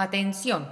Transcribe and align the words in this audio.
Atención. 0.00 0.66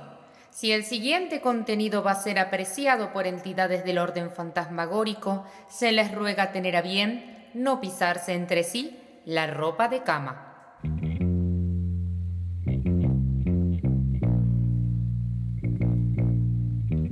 Si 0.48 0.72
el 0.72 0.84
siguiente 0.84 1.42
contenido 1.42 2.02
va 2.02 2.12
a 2.12 2.22
ser 2.22 2.38
apreciado 2.38 3.12
por 3.12 3.26
entidades 3.26 3.84
del 3.84 3.98
orden 3.98 4.30
fantasmagórico, 4.30 5.44
se 5.68 5.92
les 5.92 6.14
ruega 6.14 6.50
tener 6.50 6.76
a 6.76 6.80
bien 6.80 7.50
no 7.52 7.78
pisarse 7.78 8.32
entre 8.32 8.64
sí 8.64 8.98
la 9.26 9.46
ropa 9.46 9.88
de 9.88 10.02
cama. 10.02 10.78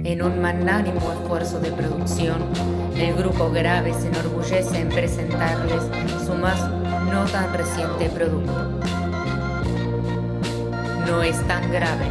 En 0.02 0.22
un 0.22 0.40
magnánimo 0.40 1.12
esfuerzo 1.12 1.60
de 1.60 1.70
producción, 1.70 2.46
el 2.96 3.14
grupo 3.14 3.50
Grave 3.50 3.92
se 3.92 4.08
enorgullece 4.08 4.80
en 4.80 4.88
presentarles 4.88 5.82
su 6.24 6.32
más 6.32 6.66
no 7.12 7.26
tan 7.26 7.52
reciente 7.52 8.08
producto. 8.08 8.95
No 11.06 11.22
es 11.22 11.40
tan 11.46 11.70
grave. 11.70 12.10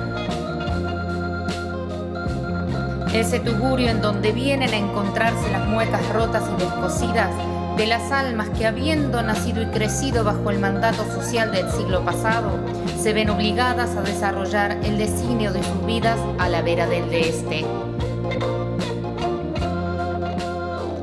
Ese 3.13 3.39
tugurio 3.39 3.89
en 3.89 4.01
donde 4.01 4.31
vienen 4.31 4.69
a 4.69 4.77
encontrarse 4.77 5.51
las 5.51 5.67
muecas 5.67 6.07
rotas 6.13 6.43
y 6.53 6.63
descosidas 6.63 7.29
de 7.77 7.87
las 7.87 8.11
almas 8.11 8.49
que 8.49 8.65
habiendo 8.65 9.21
nacido 9.21 9.61
y 9.61 9.65
crecido 9.67 10.23
bajo 10.23 10.49
el 10.49 10.59
mandato 10.59 11.03
social 11.13 11.51
del 11.51 11.69
siglo 11.71 12.05
pasado, 12.05 12.51
se 12.97 13.11
ven 13.11 13.29
obligadas 13.29 13.97
a 13.97 14.01
desarrollar 14.01 14.71
el 14.83 14.97
designio 14.97 15.51
de 15.51 15.61
sus 15.61 15.85
vidas 15.85 16.19
a 16.39 16.47
la 16.47 16.61
vera 16.61 16.87
del 16.87 17.09
de 17.09 17.29
este. 17.29 17.65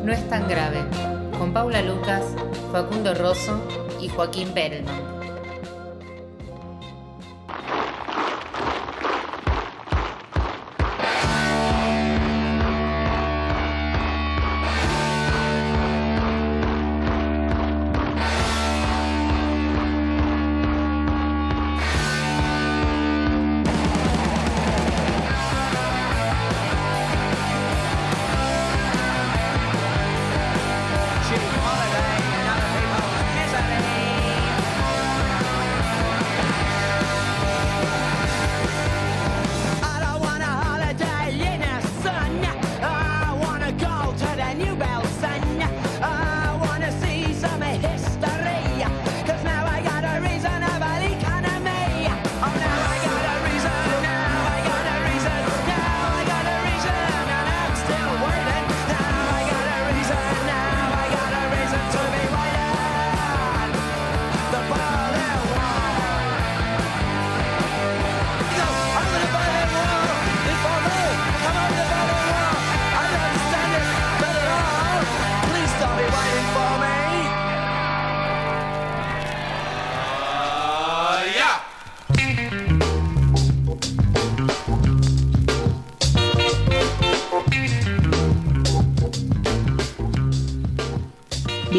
No 0.03 0.13
es 0.13 0.29
tan 0.31 0.49
grave, 0.49 0.79
con 1.39 1.53
Paula 1.53 1.83
Lucas, 1.83 2.25
Facundo 2.73 3.15
Rosso 3.15 3.61
y 4.01 4.09
Joaquín 4.09 4.49
Perelman. 4.55 5.12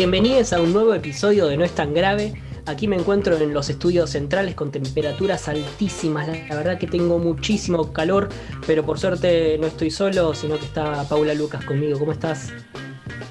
Bienvenidos 0.04 0.52
a 0.52 0.60
un 0.60 0.74
nuevo 0.74 0.94
episodio 0.94 1.48
de 1.48 1.56
No 1.56 1.64
es 1.64 1.72
tan 1.72 1.94
grave. 1.94 2.34
Aquí 2.66 2.90
me 2.90 2.98
encuentro 2.98 3.38
en 3.38 3.54
los 3.54 3.70
estudios 3.70 4.10
centrales 4.10 4.54
con 4.54 4.70
temperaturas 4.70 5.48
altísimas. 5.48 6.28
La 6.50 6.58
verdad 6.58 6.78
que 6.78 6.88
tengo 6.88 7.20
muchísimo 7.20 7.94
calor, 7.94 8.28
pero 8.68 8.86
por 8.86 9.00
suerte 9.00 9.58
no 9.60 9.68
estoy 9.68 9.92
solo, 9.92 10.36
sino 10.36 10.60
que 10.60 10.66
está 10.66 11.08
Paula 11.08 11.34
Lucas 11.34 11.64
conmigo. 11.64 11.98
¿Cómo 11.98 12.12
estás? 12.12 12.50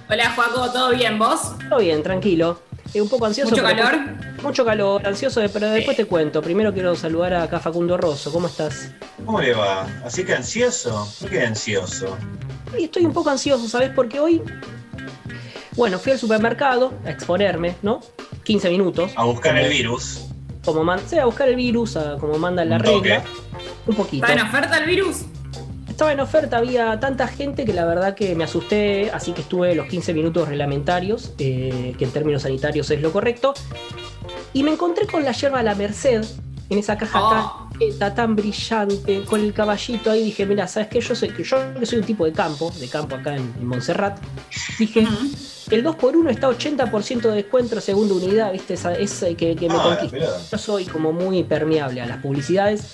Hola 0.08 0.30
Juaco, 0.30 0.72
¿todo 0.72 0.94
bien? 0.94 1.18
¿Vos? 1.18 1.52
Todo 1.68 1.80
bien, 1.80 2.02
tranquilo. 2.02 2.62
Eh, 2.94 3.02
un 3.02 3.08
poco 3.10 3.26
ansioso. 3.26 3.50
¿Mucho 3.50 3.62
calor? 3.62 4.00
Mucho 4.42 4.64
calor, 4.64 5.06
ansioso, 5.06 5.42
pero 5.52 5.68
después 5.68 5.94
te 5.94 6.06
cuento. 6.06 6.40
Primero 6.40 6.72
quiero 6.72 6.96
saludar 6.96 7.34
a 7.34 7.42
acá 7.42 7.60
Facundo 7.60 7.98
Rosso. 7.98 8.32
¿Cómo 8.32 8.46
estás? 8.46 8.92
¿Cómo 9.26 9.42
le 9.42 9.52
va? 9.52 9.86
¿Así 10.06 10.24
que 10.24 10.32
ansioso? 10.32 11.06
¿Por 11.20 11.28
qué 11.28 11.42
ansioso? 11.42 12.16
estoy 12.78 13.04
un 13.04 13.12
poco 13.12 13.28
ansioso, 13.28 13.68
¿sabes? 13.68 13.90
Porque 13.94 14.18
hoy 14.18 14.40
bueno, 15.76 15.98
fui 15.98 16.12
al 16.12 16.18
supermercado 16.18 16.92
a 17.04 17.10
exponerme, 17.10 17.76
¿no? 17.82 18.00
15 18.44 18.70
minutos. 18.70 19.12
A 19.16 19.24
buscar 19.24 19.56
el 19.56 19.70
virus. 19.70 20.26
Como 20.64 20.84
man 20.84 21.00
sí, 21.06 21.18
a 21.18 21.24
buscar 21.24 21.48
el 21.48 21.56
virus, 21.56 21.98
como 22.20 22.38
manda 22.38 22.64
la 22.64 22.78
regla. 22.78 23.22
Un 23.86 23.96
poquito. 23.96 24.26
¿Está 24.26 24.40
en 24.40 24.46
oferta 24.46 24.78
el 24.78 24.86
virus? 24.86 25.22
Estaba 25.88 26.12
en 26.12 26.20
oferta, 26.20 26.56
había 26.56 26.98
tanta 27.00 27.26
gente 27.26 27.64
que 27.64 27.72
la 27.72 27.84
verdad 27.84 28.14
que 28.14 28.34
me 28.34 28.44
asusté, 28.44 29.10
así 29.12 29.32
que 29.32 29.42
estuve 29.42 29.74
los 29.74 29.86
15 29.88 30.14
minutos 30.14 30.48
reglamentarios, 30.48 31.34
eh, 31.38 31.94
que 31.98 32.04
en 32.04 32.10
términos 32.12 32.42
sanitarios 32.42 32.90
es 32.90 33.00
lo 33.00 33.12
correcto. 33.12 33.54
Y 34.52 34.62
me 34.62 34.70
encontré 34.70 35.06
con 35.06 35.24
la 35.24 35.32
yerba 35.32 35.60
a 35.60 35.62
la 35.62 35.74
Merced, 35.74 36.24
en 36.70 36.78
esa 36.78 36.96
caja 36.96 37.20
oh. 37.22 37.61
Tan, 37.98 38.14
tan 38.14 38.36
brillante, 38.36 39.22
con 39.24 39.40
el 39.40 39.52
caballito 39.52 40.10
ahí, 40.10 40.24
dije, 40.24 40.46
mira, 40.46 40.66
¿sabes 40.68 40.88
qué? 40.88 41.00
Yo 41.00 41.14
soy, 41.14 41.32
yo 41.36 41.86
soy 41.86 41.98
un 41.98 42.04
tipo 42.04 42.24
de 42.24 42.32
campo, 42.32 42.72
de 42.78 42.88
campo 42.88 43.16
acá 43.16 43.36
en, 43.36 43.66
Montserrat. 43.66 44.18
Dije, 44.78 45.06
el 45.70 45.84
2x1 45.84 46.30
está 46.30 46.48
80% 46.48 47.20
de 47.22 47.34
descuento 47.34 47.80
segunda 47.80 48.14
unidad, 48.14 48.52
¿viste? 48.52 48.74
Esa, 48.74 48.94
esa 48.94 49.32
que, 49.34 49.56
me 49.60 49.76
ah, 49.76 49.82
conquista. 49.82 50.38
Yo 50.50 50.58
soy 50.58 50.84
como 50.84 51.12
muy 51.12 51.42
permeable 51.44 52.00
a 52.00 52.06
las 52.06 52.18
publicidades 52.18 52.84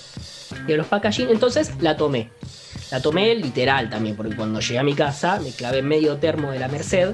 y 0.67 0.73
a 0.73 0.77
los 0.77 0.87
packaging, 0.87 1.29
entonces 1.29 1.71
la 1.81 1.95
tomé. 1.97 2.29
La 2.91 3.01
tomé 3.01 3.35
literal 3.35 3.89
también, 3.89 4.15
porque 4.15 4.35
cuando 4.35 4.59
llegué 4.59 4.79
a 4.79 4.83
mi 4.83 4.95
casa 4.95 5.39
me 5.39 5.51
clavé 5.51 5.81
medio 5.81 6.17
termo 6.17 6.51
de 6.51 6.59
la 6.59 6.67
Merced 6.67 7.13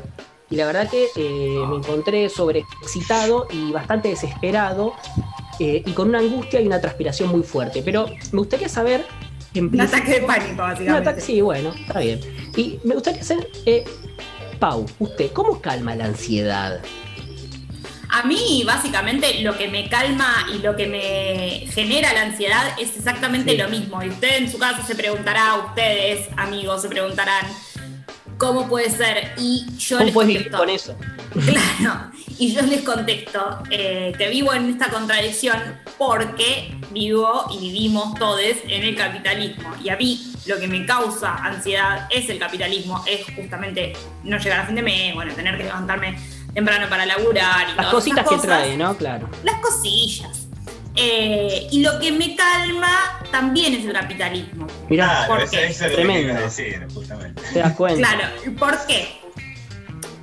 y 0.49 0.55
la 0.55 0.65
verdad 0.67 0.89
que 0.89 1.07
eh, 1.15 1.65
me 1.67 1.77
encontré 1.77 2.29
sobreexcitado 2.29 3.47
y 3.51 3.71
bastante 3.71 4.09
desesperado 4.09 4.93
eh, 5.59 5.83
y 5.85 5.91
con 5.91 6.09
una 6.09 6.19
angustia 6.19 6.61
y 6.61 6.67
una 6.67 6.81
transpiración 6.81 7.29
muy 7.29 7.43
fuerte. 7.43 7.81
Pero 7.83 8.07
me 8.31 8.39
gustaría 8.39 8.69
saber... 8.69 9.05
Un 9.55 9.79
ataque 9.79 10.19
de 10.19 10.21
pánico, 10.21 10.57
básicamente. 10.57 11.21
sí, 11.21 11.39
bueno, 11.39 11.73
está 11.87 11.99
bien. 11.99 12.19
Y 12.57 12.77
me 12.83 12.93
gustaría 12.93 13.23
saber, 13.23 13.47
eh, 13.65 13.85
Pau, 14.59 14.85
usted, 14.99 15.31
¿cómo 15.31 15.61
calma 15.61 15.95
la 15.95 16.05
ansiedad? 16.05 16.81
A 18.09 18.23
mí, 18.23 18.63
básicamente, 18.65 19.41
lo 19.41 19.57
que 19.57 19.67
me 19.67 19.89
calma 19.89 20.47
y 20.53 20.59
lo 20.59 20.75
que 20.75 20.87
me 20.87 21.71
genera 21.71 22.13
la 22.13 22.23
ansiedad 22.23 22.77
es 22.79 22.95
exactamente 22.95 23.57
lo 23.57 23.67
mismo. 23.67 24.01
Y 24.03 24.09
usted 24.09 24.37
en 24.37 24.51
su 24.51 24.57
casa 24.57 24.83
se 24.83 24.95
preguntará, 24.95 25.55
ustedes, 25.67 26.27
amigos, 26.37 26.81
se 26.81 26.87
preguntarán, 26.87 27.45
¿cómo 28.37 28.67
puede 28.67 28.89
ser? 28.89 29.33
Y 29.37 29.65
yo 29.77 29.97
¿Cómo 29.97 30.05
les 30.05 30.13
contesto, 30.13 30.57
con 30.57 30.69
eso? 30.69 30.95
Claro, 31.45 32.11
y 32.37 32.53
yo 32.53 32.61
les 32.61 32.81
contesto 32.81 33.63
eh, 33.69 34.13
que 34.17 34.29
vivo 34.29 34.53
en 34.53 34.69
esta 34.69 34.89
contradicción 34.89 35.57
porque 35.97 36.75
vivo 36.91 37.45
y 37.51 37.59
vivimos 37.59 38.15
todos 38.15 38.41
en 38.67 38.83
el 38.83 38.95
capitalismo. 38.95 39.73
Y 39.83 39.89
a 39.89 39.97
mí 39.97 40.33
lo 40.45 40.59
que 40.59 40.67
me 40.67 40.85
causa 40.85 41.35
ansiedad 41.35 42.07
es 42.09 42.29
el 42.29 42.39
capitalismo, 42.39 43.03
es 43.07 43.25
justamente 43.35 43.93
no 44.23 44.37
llegar 44.37 44.61
a 44.61 44.65
fin 44.65 44.75
de 44.75 44.81
mes, 44.81 45.15
bueno, 45.15 45.33
tener 45.33 45.57
que 45.57 45.63
levantarme 45.63 46.17
temprano 46.53 46.87
para 46.89 47.05
laburar. 47.05 47.67
Y 47.69 47.75
Las 47.75 47.87
cositas 47.87 48.27
que 48.27 48.37
trae, 48.37 48.77
¿no? 48.77 48.95
Claro. 48.97 49.29
Las 49.43 49.59
cosillas. 49.61 50.47
Eh, 50.97 51.67
y 51.71 51.81
lo 51.81 51.99
que 51.99 52.11
me 52.11 52.35
calma 52.35 53.19
también 53.29 53.73
es 53.73 53.85
el 53.85 53.93
capitalismo. 53.93 54.65
Mirá, 54.89 55.25
¿Por 55.27 55.49
qué? 55.49 55.65
Eso 55.67 55.85
es 55.85 55.93
tremendo. 55.93 56.33
Decir, 56.33 56.87
justamente. 56.93 57.41
¿Te 57.51 57.59
das 57.59 57.73
cuenta? 57.73 58.07
Claro, 58.07 58.33
¿por 58.57 58.85
qué? 58.87 59.24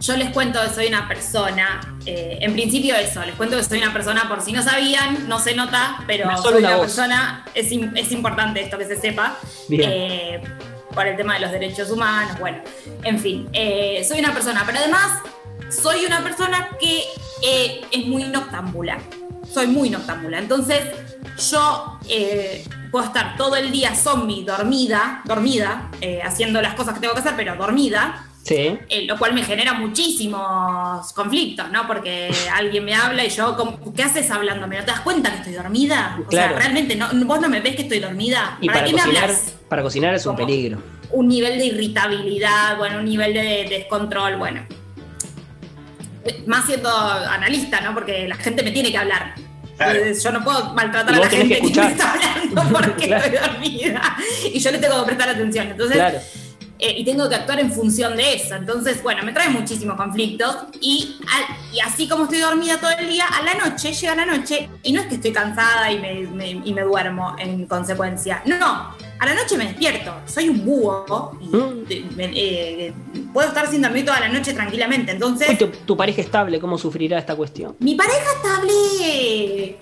Yo 0.02 0.16
les 0.16 0.30
cuento 0.30 0.60
que 0.60 0.68
soy 0.68 0.86
una 0.88 1.06
persona, 1.06 1.80
eh, 2.06 2.38
en 2.40 2.52
principio 2.52 2.94
eso, 2.96 3.24
les 3.24 3.34
cuento 3.36 3.56
que 3.56 3.64
soy 3.64 3.78
una 3.78 3.92
persona, 3.92 4.28
por 4.28 4.40
si 4.40 4.52
no 4.52 4.62
sabían, 4.62 5.28
no 5.28 5.38
se 5.38 5.54
nota, 5.54 6.02
pero 6.06 6.28
soy 6.38 6.64
una 6.64 6.78
persona, 6.78 7.44
es, 7.54 7.70
es, 7.70 8.12
importante 8.12 8.60
esto 8.62 8.78
que 8.78 8.84
se 8.84 8.96
sepa, 8.96 9.36
eh, 9.70 10.42
por 10.92 11.06
el 11.06 11.16
tema 11.16 11.34
de 11.34 11.40
los 11.40 11.52
derechos 11.52 11.90
humanos, 11.90 12.38
bueno, 12.38 12.58
en 13.04 13.18
fin, 13.18 13.48
soy 14.06 14.18
una 14.18 14.32
persona, 14.32 14.64
pero 14.66 14.78
además 14.78 15.22
soy 15.70 16.04
una 16.04 16.22
persona 16.22 16.68
que 16.80 17.04
es 17.92 18.06
muy 18.06 18.24
noctámbula 18.24 18.98
soy 19.52 19.66
muy 19.66 19.90
noctámbula. 19.90 20.38
Entonces, 20.38 20.80
yo, 21.50 21.98
eh, 22.08 22.64
puedo 22.90 23.04
estar 23.04 23.36
todo 23.36 23.56
el 23.56 23.70
día 23.70 23.94
zombie, 23.94 24.44
dormida, 24.44 25.22
dormida, 25.24 25.90
eh, 26.00 26.20
haciendo 26.24 26.60
las 26.60 26.74
cosas 26.74 26.94
que 26.94 27.00
tengo 27.00 27.14
que 27.14 27.20
hacer, 27.20 27.34
pero 27.36 27.56
dormida. 27.56 28.26
Sí. 28.42 28.76
Eh, 28.88 29.04
lo 29.06 29.16
cual 29.18 29.34
me 29.34 29.44
genera 29.44 29.72
muchísimos 29.72 31.12
conflictos, 31.12 31.70
¿no? 31.70 31.86
Porque 31.86 32.30
alguien 32.54 32.84
me 32.84 32.94
habla 32.94 33.24
y 33.24 33.30
yo, 33.30 33.56
¿qué 33.94 34.02
haces 34.02 34.30
hablándome? 34.30 34.78
¿No 34.78 34.84
te 34.84 34.90
das 34.90 35.00
cuenta 35.00 35.30
que 35.30 35.36
estoy 35.38 35.52
dormida? 35.54 36.18
O 36.26 36.30
sea, 36.30 36.48
realmente, 36.52 36.96
no, 36.96 37.08
vos 37.24 37.40
no 37.40 37.48
me 37.48 37.60
ves 37.60 37.76
que 37.76 37.82
estoy 37.82 38.00
dormida. 38.00 38.58
¿Y 38.60 38.66
para, 38.66 38.84
qué 38.84 38.92
cocinar, 38.92 39.12
me 39.12 39.18
hablas? 39.18 39.54
Para 39.68 39.82
cocinar 39.82 40.14
es 40.14 40.26
un 40.26 40.36
peligro. 40.36 40.82
Un 41.10 41.28
nivel 41.28 41.58
de 41.58 41.66
irritabilidad, 41.66 42.76
bueno, 42.78 42.98
un 42.98 43.04
nivel 43.04 43.34
de 43.34 43.66
descontrol, 43.68 44.36
bueno. 44.36 44.66
Más 46.46 46.66
siendo 46.66 46.88
analista, 46.88 47.80
¿no? 47.80 47.94
Porque 47.94 48.26
la 48.26 48.36
gente 48.36 48.62
me 48.62 48.70
tiene 48.70 48.90
que 48.90 48.98
hablar. 48.98 49.34
Yo 50.22 50.30
no 50.30 50.44
puedo 50.44 50.74
maltratar 50.74 51.14
a 51.14 51.18
la 51.18 51.28
gente 51.28 51.60
que, 51.60 51.80
me 51.80 51.86
está 51.88 52.12
hablando 52.12 52.62
porque 52.78 53.14
estoy 53.14 53.30
dormida. 53.30 54.16
Y 54.52 54.58
yo 54.58 54.70
le 54.70 54.78
tengo 54.78 55.00
que 55.00 55.06
prestar 55.06 55.30
atención. 55.30 55.68
Entonces, 55.70 56.41
eh, 56.84 56.96
y 56.98 57.04
tengo 57.04 57.28
que 57.28 57.36
actuar 57.36 57.60
en 57.60 57.70
función 57.70 58.16
de 58.16 58.34
eso. 58.34 58.56
Entonces, 58.56 59.00
bueno, 59.04 59.22
me 59.22 59.32
trae 59.32 59.48
muchísimos 59.50 59.96
conflictos. 59.96 60.56
Y, 60.80 61.16
y, 61.72 61.78
así 61.78 62.08
como 62.08 62.24
estoy 62.24 62.40
dormida 62.40 62.78
todo 62.78 62.90
el 62.98 63.08
día, 63.08 63.24
a 63.24 63.40
la 63.44 63.54
noche, 63.54 63.92
llega 63.92 64.16
la 64.16 64.26
noche, 64.26 64.68
y 64.82 64.92
no 64.92 65.02
es 65.02 65.06
que 65.06 65.14
estoy 65.14 65.32
cansada 65.32 65.92
y 65.92 66.00
me, 66.00 66.50
y 66.50 66.74
me 66.74 66.82
duermo 66.82 67.36
en 67.38 67.66
consecuencia. 67.66 68.42
No, 68.46 68.96
a 69.22 69.26
la 69.26 69.34
noche 69.34 69.56
me 69.56 69.66
despierto. 69.66 70.12
Soy 70.26 70.48
un 70.48 70.64
búho 70.64 71.38
y 71.40 71.46
mm. 71.56 71.84
eh, 72.18 72.92
puedo 73.32 73.46
estar 73.46 73.70
sin 73.70 73.80
dormir 73.80 74.04
toda 74.04 74.18
la 74.18 74.28
noche 74.28 74.52
tranquilamente. 74.52 75.12
Entonces. 75.12 75.56
Tu, 75.86 75.96
pareja 75.96 76.20
estable, 76.20 76.58
¿cómo 76.58 76.76
sufrirá 76.76 77.20
esta 77.20 77.36
cuestión? 77.36 77.76
Mi 77.78 77.94
pareja 77.94 78.26
estable 78.34 79.78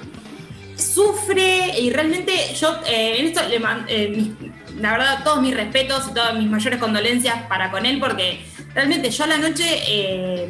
sufre 0.80 1.78
y 1.78 1.90
realmente 1.90 2.32
yo 2.54 2.80
eh, 2.86 3.16
en 3.18 3.26
esto 3.26 3.40
le 3.48 3.60
eh, 3.88 4.32
la 4.80 4.92
verdad 4.92 5.24
todos 5.24 5.42
mis 5.42 5.54
respetos 5.54 6.08
y 6.10 6.14
todas 6.14 6.34
mis 6.34 6.48
mayores 6.48 6.78
condolencias 6.78 7.42
para 7.48 7.70
con 7.70 7.86
él 7.86 7.98
porque 7.98 8.44
realmente 8.74 9.10
yo 9.10 9.24
a 9.24 9.26
la 9.26 9.38
noche 9.38 10.48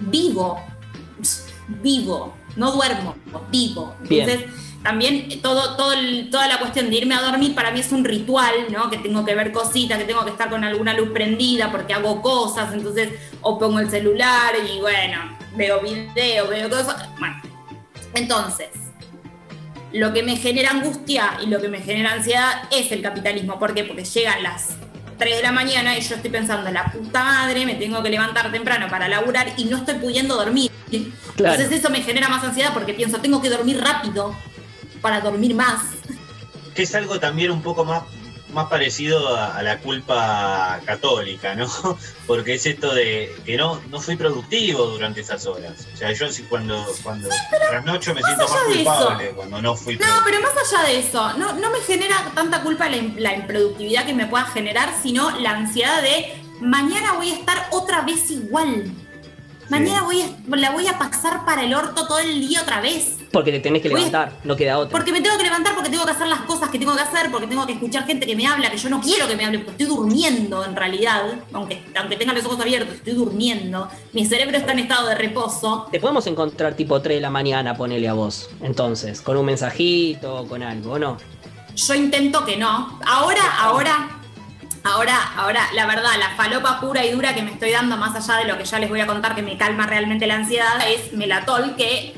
vivo 0.00 0.60
vivo 1.82 2.36
no 2.56 2.72
duermo 2.72 3.16
vivo 3.50 3.94
entonces 4.02 4.44
también 4.84 5.40
todo, 5.40 5.76
todo 5.76 5.94
toda 6.30 6.46
la 6.46 6.58
cuestión 6.58 6.90
de 6.90 6.96
irme 6.96 7.14
a 7.14 7.22
dormir 7.22 7.54
para 7.54 7.70
mí 7.70 7.80
es 7.80 7.90
un 7.90 8.04
ritual, 8.04 8.52
¿no? 8.70 8.90
Que 8.90 8.98
tengo 8.98 9.24
que 9.24 9.34
ver 9.34 9.50
cositas, 9.50 9.96
que 9.96 10.04
tengo 10.04 10.22
que 10.26 10.30
estar 10.30 10.50
con 10.50 10.62
alguna 10.62 10.92
luz 10.92 11.08
prendida 11.08 11.72
porque 11.72 11.94
hago 11.94 12.20
cosas, 12.20 12.70
entonces 12.74 13.08
o 13.40 13.58
pongo 13.58 13.78
el 13.78 13.88
celular 13.88 14.52
y 14.70 14.80
bueno, 14.80 15.38
veo 15.56 15.80
video, 15.80 16.48
veo 16.48 16.68
cosas. 16.68 17.08
Bueno, 17.18 17.40
entonces, 18.12 18.68
lo 19.94 20.12
que 20.12 20.24
me 20.24 20.36
genera 20.36 20.70
angustia 20.70 21.38
y 21.40 21.46
lo 21.46 21.60
que 21.60 21.68
me 21.68 21.80
genera 21.80 22.12
ansiedad 22.14 22.68
es 22.72 22.90
el 22.90 23.00
capitalismo. 23.00 23.60
¿Por 23.60 23.74
qué? 23.74 23.84
Porque 23.84 24.04
llegan 24.04 24.42
las 24.42 24.70
3 25.18 25.36
de 25.36 25.42
la 25.42 25.52
mañana 25.52 25.96
y 25.96 26.00
yo 26.00 26.16
estoy 26.16 26.30
pensando, 26.30 26.68
la 26.72 26.86
puta 26.86 27.22
madre, 27.22 27.64
me 27.64 27.76
tengo 27.76 28.02
que 28.02 28.10
levantar 28.10 28.50
temprano 28.50 28.88
para 28.90 29.08
laburar 29.08 29.52
y 29.56 29.66
no 29.66 29.76
estoy 29.76 29.94
pudiendo 29.94 30.34
dormir. 30.34 30.72
Entonces 30.90 31.70
eso 31.70 31.90
me 31.90 32.02
genera 32.02 32.28
más 32.28 32.42
ansiedad 32.42 32.72
porque 32.74 32.92
pienso, 32.92 33.18
tengo 33.18 33.40
que 33.40 33.48
dormir 33.48 33.80
rápido 33.80 34.34
para 35.00 35.20
dormir 35.20 35.54
más. 35.54 35.82
Que 36.74 36.82
es 36.82 36.94
algo 36.96 37.20
también 37.20 37.52
un 37.52 37.62
poco 37.62 37.84
más, 37.84 38.02
más 38.54 38.68
parecido 38.68 39.36
a, 39.36 39.62
la 39.62 39.78
culpa 39.78 40.80
católica, 40.86 41.54
¿no? 41.54 41.68
Porque 42.26 42.54
es 42.54 42.66
esto 42.66 42.94
de 42.94 43.34
que 43.44 43.56
no, 43.56 43.80
no 43.90 44.00
fui 44.00 44.16
productivo 44.16 44.86
durante 44.86 45.20
esas 45.20 45.44
horas. 45.46 45.86
O 45.92 45.96
sea, 45.96 46.12
yo 46.12 46.26
cuando, 46.48 46.86
cuando 47.02 47.28
trasnocho 47.68 48.14
me 48.14 48.22
siento 48.22 48.48
más 48.48 48.62
culpable 48.62 49.30
cuando 49.30 49.62
no 49.62 49.76
fui 49.76 49.96
No, 49.96 50.06
pero 50.24 50.40
más 50.40 50.52
allá 50.56 50.84
de 50.84 50.98
eso, 51.00 51.32
no, 51.34 51.52
no 51.54 51.70
me 51.70 51.80
genera 51.80 52.30
tanta 52.34 52.62
culpa 52.62 52.88
la, 52.88 52.96
la 53.16 53.34
improductividad 53.34 54.06
que 54.06 54.14
me 54.14 54.26
pueda 54.26 54.46
generar, 54.46 54.94
sino 55.02 55.30
la 55.40 55.50
ansiedad 55.50 56.00
de 56.00 56.34
mañana 56.60 57.14
voy 57.14 57.30
a 57.30 57.34
estar 57.34 57.68
otra 57.70 58.02
vez 58.02 58.30
igual. 58.30 58.92
Mañana 59.68 60.02
voy 60.02 60.22
a, 60.22 60.56
la 60.56 60.70
voy 60.70 60.86
a 60.88 60.98
pasar 60.98 61.44
para 61.44 61.64
el 61.64 61.74
orto 61.74 62.06
todo 62.06 62.18
el 62.18 62.40
día 62.46 62.62
otra 62.62 62.80
vez. 62.80 63.16
Porque 63.34 63.52
te 63.52 63.60
tenés 63.60 63.82
que 63.82 63.88
levantar, 63.88 64.32
no 64.44 64.56
queda 64.56 64.78
otra. 64.78 64.90
Porque 64.90 65.12
me 65.12 65.20
tengo 65.20 65.36
que 65.36 65.42
levantar, 65.42 65.74
porque 65.74 65.90
tengo 65.90 66.04
que 66.04 66.12
hacer 66.12 66.26
las 66.28 66.40
cosas 66.42 66.70
que 66.70 66.78
tengo 66.78 66.94
que 66.94 67.02
hacer, 67.02 67.30
porque 67.30 67.46
tengo 67.46 67.66
que 67.66 67.72
escuchar 67.72 68.06
gente 68.06 68.26
que 68.26 68.36
me 68.36 68.46
habla, 68.46 68.70
que 68.70 68.78
yo 68.78 68.88
no 68.88 69.00
quiero 69.00 69.28
que 69.28 69.36
me 69.36 69.44
hable, 69.44 69.58
porque 69.58 69.82
estoy 69.82 69.96
durmiendo 69.96 70.64
en 70.64 70.76
realidad, 70.76 71.22
aunque, 71.52 71.82
aunque 71.96 72.16
tenga 72.16 72.32
los 72.32 72.44
ojos 72.46 72.60
abiertos, 72.60 72.94
estoy 72.94 73.14
durmiendo. 73.14 73.88
Mi 74.12 74.24
cerebro 74.24 74.56
está 74.56 74.72
en 74.72 74.78
estado 74.78 75.08
de 75.08 75.16
reposo. 75.16 75.88
Te 75.90 76.00
podemos 76.00 76.26
encontrar 76.26 76.74
tipo 76.74 77.02
3 77.02 77.16
de 77.16 77.20
la 77.20 77.30
mañana, 77.30 77.76
ponele 77.76 78.08
a 78.08 78.14
vos, 78.14 78.48
entonces, 78.62 79.20
con 79.20 79.36
un 79.36 79.46
mensajito, 79.46 80.46
con 80.48 80.62
algo, 80.62 80.92
¿o 80.92 80.98
no? 80.98 81.18
Yo 81.74 81.94
intento 81.94 82.44
que 82.44 82.56
no. 82.56 83.00
Ahora, 83.04 83.42
ahora 83.58 84.20
Ahora, 84.86 85.32
ahora, 85.38 85.66
la 85.72 85.86
verdad, 85.86 86.10
la 86.18 86.36
falopa 86.36 86.78
pura 86.78 87.06
y 87.06 87.10
dura 87.10 87.34
que 87.34 87.40
me 87.40 87.52
estoy 87.52 87.70
dando, 87.70 87.96
más 87.96 88.14
allá 88.14 88.40
de 88.40 88.52
lo 88.52 88.58
que 88.58 88.66
ya 88.66 88.78
les 88.78 88.90
voy 88.90 89.00
a 89.00 89.06
contar 89.06 89.34
que 89.34 89.40
me 89.40 89.56
calma 89.56 89.86
realmente 89.86 90.26
la 90.26 90.34
ansiedad, 90.34 90.74
es 90.86 91.14
Melatol, 91.14 91.74
que 91.74 92.14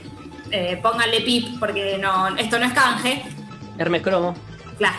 eh, 0.51 0.79
pónganle 0.83 1.21
pip, 1.21 1.59
porque 1.59 1.99
no, 1.99 2.37
esto 2.37 2.59
no 2.59 2.67
es 2.67 2.73
canje. 2.73 3.25
Hermes 3.79 4.03
cromo. 4.03 4.35
Claro. 4.79 4.97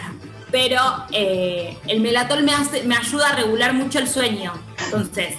Pero 0.52 0.82
eh, 1.12 1.78
el 1.88 2.00
melatol 2.00 2.44
me, 2.44 2.54
hace, 2.54 2.84
me 2.84 2.96
ayuda 2.96 3.30
a 3.30 3.36
regular 3.36 3.74
mucho 3.74 4.00
el 4.00 4.08
sueño. 4.08 4.54
Entonces, 4.86 5.36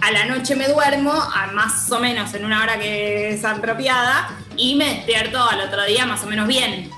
a 0.00 0.10
la 0.10 0.24
noche 0.24 0.56
me 0.56 0.68
duermo, 0.68 1.12
a 1.12 1.48
más 1.52 1.90
o 1.92 2.00
menos 2.00 2.32
en 2.34 2.44
una 2.44 2.62
hora 2.62 2.78
que 2.78 3.30
es 3.30 3.44
apropiada, 3.44 4.30
y 4.56 4.76
me 4.76 4.94
despierto 4.94 5.42
al 5.42 5.60
otro 5.60 5.84
día 5.84 6.06
más 6.06 6.24
o 6.24 6.26
menos 6.26 6.48
bien. 6.48 6.90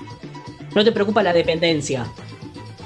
¿No 0.73 0.83
te 0.83 0.91
preocupa 0.91 1.21
la 1.21 1.33
dependencia? 1.33 2.05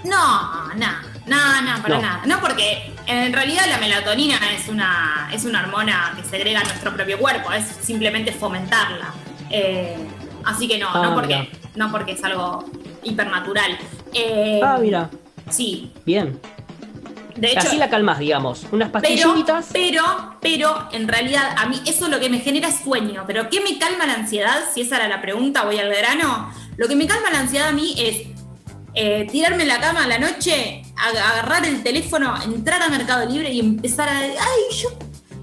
No, 0.04 0.74
no. 0.74 1.16
No, 1.28 1.62
no, 1.62 1.82
para 1.82 2.00
nada. 2.00 2.22
No, 2.26 2.40
porque 2.40 2.95
en 3.08 3.34
realidad 3.34 3.64
la 3.70 3.78
melatonina 3.78 4.40
es 4.58 4.68
una, 4.68 5.30
es 5.34 5.46
una 5.46 5.62
hormona 5.62 6.14
que 6.16 6.24
segrega 6.24 6.64
nuestro 6.64 6.94
propio 6.94 7.18
cuerpo, 7.20 7.52
es 7.52 7.66
simplemente 7.66 8.32
fomentarla. 8.32 9.14
Eh, 9.50 9.96
así 10.44 10.68
que 10.68 10.78
no, 10.78 10.92
no, 10.94 11.12
ah, 11.12 11.16
porque, 11.16 11.50
no 11.76 11.92
porque 11.92 12.12
es 12.14 12.24
algo 12.24 12.66
hipernatural. 13.04 13.78
Eh, 14.14 14.62
ah, 14.64 14.78
mira. 14.82 15.10
Sí. 15.50 15.92
Bien. 16.06 16.40
De 17.36 17.52
hecho, 17.52 17.68
Así 17.68 17.78
la 17.78 17.90
calmas, 17.90 18.20
digamos. 18.20 18.66
Unas 18.72 18.90
pastillitas. 18.90 19.70
Pero, 19.74 20.04
pero, 20.42 20.42
pero, 20.42 20.90
en 20.94 21.08
realidad, 21.08 21.54
a 21.58 21.66
mí 21.66 21.82
eso 21.86 22.08
lo 22.08 22.20
que 22.20 22.30
me 22.30 22.40
genera 22.40 22.70
es 22.70 22.80
sueño. 22.80 23.26
Pero 23.28 23.50
¿qué 23.50 23.60
me 23.60 23.78
calma 23.78 24.06
la 24.06 24.14
ansiedad? 24.14 24.64
Si 24.74 24.82
esa 24.82 24.98
era 24.98 25.10
la 25.10 25.22
pregunta, 25.22 25.66
voy 25.66 25.78
al 25.78 25.90
grano. 25.90 26.50
Lo 26.78 26.88
que 26.88 26.96
me 26.96 27.06
calma 27.06 27.30
la 27.32 27.40
ansiedad 27.40 27.70
a 27.70 27.72
mí 27.74 27.94
es 27.98 28.28
eh, 28.94 29.28
tirarme 29.30 29.64
en 29.64 29.68
la 29.68 29.82
cama 29.82 30.06
a 30.06 30.08
la 30.08 30.18
noche, 30.18 30.85
agarrar 30.98 31.66
el 31.66 31.84
teléfono, 31.84 32.34
entrar 32.44 32.82
a 32.82 32.90
Mercado 32.90 33.26
Libre 33.26 33.52
y 33.52 33.60
empezar 33.60 34.10
a. 34.10 34.20
¡Ay, 34.20 34.78
yo! 34.82 34.90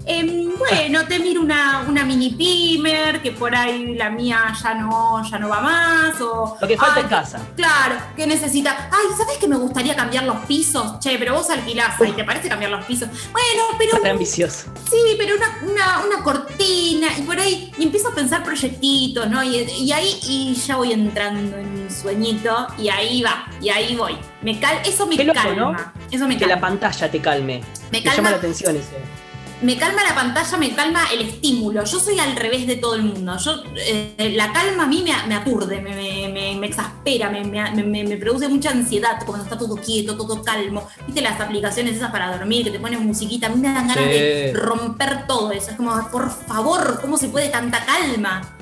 Em, 0.05 0.51
bueno, 0.57 1.05
te 1.07 1.19
miro 1.19 1.41
una, 1.41 1.85
una, 1.87 2.03
mini 2.03 2.31
pimer, 2.31 3.21
que 3.21 3.31
por 3.31 3.55
ahí 3.55 3.95
la 3.95 4.09
mía 4.09 4.53
ya 4.61 4.73
no, 4.73 5.23
ya 5.29 5.39
no 5.39 5.49
va 5.49 5.61
más. 5.61 6.19
O, 6.21 6.57
Lo 6.59 6.67
que 6.67 6.77
falta 6.77 6.99
en 6.99 7.07
casa. 7.07 7.39
Claro, 7.55 7.95
que 8.15 8.27
necesita. 8.27 8.89
Ay, 8.91 9.15
¿sabes 9.17 9.37
que 9.37 9.47
me 9.47 9.55
gustaría 9.55 9.95
cambiar 9.95 10.25
los 10.25 10.37
pisos? 10.45 10.99
Che, 10.99 11.17
pero 11.17 11.35
vos 11.35 11.49
alquilás 11.49 11.99
ahí, 12.01 12.11
¿te 12.11 12.23
parece 12.23 12.49
cambiar 12.49 12.71
los 12.71 12.85
pisos? 12.85 13.09
Bueno, 13.31 13.63
pero. 13.77 14.11
ambicioso. 14.11 14.67
Sí, 14.89 15.15
pero 15.17 15.35
una, 15.35 16.03
una, 16.05 16.23
cortina, 16.23 17.07
y 17.17 17.21
por 17.21 17.39
ahí, 17.39 17.71
y 17.77 17.83
empiezo 17.83 18.09
a 18.09 18.15
pensar 18.15 18.43
proyectitos, 18.43 19.29
¿no? 19.29 19.43
Y, 19.43 19.57
y 19.57 19.91
ahí 19.91 20.19
y 20.23 20.53
ya 20.53 20.75
voy 20.75 20.91
entrando 20.91 21.57
en 21.57 21.89
sueñito 21.89 22.67
y 22.77 22.89
ahí 22.89 23.21
va, 23.21 23.45
y 23.61 23.69
ahí 23.69 23.95
voy. 23.95 24.17
Me 24.41 24.59
cal 24.59 24.81
eso 24.85 25.07
me 25.07 25.15
calma. 25.33 25.93
Eso 26.11 26.27
me 26.27 26.37
que 26.37 26.45
la 26.45 26.59
pantalla 26.59 27.09
te 27.09 27.19
calme. 27.19 27.61
Me 27.91 28.01
llama 28.01 28.31
la 28.31 28.37
atención 28.37 28.75
ese. 28.75 29.22
Me 29.63 29.77
calma 29.77 30.03
la 30.03 30.13
pantalla, 30.13 30.57
me 30.57 30.75
calma 30.75 31.05
el 31.13 31.21
estímulo. 31.21 31.85
Yo 31.85 31.99
soy 31.99 32.19
al 32.19 32.35
revés 32.35 32.67
de 32.67 32.75
todo 32.75 32.95
el 32.95 33.03
mundo. 33.03 33.37
Yo, 33.37 33.63
eh, 33.77 34.33
la 34.35 34.51
calma 34.51 34.83
a 34.83 34.87
mí 34.87 35.03
me, 35.03 35.33
aturde, 35.33 35.81
me, 35.81 36.65
exaspera, 36.65 37.29
me, 37.29 38.17
produce 38.17 38.49
mucha 38.49 38.71
ansiedad 38.71 39.23
cuando 39.25 39.45
está 39.45 39.57
todo 39.57 39.77
quieto, 39.77 40.17
todo 40.17 40.43
calmo. 40.43 40.87
¿Viste 41.05 41.21
las 41.21 41.39
aplicaciones 41.39 41.95
esas 41.95 42.11
para 42.11 42.35
dormir 42.37 42.65
que 42.65 42.71
te 42.71 42.79
ponen 42.79 43.05
musiquita? 43.05 43.47
A 43.47 43.49
mí 43.51 43.61
me 43.61 43.73
dan 43.73 43.87
ganas 43.87 44.05
de 44.05 44.53
romper 44.53 45.25
todo 45.27 45.53
eso. 45.53 45.71
Es 45.71 45.77
como, 45.77 46.09
por 46.11 46.29
favor, 46.29 46.99
¿cómo 46.99 47.17
se 47.17 47.29
puede 47.29 47.47
tanta 47.47 47.85
calma? 47.85 48.57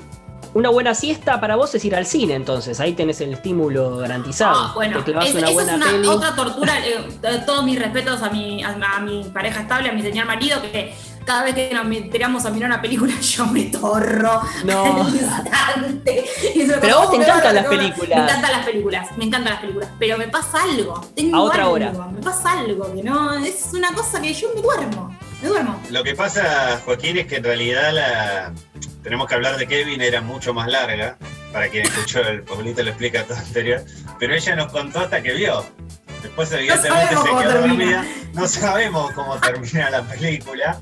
Una 0.54 0.68
buena 0.68 0.94
siesta 0.94 1.40
para 1.40 1.56
vos 1.56 1.74
es 1.74 1.84
ir 1.84 1.94
al 1.94 2.06
cine, 2.06 2.34
entonces 2.34 2.78
ahí 2.80 2.92
tenés 2.92 3.20
el 3.20 3.32
estímulo 3.32 3.96
garantizado. 3.98 4.54
Ah, 4.56 4.72
bueno, 4.74 4.98
es, 4.98 5.34
una 5.34 5.50
buena 5.50 5.76
es 5.76 5.92
una, 5.92 6.10
otra 6.10 6.34
tortura. 6.34 6.86
Eh, 6.86 7.42
todos 7.46 7.64
mis 7.64 7.78
respetos 7.78 8.22
a 8.22 8.30
mi, 8.30 8.62
a, 8.62 9.00
mi 9.00 9.24
pareja 9.24 9.62
estable, 9.62 9.88
a 9.88 9.92
mi 9.92 10.02
señor 10.02 10.26
marido, 10.26 10.60
que 10.60 10.94
cada 11.24 11.44
vez 11.44 11.54
que 11.54 11.72
nos 11.72 12.10
tiramos 12.10 12.44
a 12.44 12.50
mirar 12.50 12.70
una 12.70 12.82
película 12.82 13.14
yo 13.20 13.46
me 13.46 13.64
torro. 13.64 14.42
No. 14.64 15.06
pero 16.80 16.96
a 16.96 17.00
vos 17.00 17.10
te 17.10 17.16
encantan 17.16 17.54
las 17.54 17.66
películas. 17.66 18.18
Me 18.18 18.24
encantan 18.24 18.52
las 18.52 18.66
películas, 18.66 19.16
me 19.16 19.24
encantan 19.24 19.52
las 19.52 19.60
películas. 19.60 19.90
Pero 19.98 20.18
me 20.18 20.28
pasa 20.28 20.62
algo. 20.62 21.00
Tengo 21.14 21.36
a 21.36 21.42
otra 21.42 21.62
algo, 21.62 21.74
hora. 21.74 21.92
Me 21.92 22.20
pasa 22.20 22.58
algo 22.58 22.92
que 22.92 23.02
no. 23.02 23.34
Es 23.38 23.70
una 23.72 23.92
cosa 23.94 24.20
que 24.20 24.34
yo 24.34 24.48
me 24.54 24.60
duermo. 24.60 25.16
Me 25.40 25.48
duermo. 25.48 25.80
Lo 25.90 26.04
que 26.04 26.14
pasa, 26.14 26.78
Joaquín, 26.84 27.16
es 27.16 27.26
que 27.26 27.36
en 27.36 27.44
realidad 27.44 27.92
la 27.92 28.52
tenemos 29.02 29.26
que 29.28 29.34
hablar 29.34 29.56
de 29.56 29.66
Kevin, 29.66 30.00
era 30.00 30.20
mucho 30.20 30.54
más 30.54 30.68
larga. 30.68 31.16
para 31.52 31.68
quien 31.68 31.84
escuchó 31.84 32.20
el 32.20 32.42
Pablito 32.42 32.82
lo 32.82 32.90
explica 32.90 33.24
todo 33.24 33.36
anterior, 33.36 33.84
pero 34.18 34.34
ella 34.34 34.56
nos 34.56 34.72
contó 34.72 35.00
hasta 35.00 35.22
que 35.22 35.34
vio. 35.34 35.64
Después 36.22 36.52
evidentemente 36.52 37.16
se 37.16 37.22
quedó 37.22 37.60
dormida. 37.60 38.04
No 38.32 38.46
sabemos 38.46 39.10
cómo 39.12 39.38
termina 39.38 39.90
la 39.90 40.02
película. 40.02 40.80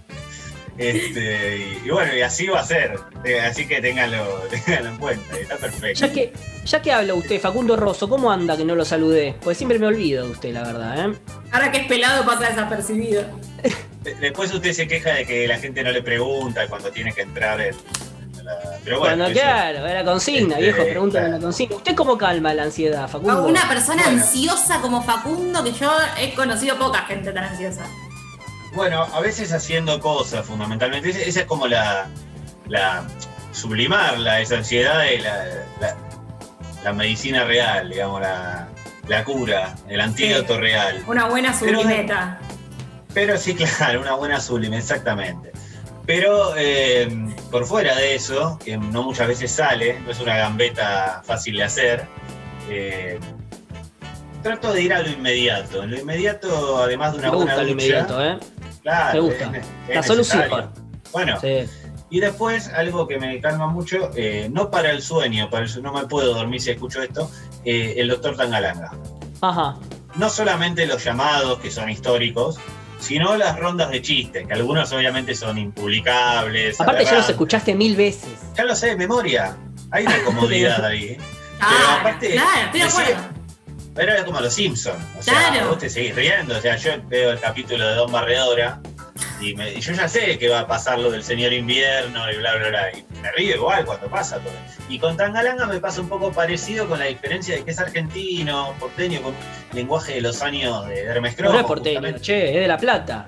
Este, 0.76 1.78
y, 1.84 1.90
bueno, 1.90 2.14
y 2.16 2.22
así 2.22 2.46
va 2.46 2.60
a 2.60 2.64
ser. 2.64 2.98
Eh, 3.24 3.40
así 3.40 3.66
que 3.66 3.80
ténganlo, 3.80 4.44
en 4.66 4.96
cuenta, 4.96 5.38
está 5.38 5.56
perfecto. 5.56 6.06
Ya 6.06 6.12
que, 6.12 6.32
ya 6.64 6.80
que 6.80 6.92
habla 6.92 7.14
usted, 7.14 7.40
Facundo 7.40 7.76
Rosso, 7.76 8.08
¿cómo 8.08 8.30
anda 8.30 8.56
que 8.56 8.64
no 8.64 8.74
lo 8.74 8.84
saludé? 8.84 9.34
Pues 9.42 9.58
siempre 9.58 9.78
me 9.78 9.86
olvido 9.86 10.24
de 10.24 10.30
usted, 10.32 10.52
la 10.52 10.62
verdad, 10.62 11.10
¿eh? 11.10 11.14
Ahora 11.52 11.72
que 11.72 11.78
es 11.78 11.86
pelado 11.86 12.24
pasa 12.24 12.48
desapercibido. 12.48 13.24
Después 14.02 14.52
usted 14.52 14.72
se 14.72 14.88
queja 14.88 15.12
de 15.12 15.26
que 15.26 15.46
la 15.46 15.58
gente 15.58 15.82
no 15.82 15.92
le 15.92 16.02
pregunta 16.02 16.66
cuando 16.68 16.90
tiene 16.90 17.12
que 17.12 17.22
entrar 17.22 17.60
en, 17.60 17.74
pero 18.84 18.98
bueno, 19.00 19.16
Cuando, 19.16 19.40
claro, 19.40 19.86
era 19.86 20.04
consigna, 20.04 20.54
este, 20.54 20.64
viejo, 20.64 20.82
pregúntale 20.84 21.28
la 21.28 21.38
consigna. 21.38 21.76
¿Usted 21.76 21.94
cómo 21.94 22.16
calma 22.18 22.54
la 22.54 22.64
ansiedad, 22.64 23.08
Facundo? 23.08 23.46
Una 23.46 23.68
persona 23.68 24.04
ansiosa 24.06 24.80
como 24.80 25.02
Facundo, 25.02 25.62
que 25.62 25.72
yo 25.72 25.92
he 26.18 26.34
conocido 26.34 26.78
poca 26.78 27.00
gente 27.02 27.32
tan 27.32 27.44
ansiosa. 27.44 27.84
Bueno, 28.74 29.02
a 29.02 29.20
veces 29.20 29.52
haciendo 29.52 30.00
cosas, 30.00 30.46
fundamentalmente. 30.46 31.10
Esa 31.10 31.40
es 31.40 31.46
como 31.46 31.66
la, 31.66 32.08
la 32.68 33.04
sublimarla, 33.52 34.40
esa 34.40 34.56
ansiedad 34.56 35.00
de 35.00 35.18
la, 35.18 35.94
la, 36.84 36.92
medicina 36.92 37.44
real, 37.44 37.90
digamos, 37.90 38.20
la, 38.20 38.68
la 39.08 39.24
cura, 39.24 39.74
el 39.88 40.00
antídoto 40.00 40.58
real. 40.58 41.02
Una 41.06 41.26
buena 41.26 41.56
sublimeta. 41.56 42.38
Pero, 43.14 43.36
sí, 43.36 43.54
claro, 43.76 44.00
una 44.00 44.14
buena 44.14 44.40
sublime, 44.40 44.78
exactamente. 44.78 45.52
Pero 46.06 46.54
eh, 46.56 47.08
por 47.50 47.66
fuera 47.66 47.94
de 47.96 48.14
eso, 48.14 48.58
que 48.64 48.76
no 48.76 49.02
muchas 49.02 49.28
veces 49.28 49.50
sale, 49.52 50.00
no 50.00 50.10
es 50.10 50.20
una 50.20 50.36
gambeta 50.36 51.22
fácil 51.24 51.56
de 51.56 51.62
hacer, 51.62 52.08
eh, 52.68 53.20
trato 54.42 54.72
de 54.72 54.82
ir 54.82 54.92
a 54.92 55.02
lo 55.02 55.10
inmediato. 55.10 55.82
En 55.82 55.90
lo 55.90 55.98
inmediato, 55.98 56.82
además 56.82 57.12
de 57.12 57.18
una 57.18 57.30
buena 57.30 57.52
gusta 57.52 57.62
lo 57.62 57.68
inmediato, 57.68 58.24
¿eh? 58.24 58.38
Claro. 58.82 59.22
Me 59.22 59.28
gusta. 59.28 59.52
la 59.88 60.02
solución. 60.02 60.72
Bueno. 61.12 61.38
Y 62.12 62.18
después, 62.18 62.68
algo 62.68 63.06
que 63.06 63.18
me 63.18 63.40
calma 63.40 63.68
mucho, 63.68 64.10
eh, 64.16 64.48
no 64.50 64.68
para 64.68 64.90
el 64.90 65.00
sueño, 65.00 65.48
para 65.48 65.64
el, 65.64 65.82
no 65.82 65.92
me 65.92 66.06
puedo 66.06 66.34
dormir 66.34 66.60
si 66.60 66.70
escucho 66.70 67.00
esto, 67.00 67.30
eh, 67.64 67.94
el 67.98 68.08
doctor 68.08 68.36
Tangalanga. 68.36 68.92
Ajá. 69.40 69.76
No 70.16 70.28
solamente 70.28 70.86
los 70.86 71.04
llamados, 71.04 71.60
que 71.60 71.70
son 71.70 71.88
históricos, 71.88 72.58
sino 73.00 73.36
las 73.36 73.58
rondas 73.58 73.90
de 73.90 74.02
chistes, 74.02 74.46
que 74.46 74.52
algunos 74.52 74.92
obviamente 74.92 75.34
son 75.34 75.58
impublicables. 75.58 76.80
Aparte 76.80 77.04
ya 77.04 77.14
los 77.14 77.28
escuchaste 77.28 77.74
mil 77.74 77.96
veces. 77.96 78.30
Ya 78.56 78.64
lo 78.64 78.76
sé, 78.76 78.96
memoria. 78.96 79.56
Hay 79.90 80.06
una 80.06 80.22
comodidad 80.24 80.84
ahí. 80.84 81.04
¿eh? 81.04 81.16
Pero 81.18 81.70
ah, 81.88 81.98
aparte, 82.00 82.30
claro, 82.30 82.48
estoy 82.66 82.80
de 82.80 82.86
acuerdo. 82.86 83.40
Pero 83.94 84.12
era 84.12 84.24
como 84.24 84.40
los 84.40 84.54
Simpsons. 84.54 85.04
O 85.18 85.22
sea, 85.22 85.66
vos 85.66 85.78
te 85.78 85.90
seguís 85.90 86.14
riendo. 86.14 86.56
O 86.56 86.60
sea, 86.60 86.76
yo 86.76 86.92
veo 87.08 87.32
el 87.32 87.40
capítulo 87.40 87.86
de 87.86 87.94
Don 87.96 88.10
Barredora 88.10 88.80
y, 89.40 89.80
yo 89.80 89.92
ya 89.92 90.08
sé 90.08 90.38
que 90.38 90.48
va 90.48 90.60
a 90.60 90.66
pasar 90.66 90.98
lo 90.98 91.10
del 91.10 91.22
señor 91.22 91.52
invierno 91.52 92.30
y 92.30 92.36
bla, 92.36 92.56
bla, 92.56 92.68
bla. 92.68 92.90
Y 92.92 93.04
me 93.20 93.32
río 93.32 93.56
igual 93.56 93.84
cuando 93.84 94.08
pasa 94.08 94.38
todo. 94.38 94.52
Y 94.88 94.98
con 94.98 95.16
Tangalanga 95.16 95.66
me 95.66 95.80
pasa 95.80 96.00
un 96.00 96.08
poco 96.08 96.32
parecido 96.32 96.88
con 96.88 96.98
la 96.98 97.06
diferencia 97.06 97.56
de 97.56 97.64
que 97.64 97.70
es 97.70 97.78
argentino, 97.78 98.74
porteño, 98.78 99.22
con 99.22 99.34
lenguaje 99.72 100.14
de 100.14 100.20
los 100.20 100.42
años 100.42 100.86
de 100.86 101.00
Hermes 101.00 101.36
Cromo. 101.36 101.54
No 101.54 101.60
es 101.60 101.66
porteño, 101.66 102.18
che, 102.18 102.54
es 102.54 102.60
de 102.60 102.68
La 102.68 102.78
Plata. 102.78 103.26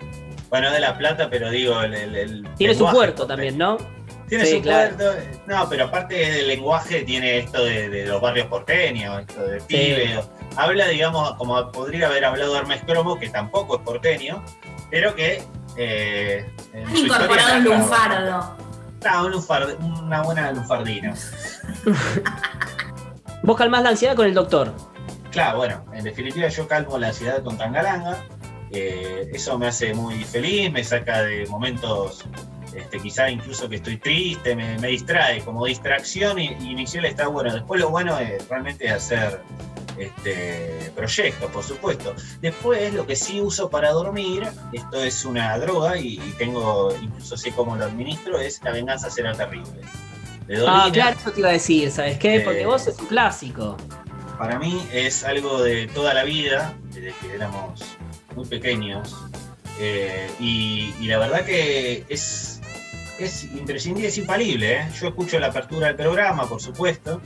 Bueno, 0.51 0.69
es 0.69 0.75
de 0.75 0.81
La 0.81 0.97
Plata, 0.99 1.29
pero 1.31 1.51
digo, 1.51 1.81
el. 1.83 2.47
Tiene 2.57 2.75
su 2.75 2.87
puerto 2.89 3.27
también, 3.27 3.57
¿no? 3.57 3.79
Tiene 4.29 4.47
su 4.47 4.63
puerto. 4.63 5.15
No, 5.47 5.69
pero 5.69 5.85
aparte 5.85 6.15
del 6.15 6.49
lenguaje, 6.49 7.03
tiene 7.03 7.39
esto 7.39 7.65
de, 7.65 8.07
los 8.07 8.21
barrios 8.21 8.47
porteños, 8.47 9.21
esto 9.21 9.43
de 9.43 9.61
pibe. 9.61 10.21
Habla, 10.57 10.89
digamos, 10.89 11.35
como 11.35 11.71
podría 11.71 12.07
haber 12.07 12.25
hablado 12.25 12.57
Hermes 12.57 12.83
Cromo, 12.85 13.19
que 13.19 13.29
tampoco 13.29 13.77
es 13.77 13.83
porteño, 13.83 14.43
pero 14.91 15.15
que 15.15 15.43
eh, 15.77 16.55
incorporado 16.95 17.59
un 17.59 17.65
lunfardo. 17.65 18.57
Ah, 19.05 19.25
un 19.25 20.05
una 20.05 20.23
buena 20.23 20.53
lunfardina. 20.53 21.15
Vos 23.43 23.57
calmás 23.57 23.83
la 23.83 23.91
ansiedad 23.91 24.15
con 24.15 24.27
el 24.27 24.35
doctor. 24.35 24.73
Claro, 25.33 25.59
bueno, 25.59 25.85
en 25.93 26.05
definitiva 26.05 26.49
yo 26.49 26.69
calmo 26.69 26.99
la 26.99 27.09
ansiedad 27.09 27.43
con 27.43 27.59
Tangalanga. 27.59 28.25
Eh, 28.71 29.29
eso 29.33 29.59
me 29.59 29.67
hace 29.67 29.93
muy 29.93 30.23
feliz, 30.25 30.71
me 30.73 30.85
saca 30.85 31.23
de 31.23 31.47
momentos 31.47 32.25
este, 32.75 32.99
quizá 33.01 33.31
incluso 33.31 33.69
que 33.69 33.77
estoy 33.77 33.99
triste, 33.99 34.57
me, 34.57 34.77
distrae 34.79 35.43
como 35.43 35.67
distracción 35.67 36.39
inicial 36.39 37.05
está 37.05 37.29
bueno. 37.29 37.53
Después 37.53 37.81
lo 37.81 37.91
bueno 37.91 38.19
es 38.19 38.49
realmente 38.49 38.89
hacer 38.89 39.41
este, 39.99 40.91
proyectos, 40.95 41.51
por 41.51 41.63
supuesto. 41.63 42.15
Después, 42.41 42.93
lo 42.95 43.07
que 43.07 43.17
sí 43.17 43.41
uso 43.41 43.69
para 43.69 43.91
dormir, 43.91 44.47
esto 44.73 45.03
es 45.03 45.25
una 45.25 45.57
droga 45.59 45.99
y, 45.99 46.19
tengo, 46.39 46.95
incluso 47.01 47.37
sé 47.37 47.53
cómo 47.53 47.77
lo 47.77 47.85
administro, 47.85 48.39
es 48.39 48.63
La 48.63 48.73
venganza 48.73 49.11
será 49.11 49.35
terrible. 49.35 49.81
ah, 50.67 50.89
claro, 50.93 51.17
eso 51.19 51.31
te 51.31 51.41
iba 51.41 51.51
a 51.51 51.53
decir, 51.53 51.91
¿sabes 51.91 52.19
qué? 52.19 52.41
Porque 52.41 52.63
eh, 52.63 52.67
vos 52.67 52.87
es 52.87 52.99
un 52.99 53.07
clásico. 53.07 53.77
Para 54.39 54.59
mí 54.59 54.83
es 54.93 55.25
algo 55.25 55.63
de 55.63 55.87
toda 55.89 56.15
la 56.15 56.25
vida, 56.25 56.75
desde 56.91 57.15
que 57.21 57.35
éramos 57.35 57.85
muy 58.35 58.47
pequeños. 58.47 59.15
Eh, 59.79 60.31
y, 60.41 61.07
la 61.07 61.19
verdad 61.19 61.45
que 61.45 62.05
es, 62.09 62.52
es 63.19 63.45
imprescindible, 63.45 64.09
es 64.09 64.19
infalible. 64.19 64.81
¿eh? 64.81 64.89
Yo 65.01 65.09
escucho 65.09 65.39
la 65.39 65.49
apertura 65.49 65.89
del 65.89 65.97
programa, 65.97 66.49
por 66.49 66.61
supuesto. 66.61 67.21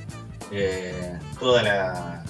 toda 1.38 1.62
la, 1.62 2.24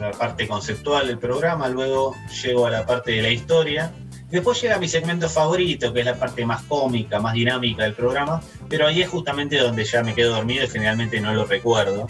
la 0.00 0.10
parte 0.12 0.48
conceptual 0.48 1.06
del 1.06 1.18
programa, 1.18 1.68
luego 1.68 2.14
llego 2.42 2.66
a 2.66 2.70
la 2.70 2.84
parte 2.84 3.12
de 3.12 3.22
la 3.22 3.30
historia. 3.30 3.92
Después 4.30 4.60
llega 4.62 4.78
mi 4.78 4.88
segmento 4.88 5.28
favorito, 5.28 5.92
que 5.92 6.00
es 6.00 6.06
la 6.06 6.14
parte 6.14 6.46
más 6.46 6.62
cómica, 6.62 7.20
más 7.20 7.34
dinámica 7.34 7.84
del 7.84 7.92
programa, 7.92 8.42
pero 8.68 8.86
ahí 8.86 9.02
es 9.02 9.08
justamente 9.08 9.58
donde 9.58 9.84
ya 9.84 10.02
me 10.02 10.14
quedo 10.14 10.34
dormido 10.34 10.64
y 10.64 10.68
generalmente 10.68 11.20
no 11.20 11.34
lo 11.34 11.44
recuerdo. 11.44 12.06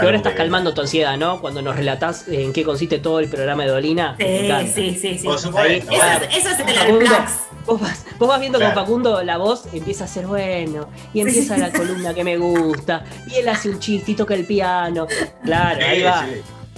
Y 0.00 0.04
ahora 0.04 0.16
estás 0.16 0.34
calmando 0.34 0.74
tu 0.74 0.80
ansiedad, 0.80 1.16
¿no? 1.16 1.40
Cuando 1.40 1.62
nos 1.62 1.76
relatás 1.76 2.28
en 2.28 2.52
qué 2.52 2.64
consiste 2.64 2.98
todo 2.98 3.20
el 3.20 3.28
programa 3.28 3.64
de 3.64 3.70
Dolina. 3.70 4.16
Sí, 4.18 4.72
sí, 4.74 4.94
sí, 5.00 5.18
sí. 5.18 5.26
Por 5.26 5.38
supuesto. 5.38 5.92
eso, 5.92 6.50
es 6.50 6.58
el 6.60 7.08
Vos 7.66 7.80
vas, 7.82 8.06
vos 8.18 8.28
vas 8.28 8.40
viendo 8.40 8.58
con 8.58 8.72
Facundo 8.72 9.22
la 9.22 9.36
voz 9.36 9.66
empieza 9.74 10.04
a 10.04 10.06
ser 10.06 10.26
bueno 10.26 10.88
y 11.12 11.20
empieza 11.20 11.58
la 11.58 11.70
columna 11.70 12.14
que 12.14 12.24
me 12.24 12.38
gusta 12.38 13.04
y 13.26 13.34
él 13.34 13.48
hace 13.48 13.68
un 13.68 13.78
chistito 13.78 14.24
que 14.24 14.34
el 14.34 14.46
piano. 14.46 15.06
Claro, 15.44 15.84
ahí 15.86 16.02
va. 16.02 16.26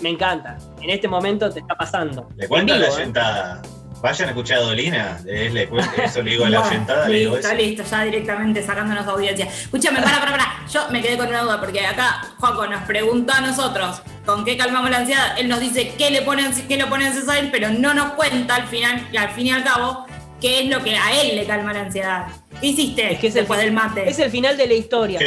Me 0.03 0.09
encanta. 0.09 0.59
En 0.81 0.91
este 0.91 1.07
momento 1.07 1.49
te 1.51 1.61
está 1.61 1.77
pasando. 1.77 2.29
Le 2.37 2.49
cuento 2.49 2.77
la 2.77 2.91
sentada. 2.91 3.63
¿eh? 3.65 3.80
Vayan 4.03 4.29
a 4.29 4.31
escuchar 4.31 4.59
a 4.59 4.63
Dolina, 4.63 5.21
le 5.25 5.69
eso 6.05 6.23
le 6.23 6.31
digo 6.31 6.47
a 6.47 6.51
la 6.51 6.67
sentada. 6.69 7.09
Listo, 7.09 7.55
le 7.55 7.67
listo, 7.67 7.85
ya 7.85 8.05
directamente 8.05 8.63
sacándonos 8.63 9.07
audiencia. 9.07 9.47
Escúchame, 9.47 10.01
para, 10.01 10.21
para, 10.21 10.31
para. 10.33 10.67
Yo 10.73 10.89
me 10.91 11.03
quedé 11.03 11.19
con 11.19 11.29
una 11.29 11.43
duda 11.43 11.61
porque 11.61 11.85
acá 11.85 12.23
Joaco 12.39 12.67
nos 12.67 12.83
preguntó 12.85 13.35
a 13.35 13.41
nosotros 13.43 14.01
con 14.25 14.45
qué 14.45 14.57
calmamos 14.57 14.91
la 14.91 14.99
ansiedad. 14.99 15.39
Él 15.39 15.49
nos 15.49 15.61
dice 15.61 15.93
qué 15.99 16.11
le 16.11 16.23
ponen, 16.23 16.51
qué 16.67 16.77
le 16.79 16.87
ponen 16.87 17.13
César, 17.13 17.49
pero 17.53 17.71
no 17.71 17.93
nos 17.93 18.13
cuenta 18.13 18.55
al 18.55 18.69
final, 18.69 19.07
al 19.17 19.31
fin 19.31 19.49
y 19.49 19.51
al 19.53 19.65
cabo, 19.65 20.07
qué 20.41 20.63
es 20.63 20.71
lo 20.71 20.83
que 20.83 20.97
a 20.97 21.21
él 21.21 21.37
le 21.37 21.45
calma 21.45 21.75
la 21.75 21.81
ansiedad. 21.81 22.27
¿Qué 22.59 22.69
hiciste 22.69 23.13
es 23.13 23.19
que 23.19 23.27
es 23.27 23.35
después 23.35 23.61
del 23.61 23.73
mate? 23.73 24.09
Es 24.09 24.19
el 24.19 24.31
final 24.31 24.57
de 24.57 24.67
la 24.67 24.75
historia. 24.75 25.21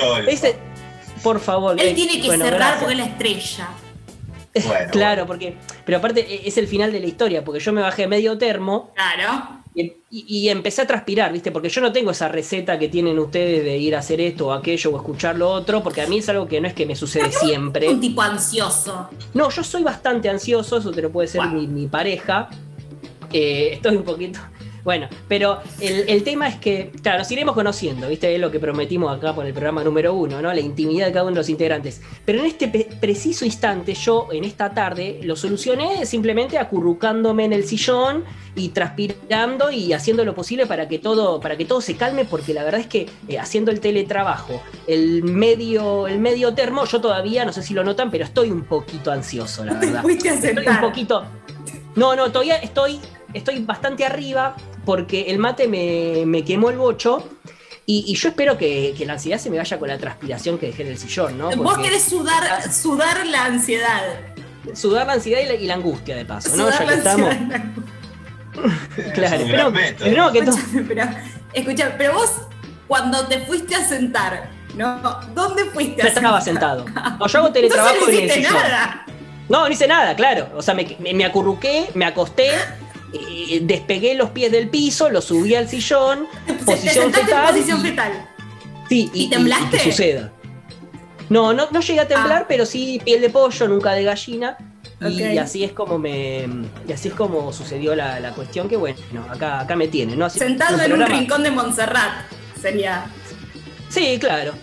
por 1.21 1.39
favor. 1.39 1.79
Él 1.79 1.93
tiene 1.93 2.19
que 2.21 2.37
cerrar 2.37 2.79
porque 2.79 2.93
es 2.93 2.99
la 2.99 3.05
estrella. 3.05 3.67
claro, 4.91 5.27
porque. 5.27 5.57
Pero 5.85 5.97
aparte 5.97 6.21
e, 6.21 6.47
es 6.47 6.57
el 6.57 6.67
final 6.67 6.91
de 6.91 6.99
la 6.99 7.07
historia, 7.07 7.43
porque 7.43 7.59
yo 7.59 7.73
me 7.73 7.81
bajé 7.81 8.07
medio 8.07 8.37
termo. 8.37 8.91
Claro. 8.95 9.63
Y, 9.75 10.49
empecé 10.49 10.83
a 10.83 10.87
transpirar, 10.87 11.33
¿viste? 11.33 11.51
Porque 11.51 11.67
yo 11.67 11.81
no 11.81 11.91
tengo 11.91 12.11
esa 12.11 12.27
receta 12.27 12.77
que 12.77 12.89
tienen 12.89 13.17
ustedes 13.17 13.63
de 13.63 13.75
ir 13.77 13.95
a 13.95 13.99
hacer 13.99 14.21
esto 14.21 14.47
o 14.47 14.51
aquello 14.51 14.91
o 14.91 14.97
escuchar 14.97 15.35
lo 15.35 15.49
otro, 15.49 15.81
porque 15.81 16.03
a 16.03 16.07
mí 16.07 16.19
es 16.19 16.29
algo 16.29 16.47
que 16.47 16.61
no 16.61 16.67
es 16.67 16.75
que 16.75 16.85
me 16.85 16.95
sucede 16.95 17.31
siempre. 17.31 17.89
Un 17.89 17.99
tipo 17.99 18.21
ansioso. 18.21 19.09
No, 19.33 19.49
yo 19.49 19.63
soy 19.63 19.81
bastante 19.81 20.29
ansioso, 20.29 20.77
eso 20.77 20.91
te 20.91 21.01
lo 21.01 21.11
puede 21.11 21.27
ser 21.27 21.47
mi, 21.47 21.87
pareja. 21.87 22.49
Eh, 23.31 23.71
estoy 23.73 23.95
un 23.95 24.03
poquito. 24.03 24.39
Bueno, 24.83 25.07
pero 25.29 25.59
el, 25.79 26.23
tema 26.23 26.49
es 26.49 26.55
que, 26.55 26.91
claro, 27.01 27.19
nos 27.19 27.31
iremos 27.31 27.55
conociendo, 27.55 28.09
¿viste? 28.09 28.33
Es 28.33 28.41
lo 28.41 28.51
que 28.51 28.59
prometimos 28.59 29.15
acá 29.15 29.33
por 29.33 29.45
el 29.45 29.53
programa 29.53 29.81
número 29.83 30.13
uno, 30.13 30.41
¿no? 30.41 30.53
La 30.53 30.59
intimidad 30.59 31.05
de 31.05 31.13
cada 31.13 31.23
uno 31.23 31.31
de 31.31 31.39
los 31.39 31.49
integrantes. 31.49 32.01
Pero 32.25 32.39
en 32.39 32.45
este 32.45 32.67
preciso 32.67 33.45
instante, 33.45 33.93
yo 33.93 34.27
en 34.31 34.43
esta 34.43 34.73
tarde 34.73 35.21
lo 35.23 35.37
solucioné 35.37 36.05
simplemente 36.05 36.57
acurrucándome 36.57 37.45
en 37.45 37.53
el 37.53 37.65
sillón 37.65 38.25
y 38.55 38.69
transpirando 38.69 39.71
y 39.71 39.93
haciendo 39.93 40.25
lo 40.25 40.35
posible 40.35 40.65
para 40.65 40.87
que 40.89 40.99
todo, 40.99 41.39
para 41.39 41.55
que 41.55 41.63
todo 41.63 41.79
se 41.79 41.95
calme, 41.95 42.25
porque 42.25 42.53
la 42.53 42.63
verdad 42.63 42.81
es 42.81 42.87
que 42.87 43.07
eh, 43.29 43.39
haciendo 43.39 43.71
el 43.71 43.79
teletrabajo, 43.79 44.61
el 44.87 45.23
medio, 45.23 46.07
el 46.07 46.19
medio 46.19 46.53
termo, 46.53 46.83
yo 46.85 46.99
todavía, 46.99 47.45
no 47.45 47.53
sé 47.53 47.63
si 47.63 47.73
lo 47.73 47.85
notan, 47.85 48.11
pero 48.11 48.25
estoy 48.25 48.51
un 48.51 48.63
poquito 48.63 49.11
ansioso, 49.11 49.63
la 49.63 49.75
verdad. 49.75 50.03
Estoy 50.09 50.67
un 50.67 50.81
poquito. 50.81 51.23
No, 51.95 52.15
no, 52.15 52.31
todavía 52.31 52.57
estoy, 52.57 52.99
estoy 53.33 53.59
bastante 53.59 54.05
arriba, 54.05 54.55
porque 54.85 55.29
el 55.29 55.39
mate 55.39 55.67
me, 55.67 56.43
quemó 56.43 56.69
el 56.69 56.77
bocho 56.77 57.27
Y, 57.85 58.13
yo 58.15 58.29
espero 58.29 58.57
que, 58.57 58.95
la 59.05 59.13
ansiedad 59.13 59.37
se 59.37 59.49
me 59.49 59.57
vaya 59.57 59.77
con 59.79 59.87
la 59.87 59.97
transpiración 59.97 60.57
que 60.57 60.67
dejé 60.67 60.83
en 60.83 60.89
el 60.89 60.97
sillón, 60.97 61.37
¿no? 61.37 61.51
Vos 61.55 61.77
querés 61.79 62.03
sudar, 62.03 62.71
sudar 62.71 63.25
la 63.27 63.45
ansiedad. 63.45 64.19
Sudar 64.73 65.07
la 65.07 65.13
ansiedad 65.13 65.41
y 65.59 65.65
la, 65.65 65.73
angustia, 65.73 66.15
de 66.15 66.25
paso, 66.25 66.55
¿no? 66.55 66.69
Ya 66.69 66.85
que 66.85 66.93
estamos. 66.93 67.35
claro, 69.13 69.43
pero, 69.49 69.73
pero, 69.99 70.31
que 70.31 70.43
pero, 70.87 71.05
escucha, 71.53 71.95
pero 71.97 72.13
vos 72.13 72.31
cuando 72.87 73.25
te 73.27 73.39
fuiste 73.39 73.75
a 73.75 73.85
sentar, 73.85 74.49
¿no? 74.75 75.19
¿Dónde 75.33 75.65
fuiste 75.65 76.01
a 76.01 76.05
sentar? 76.05 76.23
estaba 76.23 76.41
sentado. 76.41 76.85
No, 77.19 77.27
yo 77.27 77.39
hago 77.39 77.51
teletrabajo 77.51 77.95
no 78.01 78.09
en 78.09 78.23
el 78.23 78.31
sillón. 78.31 78.53
Nada. 78.53 79.05
No, 79.49 79.67
no 79.67 79.69
hice 79.69 79.87
nada, 79.87 80.15
claro. 80.15 80.49
O 80.55 80.61
sea, 80.61 80.73
me, 80.73 80.95
me 81.13 81.25
acurruqué, 81.25 81.89
me 81.95 82.05
acosté, 82.05 82.51
eh, 83.13 83.59
despegué 83.61 84.15
los 84.15 84.31
pies 84.31 84.51
del 84.51 84.69
piso, 84.69 85.09
los 85.09 85.25
subí 85.25 85.55
al 85.55 85.67
sillón, 85.69 86.27
posición 86.65 87.13
fetal. 87.13 87.47
posición 87.53 87.81
fetal. 87.81 88.29
Sí, 88.89 89.09
y, 89.13 89.29
temblaste? 89.29 89.77
que 89.77 89.83
suceda. 89.83 90.31
No, 91.29 91.53
no, 91.53 91.67
no 91.71 91.79
llegué 91.79 91.99
a 91.99 92.07
temblar, 92.07 92.43
ah. 92.43 92.45
pero 92.47 92.65
sí 92.65 93.01
piel 93.03 93.21
de 93.21 93.29
pollo, 93.29 93.67
nunca 93.67 93.93
de 93.93 94.03
gallina. 94.03 94.57
Y 95.01 95.37
así 95.37 95.63
es 95.63 95.73
como 95.73 95.99
me. 95.99 96.47
Y 96.87 96.91
así 96.93 97.09
es 97.09 97.13
como 97.13 97.51
sucedió 97.51 97.93
la, 97.93 98.19
la 98.21 98.31
cuestión 98.31 98.69
que 98.69 98.77
bueno, 98.77 98.99
acá, 99.29 99.59
acá 99.59 99.75
me 99.75 99.87
tiene, 99.87 100.15
¿no? 100.15 100.29
Sentado 100.29 100.81
en 100.81 100.93
un 100.93 101.05
rincón 101.05 101.43
de 101.43 101.51
Montserrat 101.51 102.25
sería. 102.61 103.05
Sí, 103.89 104.17
claro 104.19 104.53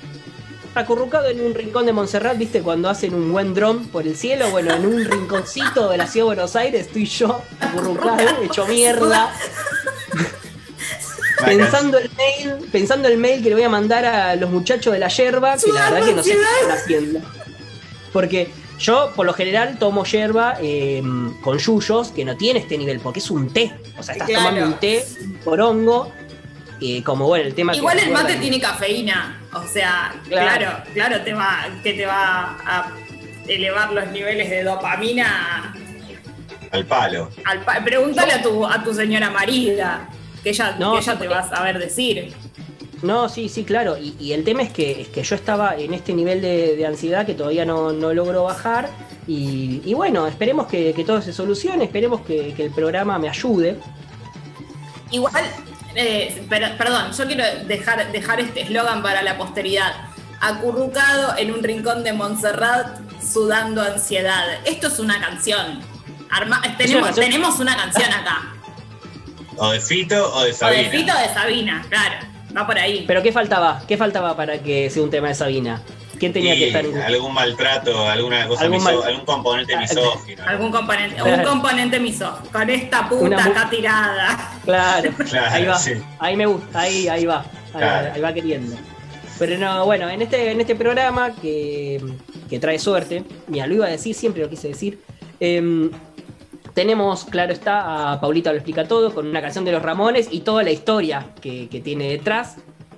acurrucado 0.75 1.29
en 1.29 1.41
un 1.41 1.55
rincón 1.55 1.87
de 1.87 1.93
Montserrat, 1.93 2.39
¿viste? 2.39 2.63
Cuando 2.63 2.89
hacen 2.89 3.15
un 3.15 3.33
buen 3.33 3.55
dron 3.55 3.89
por 3.89 4.07
el 4.07 4.17
cielo. 4.17 4.51
Bueno, 4.51 4.75
en 4.75 4.87
un 4.87 5.05
rinconcito 5.05 5.89
de 5.89 5.97
la 5.97 6.07
ciudad 6.07 6.25
de 6.25 6.35
Buenos 6.35 6.57
Aires 6.57 6.87
estoy 6.87 7.07
yo 7.07 7.43
acurrucado, 7.61 8.21
hecho 8.43 8.67
mierda. 8.67 9.33
pensando 11.45 11.99
el 11.99 12.11
mail, 12.17 12.69
pensando 12.71 13.09
el 13.09 13.19
mail 13.19 13.43
que 13.43 13.49
le 13.49 13.55
voy 13.55 13.65
a 13.65 13.69
mandar 13.69 14.05
a 14.05 14.37
los 14.37 14.51
muchachos 14.51 14.93
de 14.93 14.99
la 14.99 15.09
yerba, 15.09 15.57
que 15.57 15.73
la 15.73 15.91
verdad 15.91 16.07
que 16.07 16.15
no 16.15 16.23
sé 16.23 16.31
qué 16.31 16.61
están 16.61 16.79
haciendo. 16.79 17.21
Porque 18.13 18.51
yo, 18.79 19.13
por 19.15 19.27
lo 19.27 19.33
general, 19.33 19.79
tomo 19.79 20.05
yerba 20.05 20.57
em, 20.61 21.41
con 21.41 21.59
yuyos, 21.59 22.09
que 22.09 22.25
no 22.25 22.37
tiene 22.37 22.61
este 22.61 22.77
nivel, 22.79 23.01
porque 23.01 23.21
es 23.21 23.31
un 23.31 23.53
té. 23.53 23.73
O 23.99 24.03
sea, 24.03 24.15
estás 24.15 24.29
tomando 24.29 24.65
un 24.65 24.75
té, 24.75 25.05
por 25.45 25.61
hongo, 25.61 26.13
como 27.05 27.27
bueno, 27.27 27.47
el 27.47 27.55
tema 27.55 27.77
Igual 27.77 27.99
el 27.99 28.11
mate 28.11 28.37
tiene 28.37 28.61
cafeína. 28.61 29.40
O 29.53 29.67
sea, 29.67 30.15
claro, 30.29 30.71
claro, 30.95 31.23
te 31.23 31.33
va, 31.35 31.67
que 31.83 31.95
te 31.95 32.07
va 32.07 32.57
a 32.65 32.93
elevar 33.49 33.93
los 33.93 34.07
niveles 34.09 34.49
de 34.49 34.63
dopamina 34.63 35.75
al 36.71 36.87
palo. 36.87 37.31
Al 37.45 37.85
Pregúntale 37.85 38.33
a 38.33 38.43
tu, 38.43 38.65
a 38.65 38.83
tu 38.83 38.95
señora 38.95 39.31
Marida, 39.31 40.09
que 40.43 40.51
ella, 40.51 40.77
te 41.19 41.29
va 41.29 41.41
a 41.41 41.49
saber 41.49 41.79
decir. 41.79 42.33
No, 43.03 43.29
sí, 43.29 43.49
sí, 43.49 43.65
claro. 43.65 43.97
Y, 43.99 44.33
el 44.33 44.45
tema 44.45 44.63
es 44.63 44.73
que, 44.73 45.01
es 45.01 45.09
que 45.09 45.23
yo 45.23 45.35
estaba 45.35 45.75
en 45.77 45.95
este 45.95 46.13
nivel 46.13 46.41
de, 46.41 46.85
ansiedad 46.87 47.27
que 47.27 47.35
todavía 47.35 47.65
no, 47.65 47.93
no 47.93 48.13
logro 48.13 48.45
bajar. 48.45 48.89
Y, 49.27 49.95
bueno, 49.95 50.27
esperemos 50.27 50.67
que, 50.67 50.93
todo 51.07 51.23
se 51.23 51.33
solucione, 51.33 51.85
esperemos 51.85 52.21
que, 52.23 52.53
que 52.55 52.65
el 52.65 52.71
programa 52.71 53.19
me 53.19 53.29
ayude. 53.29 53.77
Igual, 55.11 55.45
eh, 55.95 56.47
perdón, 56.49 57.13
yo 57.17 57.27
quiero 57.27 57.45
dejar, 57.67 58.13
dejar 58.13 58.41
este 58.41 58.63
eslogan 58.63 59.03
para 59.03 59.23
la 59.23 59.37
posteridad. 59.37 59.93
Acurrucado 60.41 61.37
en 61.37 61.53
un 61.53 61.63
rincón 61.63 62.03
de 62.03 62.13
Montserrat, 62.13 62.99
sudando 63.23 63.83
ansiedad. 63.83 64.47
Esto 64.65 64.87
es 64.87 64.99
una 64.99 65.21
canción. 65.21 65.83
tenemos, 66.79 67.15
tenemos 67.15 67.61
una 67.61 67.77
canción 67.77 68.11
acá. 68.13 68.55
O 69.57 69.71
de 69.71 69.81
Fito 69.81 70.35
o 70.35 70.45
de 70.45 70.53
Sabina. 70.55 70.81
O 70.81 70.85
de 70.85 70.99
Fito 70.99 71.13
o 71.13 71.21
de 71.21 71.35
Sabina, 71.35 71.85
claro. 71.89 72.27
Va 72.57 72.67
por 72.67 72.79
ahí. 72.79 73.05
Pero 73.07 73.23
¿qué 73.23 73.33
faltaba? 73.33 73.83
¿Qué 73.87 73.97
faltaba 73.97 74.37
para 74.37 74.59
que 74.59 74.89
sea 74.91 75.03
un 75.03 75.11
tema 75.11 75.29
de 75.29 75.35
Sabina? 75.35 75.83
¿Quién 76.21 76.35
tenía 76.35 76.55
que 76.55 76.67
estar 76.67 76.85
en 76.85 76.99
Algún 76.99 77.33
maltrato, 77.33 78.07
alguna 78.07 78.47
cosa 78.47 78.65
algún, 78.65 78.87
algún 78.87 79.25
componente 79.25 79.75
ah, 79.75 79.81
misógino. 79.81 80.45
Algún 80.47 80.71
componente, 80.71 81.23
un 81.23 81.43
componente 81.43 81.99
misógino. 81.99 82.53
Con 82.53 82.69
esta 82.69 83.09
puta 83.09 83.43
acá 83.43 83.71
tirada. 83.71 84.53
Claro, 84.63 85.13
ahí 85.51 85.65
va. 85.65 85.81
Ahí 86.19 86.37
me 86.37 86.45
gusta, 86.45 86.81
ahí, 86.81 87.09
ahí 87.09 87.25
va. 87.25 87.43
Ahí, 87.73 88.21
va 88.21 88.35
queriendo. 88.35 88.77
Pero 89.39 89.57
no, 89.57 89.87
bueno, 89.87 90.11
en 90.11 90.21
este, 90.21 90.51
en 90.51 90.61
este 90.61 90.75
programa 90.75 91.35
que, 91.35 91.99
que 92.51 92.59
trae 92.59 92.79
suerte, 92.79 93.25
mira, 93.47 93.67
lo 93.67 93.77
iba 93.77 93.87
a 93.87 93.91
decir, 93.91 94.15
siempre 94.15 94.43
lo 94.43 94.51
quise 94.51 94.69
decir. 94.69 95.01
Em, 95.41 95.91
tenemos, 96.75 97.25
claro 97.25 97.55
está, 97.55 98.13
a 98.13 98.21
Paulita 98.21 98.51
lo 98.51 98.59
explica 98.59 98.87
todo, 98.87 99.15
con 99.15 99.27
una 99.27 99.41
canción 99.41 99.65
de 99.65 99.73
los 99.73 99.81
Ramones 99.81 100.29
y 100.31 100.41
toda 100.41 100.63
la 100.63 100.71
historia 100.71 101.29
que, 101.41 101.71
que 101.71 101.81
tiene 101.81 102.11
detrás. 102.11 102.57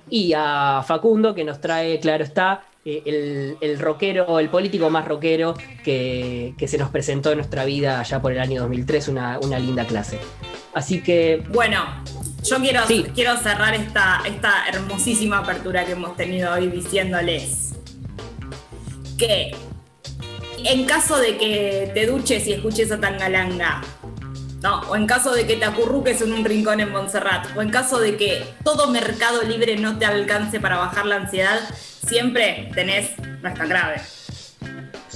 Y 0.09 0.33
a 0.35 0.83
Facundo, 0.85 1.33
que 1.33 1.45
nos 1.45 1.61
trae, 1.61 2.01
claro 2.01 2.25
está, 2.25 2.65
el, 2.85 3.57
el, 3.61 3.79
rockero, 3.79 4.39
el 4.39 4.49
político 4.49 4.89
más 4.89 5.07
rockero 5.07 5.55
que, 5.83 6.53
se 6.65 6.77
nos 6.77 6.89
presentó 6.89 7.31
en 7.31 7.37
nuestra 7.37 7.65
vida 7.65 7.99
allá 7.99 8.21
por 8.21 8.31
el 8.31 8.39
año 8.39 8.61
2003, 8.61 9.07
una, 9.09 9.59
linda 9.59 9.85
clase. 9.85 10.19
Así 10.73 11.01
que... 11.01 11.43
Bueno, 11.49 11.83
yo 12.43 12.57
quiero, 12.59 12.81
quiero 13.13 13.37
cerrar 13.37 13.73
esta, 13.73 14.21
esta 14.25 14.67
hermosísima 14.67 15.39
apertura 15.39 15.85
que 15.85 15.93
hemos 15.93 16.15
tenido 16.17 16.51
hoy 16.53 16.67
diciéndoles 16.67 17.73
que 19.17 19.55
en 20.65 20.85
caso 20.85 21.17
de 21.17 21.37
que 21.37 21.91
te 21.93 22.05
duches 22.07 22.47
y 22.47 22.53
escuches 22.53 22.91
a 22.91 22.99
Tangalanga, 22.99 23.81
no, 24.61 24.79
o 24.89 24.95
en 24.95 25.05
caso 25.05 25.33
de 25.33 25.45
que 25.45 25.57
te 25.57 25.65
acurruques 25.65 26.21
en 26.21 26.31
un 26.31 26.45
rincón 26.45 26.79
en 26.79 26.89
Montserrat, 26.89 27.47
o 27.57 27.61
en 27.61 27.69
caso 27.69 27.99
de 27.99 28.15
que 28.15 28.45
todo 28.63 28.87
mercado 28.87 29.43
libre 29.43 29.75
no 29.75 29.97
te 29.97 30.05
alcance 30.05 30.59
para 30.61 30.77
bajar 30.77 31.05
la 31.05 31.17
ansiedad, 31.17 31.59
siempre 32.07 32.71
tenés, 32.73 33.11
no 33.41 33.49
es 33.49 33.55
tan 33.55 33.69
grave. 33.69 34.01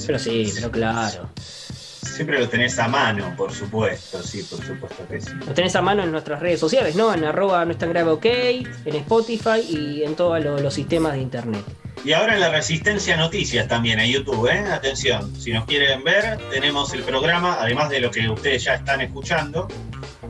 Pero 0.05 0.19
sí, 0.19 0.51
pero 0.55 0.71
claro. 0.71 1.29
Siempre 1.35 2.39
lo 2.39 2.49
tenés 2.49 2.79
a 2.79 2.87
mano, 2.87 3.35
por 3.37 3.51
supuesto, 3.53 4.23
sí, 4.23 4.41
por 4.43 4.65
supuesto 4.65 5.07
que 5.07 5.21
sí. 5.21 5.31
Lo 5.45 5.53
tenés 5.53 5.75
a 5.75 5.81
mano 5.81 6.03
en 6.03 6.11
nuestras 6.11 6.39
redes 6.39 6.59
sociales, 6.59 6.95
¿no? 6.95 7.13
En 7.13 7.23
arroba 7.23 7.63
no 7.65 7.71
es 7.71 7.77
tan 7.77 7.89
grave 7.89 8.09
ok, 8.09 8.25
en 8.25 8.95
Spotify 8.95 9.59
y 9.67 10.03
en 10.03 10.15
todos 10.15 10.43
los 10.43 10.73
sistemas 10.73 11.13
de 11.13 11.19
internet. 11.19 11.63
Y 12.03 12.13
ahora 12.13 12.35
en 12.35 12.39
la 12.39 12.49
Resistencia 12.49 13.17
Noticias 13.17 13.67
también 13.67 13.99
en 13.99 14.09
YouTube, 14.09 14.47
¿eh? 14.47 14.59
Atención, 14.71 15.35
si 15.35 15.51
nos 15.51 15.65
quieren 15.65 16.03
ver, 16.03 16.37
tenemos 16.49 16.93
el 16.93 17.03
programa, 17.03 17.57
además 17.59 17.89
de 17.89 17.99
lo 17.99 18.09
que 18.09 18.27
ustedes 18.29 18.63
ya 18.63 18.75
están 18.75 19.01
escuchando, 19.01 19.67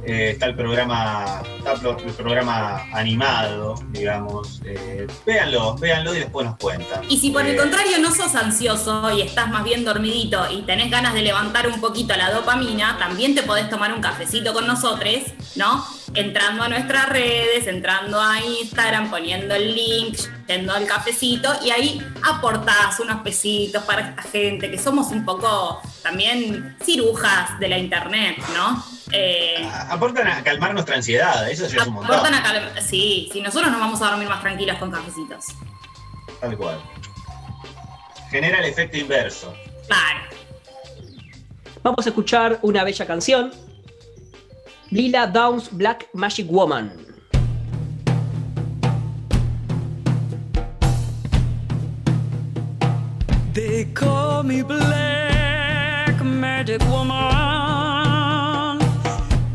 eh, 0.05 0.31
está 0.31 0.47
el 0.47 0.55
programa, 0.55 1.41
el 1.65 2.13
programa 2.13 2.83
animado, 2.93 3.75
digamos. 3.89 4.61
Eh, 4.65 5.07
véanlo, 5.25 5.75
véanlo 5.77 6.15
y 6.15 6.19
después 6.19 6.45
nos 6.45 6.57
cuentan. 6.57 7.01
Y 7.09 7.17
si 7.17 7.31
por 7.31 7.45
el 7.45 7.55
eh, 7.55 7.57
contrario 7.57 7.99
no 7.99 8.13
sos 8.13 8.35
ansioso 8.35 9.11
y 9.11 9.21
estás 9.21 9.49
más 9.49 9.63
bien 9.63 9.83
dormidito 9.83 10.45
y 10.51 10.61
tenés 10.63 10.91
ganas 10.91 11.13
de 11.13 11.21
levantar 11.21 11.67
un 11.67 11.79
poquito 11.81 12.15
la 12.15 12.31
dopamina, 12.31 12.97
también 12.97 13.35
te 13.35 13.43
podés 13.43 13.69
tomar 13.69 13.93
un 13.93 14.01
cafecito 14.01 14.53
con 14.53 14.67
nosotros, 14.67 15.23
¿no? 15.55 15.85
Entrando 16.13 16.63
a 16.63 16.69
nuestras 16.69 17.09
redes, 17.09 17.67
entrando 17.67 18.19
a 18.21 18.39
Instagram, 18.41 19.09
poniendo 19.09 19.55
el 19.55 19.75
link, 19.75 20.17
yendo 20.47 20.73
al 20.73 20.85
cafecito 20.85 21.49
y 21.63 21.71
ahí 21.71 22.01
aportás 22.23 22.99
unos 22.99 23.21
pesitos 23.21 23.83
para 23.83 24.09
esta 24.09 24.21
gente 24.23 24.71
que 24.71 24.77
somos 24.77 25.11
un 25.11 25.25
poco 25.25 25.81
también 26.07 26.77
cirujas 26.81 27.59
de 27.59 27.67
la 27.67 27.77
internet, 27.77 28.37
¿no? 28.53 28.81
Eh, 29.11 29.69
aportan 29.89 30.27
a 30.27 30.41
calmar 30.41 30.73
nuestra 30.73 30.95
ansiedad, 30.95 31.49
eso 31.49 31.67
ya 31.67 31.81
es 31.81 31.87
un 31.87 31.95
montón. 31.95 32.33
sí, 32.81 33.29
sí, 33.31 33.41
nosotros 33.41 33.71
nos 33.71 33.79
vamos 33.79 34.01
a 34.01 34.11
dormir 34.11 34.29
más 34.29 34.41
tranquilos 34.41 34.77
con 34.77 34.89
cafecitos. 34.89 35.45
Tal 36.39 36.57
cual. 36.57 36.79
Genera 38.31 38.59
el 38.59 38.65
efecto 38.65 38.97
inverso. 38.97 39.53
Claro. 39.87 40.19
Vamos 41.83 42.05
a 42.05 42.09
escuchar 42.09 42.59
una 42.61 42.83
bella 42.85 43.05
canción. 43.05 43.51
Lila 44.89 45.27
Downs 45.27 45.69
Black 45.71 46.07
Magic 46.13 46.47
Woman. 46.49 47.05
They 53.53 53.85
call 53.93 54.43
me 54.43 54.61
Black 54.61 55.36
Magic 56.23 56.81
Woman. 56.89 57.17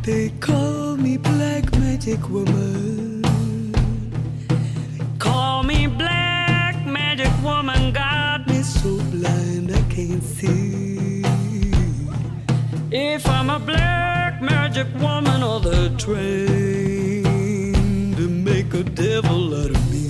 They 0.03 0.31
call 0.41 0.97
me 0.97 1.17
Black 1.17 1.71
Magic 1.79 2.29
Woman. 2.29 3.23
Call 5.19 5.63
me 5.63 5.87
Black 5.87 6.87
Magic 6.87 7.33
Woman. 7.43 7.93
Got 7.93 8.47
me 8.49 8.63
so 8.63 8.97
blind 9.11 9.73
I 9.73 9.83
can't 9.89 10.23
see. 10.23 11.23
If 12.91 13.27
I'm 13.29 13.51
a 13.51 13.59
Black 13.59 14.41
Magic 14.43 14.87
Woman 15.01 15.43
or 15.43 15.61
the 15.61 15.91
train 15.99 17.25
to 18.17 18.29
make 18.29 18.75
a 18.75 18.83
devil 18.83 19.55
out 19.55 19.71
of 19.71 19.91
me. 19.93 20.09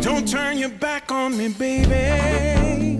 Don't 0.00 0.26
turn 0.28 0.58
your 0.58 0.70
back 0.70 1.10
on 1.12 1.36
me, 1.36 1.48
baby. 1.48 2.97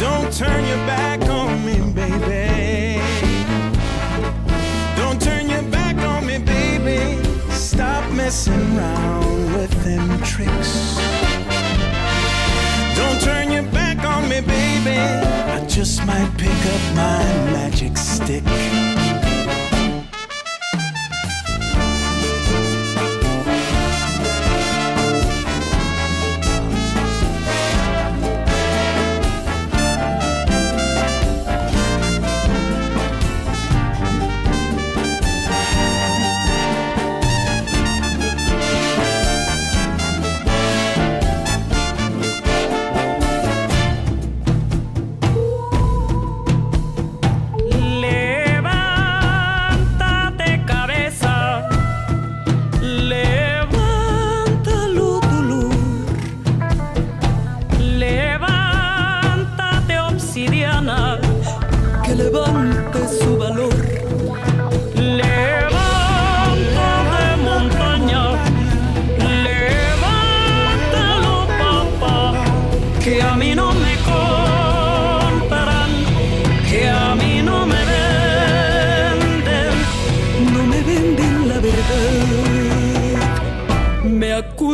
Don't 0.00 0.32
turn 0.32 0.64
your 0.64 0.78
back 0.86 1.20
on 1.28 1.62
me, 1.62 1.74
baby. 1.92 3.02
Don't 4.96 5.20
turn 5.20 5.50
your 5.50 5.62
back 5.64 5.94
on 5.98 6.26
me, 6.26 6.38
baby. 6.38 7.22
Stop 7.50 8.10
messing 8.10 8.78
around 8.78 9.52
with 9.52 9.70
them 9.84 10.08
tricks. 10.22 10.96
Don't 12.96 13.20
turn 13.20 13.50
your 13.52 13.70
back 13.74 14.02
on 14.02 14.26
me, 14.26 14.40
baby. 14.40 14.96
I 14.96 15.66
just 15.68 16.06
might 16.06 16.32
pick 16.38 16.48
up 16.48 16.82
my 16.96 17.22
magic 17.52 17.98
stick. 17.98 18.44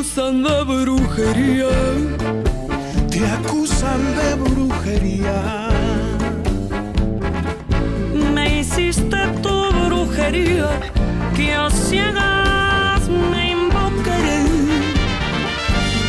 acusan 0.07 0.43
de 0.45 0.63
brujería. 0.63 1.69
Te 3.11 3.27
acusan 3.27 4.01
de 4.17 4.35
brujería. 4.37 5.69
Me 8.33 8.61
hiciste 8.61 9.17
tu 9.43 9.57
brujería, 9.87 10.69
que 11.35 11.55
a 11.55 11.69
ciegas 11.71 13.09
me 13.31 13.51
invocaré. 13.51 14.45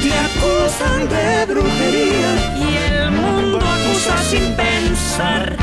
Te 0.04 0.12
acusan 0.28 1.10
de 1.10 1.54
brujería 1.54 2.32
y 2.56 2.70
el 2.92 3.12
mundo 3.12 3.58
acusa 3.58 4.18
sin 4.30 4.56
pensar. 4.56 5.58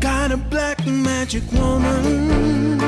Got 0.00 0.30
a 0.30 0.36
black 0.48 0.86
magic 0.86 1.42
woman. 1.52 2.81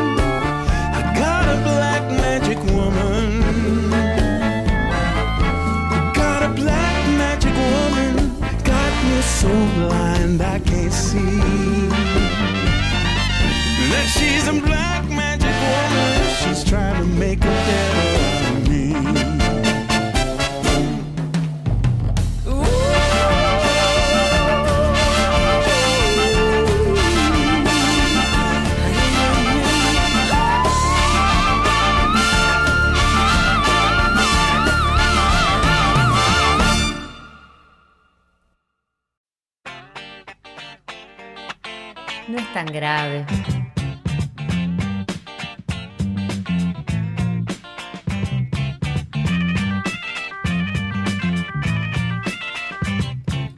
so 9.44 9.50
blind 9.76 10.40
I 10.40 10.58
can't 10.58 10.92
see 10.92 11.38
that 13.92 14.06
she's 14.16 14.48
a 14.48 14.56
black 14.68 15.04
magic 15.10 15.56
woman. 15.70 16.12
She's 16.40 16.64
trying 16.64 16.96
to 17.02 17.06
make 17.24 17.40
a 17.44 17.54
devil 17.68 18.14
of 18.48 18.68
me. 18.70 19.33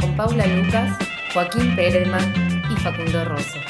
Con 0.00 0.16
Paula 0.16 0.46
Lucas, 0.46 0.96
Joaquín 1.34 1.76
Perelman 1.76 2.62
y 2.70 2.76
Facundo 2.80 3.26
Rosso. 3.26 3.65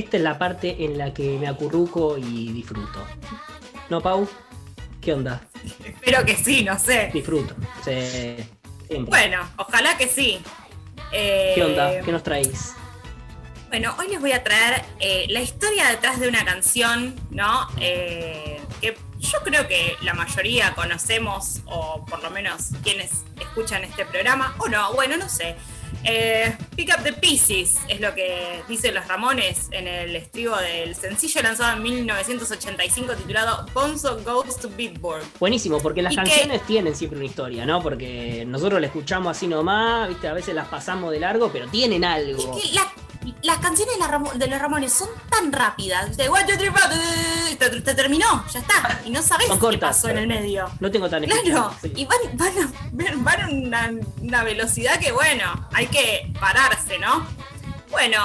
Esta 0.00 0.16
es 0.16 0.22
la 0.22 0.38
parte 0.38 0.82
en 0.82 0.96
la 0.96 1.12
que 1.12 1.38
me 1.38 1.46
acurruco 1.46 2.16
y 2.16 2.52
disfruto. 2.52 3.06
¿No, 3.90 4.00
Pau? 4.00 4.26
¿Qué 4.98 5.12
onda? 5.12 5.42
Espero 5.84 6.24
que 6.24 6.36
sí, 6.36 6.64
no 6.64 6.78
sé. 6.78 7.10
Disfruto. 7.12 7.54
bueno, 9.00 9.46
ojalá 9.58 9.98
que 9.98 10.08
sí. 10.08 10.40
¿Qué 11.10 11.62
onda? 11.62 11.92
Eh, 11.92 12.02
¿Qué 12.02 12.12
nos 12.12 12.22
traéis? 12.22 12.72
Bueno, 13.68 13.94
hoy 13.98 14.08
les 14.08 14.22
voy 14.22 14.32
a 14.32 14.42
traer 14.42 14.82
eh, 15.00 15.26
la 15.28 15.42
historia 15.42 15.90
detrás 15.90 16.18
de 16.18 16.28
una 16.28 16.46
canción, 16.46 17.14
¿no? 17.30 17.68
Eh, 17.78 18.58
que 18.80 18.96
yo 19.18 19.38
creo 19.44 19.68
que 19.68 19.96
la 20.00 20.14
mayoría 20.14 20.72
conocemos, 20.74 21.60
o 21.66 22.06
por 22.06 22.22
lo 22.22 22.30
menos 22.30 22.70
quienes 22.82 23.10
escuchan 23.38 23.84
este 23.84 24.06
programa, 24.06 24.54
o 24.60 24.68
no, 24.68 24.94
bueno, 24.94 25.18
no 25.18 25.28
sé. 25.28 25.56
Eh, 26.04 26.56
Pick 26.76 26.90
Up 26.96 27.02
the 27.02 27.12
Pieces 27.12 27.76
es 27.88 28.00
lo 28.00 28.14
que 28.14 28.62
dicen 28.68 28.94
los 28.94 29.06
Ramones 29.06 29.68
en 29.70 29.86
el 29.86 30.16
estribo 30.16 30.56
del 30.56 30.94
sencillo 30.94 31.42
lanzado 31.42 31.76
en 31.76 31.82
1985 31.82 33.14
titulado 33.14 33.66
Bonzo 33.74 34.20
Goes 34.24 34.56
to 34.56 34.70
Beatburg. 34.76 35.22
Buenísimo, 35.38 35.78
porque 35.80 36.02
las 36.02 36.14
canciones 36.14 36.64
tienen 36.66 36.94
siempre 36.94 37.18
una 37.18 37.26
historia, 37.26 37.66
¿no? 37.66 37.82
Porque 37.82 38.44
nosotros 38.46 38.80
la 38.80 38.86
escuchamos 38.86 39.36
así 39.36 39.46
nomás, 39.46 40.08
¿viste? 40.08 40.28
A 40.28 40.32
veces 40.32 40.54
las 40.54 40.68
pasamos 40.68 41.12
de 41.12 41.20
largo, 41.20 41.50
pero 41.52 41.68
tienen 41.68 42.04
algo. 42.04 42.56
Es 42.56 42.62
que 42.62 42.78
las 43.42 43.58
canciones 43.58 43.96
de, 44.34 44.46
los 44.46 44.60
Ramones 44.60 44.92
son 44.92 45.08
tan 45.28 45.52
rápidas. 45.52 46.16
De 46.16 46.28
te, 47.58 47.80
te, 47.80 47.94
terminó, 47.94 48.44
ya 48.50 48.60
está. 48.60 49.00
Y 49.04 49.10
no 49.10 49.22
sabes 49.22 49.48
qué 49.48 49.78
pasó 49.78 50.08
en 50.08 50.18
el 50.18 50.26
medio. 50.26 50.70
No 50.80 50.90
tengo 50.90 51.08
tan 51.08 51.24
Claro, 51.24 51.74
y 51.94 52.06
van, 52.06 53.24
van, 53.24 53.74
a 53.74 53.90
una, 54.22 54.44
velocidad 54.44 54.98
que, 54.98 55.12
bueno, 55.12 55.68
hay 55.72 55.86
que 55.86 56.32
pararse, 56.40 56.98
¿no? 56.98 57.26
Bueno, 57.90 58.18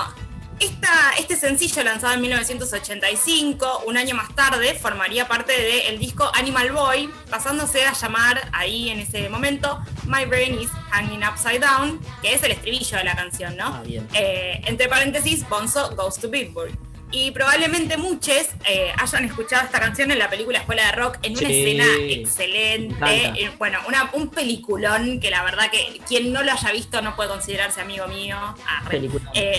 esta, 0.60 1.12
este 1.20 1.36
sencillo 1.36 1.84
lanzado 1.84 2.14
en 2.14 2.22
1985, 2.22 3.84
un 3.88 3.98
año 3.98 4.16
más 4.16 4.34
tarde, 4.36 4.74
formaría 4.76 5.28
parte 5.28 5.54
del 5.54 6.00
disco 6.00 6.30
Animal 6.34 6.72
Boy, 6.72 7.10
pasándose 7.30 7.86
a 7.86 7.94
llamar 7.94 8.50
ahí 8.54 8.90
en 8.90 9.00
ese 9.00 9.30
momento 9.30 9.80
My 10.06 10.26
Brain 10.26 10.60
is 10.60 10.70
Hanging 10.92 11.24
Upside 11.24 11.60
Down, 11.60 12.00
que 12.22 12.34
es 12.34 12.44
el 12.44 12.52
estribillo 12.52 12.98
de 12.98 13.04
la 13.04 13.16
canción, 13.16 13.58
¿no? 13.58 13.66
Ah, 13.66 13.84
eh, 14.14 14.62
entre 14.66 14.88
paréntesis, 14.88 15.48
Bonzo 15.50 15.96
Goes 15.96 16.20
to 16.20 16.30
Beatburg. 16.30 16.72
Y 17.12 17.32
probablemente 17.32 17.98
muchos 17.98 18.48
eh, 18.66 18.92
hayan 18.98 19.26
escuchado 19.26 19.64
esta 19.64 19.80
canción 19.80 20.12
en 20.12 20.20
la 20.20 20.30
película 20.30 20.60
Escuela 20.60 20.88
de 20.88 20.92
Rock 20.94 21.20
en 21.22 21.38
una 21.38 21.48
escena 21.48 21.86
excelente. 22.10 23.26
Eh, 23.38 23.52
bueno, 23.58 23.80
una, 23.88 24.10
un 24.14 24.30
peliculón 24.30 25.20
que 25.20 25.30
la 25.30 25.44
verdad 25.44 25.70
que 25.72 26.02
quien 26.08 26.34
no 26.34 26.44
lo 26.44 26.52
haya 26.52 26.72
visto 26.72 27.02
no 27.02 27.16
puede 27.16 27.30
considerarse 27.30 27.80
amigo 27.80 28.08
mío. 28.08 28.38
Ah, 28.68 28.84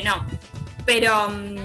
no, 0.04 0.26
pero 0.86 1.28
mm, 1.28 1.56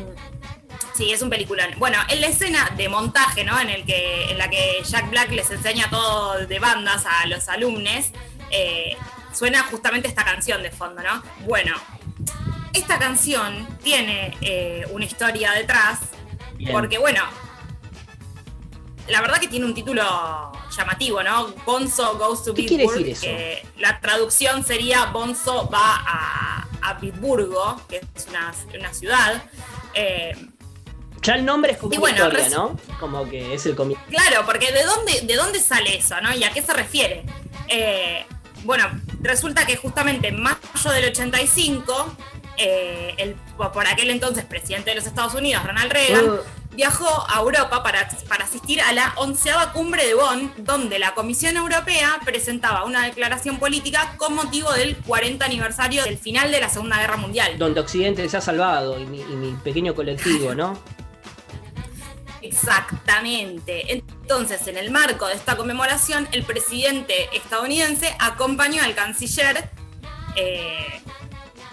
sí, 0.96 1.14
es 1.14 1.22
un 1.22 1.30
peliculón. 1.30 1.70
Bueno, 1.78 1.98
en 2.10 2.20
la 2.20 2.28
escena 2.28 2.70
de 2.76 2.90
montaje, 2.90 3.46
¿no? 3.46 3.58
En, 3.60 3.70
el 3.70 3.86
que, 3.86 4.32
en 4.32 4.38
la 4.38 4.50
que 4.50 4.82
Jack 4.84 5.10
Black 5.10 5.32
les 5.32 5.50
enseña 5.52 5.90
todo 5.90 6.46
de 6.46 6.60
bandas 6.60 7.06
a 7.06 7.28
los 7.28 7.48
alumnos, 7.48 8.08
eh, 8.50 8.98
suena 9.34 9.64
justamente 9.64 10.08
esta 10.08 10.26
canción 10.26 10.62
de 10.62 10.72
fondo, 10.72 11.02
¿no? 11.02 11.24
Bueno, 11.46 11.76
esta 12.74 13.00
canción 13.00 13.68
tiene 13.84 14.36
eh, 14.42 14.86
una 14.92 15.06
historia 15.06 15.52
detrás, 15.54 16.00
porque 16.72 16.98
bueno, 16.98 17.24
la 19.08 19.22
verdad 19.22 19.40
que 19.40 19.48
tiene 19.48 19.66
un 19.66 19.74
título 19.74 20.51
llamativo, 20.76 21.22
¿no? 21.24 21.54
Bonzo 21.66 22.18
Goes 22.18 22.44
to 22.44 22.54
¿Qué 22.54 22.66
quiere 22.66 22.88
decir 22.88 23.10
eso? 23.10 23.28
la 23.78 24.00
traducción 24.00 24.64
sería 24.66 25.06
Bonzo 25.06 25.70
va 25.70 26.04
a, 26.06 26.68
a 26.82 26.94
Bitburgo, 26.96 27.82
que 27.88 28.02
es 28.16 28.28
una, 28.28 28.94
ciudad. 28.94 29.44
Eh, 29.94 30.36
ya 31.22 31.36
el 31.36 31.46
nombre 31.46 31.74
es 31.74 31.78
como 31.78 31.96
bueno, 32.00 32.18
historia, 32.18 32.50
¿no? 32.50 32.80
Como 33.00 33.30
que 33.30 33.54
es 33.54 33.66
el 33.66 33.76
comienzo. 33.76 34.04
Claro, 34.10 34.46
porque 34.46 34.72
¿de 34.72 34.84
dónde, 34.84 35.22
¿de 35.22 35.36
dónde 35.36 35.60
sale 35.60 35.98
eso, 35.98 36.20
no? 36.22 36.34
¿Y 36.34 36.44
a 36.44 36.52
qué 36.52 36.62
se 36.62 36.74
refiere? 36.74 37.24
Eh, 37.68 38.26
bueno, 38.64 38.86
resulta 39.22 39.66
que 39.66 39.76
justamente 39.76 40.30
en 40.30 40.42
mayo 40.42 40.92
del 40.92 41.06
85, 41.06 42.16
eh, 42.58 43.14
el, 43.18 43.36
por 43.56 43.88
aquel 43.88 44.10
entonces 44.10 44.46
presidente 44.46 44.92
de 44.92 44.96
los 44.98 45.06
Estados 45.06 45.36
Unidos, 45.36 45.64
Ronald 45.64 45.92
Reagan, 45.92 46.30
uh. 46.30 46.40
Viajó 46.74 47.08
a 47.30 47.40
Europa 47.40 47.84
para, 47.84 48.08
para 48.28 48.46
asistir 48.46 48.82
a 48.82 48.94
la 48.94 49.14
onceava 49.18 49.74
cumbre 49.74 50.06
de 50.06 50.14
Bonn, 50.14 50.54
donde 50.58 51.00
la 51.00 51.14
Comisión 51.14 51.58
Europea 51.58 52.20
presentaba 52.24 52.86
una 52.86 53.06
declaración 53.06 53.58
política 53.58 54.16
con 54.18 54.34
motivo 54.36 54.72
del 54.72 54.96
40 54.98 55.46
aniversario 55.46 56.04
del 56.04 56.18
final 56.18 56.52
de 56.52 56.62
la 56.62 56.70
Segunda 56.70 57.00
Guerra 57.00 57.18
Mundial. 57.18 57.58
Donde 57.58 57.80
Occidente 57.80 58.28
se 58.30 58.38
ha 58.38 58.42
salvado 58.42 59.00
y 59.00 59.06
mi, 59.06 59.22
y 59.22 59.36
mi 59.36 59.54
pequeño 59.54 59.94
colectivo, 59.94 60.56
¿no? 60.56 60.80
Exactamente. 62.42 63.94
Entonces, 63.94 64.68
en 64.68 64.78
el 64.78 64.92
marco 64.92 65.28
de 65.28 65.36
esta 65.36 65.56
conmemoración, 65.56 66.28
el 66.32 66.44
presidente 66.44 67.30
estadounidense 67.34 68.16
acompañó 68.20 68.84
al 68.84 68.96
canciller. 68.96 69.70
Eh, 70.36 71.02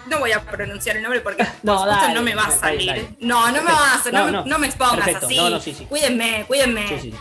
no 0.09 0.19
voy 0.19 0.31
a 0.31 0.41
pronunciar 0.41 0.97
el 0.97 1.03
nombre 1.03 1.21
porque 1.21 1.45
no, 1.63 1.85
no 2.13 2.21
me 2.21 2.35
va 2.35 2.43
a 2.43 2.51
salir. 2.51 3.15
No, 3.19 3.51
no 3.51 3.61
me 3.61 3.71
va 3.71 3.93
a 3.93 4.11
no, 4.11 4.45
no, 4.45 4.59
me 4.59 4.67
expongas 4.67 5.23
así. 5.23 5.85
Cuídenme, 5.87 6.45
cuídenme. 6.47 7.13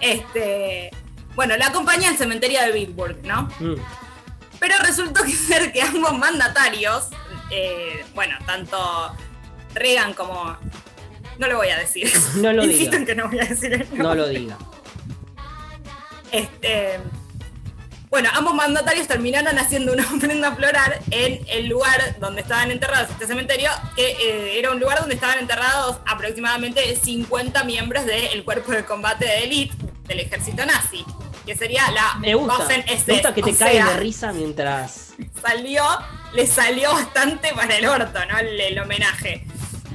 Este, 0.00 0.90
bueno, 1.34 1.56
la 1.56 1.66
acompañé 1.66 2.06
al 2.06 2.16
cementerio 2.16 2.60
de 2.60 2.72
Bitburg, 2.72 3.24
¿no? 3.24 3.48
Mm. 3.58 3.76
Pero 4.58 4.74
resultó 4.84 5.22
que 5.24 5.32
ser 5.32 5.72
que 5.72 5.82
ambos 5.82 6.16
mandatarios, 6.18 7.08
eh, 7.50 8.04
bueno, 8.14 8.36
tanto 8.46 9.14
Reagan 9.74 10.14
como 10.14 10.56
no 11.38 11.48
lo 11.48 11.56
voy 11.56 11.68
a 11.68 11.78
decir. 11.78 12.10
No 12.36 12.52
lo 12.52 12.62
diga. 12.66 13.04
que 13.04 13.14
no 13.14 13.28
voy 13.28 13.40
a 13.40 13.44
decir 13.44 13.86
No 13.92 14.14
lo 14.14 14.28
diga. 14.28 14.56
Este, 16.30 16.98
bueno, 18.14 18.30
ambos 18.32 18.54
mandatarios 18.54 19.08
terminaron 19.08 19.58
haciendo 19.58 19.92
una 19.92 20.04
ofrenda 20.14 20.54
floral 20.54 21.00
en 21.10 21.44
el 21.48 21.66
lugar 21.66 22.14
donde 22.20 22.42
estaban 22.42 22.70
enterrados, 22.70 23.10
este 23.10 23.26
cementerio, 23.26 23.70
que 23.96 24.06
eh, 24.06 24.58
era 24.60 24.70
un 24.70 24.78
lugar 24.78 25.00
donde 25.00 25.16
estaban 25.16 25.40
enterrados 25.40 25.96
aproximadamente 26.06 26.94
50 26.94 27.64
miembros 27.64 28.06
del 28.06 28.44
cuerpo 28.44 28.70
de 28.70 28.84
combate 28.84 29.24
de 29.24 29.38
élite 29.42 29.74
del 30.06 30.20
ejército 30.20 30.64
nazi, 30.64 31.04
que 31.44 31.56
sería 31.56 31.90
la 31.90 32.14
Me 32.20 32.36
gusta, 32.36 32.68
me 32.68 33.14
gusta 33.14 33.34
que 33.34 33.42
te 33.42 33.56
caiga 33.56 33.90
de 33.90 33.96
risa 33.96 34.32
mientras... 34.32 35.14
Salió, 35.42 35.82
le 36.34 36.46
salió 36.46 36.92
bastante 36.92 37.52
para 37.52 37.76
el 37.76 37.84
orto, 37.84 38.20
¿no? 38.26 38.38
el 38.38 38.78
homenaje. 38.78 39.44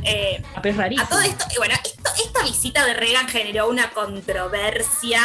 Eh, 0.03 0.41
a 0.55 1.07
todo 1.07 1.21
esto, 1.21 1.45
bueno, 1.57 1.75
esta 2.23 2.43
visita 2.43 2.85
de 2.85 2.93
Reagan 2.93 3.27
generó 3.27 3.69
una 3.69 3.89
controversia 3.91 5.21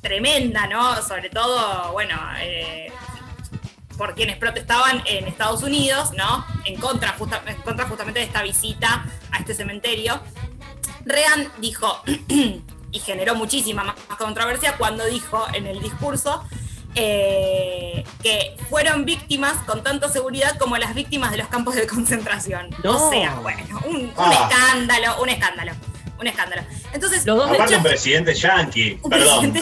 tremenda, 0.00 0.66
¿no? 0.66 1.02
Sobre 1.02 1.30
todo, 1.30 1.92
bueno, 1.92 2.16
eh, 2.40 2.92
por 3.96 4.14
quienes 4.14 4.36
protestaban 4.36 5.02
en 5.06 5.26
Estados 5.26 5.62
Unidos, 5.62 6.12
¿no? 6.16 6.46
En 6.64 6.80
contra, 6.80 7.16
en 7.46 7.56
contra 7.62 7.86
justamente 7.86 8.20
de 8.20 8.26
esta 8.26 8.42
visita 8.42 9.04
a 9.32 9.38
este 9.38 9.54
cementerio. 9.54 10.20
Reagan 11.04 11.48
dijo, 11.58 12.02
y 12.90 12.98
generó 13.00 13.34
muchísima 13.34 13.84
más 13.84 13.96
controversia 14.16 14.76
cuando 14.76 15.04
dijo 15.04 15.46
en 15.52 15.66
el 15.66 15.80
discurso 15.80 16.44
eh, 16.94 18.04
que 18.22 18.56
fueron 18.70 19.04
víctimas 19.04 19.54
con 19.66 19.82
tanta 19.82 20.08
seguridad 20.08 20.58
como 20.58 20.76
las 20.78 20.94
víctimas 20.94 21.30
de 21.30 21.38
los 21.38 21.48
campos 21.48 21.74
de 21.74 21.86
concentración. 21.86 22.70
O 22.84 23.10
sea, 23.10 23.34
bueno, 23.36 23.80
un, 23.86 24.12
ah. 24.16 24.48
escándalo, 24.50 25.22
un 25.22 25.28
escándalo. 25.28 25.72
Un 26.20 26.26
escándalo. 26.26 26.62
Entonces, 26.92 27.24
los 27.26 27.36
dos 27.36 27.50
Aparte 27.50 27.76
un 27.76 27.82
presidente 27.82 28.34
yanqui. 28.34 28.98
Perdón. 29.08 29.54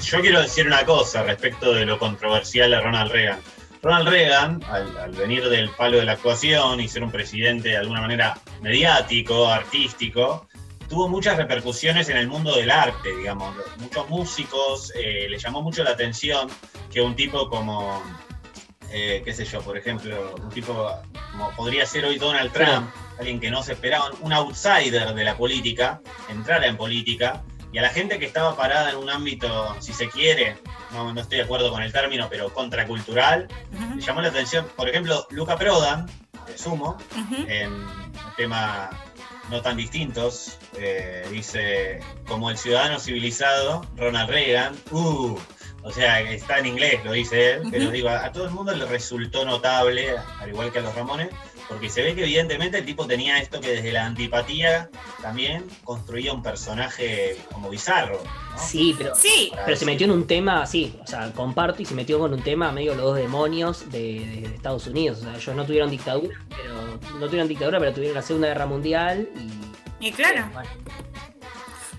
yo, 0.00 0.20
quiero 0.20 0.40
decir 0.40 0.66
una 0.66 0.84
cosa 0.84 1.22
respecto 1.22 1.72
de 1.72 1.84
lo 1.84 1.98
controversial 1.98 2.70
de 2.70 2.80
Ronald 2.80 3.12
Reagan. 3.12 3.40
Ronald 3.82 4.08
Reagan, 4.08 4.64
al, 4.68 5.12
venir 5.12 5.48
del 5.48 5.70
palo 5.70 5.98
de 5.98 6.04
la 6.04 6.12
actuación 6.12 6.80
y 6.80 6.88
ser 6.88 7.02
un 7.04 7.12
presidente 7.12 7.70
de 7.70 7.76
alguna 7.76 8.00
manera 8.00 8.38
mediático, 8.60 9.46
artístico, 9.46 10.48
tuvo 10.88 11.08
muchas 11.08 11.36
repercusiones 11.36 12.08
en 12.08 12.16
el 12.16 12.28
mundo 12.28 12.56
del 12.56 12.70
arte, 12.70 13.14
digamos. 13.14 13.54
Muchos 13.76 14.08
músicos 14.08 14.92
eh, 14.96 15.26
le 15.28 15.38
llamó 15.38 15.62
mucho 15.62 15.84
la 15.84 15.90
atención 15.90 16.48
que 16.90 17.02
un 17.02 17.14
tipo 17.14 17.48
como, 17.48 18.02
eh, 18.90 19.22
qué 19.24 19.32
sé 19.32 19.44
yo, 19.44 19.60
por 19.62 19.76
ejemplo, 19.76 20.34
un 20.42 20.50
tipo 20.50 20.90
como 21.32 21.50
podría 21.52 21.86
ser 21.86 22.04
hoy 22.04 22.18
Donald 22.18 22.52
Trump, 22.52 22.90
alguien 23.18 23.40
que 23.40 23.50
no 23.50 23.62
se 23.62 23.72
esperaba, 23.72 24.10
un 24.20 24.32
outsider 24.32 25.14
de 25.14 25.24
la 25.24 25.36
política, 25.36 26.00
entrara 26.28 26.66
en 26.66 26.76
política. 26.76 27.42
Y 27.70 27.78
a 27.78 27.82
la 27.82 27.90
gente 27.90 28.18
que 28.18 28.24
estaba 28.24 28.56
parada 28.56 28.90
en 28.90 28.96
un 28.96 29.10
ámbito, 29.10 29.76
si 29.80 29.92
se 29.92 30.08
quiere, 30.08 30.56
no, 30.92 31.18
estoy 31.20 31.38
de 31.38 31.44
acuerdo 31.44 31.70
con 31.70 31.82
el 31.82 31.92
término, 31.92 32.26
pero 32.30 32.52
contracultural, 32.54 33.46
le 33.94 34.00
llamó 34.00 34.22
la 34.22 34.28
atención, 34.28 34.66
por 34.74 34.88
ejemplo, 34.88 35.26
Luca 35.30 35.56
Prodan, 35.56 36.06
de 36.46 36.56
Sumo, 36.56 36.96
en 37.46 37.70
el 37.70 38.34
tema 38.38 38.88
no 39.50 39.60
tan 39.62 39.76
distintos. 39.76 40.58
Eh, 40.78 41.26
dice, 41.30 42.00
como 42.26 42.50
el 42.50 42.58
ciudadano 42.58 42.98
civilizado, 42.98 43.84
Ronald 43.96 44.30
Reagan, 44.30 44.76
uh, 44.90 45.38
o 45.82 45.92
sea, 45.92 46.20
está 46.20 46.58
en 46.58 46.66
inglés, 46.66 47.04
lo 47.04 47.12
dice 47.12 47.52
él, 47.52 47.62
pero 47.70 47.90
digo, 47.90 48.08
a, 48.08 48.30
todo 48.32 48.44
el 48.44 48.50
mundo 48.50 48.74
le 48.74 48.84
resultó 48.84 49.44
notable, 49.44 50.16
al 50.40 50.48
igual 50.48 50.72
que 50.72 50.80
a 50.80 50.82
los 50.82 50.94
Ramones, 50.94 51.28
porque 51.68 51.90
se 51.90 52.02
ve 52.02 52.14
que 52.14 52.22
evidentemente 52.22 52.78
el 52.78 52.84
tipo 52.84 53.06
tenía 53.06 53.38
esto 53.38 53.60
que 53.60 53.68
desde 53.68 53.92
la 53.92 54.06
antipatía 54.06 54.88
también 55.20 55.66
construía 55.84 56.32
un 56.32 56.42
personaje 56.42 57.36
como 57.52 57.68
bizarro. 57.68 58.22
Sí, 58.56 58.94
pero, 58.96 59.14
sí. 59.14 59.52
pero 59.64 59.76
se 59.76 59.84
metió 59.84 60.06
en 60.06 60.12
un 60.12 60.26
tema, 60.26 60.66
sí, 60.66 60.98
o 61.02 61.06
sea, 61.06 61.30
comparto 61.32 61.82
y 61.82 61.84
se 61.84 61.94
metió 61.94 62.18
con 62.18 62.32
un 62.32 62.42
tema 62.42 62.72
medio 62.72 62.94
los 62.94 63.04
dos 63.04 63.16
demonios 63.16 63.90
de, 63.90 64.46
Estados 64.54 64.86
Unidos. 64.86 65.18
O 65.18 65.22
sea, 65.22 65.36
ellos 65.36 65.54
no 65.54 65.64
tuvieron 65.64 65.90
dictadura, 65.90 66.36
pero 66.48 66.98
no 67.18 67.26
tuvieron 67.26 67.48
dictadura, 67.48 67.78
pero 67.78 67.92
tuvieron 67.92 68.14
la 68.14 68.22
Segunda 68.22 68.48
Guerra 68.48 68.66
Mundial 68.66 69.28
y. 69.36 70.06
Y 70.08 70.12
claro. 70.12 70.48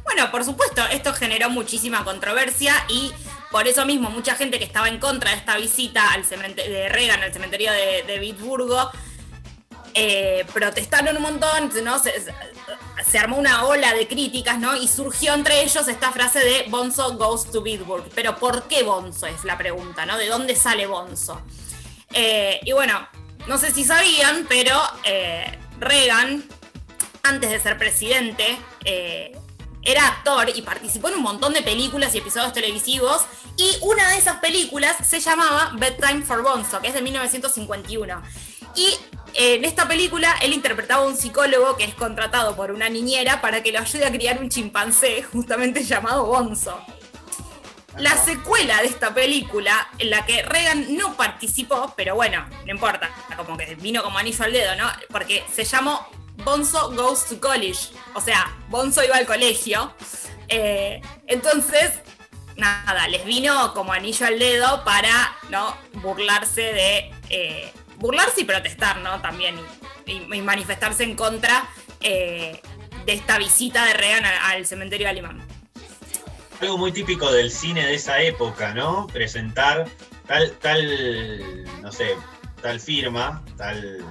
Bueno. 0.04 0.32
por 0.32 0.44
supuesto, 0.44 0.82
esto 0.92 1.14
generó 1.14 1.50
muchísima 1.50 2.04
controversia 2.04 2.74
y 2.90 3.12
por 3.52 3.68
eso 3.68 3.86
mismo 3.86 4.10
mucha 4.10 4.36
gente 4.36 4.60
que 4.60 4.66
estaba 4.66 4.88
en 4.88 5.00
contra 5.00 5.32
de 5.32 5.38
esta 5.38 5.58
visita 5.58 6.12
al 6.12 6.28
de 6.28 6.90
Reagan 6.90 7.24
al 7.24 7.34
cementerio 7.34 7.72
de, 7.72 8.04
de 8.04 8.20
Bitburgo 8.20 8.92
eh, 9.94 10.46
protestaron 10.54 11.18
un 11.18 11.24
montón, 11.24 11.72
¿no? 11.84 12.00
Se, 12.00 13.18
armó 13.18 13.38
una 13.38 13.66
ola 13.66 13.94
de 13.94 14.08
críticas, 14.08 14.60
¿no? 14.60 14.76
Y 14.76 14.88
surgió 14.88 15.34
entre 15.34 15.64
ellos 15.64 15.88
esta 15.88 16.12
frase 16.12 16.40
de 16.40 16.66
Bonzo 16.70 17.18
goes 17.18 17.50
to 17.52 17.62
Bitburg. 17.62 18.06
Pero 18.14 18.36
¿por 18.38 18.64
qué 18.64 18.84
Bonzo? 18.84 19.26
Es 19.28 19.44
la 19.44 19.58
pregunta, 19.58 20.06
¿no? 20.06 20.18
¿De 20.18 20.28
dónde 20.28 20.56
sale 20.56 20.86
Bonzo? 20.86 21.42
Eh, 22.14 22.60
y 22.64 22.72
bueno, 22.72 23.08
no 23.48 23.58
sé 23.58 23.72
si 23.72 23.84
sabían, 23.84 24.46
pero 24.48 24.80
eh, 25.06 25.58
Reagan, 25.80 26.44
antes 27.24 27.50
de 27.50 27.60
ser 27.60 27.78
presidente, 27.78 28.58
era 29.84 30.08
actor 30.08 30.52
y 30.54 30.62
participó 30.62 31.10
en 31.10 31.16
un 31.16 31.24
montón 31.24 31.54
de 31.54 31.62
películas 31.62 32.14
y 32.16 32.20
episodios 32.20 32.54
televisivos. 32.54 33.22
Y 33.58 33.78
una 33.82 34.10
de 34.12 34.18
esas 34.18 34.38
películas 34.38 34.96
se 35.08 35.20
llamaba 35.20 35.72
Bedtime 35.76 36.22
for 36.24 36.42
Bonzo, 36.42 36.80
que 36.82 36.90
es 36.90 36.94
de 36.94 37.02
1951. 37.02 38.22
Y 38.76 38.98
en 39.34 39.66
esta 39.66 39.88
película 39.88 40.36
él 40.42 40.54
interpretaba 40.54 41.04
a 41.04 41.08
un 41.08 41.16
psicólogo 41.16 41.78
que 41.78 41.84
es 41.84 41.96
contratado 41.96 42.56
por 42.56 42.72
una 42.72 42.90
niñera 42.90 43.42
para 43.42 43.64
que 43.64 43.72
lo 43.72 43.80
ayude 43.80 44.06
a 44.06 44.12
criar 44.12 44.40
un 44.40 44.50
chimpancé, 44.50 45.24
justamente 45.32 45.84
llamado 45.84 46.26
Bonzo. 46.26 46.80
La 47.98 48.16
secuela 48.16 48.82
de 48.82 48.88
esta 48.88 49.14
película, 49.14 49.90
en 49.98 50.12
la 50.12 50.26
que 50.26 50.42
Reagan 50.44 50.96
no 50.96 51.18
participó, 51.18 51.94
pero 51.98 52.16
bueno, 52.16 52.46
no 52.66 52.72
importa, 52.72 53.10
como 53.36 53.58
que 53.58 53.76
vino 53.76 54.04
como 54.04 54.18
anillo 54.18 54.46
al 54.46 54.54
dedo, 54.54 54.76
¿no? 54.76 54.88
Porque 55.12 55.44
se 55.54 55.66
llamó 55.66 56.08
Bonzo 56.44 56.92
Goes 56.92 57.26
to 57.26 57.40
College. 57.40 57.90
O 58.14 58.22
sea, 58.22 58.56
Bonzo 58.70 59.04
iba 59.04 59.16
al 59.18 59.26
colegio. 59.26 59.94
Eh, 60.48 61.02
entonces, 61.28 61.92
nada, 62.56 63.08
les 63.08 63.26
vino 63.26 63.74
como 63.74 63.94
anillo 63.94 64.26
al 64.26 64.40
dedo 64.40 64.84
para 64.84 65.36
¿no? 65.50 65.76
burlarse 66.02 66.62
de 66.62 67.12
eh, 67.30 67.72
burlarse 67.98 68.42
y 68.42 68.44
protestar, 68.46 69.00
¿no? 69.02 69.22
También, 69.22 69.56
y, 70.06 70.20
manifestarse 70.42 71.04
en 71.04 71.16
contra 71.16 71.68
eh, 72.02 72.62
de 73.06 73.14
esta 73.14 73.38
visita 73.38 73.86
de 73.86 73.94
Reagan 73.94 74.26
al, 74.26 74.66
cementerio 74.66 75.10
alemán. 75.10 75.42
Algo 76.62 76.78
muy 76.78 76.92
típico 76.92 77.32
del 77.32 77.52
cine 77.52 77.86
de 77.86 77.96
esa 77.96 78.22
época, 78.22 78.74
¿no? 78.74 79.08
Presentar 79.08 79.88
tal, 80.28 80.52
tal, 80.60 81.82
no 81.82 81.92
sé, 81.92 82.16
tal 82.62 82.80
firma, 82.80 83.44
tal, 83.58 84.04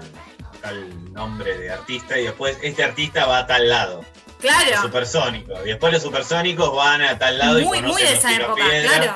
tal 0.60 1.12
nombre 1.12 1.56
de 1.56 1.70
artista 1.70 2.18
y 2.18 2.24
después 2.24 2.58
este 2.62 2.84
artista 2.84 3.26
va 3.26 3.38
a 3.38 3.46
tal 3.46 3.68
lado. 3.68 4.04
Claro. 4.40 4.82
Supersónico. 4.82 5.52
Y 5.64 5.68
después 5.68 5.92
los 5.92 6.02
supersónicos 6.02 6.74
van 6.74 7.02
a 7.02 7.18
tal 7.18 7.38
lado 7.38 7.60
muy, 7.60 7.78
y 7.78 7.82
Muy 7.82 8.02
de 8.02 8.12
esa 8.12 8.34
época, 8.34 8.62
claro. 8.82 9.14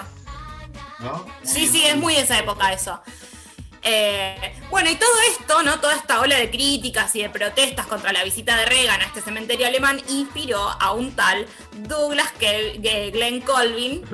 ¿No? 0.98 1.26
Sí, 1.42 1.66
sí, 1.66 1.84
es 1.84 1.96
muy 1.96 2.14
de 2.14 2.20
esa 2.20 2.38
época 2.38 2.72
eso. 2.72 3.00
Eh, 3.84 4.54
bueno, 4.70 4.90
y 4.90 4.94
todo 4.94 5.10
esto, 5.28 5.62
¿no? 5.64 5.80
Toda 5.80 5.96
esta 5.96 6.20
ola 6.20 6.36
de 6.36 6.50
críticas 6.50 7.14
y 7.16 7.22
de 7.22 7.30
protestas 7.30 7.86
contra 7.86 8.12
la 8.12 8.22
visita 8.22 8.56
de 8.56 8.66
Reagan 8.66 9.00
a 9.00 9.04
este 9.04 9.20
cementerio 9.20 9.66
alemán 9.66 10.00
inspiró 10.08 10.60
a 10.80 10.92
un 10.92 11.16
tal 11.16 11.46
Douglas 11.78 12.32
Glenn 12.38 13.40
Colvin, 13.40 14.04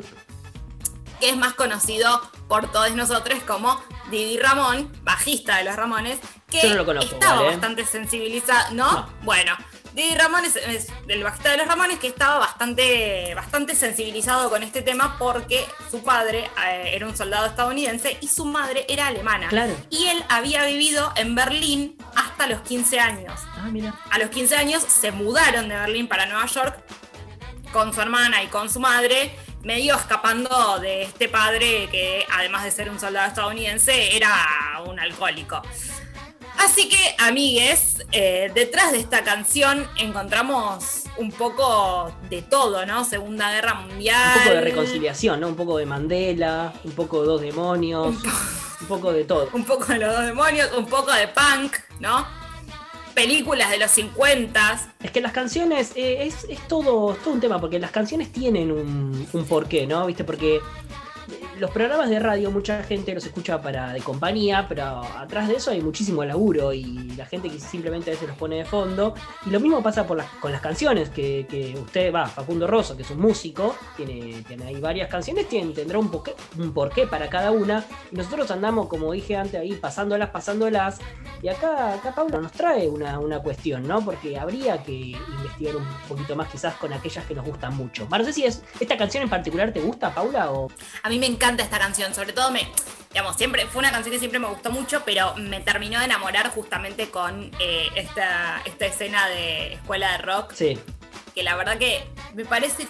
que 1.19 1.31
es 1.31 1.37
más 1.37 1.55
conocido 1.55 2.21
por 2.49 2.71
todos 2.71 2.95
nosotros 2.95 3.39
como 3.47 3.81
Didi 4.11 4.39
Ramón, 4.39 4.91
bajista 5.03 5.57
de 5.57 5.65
los 5.65 5.77
Ramones, 5.77 6.19
que 6.51 6.61
estaba 7.01 7.43
bastante 7.43 7.85
sensibilizado, 7.85 8.75
¿no? 8.75 9.09
Bueno, 9.23 9.55
Didi 9.95 10.15
Ramón 10.15 10.45
es, 10.45 10.57
el 11.09 11.25
bajista 11.25 11.51
de 11.51 11.59
los 11.59 11.67
Ramones 11.67 11.99
que 11.99 12.07
estaba 12.07 12.39
bastante, 12.39 13.35
bastante 13.35 13.75
sensibilizado 13.75 14.49
con 14.49 14.63
este 14.63 14.81
tema 14.83 15.17
porque 15.19 15.67
su 15.91 16.03
padre 16.03 16.51
eh, 16.67 16.91
era 16.95 17.07
un 17.07 17.17
soldado 17.17 17.47
estadounidense 17.47 18.17
y 18.21 18.29
su 18.29 18.45
madre 18.45 18.87
era 18.89 19.09
alemana. 19.09 19.49
Claro. 19.49 19.75
Y 19.91 20.07
él 20.07 20.25
había 20.29 20.65
vivido 20.65 21.13
en 21.17 21.35
Berlín 21.35 21.99
hasta 22.15 22.47
los 22.47 22.61
15 22.61 23.01
años. 23.01 23.41
Ah, 23.57 23.69
mira. 23.71 23.95
A 24.11 24.19
los 24.19 24.31
15 24.31 24.57
años 24.57 24.83
se 24.83 25.11
mudaron 25.11 25.69
de 25.69 25.75
Berlín 25.75 26.07
para 26.07 26.27
Nueva 26.27 26.47
York 26.47 26.79
con 27.73 27.93
su 27.93 28.01
hermana 28.01 28.43
y 28.43 28.47
con 28.47 28.71
su 28.71 28.81
madre 28.81 29.37
medio 29.63 29.97
escapando 29.97 30.79
de 30.79 31.03
este 31.03 31.29
padre 31.29 31.89
que, 31.91 32.25
además 32.31 32.65
de 32.65 32.71
ser 32.71 32.91
un 32.91 32.99
soldado 32.99 33.29
estadounidense, 33.29 34.17
era 34.17 34.33
un 34.87 34.99
alcohólico. 34.99 35.63
Así 36.59 36.89
que, 36.89 37.15
amigues, 37.19 38.05
eh, 38.11 38.51
detrás 38.53 38.93
de 38.93 38.99
esta 38.99 39.23
canción 39.23 39.87
encontramos 39.97 41.05
un 41.17 41.31
poco 41.31 42.13
de 42.29 42.43
todo, 42.43 42.85
¿no? 42.85 43.05
Segunda 43.05 43.53
Guerra 43.53 43.75
Mundial. 43.75 44.37
Un 44.37 44.43
poco 44.43 44.55
de 44.55 44.61
reconciliación, 44.63 45.41
¿no? 45.41 45.49
Un 45.49 45.57
poco 45.57 45.79
de 45.79 45.87
Mandela, 45.87 46.73
un 46.83 46.93
poco 46.93 47.21
de 47.21 47.27
dos 47.29 47.41
demonios, 47.41 48.17
un 48.81 48.87
poco 48.89 49.13
de 49.13 49.25
todo. 49.25 49.49
Un 49.53 49.65
poco 49.65 49.87
de 49.87 49.99
los 49.99 50.15
dos 50.15 50.27
demonios, 50.27 50.71
un 50.77 50.87
poco 50.87 51.13
de 51.13 51.29
punk, 51.29 51.77
¿no? 52.01 52.27
Películas 53.19 53.71
de 53.71 53.79
los 53.79 53.91
50. 53.91 54.93
Es 55.03 55.11
que 55.11 55.21
las 55.21 55.33
canciones, 55.33 55.91
eh, 55.97 56.23
es, 56.29 56.47
todo, 56.69 57.15
todo 57.15 57.35
un 57.35 57.41
tema, 57.41 57.61
porque 57.61 57.81
las 57.81 57.91
canciones 57.91 58.31
tienen 58.31 58.71
un, 58.71 59.27
un 59.33 59.45
porqué, 59.45 59.89
¿no? 59.89 60.07
¿Viste? 60.07 60.23
Porque 60.23 60.61
los 61.59 61.71
programas 61.71 62.09
de 62.09 62.19
radio 62.19 62.51
mucha 62.51 62.83
gente 62.85 63.15
los 63.15 63.25
escucha 63.27 63.61
para 63.61 63.93
de 63.93 64.01
compañía, 64.01 64.67
pero 64.69 65.03
atrás 65.03 65.49
de 65.49 65.57
eso 65.57 65.71
hay 65.71 65.81
muchísimo 65.81 66.25
laburo 66.25 66.73
y 66.73 66.85
la 67.17 67.27
gente 67.27 67.49
que 67.49 67.59
simplemente 67.59 68.11
a 68.11 68.15
veces 68.15 68.29
los 68.29 68.37
pone 68.37 68.57
de 68.57 68.65
fondo. 68.65 69.15
Y 69.45 69.51
lo 69.51 69.61
mismo 69.61 69.83
pasa 69.83 70.07
con 70.07 70.53
las 70.53 70.61
canciones, 70.61 71.11
que, 71.11 71.77
usted 71.83 72.15
va, 72.15 72.27
Facundo 72.27 72.67
Rosso, 72.67 72.97
que 72.97 73.03
es 73.03 73.11
un 73.11 73.21
músico, 73.21 73.77
tiene, 73.97 74.43
tiene 74.47 74.67
ahí 74.67 74.81
varias 74.81 75.11
canciones, 75.11 75.49
tiene, 75.49 75.73
tendrá 75.73 75.99
un, 75.99 76.11
un 76.59 76.73
porqué 76.73 77.07
para 77.07 77.29
cada 77.29 77.51
una. 77.51 77.85
Y 78.13 78.17
nosotros 78.17 78.51
andamos, 78.51 78.87
como 78.87 79.13
dije 79.13 79.37
antes, 79.37 79.61
ahí 79.61 79.75
pasándolas, 79.75 80.31
pasándolas. 80.31 80.99
Y 81.43 81.49
acá, 81.49 81.95
acá 81.95 82.15
Paula 82.15 82.39
nos 82.41 82.53
trae 82.53 82.89
una, 82.89 83.19
una 83.19 83.41
cuestión, 83.41 83.87
¿no? 83.87 84.05
Porque 84.05 84.39
habría 84.39 84.83
que 84.83 84.93
investigar 84.93 85.77
un 85.77 85.87
poquito 86.09 86.37
más 86.37 86.49
quizás 86.49 86.75
con 86.75 86.93
aquellas 86.93 87.25
que 87.27 87.35
nos 87.35 87.45
gustan 87.45 87.77
mucho. 87.77 88.07
no 88.09 88.25
sé 88.25 88.33
si 88.33 88.45
es, 88.45 88.63
esta 88.79 88.97
canción 88.97 89.25
en 89.25 89.31
particular 89.31 89.73
te 89.73 89.81
gusta, 89.81 90.15
Paula, 90.15 90.53
o... 90.53 90.69
A 91.03 91.09
mí 91.09 91.19
me 91.19 91.27
encanta 91.27 91.48
esta 91.57 91.79
canción, 91.79 92.15
sobre 92.15 92.33
todo 92.33 92.51
me, 92.51 92.71
digamos, 93.11 93.37
siempre, 93.37 93.67
fue 93.67 93.81
una 93.81 93.91
canción 93.91 94.13
que 94.13 94.19
siempre 94.19 94.39
me 94.39 94.49
gustó 94.49 94.71
mucho, 94.71 95.03
pero 95.05 95.35
me 95.37 95.61
terminó 95.61 95.99
de 95.99 96.05
enamorar 96.05 96.51
justamente 96.51 97.11
con 97.11 97.51
eh, 97.59 97.89
esta, 97.97 98.61
esta 98.65 98.87
escena 98.87 99.29
de 99.29 99.75
escuela 99.75 100.13
de 100.13 100.19
rock. 100.19 100.53
Sí. 100.55 100.79
Que 101.35 101.43
la 101.43 101.57
verdad 101.57 101.79
que 101.79 102.05
me 102.35 102.45
parece 102.45 102.87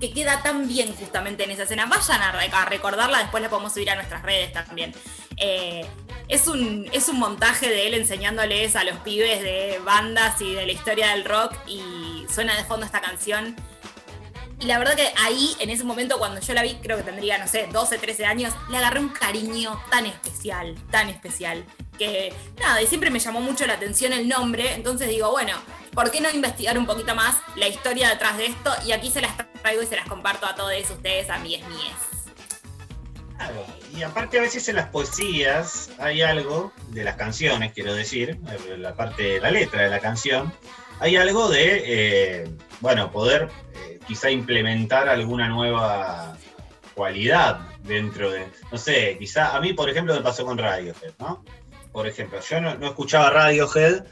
que 0.00 0.12
queda 0.12 0.42
tan 0.42 0.66
bien 0.66 0.92
justamente 0.96 1.44
en 1.44 1.52
esa 1.52 1.62
escena. 1.62 1.86
Vayan 1.86 2.20
a, 2.20 2.64
recordarla, 2.64 3.18
después 3.18 3.42
la 3.42 3.48
podemos 3.48 3.72
subir 3.72 3.90
a 3.90 3.94
nuestras 3.94 4.22
redes 4.22 4.52
también. 4.52 4.92
Eh, 5.36 5.86
es, 6.28 6.48
un, 6.48 6.88
es 6.92 7.08
un 7.08 7.20
montaje 7.20 7.68
de 7.68 7.86
él 7.86 7.94
enseñándoles 7.94 8.74
a 8.74 8.82
los 8.82 8.96
pibes 8.98 9.40
de 9.42 9.80
bandas 9.84 10.40
y 10.40 10.54
de 10.54 10.66
la 10.66 10.72
historia 10.72 11.10
del 11.10 11.24
rock 11.24 11.54
y 11.68 12.26
suena 12.32 12.56
de 12.56 12.64
fondo 12.64 12.84
esta 12.84 13.00
canción 13.00 13.54
y 14.62 14.66
la 14.66 14.78
verdad 14.78 14.94
que 14.94 15.12
ahí, 15.18 15.56
en 15.58 15.70
ese 15.70 15.82
momento, 15.82 16.18
cuando 16.18 16.40
yo 16.40 16.54
la 16.54 16.62
vi, 16.62 16.74
creo 16.76 16.96
que 16.96 17.02
tendría, 17.02 17.36
no 17.36 17.48
sé, 17.48 17.66
12, 17.72 17.98
13 17.98 18.24
años, 18.26 18.54
le 18.70 18.76
agarré 18.76 19.00
un 19.00 19.08
cariño 19.08 19.82
tan 19.90 20.06
especial, 20.06 20.76
tan 20.92 21.08
especial, 21.08 21.64
que 21.98 22.32
nada, 22.60 22.80
y 22.80 22.86
siempre 22.86 23.10
me 23.10 23.18
llamó 23.18 23.40
mucho 23.40 23.66
la 23.66 23.74
atención 23.74 24.12
el 24.12 24.28
nombre, 24.28 24.74
entonces 24.74 25.08
digo, 25.08 25.32
bueno, 25.32 25.54
¿por 25.92 26.12
qué 26.12 26.20
no 26.20 26.30
investigar 26.30 26.78
un 26.78 26.86
poquito 26.86 27.16
más 27.16 27.38
la 27.56 27.66
historia 27.66 28.08
detrás 28.08 28.36
de 28.36 28.46
esto? 28.46 28.72
Y 28.86 28.92
aquí 28.92 29.10
se 29.10 29.20
las 29.20 29.32
traigo 29.62 29.82
y 29.82 29.86
se 29.86 29.96
las 29.96 30.06
comparto 30.06 30.46
a 30.46 30.54
todos 30.54 30.72
ustedes, 30.90 31.28
a 31.28 31.38
míes 31.38 31.66
míes. 31.66 31.96
Claro, 33.36 33.66
y 33.96 34.04
aparte 34.04 34.38
a 34.38 34.42
veces 34.42 34.68
en 34.68 34.76
las 34.76 34.90
poesías 34.90 35.90
hay 35.98 36.22
algo, 36.22 36.72
de 36.90 37.02
las 37.02 37.16
canciones 37.16 37.72
quiero 37.72 37.94
decir, 37.94 38.38
la 38.78 38.94
parte 38.94 39.24
de 39.24 39.40
la 39.40 39.50
letra 39.50 39.82
de 39.82 39.90
la 39.90 39.98
canción, 39.98 40.52
hay 41.02 41.16
algo 41.16 41.48
de, 41.48 41.82
eh, 41.84 42.48
bueno, 42.80 43.10
poder 43.10 43.48
quizá 44.06 44.30
implementar 44.30 45.08
alguna 45.08 45.48
nueva 45.48 46.36
cualidad 46.94 47.58
dentro 47.82 48.30
de, 48.30 48.46
no 48.70 48.78
sé, 48.78 49.16
quizá 49.18 49.56
a 49.56 49.60
mí, 49.60 49.72
por 49.72 49.90
ejemplo, 49.90 50.14
me 50.14 50.20
pasó 50.20 50.44
con 50.44 50.58
Radiohead, 50.58 51.14
¿no? 51.18 51.44
Por 51.90 52.06
ejemplo, 52.06 52.38
yo 52.40 52.60
no, 52.60 52.86
escuchaba 52.86 53.30
Radiohead, 53.30 54.04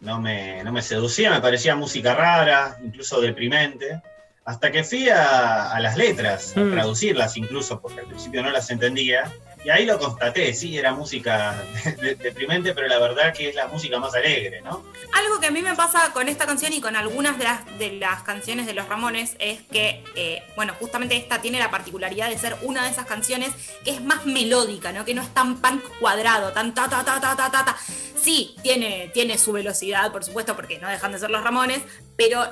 no 0.00 0.20
me, 0.20 0.62
no 0.62 0.70
me 0.70 0.82
seducía, 0.82 1.32
me 1.32 1.40
parecía 1.40 1.74
música 1.74 2.14
rara, 2.14 2.78
incluso 2.84 3.20
deprimente, 3.20 4.00
hasta 4.44 4.70
que 4.70 4.84
fui 4.84 5.08
a, 5.08 5.76
las 5.80 5.96
letras, 5.96 6.56
a 6.56 6.60
mm. 6.60 6.70
traducirlas 6.74 7.36
incluso, 7.36 7.80
porque 7.80 8.00
al 8.00 8.06
principio 8.06 8.40
no 8.44 8.50
las 8.50 8.70
entendía, 8.70 9.32
y 9.68 9.70
ahí 9.70 9.84
lo 9.84 9.98
constaté, 9.98 10.54
sí, 10.54 10.78
era 10.78 10.94
música 10.94 11.62
deprimente, 12.00 12.72
pero 12.72 12.88
la 12.88 12.98
verdad 12.98 13.34
que 13.34 13.50
es 13.50 13.54
la 13.54 13.68
música 13.68 13.98
más 13.98 14.14
alegre, 14.14 14.62
¿no? 14.62 14.82
Algo 15.12 15.40
que 15.40 15.48
a 15.48 15.50
mí 15.50 15.60
me 15.60 15.76
pasa 15.76 16.10
con 16.14 16.26
esta 16.26 16.46
canción 16.46 16.72
y 16.72 16.80
con 16.80 16.96
algunas 16.96 17.36
de 17.36 17.44
las, 17.44 17.78
de 17.78 17.92
las 17.92 18.22
canciones 18.22 18.64
de 18.64 18.72
los 18.72 18.88
Ramones 18.88 19.36
es 19.38 19.60
que, 19.70 20.02
eh, 20.14 20.42
bueno, 20.56 20.72
justamente 20.80 21.18
esta 21.18 21.42
tiene 21.42 21.58
la 21.58 21.70
particularidad 21.70 22.30
de 22.30 22.38
ser 22.38 22.56
una 22.62 22.82
de 22.82 22.88
esas 22.92 23.04
canciones 23.04 23.50
que 23.84 23.90
es 23.90 24.00
más 24.00 24.24
melódica, 24.24 24.90
¿no? 24.90 25.04
Que 25.04 25.12
no 25.12 25.20
es 25.20 25.34
tan 25.34 25.60
punk 25.60 25.84
cuadrado, 26.00 26.52
tan 26.52 26.72
ta 26.72 26.88
ta 26.88 27.04
ta 27.04 27.20
ta 27.20 27.36
ta 27.36 27.50
ta. 27.50 27.64
ta. 27.66 27.76
Sí, 28.18 28.56
tiene, 28.62 29.10
tiene 29.12 29.36
su 29.36 29.52
velocidad, 29.52 30.10
por 30.12 30.24
supuesto, 30.24 30.56
porque 30.56 30.78
no 30.78 30.88
dejan 30.88 31.12
de 31.12 31.18
ser 31.18 31.28
los 31.28 31.44
Ramones, 31.44 31.82
pero 32.18 32.44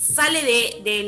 sale 0.00 0.42
de, 0.82 1.02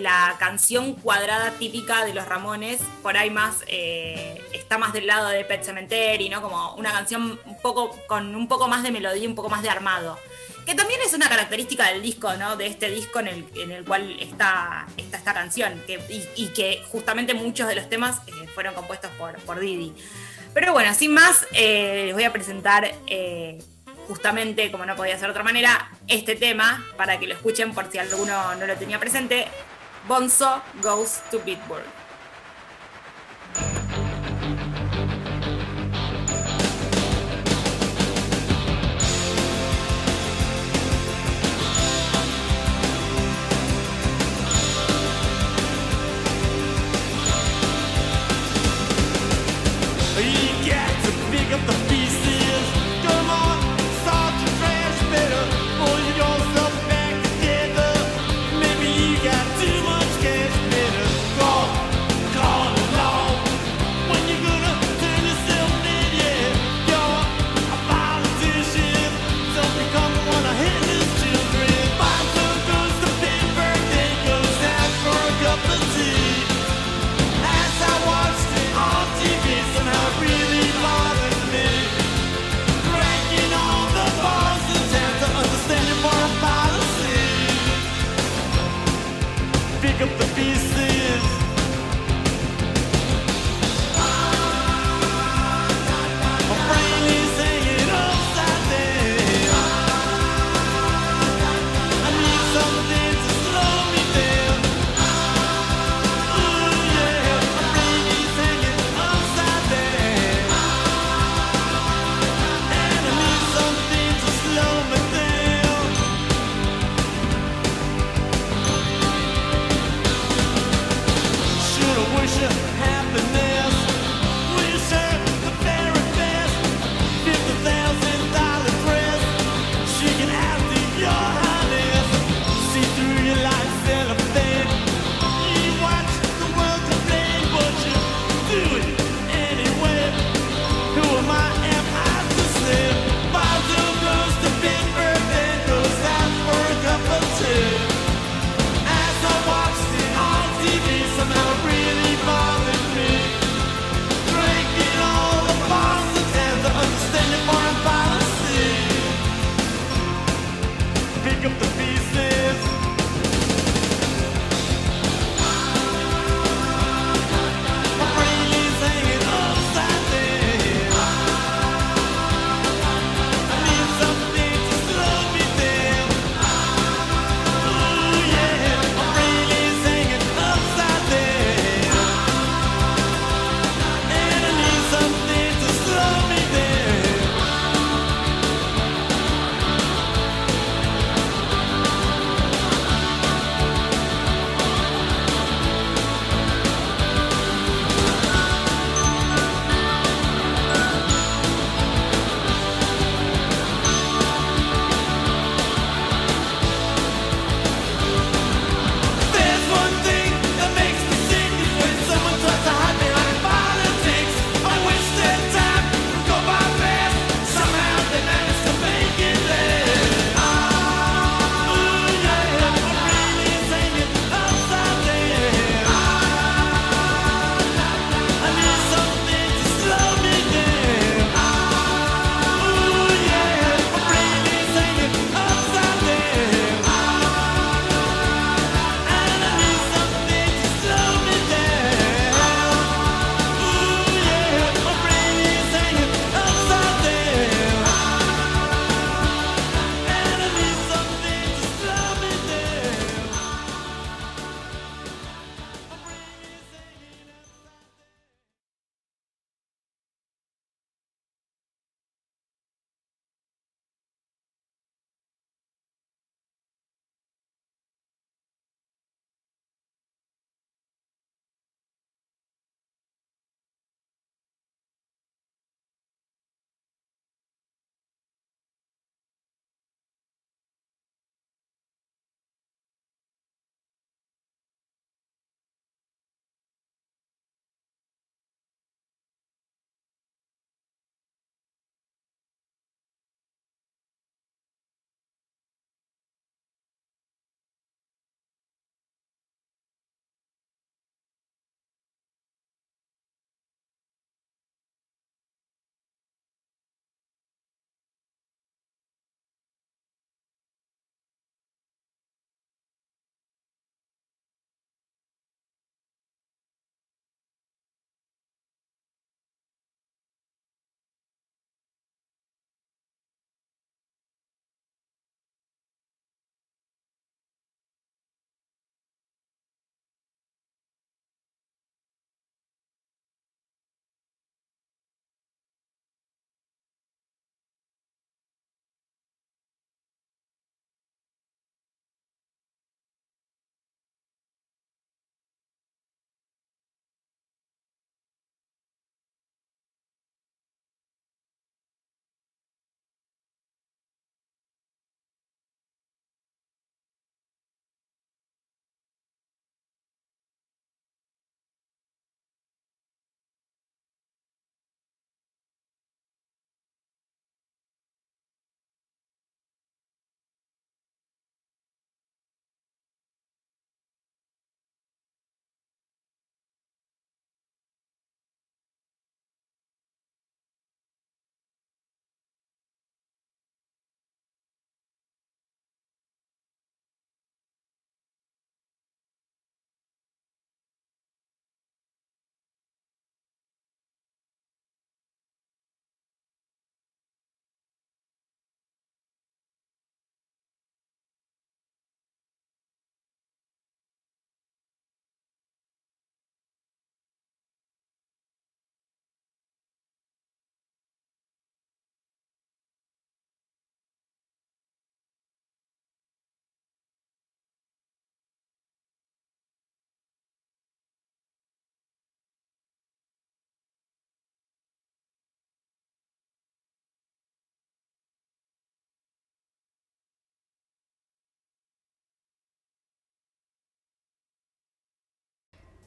la, 0.00 0.36
canción 0.38 0.94
cuadrada 0.94 1.50
típica 1.58 2.04
de 2.04 2.14
los 2.14 2.24
Ramones, 2.24 2.80
por 3.02 3.16
ahí 3.16 3.30
más, 3.30 3.56
eh, 3.66 4.40
está 4.52 4.78
más 4.78 4.92
del 4.92 5.08
lado 5.08 5.28
de 5.28 5.44
Pet 5.44 5.64
Cemetery, 5.64 6.28
¿no? 6.28 6.40
Como 6.40 6.74
una 6.76 6.92
canción 6.92 7.38
un 7.44 7.60
poco, 7.60 7.90
con 8.06 8.36
un 8.36 8.46
poco 8.46 8.68
más 8.68 8.84
de 8.84 8.92
melodía, 8.92 9.28
un 9.28 9.34
poco 9.34 9.50
más 9.50 9.62
de 9.62 9.70
armado. 9.70 10.16
Que 10.64 10.76
también 10.76 11.00
es 11.04 11.14
una 11.14 11.28
característica 11.28 11.88
del 11.88 12.00
disco, 12.00 12.32
¿no? 12.34 12.54
De 12.54 12.68
este 12.68 12.90
disco 12.90 13.18
en 13.18 13.26
el, 13.26 13.44
en 13.56 13.72
el 13.72 13.84
cual 13.84 14.16
está, 14.20 14.86
esta 14.96 15.34
canción, 15.34 15.82
y, 16.36 16.46
que 16.48 16.84
justamente 16.92 17.34
muchos 17.34 17.66
de 17.66 17.74
los 17.74 17.90
temas 17.90 18.20
eh, 18.28 18.46
fueron 18.54 18.74
compuestos 18.74 19.10
por, 19.18 19.36
por 19.38 19.58
Didi. 19.58 19.92
Pero 20.54 20.72
bueno, 20.72 20.94
sin 20.94 21.12
más, 21.12 21.44
eh, 21.52 22.04
les 22.06 22.14
voy 22.14 22.24
a 22.24 22.32
presentar 22.32 22.94
justamente, 24.08 24.72
como 24.72 24.86
no 24.86 24.96
podía 24.96 25.16
ser 25.18 25.26
de 25.26 25.30
otra 25.32 25.44
manera, 25.44 25.90
este 26.08 26.34
tema, 26.34 26.84
para 26.96 27.20
que 27.20 27.26
lo 27.26 27.34
escuchen 27.34 27.74
por 27.74 27.92
si 27.92 27.98
alguno 27.98 28.54
no 28.56 28.66
lo 28.66 28.74
tenía 28.74 28.98
presente, 28.98 29.46
Bonzo 30.08 30.62
Goes 30.82 31.20
to 31.30 31.38
Bitburg. 31.44 31.84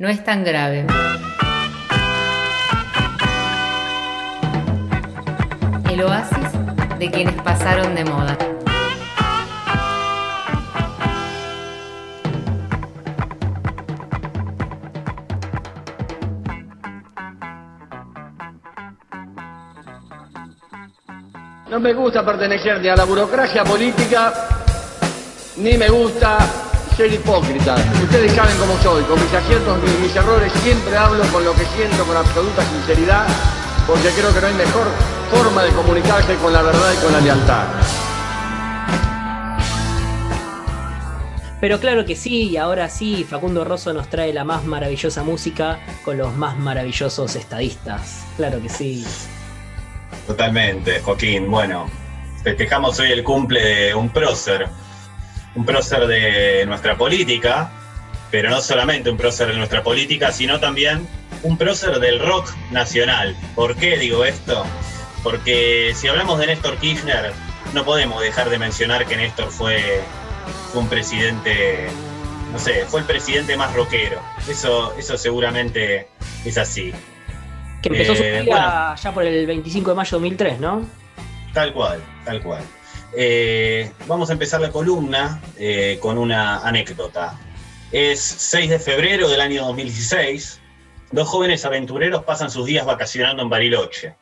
No 0.01 0.09
es 0.09 0.23
tan 0.23 0.43
grave. 0.43 0.83
El 5.91 6.01
oasis 6.01 6.97
de 6.97 7.11
quienes 7.11 7.39
pasaron 7.43 7.93
de 7.93 8.03
moda. 8.05 8.35
No 21.69 21.79
me 21.79 21.93
gusta 21.93 22.25
pertenecer 22.25 22.81
ni 22.81 22.87
a 22.87 22.95
la 22.95 23.03
burocracia 23.03 23.63
política, 23.63 24.33
ni 25.57 25.77
me 25.77 25.89
gusta 25.89 26.60
ser 26.95 27.13
hipócrita. 27.13 27.75
Ustedes 28.03 28.33
saben 28.33 28.57
cómo 28.57 28.77
soy, 28.81 29.03
con 29.03 29.21
mis 29.21 29.33
aciertos 29.33 29.79
y 29.85 30.01
mis 30.01 30.15
errores 30.15 30.51
siempre 30.63 30.97
hablo 30.97 31.23
con 31.31 31.43
lo 31.43 31.53
que 31.53 31.65
siento 31.65 32.03
con 32.05 32.17
absoluta 32.17 32.63
sinceridad, 32.63 33.25
porque 33.87 34.09
creo 34.09 34.33
que 34.33 34.41
no 34.41 34.47
hay 34.47 34.53
mejor 34.53 34.87
forma 35.31 35.63
de 35.63 35.71
comunicarse 35.71 36.35
con 36.35 36.53
la 36.53 36.61
verdad 36.61 36.93
y 36.93 37.03
con 37.03 37.13
la 37.13 37.21
lealtad. 37.21 37.65
Pero 41.61 41.79
claro 41.79 42.05
que 42.05 42.15
sí, 42.15 42.49
y 42.49 42.57
ahora 42.57 42.89
sí, 42.89 43.23
Facundo 43.23 43.63
Rosso 43.63 43.93
nos 43.93 44.09
trae 44.09 44.33
la 44.33 44.43
más 44.43 44.63
maravillosa 44.65 45.21
música 45.21 45.79
con 46.03 46.17
los 46.17 46.35
más 46.35 46.57
maravillosos 46.57 47.35
estadistas. 47.35 48.25
Claro 48.35 48.59
que 48.59 48.67
sí. 48.67 49.05
Totalmente, 50.25 50.99
Joaquín. 51.01 51.51
Bueno, 51.51 51.87
festejamos 52.43 52.99
hoy 52.99 53.11
el 53.11 53.23
cumple 53.23 53.63
de 53.63 53.93
un 53.93 54.09
prócer, 54.09 54.67
un 55.55 55.65
prócer 55.65 56.07
de 56.07 56.65
nuestra 56.65 56.97
política, 56.97 57.71
pero 58.29 58.49
no 58.49 58.61
solamente 58.61 59.09
un 59.09 59.17
prócer 59.17 59.47
de 59.49 59.57
nuestra 59.57 59.83
política, 59.83 60.31
sino 60.31 60.59
también 60.59 61.07
un 61.43 61.57
prócer 61.57 61.99
del 61.99 62.19
rock 62.19 62.49
nacional. 62.71 63.35
¿Por 63.55 63.75
qué 63.75 63.97
digo 63.97 64.23
esto? 64.25 64.65
Porque 65.23 65.93
si 65.95 66.07
hablamos 66.07 66.39
de 66.39 66.47
Néstor 66.47 66.77
Kirchner, 66.77 67.33
no 67.73 67.83
podemos 67.83 68.21
dejar 68.21 68.49
de 68.49 68.57
mencionar 68.57 69.05
que 69.05 69.17
Néstor 69.17 69.49
fue, 69.49 70.01
un 70.73 70.87
presidente, 70.87 71.87
no 72.51 72.59
sé, 72.59 72.85
fue 72.87 73.01
el 73.01 73.05
presidente 73.05 73.55
más 73.57 73.73
rockero. 73.73 74.21
Eso, 74.47 74.95
eso 74.97 75.17
seguramente 75.17 76.07
es 76.45 76.57
así. 76.57 76.93
Que 77.81 77.89
empezó 77.89 78.15
su 78.15 78.23
eh, 78.23 78.41
vida 78.41 78.95
ya 78.95 79.13
por 79.13 79.23
el 79.23 79.45
25 79.45 79.89
de 79.89 79.95
mayo 79.95 80.17
de 80.17 80.21
2003, 80.21 80.59
¿no? 80.59 80.87
Tal 81.53 81.73
cual, 81.73 82.01
tal 82.23 82.41
cual. 82.41 82.63
Eh, 83.13 83.91
vamos 84.07 84.29
a 84.29 84.33
empezar 84.33 84.61
la 84.61 84.71
columna 84.71 85.41
eh, 85.57 85.99
con 86.01 86.17
una 86.17 86.59
anécdota. 86.59 87.37
Es 87.91 88.21
6 88.21 88.69
de 88.69 88.79
febrero 88.79 89.27
del 89.29 89.41
año 89.41 89.65
2016. 89.65 90.61
Dos 91.11 91.27
jóvenes 91.27 91.65
aventureros 91.65 92.23
pasan 92.23 92.49
sus 92.49 92.65
días 92.65 92.85
vacacionando 92.85 93.43
en 93.43 93.49
Bariloche. 93.49 94.15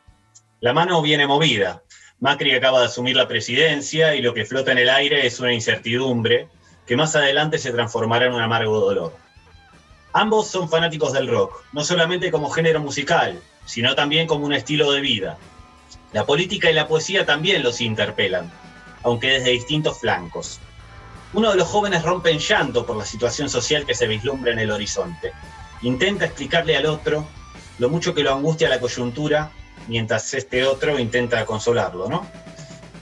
La 0.59 0.73
mano 0.73 1.01
viene 1.01 1.27
movida. 1.27 1.83
Macri 2.19 2.53
acaba 2.53 2.79
de 2.79 2.87
asumir 2.87 3.15
la 3.15 3.27
presidencia 3.27 4.15
y 4.15 4.21
lo 4.21 4.33
que 4.33 4.45
flota 4.45 4.71
en 4.71 4.79
el 4.79 4.89
aire 4.89 5.25
es 5.25 5.39
una 5.39 5.53
incertidumbre 5.53 6.47
que 6.85 6.97
más 6.97 7.15
adelante 7.15 7.59
se 7.59 7.71
transformará 7.71 8.25
en 8.25 8.33
un 8.33 8.41
amargo 8.41 8.79
dolor. 8.79 9.15
Ambos 10.11 10.47
son 10.47 10.67
fanáticos 10.67 11.13
del 11.13 11.27
rock, 11.27 11.63
no 11.71 11.83
solamente 11.83 12.31
como 12.31 12.49
género 12.49 12.81
musical, 12.81 13.39
sino 13.65 13.93
también 13.93 14.25
como 14.25 14.45
un 14.45 14.53
estilo 14.53 14.91
de 14.91 14.99
vida. 14.99 15.37
La 16.11 16.25
política 16.25 16.71
y 16.71 16.73
la 16.73 16.87
poesía 16.87 17.27
también 17.27 17.61
los 17.61 17.79
interpelan, 17.79 18.51
aunque 19.03 19.27
desde 19.27 19.51
distintos 19.51 19.99
flancos. 19.99 20.59
Uno 21.33 21.51
de 21.51 21.57
los 21.57 21.67
jóvenes 21.67 22.03
rompe 22.03 22.31
en 22.31 22.39
llanto 22.39 22.85
por 22.85 22.97
la 22.97 23.05
situación 23.05 23.49
social 23.49 23.85
que 23.85 23.93
se 23.93 24.07
vislumbra 24.07 24.51
en 24.51 24.59
el 24.59 24.71
horizonte. 24.71 25.31
Intenta 25.83 26.25
explicarle 26.25 26.75
al 26.75 26.87
otro 26.87 27.27
lo 27.77 27.89
mucho 27.89 28.13
que 28.13 28.23
lo 28.23 28.33
angustia 28.33 28.67
la 28.67 28.79
coyuntura, 28.79 29.51
mientras 29.87 30.33
este 30.33 30.65
otro 30.65 30.99
intenta 30.99 31.45
consolarlo, 31.45 32.09
¿no? 32.09 32.27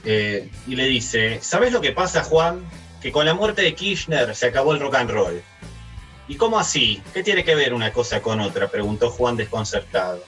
Eh, 0.04 0.50
y 0.66 0.76
le 0.76 0.84
dice, 0.84 1.40
¿sabes 1.42 1.72
lo 1.72 1.80
que 1.80 1.92
pasa, 1.92 2.22
Juan? 2.22 2.64
Que 3.00 3.10
con 3.10 3.26
la 3.26 3.34
muerte 3.34 3.62
de 3.62 3.74
Kirchner 3.74 4.34
se 4.34 4.46
acabó 4.46 4.72
el 4.72 4.80
rock 4.80 4.94
and 4.94 5.10
roll. 5.10 5.42
¿Y 6.28 6.36
cómo 6.36 6.58
así? 6.58 7.02
¿Qué 7.12 7.22
tiene 7.22 7.44
que 7.44 7.54
ver 7.54 7.74
una 7.74 7.92
cosa 7.92 8.20
con 8.22 8.40
otra? 8.40 8.68
preguntó 8.68 9.10
Juan 9.10 9.36
desconcertado. 9.36 10.22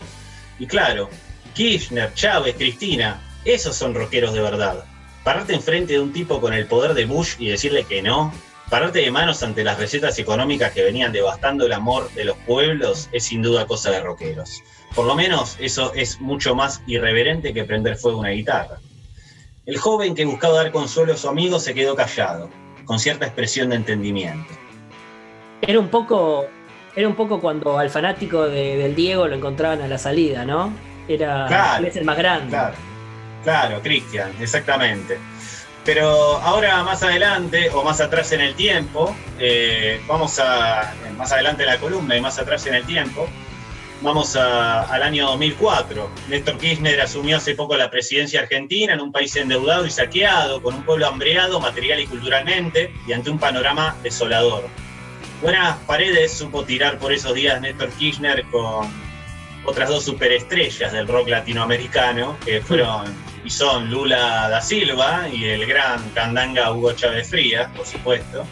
Y 0.58 0.66
claro, 0.66 1.10
Kirchner, 1.54 2.12
Chávez, 2.14 2.56
Cristina, 2.56 3.20
esos 3.44 3.76
son 3.76 3.94
rockeros 3.94 4.32
de 4.32 4.40
verdad. 4.40 4.84
Pararte 5.24 5.54
enfrente 5.54 5.94
de 5.94 6.00
un 6.00 6.12
tipo 6.12 6.40
con 6.40 6.54
el 6.54 6.66
poder 6.66 6.94
de 6.94 7.04
Bush 7.04 7.36
y 7.38 7.48
decirle 7.48 7.84
que 7.84 8.02
no, 8.02 8.32
pararte 8.70 9.00
de 9.00 9.10
manos 9.10 9.42
ante 9.42 9.64
las 9.64 9.78
recetas 9.78 10.18
económicas 10.18 10.72
que 10.72 10.82
venían 10.82 11.12
devastando 11.12 11.66
el 11.66 11.72
amor 11.72 12.10
de 12.12 12.24
los 12.24 12.36
pueblos 12.38 13.08
es 13.12 13.24
sin 13.24 13.42
duda 13.42 13.66
cosa 13.66 13.90
de 13.90 14.00
rockeros. 14.00 14.62
Por 14.94 15.06
lo 15.06 15.14
menos 15.14 15.56
eso 15.60 15.92
es 15.94 16.20
mucho 16.20 16.54
más 16.54 16.82
irreverente 16.86 17.52
que 17.52 17.64
prender 17.64 17.96
fuego 17.96 18.20
una 18.20 18.30
guitarra. 18.30 18.78
El 19.66 19.76
joven 19.76 20.14
que 20.14 20.24
buscaba 20.24 20.56
dar 20.56 20.72
consuelo 20.72 21.12
a 21.12 21.16
su 21.16 21.28
amigo 21.28 21.60
se 21.60 21.74
quedó 21.74 21.94
callado, 21.94 22.48
con 22.86 22.98
cierta 22.98 23.26
expresión 23.26 23.70
de 23.70 23.76
entendimiento. 23.76 24.52
Era 25.62 25.78
un 25.78 25.88
poco 25.88 26.46
era 26.96 27.06
un 27.06 27.14
poco 27.14 27.40
cuando 27.40 27.78
al 27.78 27.90
fanático 27.90 28.48
del 28.48 28.94
Diego 28.94 29.28
lo 29.28 29.36
encontraban 29.36 29.80
a 29.82 29.88
la 29.88 29.98
salida, 29.98 30.44
¿no? 30.44 30.72
Era 31.06 31.46
claro, 31.46 31.86
el 31.86 32.04
más 32.04 32.16
grande. 32.16 32.48
Claro, 32.50 32.74
Cristian, 33.82 34.32
exactamente. 34.40 35.18
Pero 35.84 36.36
ahora 36.38 36.82
más 36.82 37.02
adelante 37.02 37.70
o 37.70 37.82
más 37.82 38.00
atrás 38.00 38.32
en 38.32 38.42
el 38.42 38.54
tiempo, 38.54 39.16
eh, 39.38 40.00
vamos 40.06 40.38
a, 40.38 40.94
más 41.16 41.32
adelante 41.32 41.62
en 41.62 41.70
la 41.70 41.78
columna 41.78 42.16
y 42.16 42.20
más 42.20 42.38
atrás 42.38 42.66
en 42.66 42.74
el 42.74 42.84
tiempo, 42.84 43.26
vamos 44.02 44.36
al 44.36 45.02
año 45.02 45.26
2004. 45.26 46.10
Néstor 46.28 46.58
Kirchner 46.58 47.00
asumió 47.00 47.38
hace 47.38 47.54
poco 47.54 47.76
la 47.76 47.90
presidencia 47.90 48.40
argentina 48.40 48.92
en 48.92 49.00
un 49.00 49.10
país 49.10 49.34
endeudado 49.36 49.86
y 49.86 49.90
saqueado, 49.90 50.62
con 50.62 50.74
un 50.74 50.84
pueblo 50.84 51.06
hambreado 51.06 51.60
material 51.60 52.00
y 52.00 52.06
culturalmente 52.06 52.94
y 53.06 53.12
ante 53.12 53.30
un 53.30 53.38
panorama 53.38 53.96
desolador 54.02 54.68
buenas 55.40 55.78
paredes 55.86 56.32
supo 56.32 56.64
tirar 56.64 56.98
por 56.98 57.12
esos 57.12 57.34
días 57.34 57.60
Néstor 57.60 57.90
Kirchner 57.92 58.44
con 58.50 58.90
otras 59.64 59.88
dos 59.88 60.04
superestrellas 60.04 60.92
del 60.92 61.06
rock 61.06 61.28
latinoamericano, 61.28 62.36
que 62.44 62.60
fueron 62.60 63.04
y 63.50 63.52
son 63.52 63.90
Lula 63.90 64.48
da 64.48 64.60
Silva 64.60 65.28
y 65.28 65.44
el 65.44 65.66
gran 65.66 66.08
candanga 66.10 66.72
Hugo 66.72 66.92
Chávez 66.92 67.28
Frías, 67.28 67.68
por 67.76 67.84
supuesto. 67.84 68.46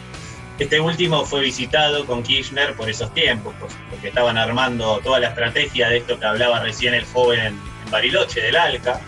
Este 0.57 0.81
último 0.81 1.23
fue 1.23 1.39
visitado 1.39 2.05
con 2.05 2.21
Kirchner 2.21 2.75
por 2.75 2.89
esos 2.89 3.13
tiempos, 3.13 3.55
porque 3.89 4.09
estaban 4.09 4.37
armando 4.37 4.99
toda 5.01 5.21
la 5.21 5.29
estrategia 5.29 5.87
de 5.87 5.99
esto 5.99 6.19
que 6.19 6.25
hablaba 6.25 6.59
recién 6.59 6.93
el 6.93 7.05
joven 7.05 7.57
en 7.85 7.91
Bariloche, 7.91 8.41
del 8.41 8.57
ALCA. 8.57 8.99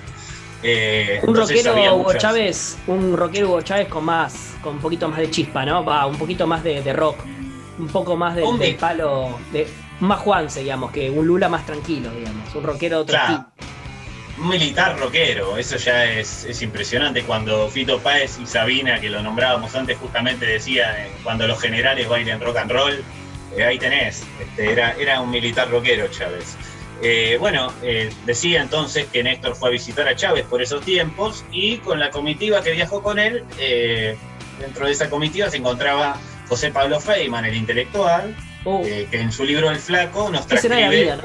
Eh, 0.64 1.20
un 1.28 1.36
rockero 1.36 1.96
Hugo 1.96 2.14
Chávez, 2.14 2.78
un 2.88 3.18
rockero 3.18 3.50
Hugo 3.50 3.62
Chávez 3.62 3.90
con 3.90 4.06
más, 4.06 4.56
con 4.64 4.76
un 4.76 4.82
poquito 4.82 5.10
más 5.10 5.20
de 5.20 5.30
chispa, 5.30 5.66
¿no? 5.66 5.84
Va, 5.84 6.06
un 6.06 6.18
poquito 6.18 6.48
más 6.48 6.64
de 6.64 6.94
rock 6.94 7.18
un 7.80 7.88
poco 7.88 8.16
más 8.16 8.36
del, 8.36 8.76
palo, 8.76 9.38
de 9.52 9.68
más 10.00 10.20
Juanse, 10.20 10.62
digamos, 10.62 10.92
que 10.92 11.10
un 11.10 11.26
Lula 11.26 11.50
más 11.50 11.66
tranquilo, 11.66 12.12
digamos, 12.12 12.54
un 12.56 12.64
rockero 12.64 13.00
otro 13.00 13.18
militar 14.48 14.98
rockero, 15.00 15.58
eso 15.58 15.78
ya 15.78 16.06
es, 16.06 16.62
impresionante. 16.62 17.24
Cuando 17.24 17.70
Fito 17.70 18.00
Páez 18.00 18.40
y 18.40 18.46
Sabina, 18.46 19.00
que 19.00 19.10
lo 19.10 19.22
nombrábamos 19.22 19.76
antes, 19.76 19.98
justamente 19.98 20.46
decían 20.46 20.96
eh, 20.98 21.12
cuando 21.24 21.48
los 21.48 21.60
generales 21.60 22.08
bailen 22.08 22.40
rock 22.42 22.58
and 22.58 22.72
roll, 22.72 23.04
eh, 23.58 23.64
ahí 23.64 23.78
tenés, 23.78 24.24
este, 24.40 24.72
era, 24.72 24.96
era 25.00 25.22
un 25.22 25.30
militar 25.30 25.70
rockero 25.70 26.08
Chávez. 26.08 26.56
Eh, 27.04 27.38
bueno, 27.40 27.74
decía 28.28 28.62
entonces 28.62 29.08
que 29.12 29.24
Néstor 29.24 29.56
fue 29.56 29.70
a 29.70 29.72
visitar 29.72 30.08
a 30.08 30.16
Chávez 30.16 30.46
por 30.46 30.62
esos 30.62 30.86
tiempos 30.86 31.44
y 31.52 31.78
con 31.78 32.00
la 32.00 32.12
comitiva 32.12 32.62
que 32.62 32.72
viajó 32.74 33.02
con 33.02 33.18
él, 33.18 33.44
dentro 34.60 34.86
de 34.86 34.92
esa 34.92 35.10
comitiva 35.10 35.50
se 35.50 35.58
encontraba 35.58 36.20
José 36.52 36.70
Pablo 36.70 37.00
Feynman, 37.00 37.46
el 37.46 37.56
intelectual, 37.56 38.36
oh. 38.66 38.82
eh, 38.84 39.08
que 39.10 39.22
en 39.22 39.32
su 39.32 39.46
libro 39.46 39.70
El 39.70 39.78
Flaco 39.78 40.30
nos 40.30 40.46
transcribe. 40.48 41.18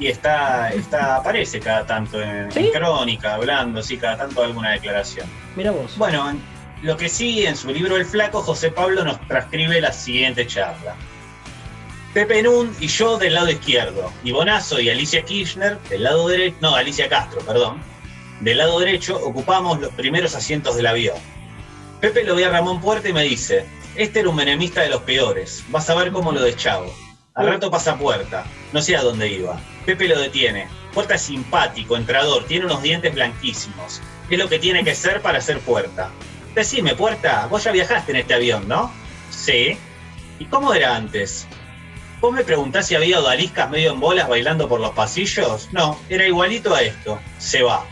Y 0.00 0.08
está, 0.08 0.70
está, 0.70 1.16
aparece 1.16 1.60
cada 1.60 1.86
tanto 1.86 2.20
en, 2.20 2.48
crónica, 2.72 3.34
hablando, 3.34 3.82
sí, 3.82 3.96
cada 3.98 4.16
tanto 4.16 4.42
alguna 4.42 4.72
declaración. 4.72 5.28
Mira 5.54 5.70
vos. 5.70 5.96
Bueno, 5.98 6.36
lo 6.82 6.96
que 6.96 7.08
sí, 7.08 7.44
en 7.46 7.54
su 7.54 7.68
libro 7.68 7.96
El 7.96 8.06
Flaco, 8.06 8.42
José 8.42 8.70
Pablo 8.70 9.04
nos 9.04 9.20
transcribe 9.28 9.80
la 9.80 9.92
siguiente 9.92 10.46
charla. 10.46 10.96
Pepe 12.14 12.42
Nun 12.42 12.74
y 12.80 12.88
yo 12.88 13.18
del 13.18 13.34
lado 13.34 13.50
izquierdo, 13.50 14.10
y 14.24 14.32
Bonazo 14.32 14.80
y 14.80 14.88
Alicia 14.88 15.22
Kirchner 15.22 15.78
del 15.90 16.02
lado 16.02 16.26
derecho, 16.26 16.56
no, 16.60 16.74
Alicia 16.74 17.08
Castro, 17.08 17.40
perdón, 17.42 17.80
del 18.40 18.58
lado 18.58 18.80
derecho 18.80 19.16
ocupamos 19.22 19.80
los 19.80 19.92
primeros 19.92 20.34
asientos 20.34 20.74
del 20.76 20.86
avión. 20.86 21.18
Pepe 22.00 22.24
lo 22.24 22.34
ve 22.34 22.46
a 22.46 22.50
Ramón 22.50 22.80
Puerta 22.80 23.10
y 23.10 23.12
me 23.12 23.22
dice, 23.22 23.66
este 23.94 24.20
era 24.20 24.30
un 24.30 24.36
menemista 24.36 24.80
de 24.80 24.88
los 24.88 25.02
peores. 25.02 25.62
Vas 25.68 25.90
a 25.90 25.94
ver 25.94 26.10
cómo 26.10 26.32
lo 26.32 26.40
deschavo. 26.40 26.86
Al 26.86 27.09
rato 27.46 27.70
pasa 27.70 27.96
Puerta. 27.96 28.44
No 28.72 28.82
sé 28.82 28.96
a 28.96 29.02
dónde 29.02 29.28
iba. 29.28 29.58
Pepe 29.86 30.08
lo 30.08 30.18
detiene. 30.18 30.68
Puerta 30.92 31.14
es 31.14 31.22
simpático, 31.22 31.96
entrador, 31.96 32.44
tiene 32.46 32.66
unos 32.66 32.82
dientes 32.82 33.14
blanquísimos. 33.14 34.00
Es 34.28 34.38
lo 34.38 34.48
que 34.48 34.58
tiene 34.58 34.84
que 34.84 34.94
ser 34.94 35.22
para 35.22 35.40
ser 35.40 35.60
Puerta. 35.60 36.10
Decime, 36.54 36.94
Puerta, 36.94 37.46
vos 37.46 37.64
ya 37.64 37.72
viajaste 37.72 38.12
en 38.12 38.18
este 38.18 38.34
avión, 38.34 38.66
¿no? 38.66 38.92
Sí. 39.30 39.78
¿Y 40.38 40.44
cómo 40.46 40.74
era 40.74 40.96
antes? 40.96 41.46
¿Vos 42.20 42.32
me 42.34 42.44
preguntás 42.44 42.86
si 42.86 42.94
había 42.94 43.20
odaliscas 43.20 43.70
medio 43.70 43.92
en 43.92 44.00
bolas 44.00 44.28
bailando 44.28 44.68
por 44.68 44.80
los 44.80 44.90
pasillos? 44.90 45.68
No, 45.72 45.98
era 46.08 46.26
igualito 46.26 46.74
a 46.74 46.82
esto. 46.82 47.20
Se 47.38 47.62
va. 47.62 47.86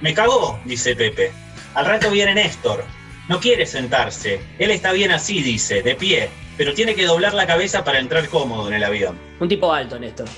Me 0.00 0.14
cagó, 0.14 0.58
dice 0.64 0.96
Pepe. 0.96 1.32
Al 1.74 1.86
rato 1.86 2.10
viene 2.10 2.34
Néstor. 2.34 2.84
No 3.28 3.40
quiere 3.40 3.66
sentarse. 3.66 4.40
Él 4.58 4.70
está 4.70 4.92
bien 4.92 5.10
así, 5.10 5.42
dice, 5.42 5.82
de 5.82 5.94
pie, 5.94 6.30
pero 6.56 6.74
tiene 6.74 6.94
que 6.94 7.06
doblar 7.06 7.34
la 7.34 7.46
cabeza 7.46 7.84
para 7.84 7.98
entrar 7.98 8.28
cómodo 8.28 8.68
en 8.68 8.74
el 8.74 8.84
avión. 8.84 9.18
Un 9.40 9.48
tipo 9.48 9.72
alto, 9.72 9.98
Néstor. 9.98 10.28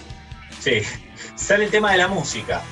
Sí. 0.60 0.82
Sale 1.34 1.64
el 1.64 1.70
tema 1.70 1.92
de 1.92 1.98
la 1.98 2.08
música. 2.08 2.62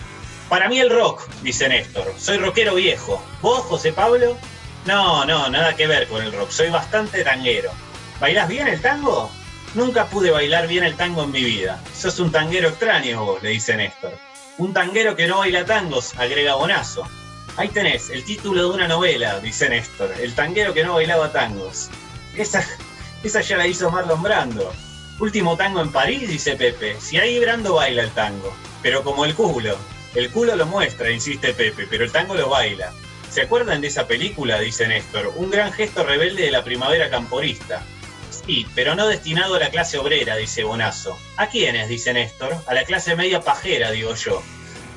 Para 0.49 0.69
mí 0.69 0.79
el 0.79 0.91
rock, 0.91 1.29
dice 1.43 1.69
Néstor. 1.69 2.13
Soy 2.19 2.39
rockero 2.39 2.75
viejo. 2.75 3.23
¿Vos, 3.41 3.61
José 3.63 3.93
Pablo? 3.93 4.37
No, 4.87 5.25
no, 5.25 5.49
nada 5.49 5.75
que 5.77 5.87
ver 5.87 6.07
con 6.09 6.23
el 6.23 6.33
rock. 6.33 6.51
Soy 6.51 6.71
bastante 6.71 7.25
tanguero. 7.25 7.71
¿Bailás 8.21 8.49
bien 8.49 8.69
el 8.69 8.81
tango? 8.81 9.31
Nunca 9.75 10.07
pude 10.07 10.31
bailar 10.31 10.69
bien 10.69 10.85
el 10.85 10.95
tango 10.95 11.25
en 11.25 11.33
mi 11.33 11.43
vida. 11.43 11.83
Sos 11.95 12.21
un 12.21 12.31
tanguero 12.31 12.69
extraño 12.69 13.25
vos, 13.25 13.43
le 13.43 13.51
dice 13.51 13.77
Néstor. 13.77 14.13
Un 14.57 14.73
tanguero 14.73 15.17
que 15.17 15.27
no 15.27 15.39
baila 15.39 15.65
tangos, 15.65 16.17
agrega 16.17 16.55
Bonazo. 16.55 17.09
Ahí 17.57 17.69
tenés, 17.69 18.11
el 18.11 18.25
título 18.25 18.69
de 18.69 18.75
una 18.75 18.87
novela, 18.87 19.41
dice 19.41 19.69
Néstor. 19.69 20.13
El 20.21 20.35
tanguero 20.35 20.73
que 20.75 20.85
no 20.85 20.95
bailaba 20.95 21.33
tangos. 21.33 21.91
Esa, 22.37 22.65
esa 23.25 23.41
ya 23.41 23.57
la 23.57 23.67
hizo 23.67 23.91
Marlon 23.91 24.23
Brando. 24.23 24.73
Último 25.19 25.57
tango 25.57 25.81
en 25.81 25.93
París, 25.93 26.29
dice 26.29 26.57
Pepe. 26.57 26.97
Si 27.01 27.19
ahí 27.19 27.39
Brando 27.39 27.75
baila 27.75 28.03
el 28.03 28.11
tango. 28.11 28.55
Pero 28.83 29.03
como 29.03 29.25
el 29.25 29.35
culo. 29.35 29.77
El 30.15 30.31
culo 30.31 30.55
lo 30.57 30.67
muestra, 30.67 31.11
insiste 31.11 31.55
Pepe, 31.55 31.87
pero 31.89 32.05
el 32.05 32.13
tango 32.13 32.35
lo 32.35 32.49
baila. 32.49 32.93
¿Se 33.31 33.43
acuerdan 33.43 33.81
de 33.81 33.89
esa 33.89 34.07
película? 34.07 34.61
dice 34.61 34.87
Néstor. 34.87 35.33
Un 35.37 35.51
gran 35.51 35.73
gesto 35.73 36.05
rebelde 36.05 36.45
de 36.45 36.51
la 36.51 36.63
primavera 36.63 37.11
camporista. 37.11 37.83
Sí, 38.31 38.67
pero 38.75 38.95
no 38.95 39.09
destinado 39.09 39.55
a 39.55 39.59
la 39.59 39.71
clase 39.71 39.99
obrera, 39.99 40.37
dice 40.37 40.65
Bonazo. 40.65 41.19
¿A 41.37 41.47
quiénes? 41.49 41.89
dice 41.89 42.13
Néstor. 42.13 42.57
A 42.67 42.75
la 42.75 42.85
clase 42.85 43.17
media 43.17 43.41
pajera, 43.41 43.91
digo 43.91 44.15
yo. 44.15 44.43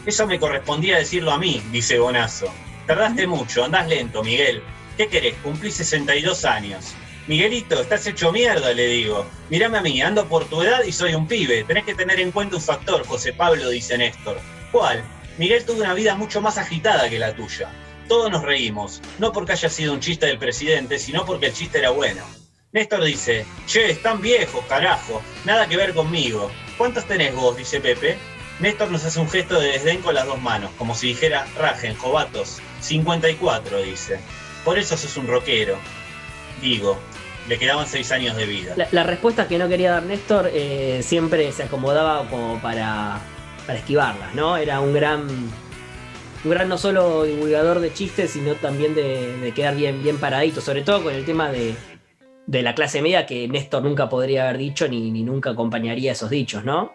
Eso 0.06 0.28
me 0.28 0.40
correspondía 0.40 0.98
decirlo 0.98 1.32
a 1.32 1.40
mí, 1.40 1.64
dice 1.72 1.98
Bonazo. 1.98 2.54
Tardaste 2.86 3.26
mucho, 3.26 3.64
andás 3.64 3.88
lento, 3.88 4.24
Miguel. 4.24 4.62
¿Qué 4.98 5.08
querés? 5.08 5.36
Cumplí 5.44 5.72
62 5.72 6.46
años. 6.46 6.94
Miguelito, 7.28 7.82
estás 7.82 8.08
hecho 8.08 8.32
mierda, 8.32 8.74
le 8.74 8.88
digo. 8.88 9.26
Mírame 9.50 9.78
a 9.78 9.82
mí, 9.82 10.02
ando 10.02 10.30
por 10.30 10.46
tu 10.46 10.62
edad 10.62 10.84
y 10.84 10.94
soy 10.94 11.14
un 11.14 11.28
pibe. 11.28 11.66
Tenés 11.66 11.84
que 11.84 11.94
tener 11.94 12.22
en 12.22 12.32
cuenta 12.32 12.56
un 12.56 12.62
factor, 12.62 13.06
José 13.06 13.34
Pablo, 13.34 13.70
dice 13.70 13.98
Néstor. 13.98 14.40
¿Cuál? 14.72 15.04
Miguel 15.38 15.66
tuvo 15.66 15.82
una 15.82 15.94
vida 15.94 16.16
mucho 16.16 16.40
más 16.40 16.58
agitada 16.58 17.10
que 17.10 17.20
la 17.20 17.36
tuya. 17.36 17.70
Todos 18.08 18.32
nos 18.32 18.44
reímos, 18.44 19.02
no 19.20 19.34
porque 19.34 19.52
haya 19.52 19.70
sido 19.70 19.92
un 19.92 20.00
chiste 20.00 20.26
del 20.26 20.40
presidente, 20.40 21.00
sino 21.00 21.26
porque 21.26 21.48
el 21.48 21.54
chiste 21.54 21.80
era 21.80 21.90
bueno. 21.90 22.24
Néstor 22.72 23.04
dice, 23.04 23.46
che, 23.66 23.92
están 23.92 24.22
viejos, 24.22 24.64
carajo, 24.70 25.22
nada 25.44 25.68
que 25.68 25.76
ver 25.76 25.94
conmigo. 25.94 26.50
¿Cuántos 26.78 27.06
tenés 27.06 27.36
vos? 27.36 27.58
dice 27.58 27.82
Pepe. 27.82 28.18
Néstor 28.62 28.90
nos 28.90 29.04
hace 29.04 29.20
un 29.20 29.30
gesto 29.30 29.60
de 29.60 29.74
desdén 29.74 30.02
con 30.02 30.16
las 30.16 30.26
dos 30.26 30.42
manos, 30.42 30.72
como 30.78 30.96
si 30.96 31.08
dijera, 31.08 31.46
rajen, 31.58 31.98
jovatos. 31.98 32.62
54, 32.80 33.82
dice. 33.82 34.18
Por 34.64 34.80
eso 34.80 34.96
sos 34.96 35.18
un 35.18 35.28
rockero. 35.28 35.78
Digo, 36.62 36.98
le 37.48 37.58
quedaban 37.58 37.88
seis 37.88 38.12
años 38.12 38.36
de 38.36 38.45
vida. 38.45 38.76
La, 38.91 39.04
respuesta 39.04 39.48
que 39.48 39.58
no 39.58 39.68
quería 39.70 39.91
dar 39.91 40.04
Néstor 40.04 40.50
eh, 40.54 41.02
siempre 41.04 41.52
se 41.52 41.64
acomodaba 41.64 42.28
como 42.30 42.62
para, 42.62 43.20
para 43.66 43.80
esquivarlas, 43.80 44.36
¿no? 44.36 44.58
Era 44.58 44.80
un 44.82 44.93
gran, 44.93 45.28
un 45.28 46.52
gran 46.52 46.68
no 46.68 46.78
solo 46.78 47.24
divulgador 47.24 47.80
de 47.80 47.93
chistes, 47.93 48.32
sino 48.32 48.56
también 48.56 48.95
de, 48.95 49.38
de 49.38 49.52
quedar 49.54 49.76
bien, 49.76 50.04
bien 50.04 50.18
paradito, 50.18 50.62
sobre 50.62 50.82
todo 50.82 51.04
con 51.04 51.14
el 51.14 51.26
tema 51.26 51.52
de, 51.52 51.76
de 52.48 52.62
la 52.62 52.76
clase 52.76 53.02
media 53.02 53.26
que 53.26 53.48
Néstor 53.48 53.84
nunca 53.84 54.10
podría 54.10 54.43
haber 54.43 54.58
dicho 54.58 54.88
ni, 54.88 55.12
ni 55.12 55.24
nunca 55.24 55.52
acompañaría 55.52 56.14
esos 56.14 56.30
dichos, 56.30 56.64
¿no? 56.64 56.93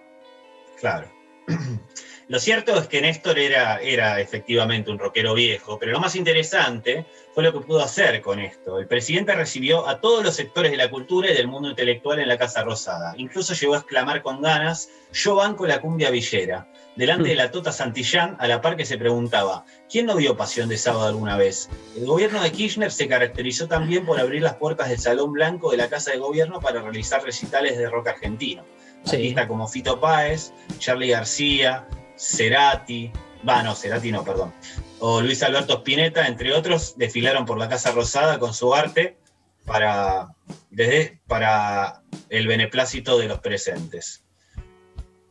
Claro. 0.81 1.09
Lo 2.29 2.39
cierto 2.39 2.77
es 2.79 2.87
que 2.87 3.01
Néstor 3.01 3.39
era, 3.39 3.79
era 3.81 4.21
efectivamente 4.21 4.91
un 4.91 4.99
rockero 4.99 5.35
viejo, 5.35 5.79
pero 5.79 5.93
lo 5.93 6.01
más 6.01 6.15
interesante 6.15 7.05
fue 7.35 7.43
lo 7.43 7.53
que 7.53 7.61
pudo 7.61 7.83
hacer 7.83 8.21
con 8.23 8.39
esto. 8.39 8.79
El 8.79 8.87
presidente 8.87 9.35
recibió 9.35 9.89
a 9.89 10.01
todos 10.01 10.25
los 10.25 10.35
sectores 10.35 10.71
de 10.71 10.77
la 10.77 10.91
cultura 10.91 11.31
y 11.31 11.35
del 11.35 11.49
mundo 11.49 11.71
intelectual 11.71 12.21
en 12.21 12.29
la 12.29 12.39
Casa 12.39 12.63
Rosada. 12.63 13.15
Incluso 13.17 13.55
llegó 13.55 13.75
a 13.75 13.79
exclamar 13.79 14.23
con 14.23 14.41
ganas, 14.41 14.89
yo 15.13 15.35
banco 15.35 15.67
la 15.67 15.81
cumbia 15.81 16.11
villera, 16.11 16.69
delante 16.97 17.31
de 17.31 17.35
la 17.35 17.51
Tota 17.51 17.73
Santillán, 17.73 18.37
a 18.39 18.47
la 18.47 18.61
par 18.61 18.77
que 18.77 18.85
se 18.85 18.99
preguntaba, 18.99 19.65
¿quién 19.91 20.07
no 20.07 20.17
vio 20.17 20.37
Pasión 20.37 20.69
de 20.69 20.79
Sábado 20.79 21.09
alguna 21.09 21.37
vez? 21.37 21.69
El 21.97 22.07
gobierno 22.07 22.43
de 22.43 22.53
Kirchner 22.53 22.93
se 22.93 23.09
caracterizó 23.09 23.67
también 23.67 24.07
por 24.07 24.21
abrir 24.21 24.43
las 24.43 24.55
puertas 24.55 24.89
del 24.89 24.99
Salón 24.99 25.33
Blanco 25.33 25.71
de 25.71 25.79
la 25.79 25.89
Casa 25.89 26.13
de 26.13 26.19
Gobierno 26.19 26.61
para 26.61 26.83
realizar 26.83 27.23
recitales 27.23 27.79
de 27.79 27.89
rock 27.89 28.09
argentino. 28.09 28.65
Artistas 29.05 29.47
como 29.47 29.67
Fito 29.67 30.01
Páez, 30.01 30.53
Charlie 30.79 31.11
García, 31.11 31.89
Cerati, 32.23 33.11
va, 33.47 33.63
no, 33.63 33.75
Cerati 33.75 34.13
no, 34.13 34.25
perdón, 34.25 34.55
o 35.01 35.21
Luis 35.21 35.43
Alberto 35.43 35.79
Spinetta, 35.79 36.29
entre 36.29 36.55
otros, 36.55 36.95
desfilaron 36.97 37.45
por 37.45 37.59
la 37.59 37.69
Casa 37.69 37.91
Rosada 37.91 38.39
con 38.39 38.55
su 38.55 38.73
arte 38.75 39.19
para, 39.65 40.29
desde, 40.71 41.21
para 41.27 42.03
el 42.29 42.47
beneplácito 42.47 43.19
de 43.19 43.27
los 43.27 43.41
presentes. 43.41 44.23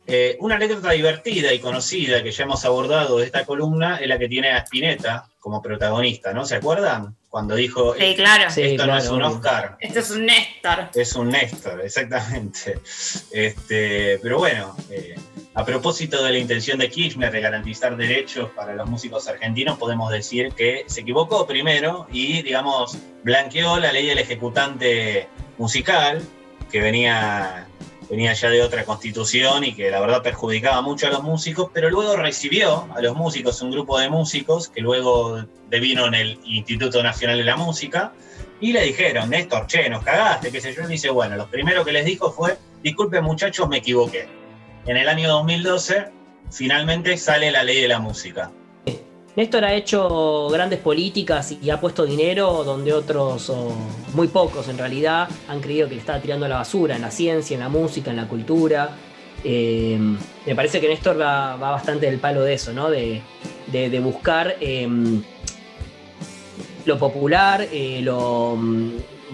Eh, 0.06 0.36
una 0.40 0.56
anécdota 0.56 0.90
divertida 0.90 1.54
y 1.54 1.60
conocida 1.60 2.22
que 2.22 2.32
ya 2.32 2.44
hemos 2.44 2.64
abordado 2.64 3.18
de 3.18 3.26
esta 3.26 3.46
columna 3.46 3.98
es 3.98 4.08
la 4.08 4.18
que 4.18 4.28
tiene 4.28 4.50
a 4.50 4.58
Spinetta 4.58 5.28
como 5.38 5.62
protagonista, 5.62 6.32
¿no? 6.32 6.44
¿Se 6.44 6.56
acuerdan? 6.56 7.16
Cuando 7.28 7.54
dijo, 7.54 7.94
sí, 7.94 8.14
claro. 8.14 8.50
esto 8.54 8.86
no 8.86 8.98
es 8.98 9.08
un 9.08 9.22
Oscar. 9.22 9.76
Esto 9.80 10.00
es 10.00 10.10
un 10.10 10.26
Néstor. 10.26 10.90
Es 10.94 11.14
un 11.14 11.28
Néstor, 11.30 11.80
exactamente. 11.80 12.80
Este, 13.30 14.18
pero 14.22 14.38
bueno, 14.38 14.76
eh, 14.90 15.14
a 15.54 15.64
propósito 15.64 16.22
de 16.24 16.32
la 16.32 16.38
intención 16.38 16.78
de 16.78 16.88
Kirchner 16.88 17.30
de 17.30 17.40
garantizar 17.40 17.96
derechos 17.96 18.50
para 18.56 18.74
los 18.74 18.88
músicos 18.88 19.28
argentinos, 19.28 19.78
podemos 19.78 20.10
decir 20.10 20.52
que 20.54 20.84
se 20.86 21.02
equivocó 21.02 21.46
primero 21.46 22.06
y, 22.10 22.42
digamos, 22.42 22.96
blanqueó 23.22 23.78
la 23.78 23.92
ley 23.92 24.06
del 24.06 24.18
ejecutante 24.18 25.28
musical, 25.58 26.22
que 26.70 26.80
venía, 26.80 27.68
venía 28.08 28.32
ya 28.32 28.48
de 28.48 28.62
otra 28.62 28.84
constitución 28.84 29.62
y 29.64 29.74
que 29.74 29.90
la 29.90 30.00
verdad 30.00 30.22
perjudicaba 30.22 30.80
mucho 30.80 31.08
a 31.08 31.10
los 31.10 31.22
músicos, 31.22 31.70
pero 31.74 31.90
luego 31.90 32.16
recibió 32.16 32.88
a 32.94 33.02
los 33.02 33.14
músicos, 33.14 33.60
un 33.60 33.72
grupo 33.72 33.98
de 33.98 34.08
músicos, 34.08 34.68
que 34.68 34.80
luego 34.80 35.44
devino 35.68 36.06
en 36.06 36.14
el 36.14 36.40
Instituto 36.44 37.02
Nacional 37.02 37.36
de 37.36 37.44
la 37.44 37.56
Música, 37.56 38.14
y 38.58 38.72
le 38.72 38.84
dijeron, 38.84 39.28
Néstor, 39.28 39.66
che, 39.66 39.90
nos 39.90 40.02
cagaste, 40.02 40.50
qué 40.50 40.62
sé 40.62 40.72
yo, 40.72 40.84
y 40.84 40.86
dice, 40.86 41.10
bueno, 41.10 41.36
lo 41.36 41.46
primero 41.48 41.84
que 41.84 41.92
les 41.92 42.06
dijo 42.06 42.32
fue, 42.32 42.56
disculpen 42.82 43.22
muchachos, 43.22 43.68
me 43.68 43.78
equivoqué 43.78 44.41
en 44.86 44.96
el 44.96 45.08
año 45.08 45.28
2012 45.28 46.06
finalmente 46.50 47.16
sale 47.16 47.50
la 47.50 47.64
ley 47.64 47.80
de 47.80 47.88
la 47.88 47.98
música. 47.98 48.50
Néstor 49.34 49.64
ha 49.64 49.72
hecho 49.72 50.48
grandes 50.50 50.78
políticas 50.78 51.52
y 51.52 51.70
ha 51.70 51.80
puesto 51.80 52.04
dinero 52.04 52.64
donde 52.64 52.92
otros, 52.92 53.50
muy 54.12 54.28
pocos 54.28 54.68
en 54.68 54.76
realidad, 54.76 55.26
han 55.48 55.60
creído 55.60 55.88
que 55.88 55.94
le 55.94 56.00
estaba 56.00 56.20
tirando 56.20 56.46
la 56.48 56.56
basura 56.56 56.96
en 56.96 57.02
la 57.02 57.10
ciencia, 57.10 57.54
en 57.54 57.60
la 57.60 57.70
música, 57.70 58.10
en 58.10 58.16
la 58.16 58.28
cultura. 58.28 58.90
Eh, 59.42 59.98
me 60.46 60.54
parece 60.54 60.82
que 60.82 60.88
Néstor 60.88 61.18
va, 61.18 61.56
bastante 61.56 62.06
del 62.06 62.18
palo 62.18 62.42
de 62.42 62.54
eso, 62.54 62.74
¿no? 62.74 62.90
De, 62.90 63.22
buscar 64.02 64.56
em, 64.60 65.22
lo 66.84 66.98
popular, 66.98 67.66
eh, 67.72 68.00
lo, 68.02 68.58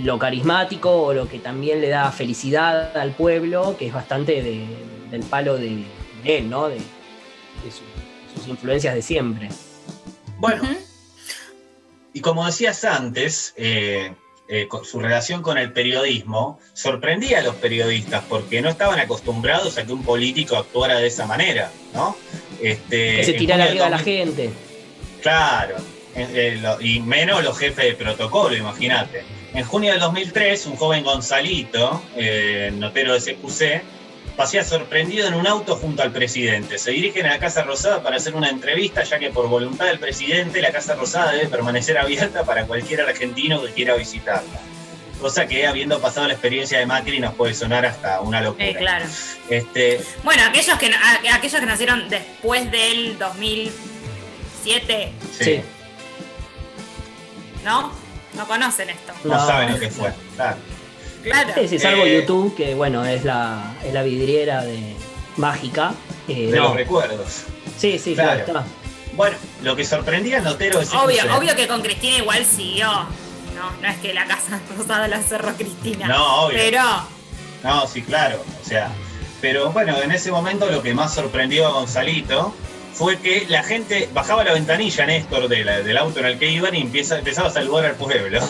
lo 0.00 0.18
carismático 0.18 0.92
o 0.92 1.12
lo 1.12 1.28
que 1.28 1.40
también 1.40 1.80
le 1.80 1.88
da 1.88 2.12
felicidad 2.12 2.96
al 2.96 3.10
pueblo, 3.12 3.76
que 3.76 3.88
es 3.88 3.92
bastante 3.92 4.42
de, 4.42 4.64
del 5.10 5.22
palo 5.22 5.56
de, 5.56 5.84
él, 6.24 6.48
¿no? 6.48 6.68
De, 6.68 6.78
sus 8.34 8.46
influencias 8.46 8.94
de 8.94 9.02
siempre. 9.02 9.48
Bueno, 10.38 10.62
y 12.12 12.20
como 12.20 12.46
decías 12.46 12.84
antes, 12.84 13.52
eh, 13.56 14.12
eh, 14.48 14.68
su 14.84 15.00
relación 15.00 15.42
con 15.42 15.58
el 15.58 15.72
periodismo 15.72 16.58
sorprendía 16.72 17.40
a 17.40 17.42
los 17.42 17.56
periodistas 17.56 18.24
porque 18.28 18.62
no 18.62 18.68
estaban 18.68 18.98
acostumbrados 19.00 19.76
a 19.76 19.84
que 19.84 19.92
un 19.92 20.02
político 20.02 20.56
actuara 20.56 20.98
de 20.98 21.08
esa 21.08 21.26
manera, 21.26 21.70
¿no? 21.92 22.16
Este, 22.62 23.16
que 23.16 23.24
se 23.24 23.32
tirara 23.34 23.64
arriba 23.64 23.86
a 23.86 23.90
la 23.90 23.98
gente. 23.98 24.50
Claro, 25.20 25.76
y 26.80 27.00
menos 27.00 27.44
los 27.44 27.58
jefes 27.58 27.84
de 27.84 27.94
protocolo, 27.94 28.56
imagínate. 28.56 29.24
En 29.54 29.64
junio 29.64 29.92
del 29.92 30.00
2003, 30.00 30.66
un 30.66 30.76
joven 30.76 31.04
Gonzalito, 31.04 32.02
eh, 32.16 32.70
notero 32.74 33.14
de 33.14 33.20
CQC, 33.20 33.82
pasea 34.38 34.62
sorprendido 34.62 35.26
en 35.26 35.34
un 35.34 35.48
auto 35.48 35.74
junto 35.74 36.00
al 36.04 36.12
presidente. 36.12 36.78
Se 36.78 36.92
dirigen 36.92 37.26
a 37.26 37.30
la 37.30 37.40
Casa 37.40 37.64
Rosada 37.64 38.04
para 38.04 38.18
hacer 38.18 38.36
una 38.36 38.48
entrevista, 38.48 39.02
ya 39.02 39.18
que 39.18 39.30
por 39.30 39.48
voluntad 39.48 39.86
del 39.86 39.98
presidente 39.98 40.62
la 40.62 40.70
Casa 40.70 40.94
Rosada 40.94 41.32
debe 41.32 41.48
permanecer 41.48 41.98
abierta 41.98 42.44
para 42.44 42.64
cualquier 42.64 43.00
argentino 43.00 43.60
que 43.60 43.72
quiera 43.72 43.96
visitarla. 43.96 44.60
Cosa 45.20 45.48
que, 45.48 45.66
habiendo 45.66 46.00
pasado 46.00 46.28
la 46.28 46.34
experiencia 46.34 46.78
de 46.78 46.86
Macri, 46.86 47.18
nos 47.18 47.34
puede 47.34 47.52
sonar 47.52 47.84
hasta 47.84 48.20
una 48.20 48.40
locura. 48.40 48.64
Eh, 48.64 48.76
claro. 48.76 49.06
Este, 49.50 50.00
bueno, 50.22 50.44
aquellos 50.44 50.78
que, 50.78 50.94
aquellos 51.32 51.60
que 51.60 51.66
nacieron 51.66 52.08
después 52.08 52.70
del 52.70 53.18
2007. 53.18 55.12
Sí. 55.36 55.62
¿No? 57.64 57.92
No 58.34 58.46
conocen 58.46 58.90
esto. 58.90 59.12
No, 59.24 59.44
saben 59.44 59.72
lo 59.72 59.80
que 59.80 59.90
fue, 59.90 60.12
claro. 60.36 60.58
Claro. 61.22 61.52
Sí, 61.68 61.78
salvo 61.78 62.04
eh, 62.04 62.20
YouTube, 62.20 62.54
que 62.56 62.74
bueno, 62.74 63.04
es 63.04 63.24
la, 63.24 63.74
es 63.84 63.92
la 63.92 64.02
vidriera 64.02 64.62
de 64.64 64.94
mágica. 65.36 65.94
Eh, 66.28 66.50
de 66.50 66.56
los 66.56 66.74
recuerdos. 66.74 67.44
Sí, 67.76 67.98
sí, 67.98 68.14
claro. 68.14 68.64
Bueno, 69.14 69.36
lo 69.62 69.74
que 69.74 69.84
sorprendía 69.84 70.38
a 70.38 70.40
Notero 70.40 70.80
es. 70.80 70.92
Obvio, 70.94 71.22
obvio 71.36 71.56
que 71.56 71.66
con 71.66 71.82
Cristina 71.82 72.18
igual 72.18 72.44
siguió. 72.44 72.86
No, 72.86 73.70
no 73.82 73.88
es 73.88 73.96
que 73.98 74.14
la 74.14 74.26
casa 74.26 74.60
rosada 74.76 75.08
la 75.08 75.20
cerró 75.20 75.54
Cristina. 75.54 76.06
No, 76.06 76.44
obvio. 76.44 76.58
Pero. 76.58 76.82
No, 77.64 77.86
sí, 77.86 78.02
claro. 78.02 78.42
O 78.62 78.68
sea. 78.68 78.90
Pero 79.40 79.70
bueno, 79.70 79.96
en 80.02 80.10
ese 80.10 80.32
momento 80.32 80.68
lo 80.68 80.82
que 80.82 80.94
más 80.94 81.14
sorprendió 81.14 81.68
a 81.68 81.70
Gonzalito 81.70 82.52
fue 82.92 83.18
que 83.18 83.46
la 83.48 83.62
gente 83.62 84.08
bajaba 84.12 84.42
la 84.42 84.52
ventanilla, 84.52 85.06
Néstor, 85.06 85.48
del 85.48 85.96
auto 85.96 86.18
en 86.18 86.26
el 86.26 86.38
que 86.40 86.50
iban 86.50 86.74
y 86.74 86.80
empieza, 86.80 87.18
empezaba 87.18 87.48
a 87.48 87.52
saludar 87.52 87.86
al 87.86 87.94
pueblo 87.94 88.40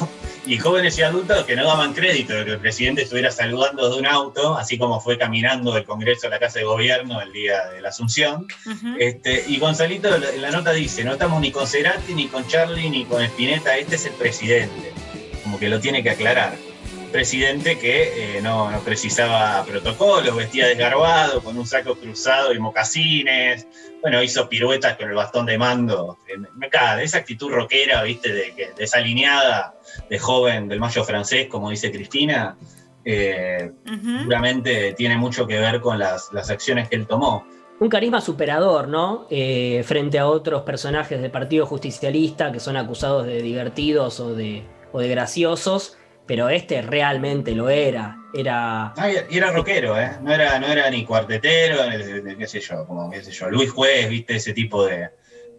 y 0.49 0.57
jóvenes 0.57 0.99
y 0.99 1.03
adultos 1.03 1.45
que 1.45 1.55
no 1.55 1.67
daban 1.67 1.93
crédito 1.93 2.33
de 2.33 2.45
que 2.47 2.53
el 2.53 2.59
presidente 2.59 3.03
estuviera 3.03 3.31
saludando 3.31 3.91
de 3.91 3.99
un 3.99 4.07
auto, 4.07 4.57
así 4.57 4.79
como 4.79 4.99
fue 4.99 5.19
caminando 5.19 5.73
del 5.73 5.85
Congreso 5.85 6.27
a 6.27 6.31
la 6.31 6.39
Casa 6.39 6.61
de 6.61 6.65
Gobierno 6.65 7.21
el 7.21 7.33
día 7.33 7.67
de 7.67 7.83
la 7.83 7.91
Asunción. 7.91 8.47
este, 8.99 9.45
y 9.47 9.59
Gonzalito 9.59 10.09
en 10.15 10.41
la 10.41 10.51
nota 10.51 10.73
dice, 10.73 11.05
no 11.05 11.13
estamos 11.13 11.41
ni 11.43 11.53
con 11.53 11.67
Cerati, 11.67 12.15
ni 12.15 12.29
con 12.29 12.47
Charlie, 12.49 12.89
ni 12.89 13.05
con 13.05 13.23
Spinetta, 13.23 13.77
este 13.77 13.97
es 13.97 14.07
el 14.07 14.15
presidente, 14.15 14.95
como 15.43 15.59
que 15.59 15.69
lo 15.69 15.81
tiene 15.81 16.03
que 16.03 16.11
aclarar. 16.11 16.68
Presidente 17.13 17.79
que 17.79 18.37
eh, 18.37 18.43
no, 18.43 18.71
no 18.71 18.81
precisaba 18.81 19.65
protocolos, 19.65 20.37
vestía 20.37 20.67
desgarbado, 20.67 21.43
con 21.43 21.57
un 21.57 21.67
saco 21.67 21.97
cruzado 21.97 22.53
y 22.53 22.59
mocasines, 22.59 23.67
bueno, 24.01 24.23
hizo 24.23 24.49
piruetas 24.49 24.97
con 24.97 25.09
el 25.09 25.15
bastón 25.15 25.47
de 25.47 25.59
mando. 25.59 26.19
Me 26.57 26.69
cae, 26.69 27.05
esa 27.05 27.19
actitud 27.19 27.51
rockera, 27.51 28.03
viste, 28.03 28.33
de, 28.33 28.73
desalineada, 28.77 29.75
de 30.09 30.19
joven, 30.19 30.69
del 30.69 30.81
mayo 30.81 31.05
francés, 31.05 31.49
como 31.49 31.71
dice 31.71 31.91
Cristina, 31.91 32.57
eh, 33.05 33.73
seguramente 33.85 34.93
tiene 34.93 35.17
mucho 35.17 35.47
que 35.47 35.59
ver 35.59 35.81
con 35.81 35.99
las, 35.99 36.31
acciones 36.51 36.89
que 36.89 36.97
él 36.97 37.07
tomó. 37.07 37.47
Un 37.81 37.89
carisma 37.89 38.21
superador, 38.21 38.89
¿no? 38.89 39.27
Eh, 39.31 39.83
frente 39.85 40.19
a 40.19 40.29
otros 40.29 40.63
personajes 40.63 41.21
del 41.21 41.31
Partido 41.31 41.65
Justicialista 41.65 42.53
que 42.53 42.61
son 42.61 42.77
acusados 42.77 43.25
de 43.25 43.41
divertidos 43.41 44.21
o 44.21 44.35
de, 44.35 44.65
o 44.93 45.01
de 45.01 45.09
graciosos 45.09 45.97
pero 46.29 46.51
este 46.51 46.83
realmente 46.83 47.53
lo 47.53 47.71
era. 47.71 48.17
Era. 48.35 48.93
Era 49.31 49.51
rockero, 49.51 49.99
¿eh? 49.99 50.13
No 50.21 50.33
era, 50.33 50.59
no 50.61 50.67
era 50.67 50.91
ni 50.91 51.05
cuartetero, 51.05 51.79
qué 52.39 52.47
sé 52.47 52.61
yo, 52.61 52.87
como 52.87 53.11
qué 53.11 53.25
sé 53.25 53.33
yo, 53.33 53.51
Luis 53.51 53.71
Juez, 53.71 54.09
viste, 54.11 54.37
ese 54.37 54.53
tipo 54.53 54.85
de. 54.85 55.09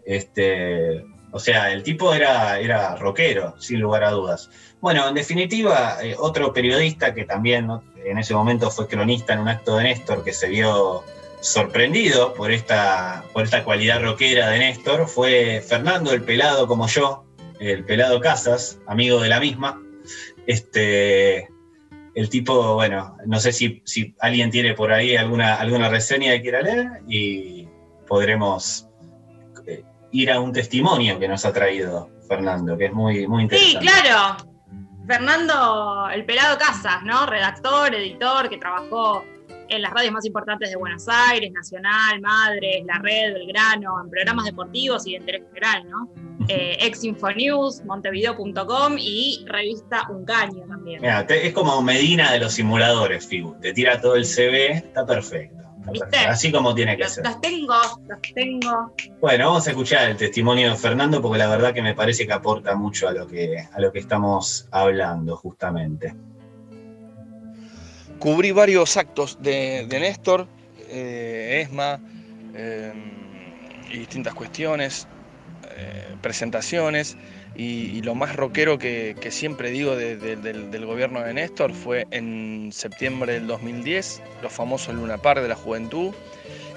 Este. 0.05 1.03
O 1.31 1.39
sea, 1.39 1.71
el 1.71 1.83
tipo 1.83 2.13
era, 2.13 2.59
era 2.59 2.95
rockero, 2.95 3.59
sin 3.59 3.79
lugar 3.79 4.03
a 4.03 4.11
dudas. 4.11 4.49
Bueno, 4.79 5.07
en 5.07 5.15
definitiva, 5.15 5.97
eh, 6.01 6.15
otro 6.17 6.53
periodista 6.53 7.13
que 7.13 7.25
también 7.25 7.67
en 8.05 8.17
ese 8.17 8.33
momento 8.33 8.71
fue 8.71 8.87
cronista 8.87 9.33
en 9.33 9.39
un 9.39 9.47
acto 9.47 9.75
de 9.75 9.83
Néstor 9.83 10.23
que 10.23 10.33
se 10.33 10.47
vio 10.47 11.03
sorprendido 11.41 12.33
por 12.33 12.51
esta, 12.51 13.23
por 13.33 13.43
esta 13.43 13.63
cualidad 13.63 14.01
rockera 14.01 14.49
de 14.49 14.59
Néstor 14.59 15.07
fue 15.07 15.63
Fernando 15.67 16.11
el 16.13 16.23
Pelado 16.23 16.67
como 16.67 16.87
yo, 16.87 17.25
el 17.59 17.83
Pelado 17.85 18.19
Casas, 18.19 18.79
amigo 18.87 19.21
de 19.21 19.29
la 19.29 19.39
misma, 19.39 19.79
este, 20.49 21.47
el 22.15 22.27
tipo, 22.27 22.73
bueno, 22.73 23.15
no 23.27 23.39
sé 23.39 23.51
si, 23.51 23.83
alguien 24.19 24.49
tiene 24.49 24.73
por 24.73 24.91
ahí 24.91 25.15
alguna, 25.15 25.55
alguna 25.55 25.89
reseña 25.89 26.31
que 26.31 26.41
quiera 26.41 26.63
leer 26.63 27.03
y 27.07 27.67
podremos 28.07 28.87
eh, 29.67 29.83
ir 30.11 30.31
a 30.31 30.39
un 30.39 30.51
testimonio 30.51 31.19
que 31.19 31.27
nos 31.27 31.45
ha 31.45 31.53
traído 31.53 32.09
Fernando, 32.27 32.75
que 32.75 32.85
es 32.85 32.93
muy, 32.93 33.27
muy 33.27 33.43
interesante. 33.43 33.79
Sí, 33.79 33.87
claro. 33.87 34.37
Fernando, 35.05 36.09
el 36.11 36.25
pelado 36.25 36.57
Casas, 36.57 37.03
¿no? 37.03 37.27
Redactor, 37.27 37.93
editor, 37.93 38.49
que 38.49 38.57
trabajó 38.57 39.23
en 39.67 39.83
las 39.83 39.91
radios 39.91 40.13
más 40.13 40.25
importantes 40.25 40.71
de 40.71 40.77
Buenos 40.77 41.07
Aires, 41.07 41.51
Nacional, 41.51 42.21
Madres, 42.21 42.83
La 42.87 42.97
Red, 42.97 43.35
Belgrano, 43.35 44.01
en 44.03 44.09
programas 44.09 44.45
deportivos 44.45 45.05
y 45.05 45.11
de 45.11 45.17
interés 45.17 45.43
general, 45.53 45.87
¿no? 45.87 46.28
Eh, 46.51 46.77
ex 46.81 47.03
Infonews, 47.03 47.85
montevideo.com 47.85 48.95
y 48.97 49.45
revista 49.47 50.07
Un 50.09 50.25
Caño 50.25 50.65
también. 50.67 51.05
es 51.05 51.53
como 51.53 51.79
Medina 51.83 52.31
de 52.31 52.39
los 52.39 52.53
simuladores, 52.53 53.27
Figu. 53.27 53.55
Te 53.61 53.71
tira 53.71 54.01
todo 54.01 54.15
el 54.15 54.25
CV, 54.25 54.71
está 54.71 55.05
perfecto. 55.05 55.59
Así 56.27 56.51
como 56.51 56.73
tiene 56.73 56.97
que 56.97 57.07
ser. 57.07 57.23
Las 57.23 57.39
tengo, 57.39 57.75
las 58.07 58.19
tengo. 58.33 58.93
Bueno, 59.21 59.45
vamos 59.45 59.67
a 59.67 59.69
escuchar 59.69 60.09
el 60.09 60.17
testimonio 60.17 60.71
de 60.71 60.75
Fernando 60.75 61.21
porque 61.21 61.37
la 61.37 61.47
verdad 61.47 61.71
que 61.71 61.83
me 61.83 61.93
parece 61.93 62.25
que 62.25 62.33
aporta 62.33 62.75
mucho 62.75 63.07
a 63.07 63.11
lo 63.11 63.27
que, 63.27 63.67
a 63.71 63.79
lo 63.79 63.91
que 63.91 63.99
estamos 63.99 64.67
hablando 64.71 65.37
justamente. 65.37 66.15
Cubrí 68.17 68.51
varios 68.51 68.97
actos 68.97 69.37
de, 69.39 69.85
Néstor, 69.87 70.47
eh, 70.89 71.61
ESMA 71.63 71.99
eh, 72.55 72.93
y 73.91 73.99
distintas 73.99 74.33
cuestiones. 74.33 75.07
Eh, 75.79 76.15
presentaciones. 76.21 77.15
Y, 77.55 78.01
lo 78.01 78.15
más 78.15 78.35
rockero 78.35 78.77
que, 78.77 79.15
siempre 79.31 79.71
digo 79.71 79.95
del, 79.95 80.85
gobierno 80.85 81.21
de 81.21 81.33
Néstor 81.33 81.73
fue 81.73 82.07
en 82.11 82.69
septiembre 82.71 83.33
del 83.33 83.47
2010, 83.47 84.21
los 84.41 84.51
famosos 84.53 84.95
Luna 84.95 85.17
Par 85.17 85.41
de 85.41 85.47
la 85.47 85.55
Juventud, 85.55 86.13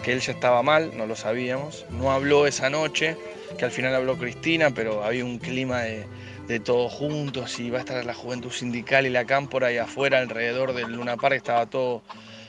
que 0.02 0.12
él 0.12 0.20
ya 0.20 0.32
estaba 0.32 0.62
mal, 0.62 0.96
no 0.96 1.06
lo 1.06 1.14
sabíamos, 1.14 1.86
no 1.90 2.10
habló 2.10 2.46
esa 2.46 2.68
noche, 2.70 3.16
que 3.58 3.64
al 3.64 3.70
final 3.70 3.94
habló 3.94 4.16
Cristina, 4.18 4.70
pero 4.70 5.04
había 5.04 5.24
un 5.24 5.38
clima 5.38 5.82
de, 5.82 6.06
todos 6.64 6.92
juntos 6.92 7.58
y 7.60 7.70
va 7.70 7.78
a 7.78 7.80
estar 7.80 8.04
la 8.04 8.12
Juventud 8.12 8.50
Sindical 8.50 9.06
y 9.06 9.10
la 9.10 9.24
Cámpora 9.24 9.68
ahí 9.68 9.78
afuera 9.78 10.18
alrededor 10.18 10.74
del 10.74 10.92
Luna 10.92 11.16
Par, 11.16 11.32
estaba 11.32 11.66
todo... 11.66 12.02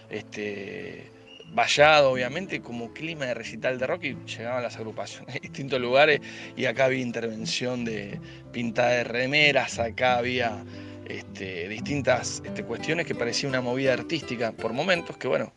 Este, 0.10 1.13
vallado, 1.54 2.12
obviamente, 2.12 2.62
como 2.62 2.94
clima 2.94 3.26
de 3.26 3.34
recital 3.34 3.78
de 3.80 3.88
rock 3.88 4.04
y 4.06 4.18
llegaban 4.26 4.64
las 4.64 4.76
agrupaciones 4.78 5.34
de 5.36 5.40
distintos 5.40 5.80
lugares. 5.80 6.20
Y 6.56 6.66
acá 6.66 6.86
había 6.86 7.02
intervención 7.02 7.86
de 7.86 8.20
pintada 8.52 8.90
de 8.90 9.04
remeras, 9.04 9.80
acá 9.80 10.18
había 10.18 10.64
este, 11.08 11.68
distintas 11.70 12.42
este, 12.46 12.64
cuestiones 12.64 13.06
que 13.06 13.16
parecía 13.16 13.50
una 13.50 13.62
movida 13.62 13.94
artística 13.94 14.52
por 14.52 14.74
momentos, 14.74 15.18
que 15.18 15.28
bueno, 15.28 15.54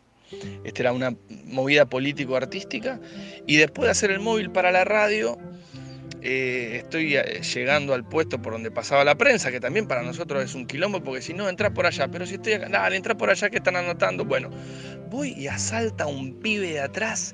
esta 0.63 0.81
era 0.81 0.93
una 0.93 1.15
movida 1.45 1.85
político-artística. 1.85 2.99
Y 3.45 3.57
después 3.57 3.85
de 3.85 3.91
hacer 3.91 4.11
el 4.11 4.19
móvil 4.19 4.51
para 4.51 4.71
la 4.71 4.83
radio, 4.83 5.37
eh, 6.29 6.81
estoy 6.83 7.15
eh, 7.15 7.41
llegando 7.41 7.93
al 7.93 8.03
puesto 8.03 8.41
por 8.41 8.51
donde 8.51 8.69
pasaba 8.69 9.05
la 9.05 9.15
prensa, 9.15 9.49
que 9.49 9.61
también 9.61 9.87
para 9.87 10.03
nosotros 10.03 10.43
es 10.43 10.55
un 10.55 10.67
quilombo, 10.67 11.01
porque 11.01 11.21
si 11.21 11.33
no, 11.33 11.47
entra 11.47 11.73
por 11.73 11.85
allá, 11.85 12.09
pero 12.09 12.25
si 12.25 12.33
estoy 12.33 12.53
acá, 12.53 12.67
dale, 12.67 12.97
entra 12.97 13.15
por 13.15 13.29
allá 13.29 13.49
que 13.49 13.59
están 13.59 13.77
anotando. 13.77 14.25
Bueno, 14.25 14.49
voy 15.09 15.31
y 15.37 15.47
asalta 15.47 16.05
un 16.05 16.33
pibe 16.33 16.73
de 16.73 16.81
atrás 16.81 17.33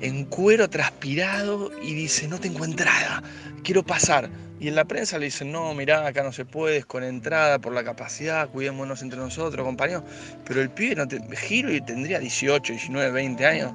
en 0.00 0.24
cuero 0.26 0.70
transpirado 0.70 1.72
y 1.82 1.94
dice, 1.94 2.28
no 2.28 2.38
tengo 2.38 2.64
entrada, 2.64 3.24
quiero 3.64 3.82
pasar. 3.82 4.30
Y 4.60 4.68
en 4.68 4.76
la 4.76 4.84
prensa 4.84 5.18
le 5.18 5.24
dicen, 5.24 5.50
no, 5.50 5.74
mirá, 5.74 6.06
acá 6.06 6.22
no 6.22 6.30
se 6.30 6.44
puede, 6.44 6.76
es 6.76 6.86
con 6.86 7.02
entrada 7.02 7.58
por 7.58 7.72
la 7.72 7.82
capacidad, 7.82 8.48
cuidémonos 8.50 9.02
entre 9.02 9.18
nosotros, 9.18 9.66
compañeros. 9.66 10.04
Pero 10.44 10.60
el 10.60 10.70
pibe 10.70 10.94
no 10.94 11.08
te... 11.08 11.20
giro 11.36 11.72
y 11.72 11.80
tendría 11.80 12.20
18, 12.20 12.72
19, 12.72 13.10
20 13.10 13.46
años. 13.46 13.72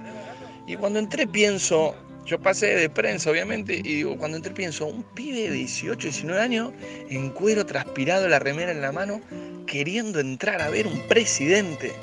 Y 0.67 0.77
cuando 0.77 0.99
entré 0.99 1.27
pienso, 1.27 1.93
yo 2.27 2.39
pasé 2.39 2.75
de 2.75 2.89
prensa, 2.89 3.31
obviamente, 3.31 3.75
y 3.75 3.95
digo, 3.95 4.17
cuando 4.17 4.35
entré 4.35 4.53
pienso, 4.53 4.85
un 4.85 5.03
pibe 5.03 5.43
de 5.43 5.51
18, 5.51 6.09
19 6.09 6.41
años, 6.41 6.71
en 7.09 7.29
cuero 7.29 7.65
transpirado, 7.65 8.27
la 8.27 8.37
remera 8.37 8.71
en 8.71 8.81
la 8.81 8.91
mano, 8.91 9.21
queriendo 9.65 10.19
entrar 10.19 10.61
a 10.61 10.69
ver 10.69 10.87
un 10.87 10.99
presidente. 11.07 11.93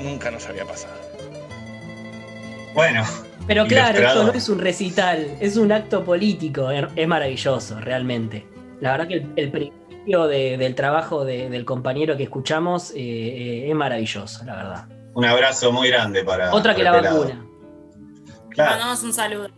Nunca 0.00 0.30
nos 0.30 0.46
había 0.46 0.64
pasado. 0.64 0.94
Bueno. 2.72 3.04
Pero 3.48 3.66
claro, 3.66 3.98
esto 3.98 4.24
no 4.24 4.32
es 4.32 4.48
un 4.48 4.60
recital, 4.60 5.36
es 5.40 5.56
un 5.56 5.72
acto 5.72 6.04
político, 6.04 6.70
es 6.70 7.08
maravilloso, 7.08 7.80
realmente. 7.80 8.46
La 8.80 8.92
verdad 8.92 9.08
que 9.08 9.26
el, 9.34 9.50
principio 9.50 10.28
del 10.28 10.74
trabajo 10.76 11.24
del 11.24 11.64
compañero 11.64 12.16
que 12.16 12.22
escuchamos 12.22 12.92
eh, 12.92 12.94
eh, 12.96 13.68
es 13.68 13.74
maravilloso, 13.74 14.44
la 14.44 14.54
verdad. 14.54 14.84
Un 15.14 15.24
abrazo 15.24 15.72
muy 15.72 15.88
grande 15.88 16.22
para. 16.22 16.54
Otra 16.54 16.76
que 16.76 16.84
la 16.84 16.92
vacuna. 16.92 17.51
Mandamos 18.56 19.02
un 19.02 19.12
saludo. 19.12 19.48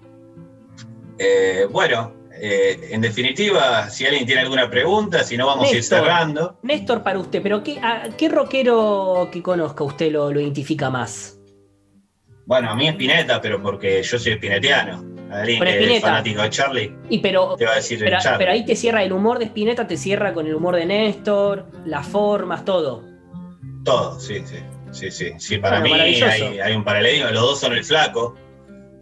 Eh, 1.18 1.66
bueno, 1.70 2.12
eh, 2.40 2.88
en 2.90 3.00
definitiva, 3.00 3.88
si 3.88 4.04
alguien 4.04 4.26
tiene 4.26 4.42
alguna 4.42 4.68
pregunta, 4.68 5.22
si 5.22 5.36
no 5.36 5.46
vamos 5.46 5.72
a 5.72 5.76
ir 5.76 5.82
cerrando. 5.82 6.58
Néstor, 6.62 7.02
para 7.02 7.18
usted, 7.18 7.40
pero 7.42 7.62
¿qué, 7.62 7.80
¿qué 8.18 8.28
rockero 8.28 9.28
que 9.32 9.42
conozca 9.42 9.84
usted 9.84 10.10
lo, 10.10 10.30
identifica 10.32 10.90
más? 10.90 11.38
Bueno, 12.46 12.70
a 12.70 12.74
mí 12.74 12.88
es 12.88 12.96
Pineta, 12.96 13.40
pero 13.40 13.62
porque 13.62 14.02
yo 14.02 14.18
soy 14.18 14.32
espinetiano. 14.32 15.02
Alguien 15.30 15.62
que 15.62 15.96
es 15.96 16.02
fanático 16.02 16.42
de 16.42 16.50
Charlie. 16.50 16.96
Y 17.08 17.18
pero, 17.18 17.56
te 17.56 17.64
va 17.64 17.72
a 17.72 17.76
decir 17.76 17.98
pero, 17.98 18.18
pero, 18.38 18.52
ahí 18.52 18.64
te 18.64 18.76
cierra 18.76 19.02
el 19.02 19.12
humor 19.12 19.38
de 19.38 19.46
Spinetta, 19.46 19.86
te 19.86 19.96
cierra 19.96 20.32
con 20.32 20.46
el 20.46 20.54
humor 20.54 20.76
de 20.76 20.86
Néstor, 20.86 21.66
las 21.86 22.06
formas, 22.06 22.64
todo. 22.64 23.02
Todo, 23.84 24.20
sí, 24.20 24.42
sí. 24.44 24.56
Sí, 24.92 25.10
sí. 25.10 25.32
sí 25.38 25.58
para 25.58 25.80
mí 25.80 25.92
hay, 25.92 26.22
hay, 26.22 26.76
un 26.76 26.84
paralelismo. 26.84 27.30
Los 27.30 27.42
dos 27.42 27.60
son 27.60 27.72
el 27.72 27.84
flaco. 27.84 28.36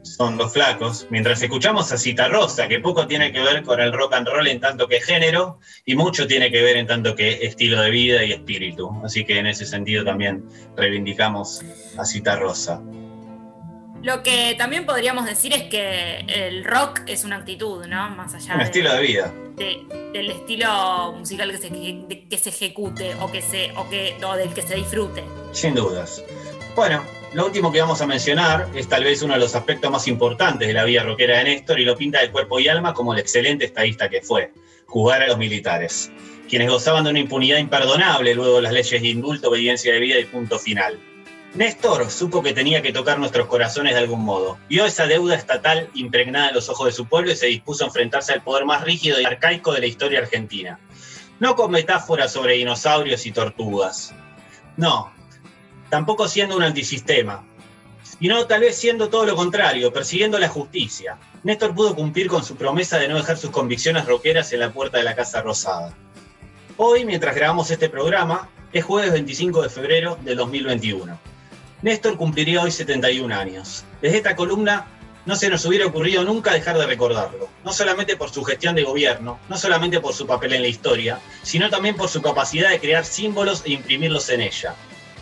Son 0.02 0.36
los 0.36 0.52
flacos, 0.52 1.06
mientras 1.10 1.42
escuchamos 1.42 1.90
a 1.92 1.98
Cita 1.98 2.28
Rosa, 2.28 2.68
que 2.68 2.80
poco 2.80 3.06
tiene 3.06 3.32
que 3.32 3.40
ver 3.40 3.62
con 3.62 3.80
el 3.80 3.92
rock 3.92 4.14
and 4.14 4.28
roll 4.28 4.46
en 4.46 4.60
tanto 4.60 4.88
que 4.88 5.00
género 5.00 5.58
y 5.84 5.94
mucho 5.94 6.26
tiene 6.26 6.50
que 6.50 6.62
ver 6.62 6.76
en 6.76 6.86
tanto 6.86 7.14
que 7.14 7.46
estilo 7.46 7.80
de 7.80 7.90
vida 7.90 8.24
y 8.24 8.32
espíritu. 8.32 8.90
Así 9.04 9.24
que 9.24 9.38
en 9.38 9.46
ese 9.46 9.64
sentido 9.64 10.04
también 10.04 10.44
reivindicamos 10.76 11.62
a 11.96 12.04
Cita 12.04 12.36
Rosa. 12.36 12.82
Lo 14.02 14.24
que 14.24 14.56
también 14.58 14.84
podríamos 14.84 15.26
decir 15.26 15.54
es 15.54 15.62
que 15.64 16.24
el 16.26 16.64
rock 16.64 17.02
es 17.06 17.24
una 17.24 17.36
actitud, 17.36 17.86
¿no? 17.86 18.10
Más 18.10 18.34
allá. 18.34 18.56
Un 18.56 18.60
estilo 18.62 18.92
de 18.92 19.00
vida. 19.00 19.32
del 19.56 20.30
estilo 20.30 21.12
musical 21.16 21.52
que 21.52 21.58
se, 21.58 21.68
que, 22.28 22.38
se 22.38 22.48
ejecute 22.48 23.14
o, 23.20 23.30
que 23.30 23.40
se, 23.40 23.70
o, 23.76 23.88
que, 23.88 24.16
o 24.24 24.34
del 24.34 24.52
que 24.52 24.62
se 24.62 24.74
disfrute. 24.74 25.22
Sin 25.52 25.76
dudas. 25.76 26.24
Bueno, 26.74 27.04
lo 27.34 27.46
último 27.46 27.72
que 27.72 27.80
vamos 27.80 28.00
a 28.02 28.06
mencionar 28.06 28.68
es 28.74 28.88
tal 28.88 29.04
vez 29.04 29.22
uno 29.22 29.34
de 29.34 29.40
los 29.40 29.54
aspectos 29.54 29.90
más 29.90 30.06
importantes 30.06 30.68
de 30.68 30.74
la 30.74 30.84
vida 30.84 31.02
rockera 31.02 31.38
de 31.38 31.44
Néstor 31.44 31.80
y 31.80 31.84
lo 31.84 31.96
pinta 31.96 32.20
de 32.20 32.30
cuerpo 32.30 32.60
y 32.60 32.68
alma 32.68 32.92
como 32.92 33.14
el 33.14 33.20
excelente 33.20 33.64
estadista 33.64 34.10
que 34.10 34.20
fue, 34.20 34.52
jugar 34.86 35.22
a 35.22 35.28
los 35.28 35.38
militares, 35.38 36.10
quienes 36.48 36.68
gozaban 36.68 37.04
de 37.04 37.10
una 37.10 37.20
impunidad 37.20 37.56
imperdonable 37.56 38.34
luego 38.34 38.56
de 38.56 38.62
las 38.62 38.72
leyes 38.72 39.00
de 39.00 39.08
indulto, 39.08 39.48
obediencia 39.48 39.94
de 39.94 40.00
vida 40.00 40.18
y 40.18 40.26
punto 40.26 40.58
final. 40.58 40.98
Néstor 41.54 42.10
supo 42.10 42.42
que 42.42 42.52
tenía 42.52 42.82
que 42.82 42.92
tocar 42.92 43.18
nuestros 43.18 43.46
corazones 43.46 43.94
de 43.94 44.00
algún 44.00 44.24
modo. 44.24 44.58
Vio 44.68 44.84
esa 44.84 45.06
deuda 45.06 45.34
estatal 45.34 45.88
impregnada 45.94 46.48
en 46.48 46.54
los 46.54 46.68
ojos 46.68 46.86
de 46.86 46.92
su 46.92 47.06
pueblo 47.06 47.30
y 47.30 47.36
se 47.36 47.46
dispuso 47.46 47.84
a 47.84 47.86
enfrentarse 47.86 48.32
al 48.32 48.42
poder 48.42 48.64
más 48.66 48.84
rígido 48.84 49.20
y 49.20 49.24
arcaico 49.24 49.72
de 49.72 49.80
la 49.80 49.86
historia 49.86 50.20
argentina. 50.20 50.78
No 51.40 51.56
con 51.56 51.70
metáforas 51.70 52.32
sobre 52.32 52.54
dinosaurios 52.54 53.26
y 53.26 53.32
tortugas. 53.32 54.14
No, 54.78 55.12
tampoco 55.92 56.26
siendo 56.26 56.56
un 56.56 56.62
antisistema, 56.62 57.44
sino 58.18 58.46
tal 58.46 58.62
vez 58.62 58.76
siendo 58.76 59.10
todo 59.10 59.26
lo 59.26 59.36
contrario, 59.36 59.92
persiguiendo 59.92 60.38
la 60.38 60.48
justicia. 60.48 61.18
Néstor 61.42 61.74
pudo 61.74 61.94
cumplir 61.94 62.28
con 62.28 62.42
su 62.42 62.56
promesa 62.56 62.98
de 62.98 63.08
no 63.08 63.16
dejar 63.16 63.36
sus 63.36 63.50
convicciones 63.50 64.06
roqueras 64.06 64.50
en 64.54 64.60
la 64.60 64.72
puerta 64.72 64.96
de 64.96 65.04
la 65.04 65.14
Casa 65.14 65.42
Rosada. 65.42 65.92
Hoy, 66.78 67.04
mientras 67.04 67.36
grabamos 67.36 67.70
este 67.70 67.90
programa, 67.90 68.48
es 68.72 68.82
jueves 68.82 69.12
25 69.12 69.60
de 69.60 69.68
febrero 69.68 70.16
de 70.22 70.34
2021. 70.34 71.18
Néstor 71.82 72.16
cumpliría 72.16 72.62
hoy 72.62 72.70
71 72.70 73.34
años. 73.34 73.84
Desde 74.00 74.16
esta 74.16 74.34
columna 74.34 74.86
no 75.26 75.36
se 75.36 75.50
nos 75.50 75.62
hubiera 75.66 75.84
ocurrido 75.84 76.24
nunca 76.24 76.54
dejar 76.54 76.78
de 76.78 76.86
recordarlo, 76.86 77.50
no 77.66 77.72
solamente 77.74 78.16
por 78.16 78.30
su 78.30 78.42
gestión 78.44 78.74
de 78.74 78.84
gobierno, 78.84 79.38
no 79.50 79.58
solamente 79.58 80.00
por 80.00 80.14
su 80.14 80.26
papel 80.26 80.54
en 80.54 80.62
la 80.62 80.68
historia, 80.68 81.20
sino 81.42 81.68
también 81.68 81.96
por 81.96 82.08
su 82.08 82.22
capacidad 82.22 82.70
de 82.70 82.80
crear 82.80 83.04
símbolos 83.04 83.62
e 83.66 83.72
imprimirlos 83.72 84.30
en 84.30 84.40
ella, 84.40 84.74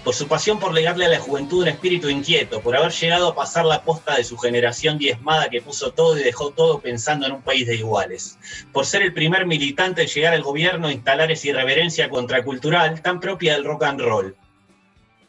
por 0.04 0.14
su 0.14 0.28
pasión 0.28 0.58
por 0.58 0.72
legarle 0.72 1.04
a 1.04 1.10
la 1.10 1.20
juventud 1.20 1.62
un 1.62 1.68
espíritu 1.68 2.08
inquieto, 2.08 2.60
por 2.60 2.76
haber 2.76 2.92
llegado 2.92 3.28
a 3.28 3.34
pasar 3.34 3.66
la 3.66 3.82
posta 3.82 4.16
de 4.16 4.24
su 4.24 4.38
generación 4.38 4.96
diezmada 4.96 5.50
que 5.50 5.60
puso 5.60 5.92
todo 5.92 6.18
y 6.18 6.22
dejó 6.22 6.50
todo 6.50 6.80
pensando 6.80 7.26
en 7.26 7.32
un 7.32 7.42
país 7.42 7.66
de 7.66 7.76
iguales, 7.76 8.38
por 8.72 8.86
ser 8.86 9.02
el 9.02 9.12
primer 9.12 9.46
militante 9.46 10.02
en 10.02 10.08
llegar 10.08 10.32
al 10.32 10.42
gobierno 10.42 10.88
a 10.88 10.92
instalar 10.92 11.30
esa 11.30 11.48
irreverencia 11.48 12.08
contracultural 12.08 13.02
tan 13.02 13.20
propia 13.20 13.54
del 13.54 13.64
rock 13.64 13.84
and 13.84 14.00
roll. 14.00 14.36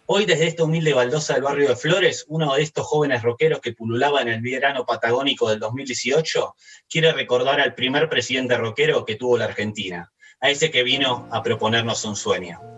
Hoy 0.06 0.26
desde 0.26 0.48
esta 0.48 0.64
humilde 0.64 0.94
baldosa 0.94 1.34
del 1.34 1.44
barrio 1.44 1.70
de 1.70 1.76
Flores, 1.76 2.26
uno 2.28 2.56
de 2.56 2.62
estos 2.62 2.86
jóvenes 2.86 3.22
rockeros 3.24 3.60
que 3.60 3.74
pululaba 3.74 4.22
en 4.22 4.30
el 4.30 4.42
verano 4.42 4.86
patagónico 4.86 5.50
del 5.50 5.60
2018, 5.60 6.56
quiere 6.90 7.14
recordar 7.14 7.60
al 7.62 7.76
primer 7.76 8.10
presidente 8.10 8.58
rockero 8.58 9.06
que 9.06 9.16
tuvo 9.16 9.38
la 9.38 9.46
Argentina, 9.46 10.12
a 10.40 10.50
ese 10.50 10.72
que 10.72 10.84
vino 10.84 11.28
a 11.32 11.44
proponernos 11.44 12.04
un 12.04 12.16
sueño. 12.16 12.71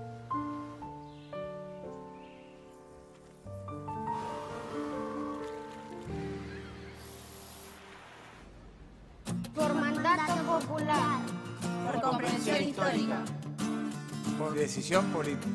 Decisión 14.54 15.06
política. 15.08 15.50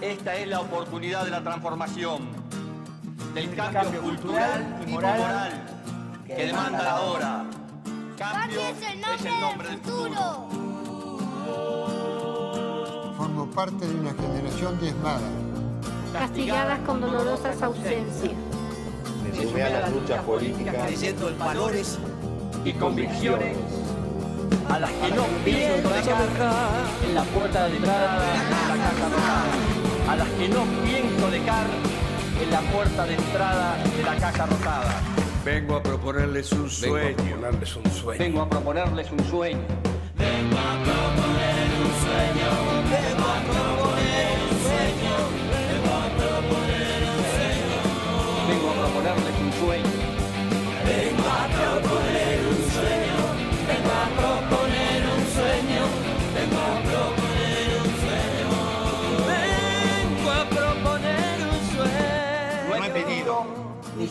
Esta 0.00 0.36
es 0.36 0.46
la 0.46 0.60
oportunidad 0.60 1.24
de 1.24 1.30
la 1.30 1.42
transformación, 1.42 2.28
del 3.34 3.54
cambio, 3.54 4.02
cultural 4.02 4.84
y 4.86 4.90
moral, 4.90 5.64
que, 6.26 6.34
demanda 6.46 6.82
la 6.82 7.00
hora. 7.00 7.44
Cambio 8.18 8.60
es 8.60 8.82
el 8.82 9.00
nombre, 9.40 9.68
del 9.68 9.78
futuro. 9.78 10.48
Formo 13.16 13.50
parte 13.50 13.86
de 13.86 13.94
una 13.94 14.12
generación 14.12 14.78
diezmada. 14.80 15.28
Castigadas 16.12 16.80
con 16.80 17.00
dolorosas 17.00 17.62
ausencias. 17.62 18.34
Me 19.22 19.42
sumé 19.42 19.62
a 19.62 19.70
las 19.70 19.92
luchas 19.92 20.22
políticas 20.24 20.74
creyendo 20.74 21.28
en 21.28 21.38
valores 21.38 21.98
y 22.64 22.72
convicciones 22.74 23.56
a 24.68 24.78
las 24.78 24.90
que 24.90 25.10
no 25.10 25.24
pienso 25.44 25.88
dejar 25.88 26.14
en 27.06 27.14
la 27.14 27.22
puerta 27.24 27.68
de 27.68 27.76
entrada 27.76 28.20
de 28.20 28.68
la 28.68 28.84
casa 28.84 29.08
rosada. 29.08 30.10
A 30.10 30.16
las 30.16 30.28
que 30.30 30.48
no 30.48 30.64
pienso 30.84 31.30
dejar 31.30 31.66
en 32.42 32.50
la 32.50 32.60
puerta 32.72 33.06
de 33.06 33.14
entrada 33.14 33.76
de 33.96 34.02
la 34.02 34.16
casa 34.16 34.46
rosada. 34.46 35.00
Vengo 35.44 35.76
a 35.76 35.82
proponerles 35.82 36.52
un 36.52 36.70
sueño. 36.70 37.16
Vengo 37.16 37.42
a 37.42 37.50
proponerles 37.50 37.76
un 37.76 37.90
sueño. 37.90 38.18
Vengo 38.18 38.42
a 38.42 38.48
proponerles 38.48 39.10
un 39.10 39.24
sueño. 39.24 39.60
Vengo 40.16 40.58
a 40.58 40.84
proponer 40.84 41.66
un 41.82 41.92
sueño. 42.04 42.71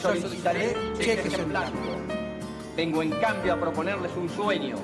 Solicitaré 0.01 0.75
cheques 0.99 1.33
en 1.33 1.49
blanco. 1.49 1.77
Vengo 2.75 3.03
en 3.03 3.11
cambio 3.11 3.53
a 3.53 3.59
proponerles 3.59 4.11
un 4.17 4.29
sueño. 4.29 4.75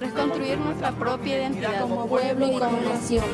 Reconstruir 0.00 0.58
nuestra 0.58 0.92
propia 0.92 1.38
identidad 1.38 1.80
como 1.82 2.06
pueblo 2.06 2.46
y 2.46 2.58
como 2.58 2.80
nación. 2.80 3.24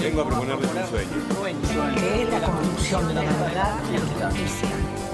Vengo 0.00 0.22
a 0.22 0.26
proponerles 0.26 0.70
un 0.70 1.36
sueño. 1.36 1.94
Que 1.94 2.22
es 2.22 2.30
la 2.30 2.40
construcción 2.40 3.08
de 3.08 3.14
la 3.14 3.22
verdad 3.22 3.74
y 3.90 4.20
la 4.20 4.30
justicia. 4.30 4.68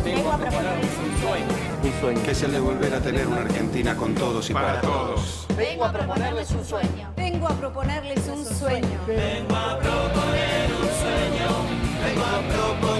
Vengo 0.05 0.33
a 0.33 0.39
proponerles 0.39 0.91
un 1.05 1.29
sueño. 1.29 1.47
Un 1.83 2.01
sueño. 2.01 2.23
Que 2.23 2.31
es 2.31 2.43
el 2.43 2.53
de 2.53 2.61
volver 2.61 2.95
a 2.95 3.01
tener 3.01 3.27
una 3.27 3.43
Argentina 3.43 3.97
con 3.97 4.15
todos 4.15 4.49
y 4.51 4.55
para, 4.55 4.81
todos. 4.81 5.47
Vengo 5.57 5.85
a 5.85 5.93
proponerles 5.93 6.51
un 6.53 6.65
sueño. 6.65 7.13
Vengo 7.17 7.49
a 7.49 7.55
proponerles 7.55 8.29
un 8.29 8.45
sueño. 8.45 9.01
Vengo 9.07 9.57
a 9.57 9.79
proponer 9.79 10.71
un 10.81 10.89
sueño. 11.01 11.81
Vengo 12.03 12.25
a 12.25 12.41
proponer 12.49 13.00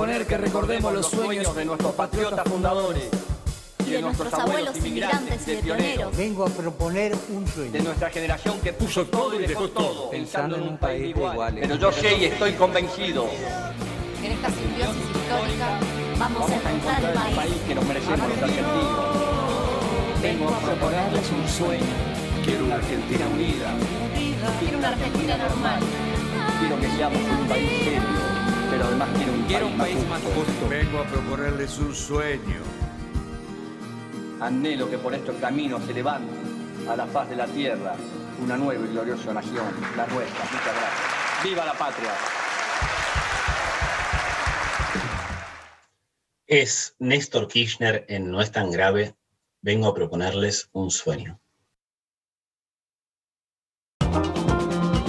proponer 0.00 0.26
que 0.26 0.38
recordemos 0.38 0.94
los 0.94 1.06
sueños 1.08 1.54
de 1.54 1.64
nuestros 1.66 1.92
patriotas 1.92 2.48
fundadores. 2.48 3.04
Y 3.86 3.90
de 3.90 4.00
nuestros 4.00 4.32
abuelos 4.32 4.74
inmigrantes 4.78 5.46
y 5.46 5.50
de 5.50 5.56
pioneros. 5.58 6.16
Vengo 6.16 6.46
a 6.46 6.48
proponer 6.48 7.14
un 7.28 7.44
De 7.44 7.50
sueño. 7.50 7.82
nuestra 7.82 8.08
generación 8.08 8.58
que 8.60 8.72
puso 8.72 9.04
todo 9.04 9.38
y 9.38 9.46
dejó 9.46 9.68
todo, 9.68 10.08
Pensando 10.10 10.56
en 10.56 10.62
un 10.62 10.78
país 10.78 11.02
de 11.02 11.08
iguales. 11.08 11.60
Pero 11.68 11.74
yo 11.74 11.92
sé 11.92 12.16
y 12.16 12.24
estoy 12.24 12.52
convencido. 12.54 13.28
En 14.24 14.32
esta 14.32 14.48
simbiosis 14.48 15.02
histórica 15.02 15.78
vamos 16.18 16.50
a 16.50 16.54
Vamos 16.54 16.64
a 16.64 16.70
encontrar 16.70 17.04
el 17.04 17.12
país. 17.12 17.36
país 17.36 17.54
que 17.68 17.74
nos 17.74 17.84
merecemos 17.84 18.20
los 18.20 18.38
argentinos. 18.42 19.00
Vengo 20.22 20.48
a 20.48 20.58
proponerles 20.60 21.30
un 21.30 21.48
sueño. 21.48 21.84
Quiero 22.42 22.64
una 22.64 22.76
Argentina 22.76 23.26
unida. 23.34 23.74
Quiero 24.60 24.78
una 24.78 24.88
Argentina 24.88 25.36
normal. 25.36 25.80
Quiero 26.58 26.80
que 26.80 26.88
seamos 26.96 27.18
un 27.18 27.48
país 27.48 27.70
serio. 27.84 28.39
Pero 28.70 28.84
además 28.84 29.08
quiero 29.16 29.32
un 29.32 29.42
Quiero 29.44 29.66
país, 29.66 29.72
un 29.72 29.78
país 29.78 30.08
más 30.08 30.22
justo. 30.22 30.68
Vengo 30.68 31.00
a 31.00 31.04
proponerles 31.04 31.78
un 31.78 31.94
sueño. 31.94 32.60
Anhelo 34.40 34.88
que 34.88 34.96
por 34.98 35.12
estos 35.12 35.36
caminos 35.36 35.82
se 35.84 35.92
levante 35.92 36.32
a 36.88 36.96
la 36.96 37.06
faz 37.06 37.28
de 37.28 37.36
la 37.36 37.46
tierra 37.46 37.94
una 38.42 38.56
nueva 38.56 38.84
y 38.84 38.92
gloriosa 38.92 39.34
nación, 39.34 39.66
la 39.96 40.06
nuestra. 40.06 40.44
Muchas 40.44 40.64
gracias. 40.64 41.44
¡Viva 41.44 41.64
la 41.64 41.74
patria! 41.74 42.10
Es 46.46 46.96
Néstor 46.98 47.48
Kirchner 47.48 48.04
en 48.08 48.30
No 48.30 48.40
es 48.40 48.50
tan 48.50 48.70
grave. 48.70 49.14
Vengo 49.62 49.88
a 49.88 49.94
proponerles 49.94 50.68
un 50.72 50.90
sueño. 50.90 51.40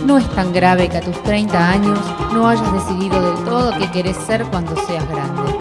No 0.06 0.18
es 0.18 0.28
tan 0.30 0.52
grave 0.54 0.90
que 0.90 0.98
a 0.98 1.02
tus 1.02 1.22
30 1.24 1.70
años 1.70 2.00
no 2.34 2.48
hayas 2.48 2.74
decidido 2.74 3.22
del 3.22 3.44
todo 3.46 3.72
qué 3.78 3.92
querés 3.92 4.18
ser 4.18 4.44
cuando 4.46 4.76
seas 4.86 5.08
grande. 5.10 5.61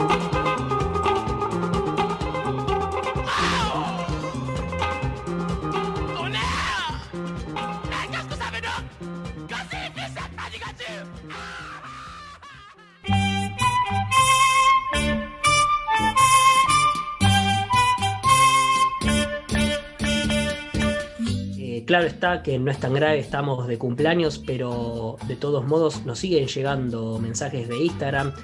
Está 22.21 22.43
que 22.43 22.59
no 22.59 22.71
es 22.71 22.79
tan 22.79 22.93
grave, 22.93 23.19
estamos 23.19 23.67
de 23.67 23.79
cumpleaños, 23.79 24.39
pero 24.47 25.17
de 25.27 25.37
todos 25.37 25.67
modos 25.67 26.05
nos 26.05 26.19
siguen 26.19 26.49
llegando 26.49 27.19
mensajes 27.19 27.67
de 27.67 27.79
Instagram 27.79 28.35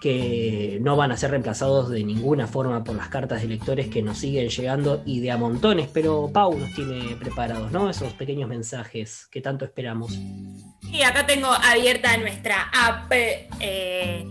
que 0.00 0.78
no 0.80 0.96
van 0.96 1.12
a 1.12 1.16
ser 1.18 1.32
reemplazados 1.32 1.90
de 1.90 2.04
ninguna 2.04 2.46
forma 2.46 2.82
por 2.84 2.96
las 2.96 3.08
cartas 3.08 3.42
de 3.42 3.48
lectores 3.48 3.88
que 3.88 4.00
nos 4.00 4.16
siguen 4.16 4.48
llegando 4.48 5.02
y 5.04 5.20
de 5.20 5.30
a 5.30 5.36
montones, 5.36 5.90
pero 5.92 6.30
Pau 6.32 6.56
nos 6.56 6.72
tiene 6.72 7.16
preparados, 7.16 7.70
¿no? 7.70 7.90
Esos 7.90 8.14
pequeños 8.14 8.48
mensajes 8.48 9.28
que 9.30 9.42
tanto 9.42 9.66
esperamos. 9.66 10.12
Y 10.90 11.02
acá 11.02 11.26
tengo 11.26 11.48
abierta 11.48 12.16
nuestra 12.16 12.70
app 12.72 13.12
eh, 13.12 14.26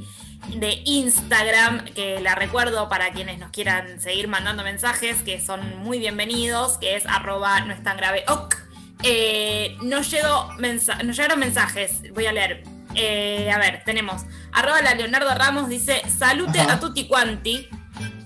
de 0.55 0.81
Instagram, 0.85 1.85
que 1.93 2.19
la 2.19 2.33
recuerdo 2.33 2.89
para 2.89 3.11
quienes 3.11 3.37
nos 3.37 3.51
quieran 3.51 4.01
seguir 4.01 4.27
mandando 4.27 4.63
mensajes, 4.63 5.21
que 5.21 5.39
son 5.39 5.77
muy 5.83 5.99
bienvenidos, 5.99 6.79
que 6.79 6.95
es 6.95 7.05
arroba 7.05 7.61
no 7.61 7.73
es 7.73 7.83
tan 7.83 7.97
grave 7.97 8.23
ok. 8.27 8.66
Eh, 9.03 9.77
nos, 9.83 10.09
llegó 10.11 10.49
mensa- 10.57 11.01
nos 11.03 11.15
llegaron 11.15 11.39
mensajes, 11.39 12.01
voy 12.13 12.25
a 12.25 12.31
leer. 12.33 12.63
Eh, 12.95 13.51
a 13.51 13.59
ver, 13.59 13.83
tenemos 13.85 14.23
arroba 14.51 14.81
la 14.81 14.95
Leonardo 14.95 15.29
Ramos, 15.35 15.69
dice 15.69 16.01
salute 16.17 16.59
a 16.59 16.79
tutti 16.79 17.07
quanti. 17.07 17.67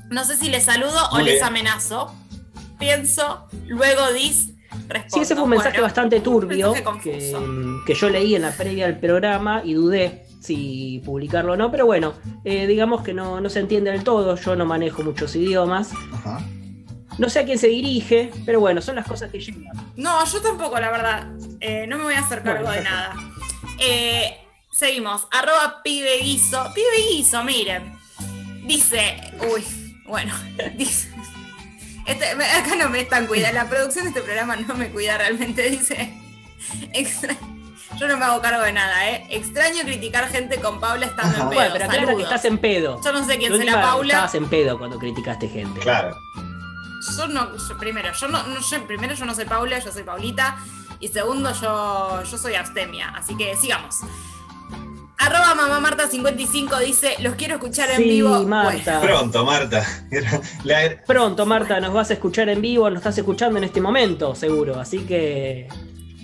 No 0.10 0.24
sé 0.24 0.38
si 0.38 0.50
les 0.50 0.64
saludo 0.66 0.98
o 1.12 1.18
les 1.20 1.36
bien. 1.36 1.44
amenazo. 1.44 2.14
Pienso, 2.80 3.48
luego 3.68 4.12
dis, 4.14 4.54
respondo. 4.88 5.16
Sí, 5.16 5.20
ese 5.22 5.36
fue 5.36 5.44
un 5.44 5.50
mensaje 5.52 5.72
Bueno, 5.78 5.84
bastante 5.84 6.20
turbio 6.22 6.74
mensaje 6.74 7.00
que, 7.04 7.36
que 7.86 7.94
yo 7.94 8.10
leí 8.10 8.36
en 8.36 8.42
la 8.42 8.52
previa 8.52 8.88
del 8.88 8.98
programa 8.98 9.62
y 9.64 9.74
dudé 9.74 10.26
si 10.42 11.02
publicarlo 11.06 11.54
o 11.54 11.56
no, 11.58 11.70
pero 11.70 11.86
bueno, 11.86 12.14
eh, 12.44 12.66
digamos 12.66 13.04
que 13.04 13.14
no, 13.14 13.40
no 13.40 13.50
se 13.50 13.60
entiende 13.60 13.92
del 13.92 14.04
todo, 14.04 14.36
yo 14.36 14.56
no 14.56 14.66
manejo 14.66 15.04
muchos 15.04 15.36
idiomas. 15.36 15.92
No 17.18 17.30
sé 17.30 17.40
a 17.40 17.46
quién 17.46 17.60
se 17.60 17.68
dirige, 17.68 18.32
pero 18.46 18.60
bueno, 18.60 18.82
son 18.82 18.96
las 18.96 19.06
cosas 19.08 19.30
que 19.32 19.40
llegan. 19.40 19.72
No, 19.96 20.26
yo 20.26 20.42
tampoco, 20.42 20.80
la 20.80 20.90
verdad. 20.92 21.28
Eh, 21.60 21.86
no 21.88 21.98
me 21.98 22.06
voy 22.06 22.14
a 22.16 22.20
hacer 22.20 22.42
cargo 22.42 22.64
Bueno, 22.66 22.82
de 22.82 22.90
nada. 22.90 23.16
Eh, 23.80 24.38
seguimos. 24.72 25.28
Arroba 25.32 25.82
pibe 25.84 26.18
guiso. 26.20 26.72
Pibe 26.74 27.10
guiso, 27.12 27.44
miren. 27.44 27.94
Dice. 28.66 29.20
Uy, 29.54 29.64
bueno. 30.06 30.34
Dice. 30.78 31.10
este- 32.08 32.32
acá 32.32 32.76
no 32.78 32.90
me 32.90 33.02
están 33.02 33.28
cuidando. 33.28 33.60
La 33.60 33.70
producción 33.70 34.06
de 34.06 34.10
este 34.10 34.22
programa 34.22 34.56
no 34.56 34.74
me 34.76 34.90
cuida 34.90 35.18
realmente. 35.18 35.62
Dice. 35.70 36.14
extra- 36.94 37.36
yo 38.00 38.08
no 38.08 38.18
me 38.18 38.24
hago 38.24 38.42
cargo 38.42 38.64
de 38.64 38.72
nada, 38.72 39.10
¿eh? 39.12 39.26
Extraño 39.30 39.84
criticar 39.84 40.30
gente 40.30 40.62
con 40.62 40.80
Paula 40.80 41.08
estando 41.08 41.34
en 41.36 41.50
pedo. 41.50 41.54
Bueno, 41.54 41.70
pero 41.74 41.86
aclara 41.86 42.16
que 42.16 42.24
estás 42.24 42.46
en 42.46 42.58
pedo. 42.58 43.02
Yo 43.04 43.12
no 43.12 43.26
sé 43.26 43.38
quién 43.38 43.52
La 43.52 43.58
será 43.58 43.82
Paula. 43.82 44.14
Estabas 44.14 44.36
en 44.36 44.46
pedo 44.50 44.78
cuando 44.80 44.98
criticaste 44.98 45.50
gente. 45.50 45.82
Claro. 45.82 46.16
Yo 47.18 47.28
no, 47.28 47.56
yo- 47.58 47.78
primero, 47.78 48.12
yo 48.14 48.28
no, 48.28 48.44
no- 48.44 48.60
yo- 48.60 48.88
primero 48.88 49.14
yo 49.16 49.26
no 49.26 49.34
soy 49.36 49.46
Paula, 49.46 49.80
yo 49.80 49.92
soy 49.92 50.04
Paulita. 50.04 50.58
Y 51.00 51.08
segundo, 51.08 51.52
yo, 51.60 52.22
yo 52.24 52.38
soy 52.38 52.54
abstemia. 52.56 53.10
Así 53.16 53.36
que 53.36 53.56
sigamos. 53.58 53.98
Arroba 55.18 55.54
mamá 55.54 55.80
Marta 55.80 56.08
55 56.08 56.80
dice, 56.80 57.16
los 57.20 57.36
quiero 57.36 57.56
escuchar 57.56 57.92
en 57.92 57.98
Sí, 57.98 58.04
vivo. 58.06 58.44
Marta. 58.44 59.00
Pronto, 59.02 59.46
Marta. 59.46 59.86
La- 60.64 60.98
Pronto, 61.06 61.46
Marta, 61.46 61.80
nos 61.80 61.94
vas 61.94 62.10
a 62.10 62.14
escuchar 62.14 62.50
en 62.50 62.60
vivo, 62.62 62.90
nos 62.90 62.98
estás 63.00 63.18
escuchando 63.20 63.58
en 63.60 63.64
este 63.66 63.82
momento, 63.82 64.34
seguro. 64.36 64.80
Así 64.80 65.00
que. 65.06 65.68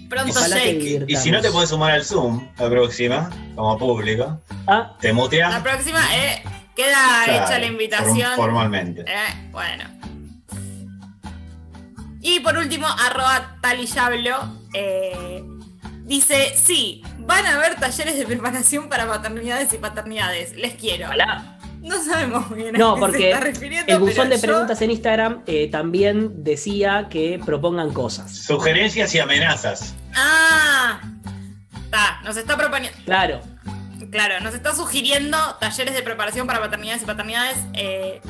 Pronto 0.09 0.39
Jake. 0.47 1.05
Y 1.07 1.15
si 1.15 1.29
no 1.31 1.41
te 1.41 1.51
puedes 1.51 1.69
sumar 1.69 1.91
al 1.91 2.05
Zoom, 2.05 2.47
la 2.57 2.69
próxima, 2.69 3.29
como 3.55 3.77
público, 3.77 4.39
Ah, 4.67 4.95
te 4.99 5.11
muteas 5.13 5.51
La 5.53 5.61
próxima, 5.61 5.99
eh, 6.15 6.41
queda 6.75 7.23
Claro, 7.25 7.45
hecha 7.45 7.59
la 7.59 7.65
invitación. 7.65 8.31
form- 8.31 8.35
formalmente. 8.35 9.01
Eh, 9.01 9.49
bueno. 9.51 9.83
Y 12.21 12.39
por 12.39 12.57
último, 12.57 12.87
arroba 12.87 13.57
talillablo. 13.61 14.35
eh, 14.73 15.43
dice, 16.03 16.53
sí, 16.55 17.01
van 17.19 17.45
a 17.45 17.55
haber 17.55 17.75
talleres 17.75 18.17
de 18.17 18.25
preparación 18.25 18.89
para 18.89 19.05
maternidades 19.05 19.73
y 19.73 19.77
paternidades. 19.77 20.55
Les 20.55 20.75
quiero. 20.75 21.09
No 21.81 22.03
sabemos 22.03 22.49
muy 22.49 22.63
bien 22.63 22.75
a 22.75 22.79
no, 22.79 22.95
qué 22.95 22.99
porque 22.99 23.17
se 23.17 23.29
está 23.31 23.39
refiriendo, 23.41 23.93
el 23.93 23.99
buzón 23.99 24.29
de 24.29 24.35
yo- 24.37 24.41
preguntas 24.41 24.81
en 24.81 24.91
Instagram 24.91 25.43
eh, 25.45 25.69
también 25.71 26.43
decía 26.43 27.07
que 27.09 27.39
propongan 27.45 27.93
cosas. 27.93 28.35
sugerencias 28.35 29.13
y 29.15 29.19
amenazas. 29.19 29.93
Ah, 30.15 30.99
está, 31.85 32.19
nos 32.23 32.35
está 32.35 32.57
proponiendo. 32.57 32.97
Claro. 33.05 33.39
Claro, 34.11 34.39
nos 34.41 34.53
está 34.53 34.73
sugiriendo 34.75 35.37
talleres 35.59 35.93
de 35.93 36.01
preparación 36.01 36.47
para 36.47 36.59
maternidades 36.59 37.03
y 37.03 37.05
paternidades. 37.05 37.57
Eh, 37.73 38.21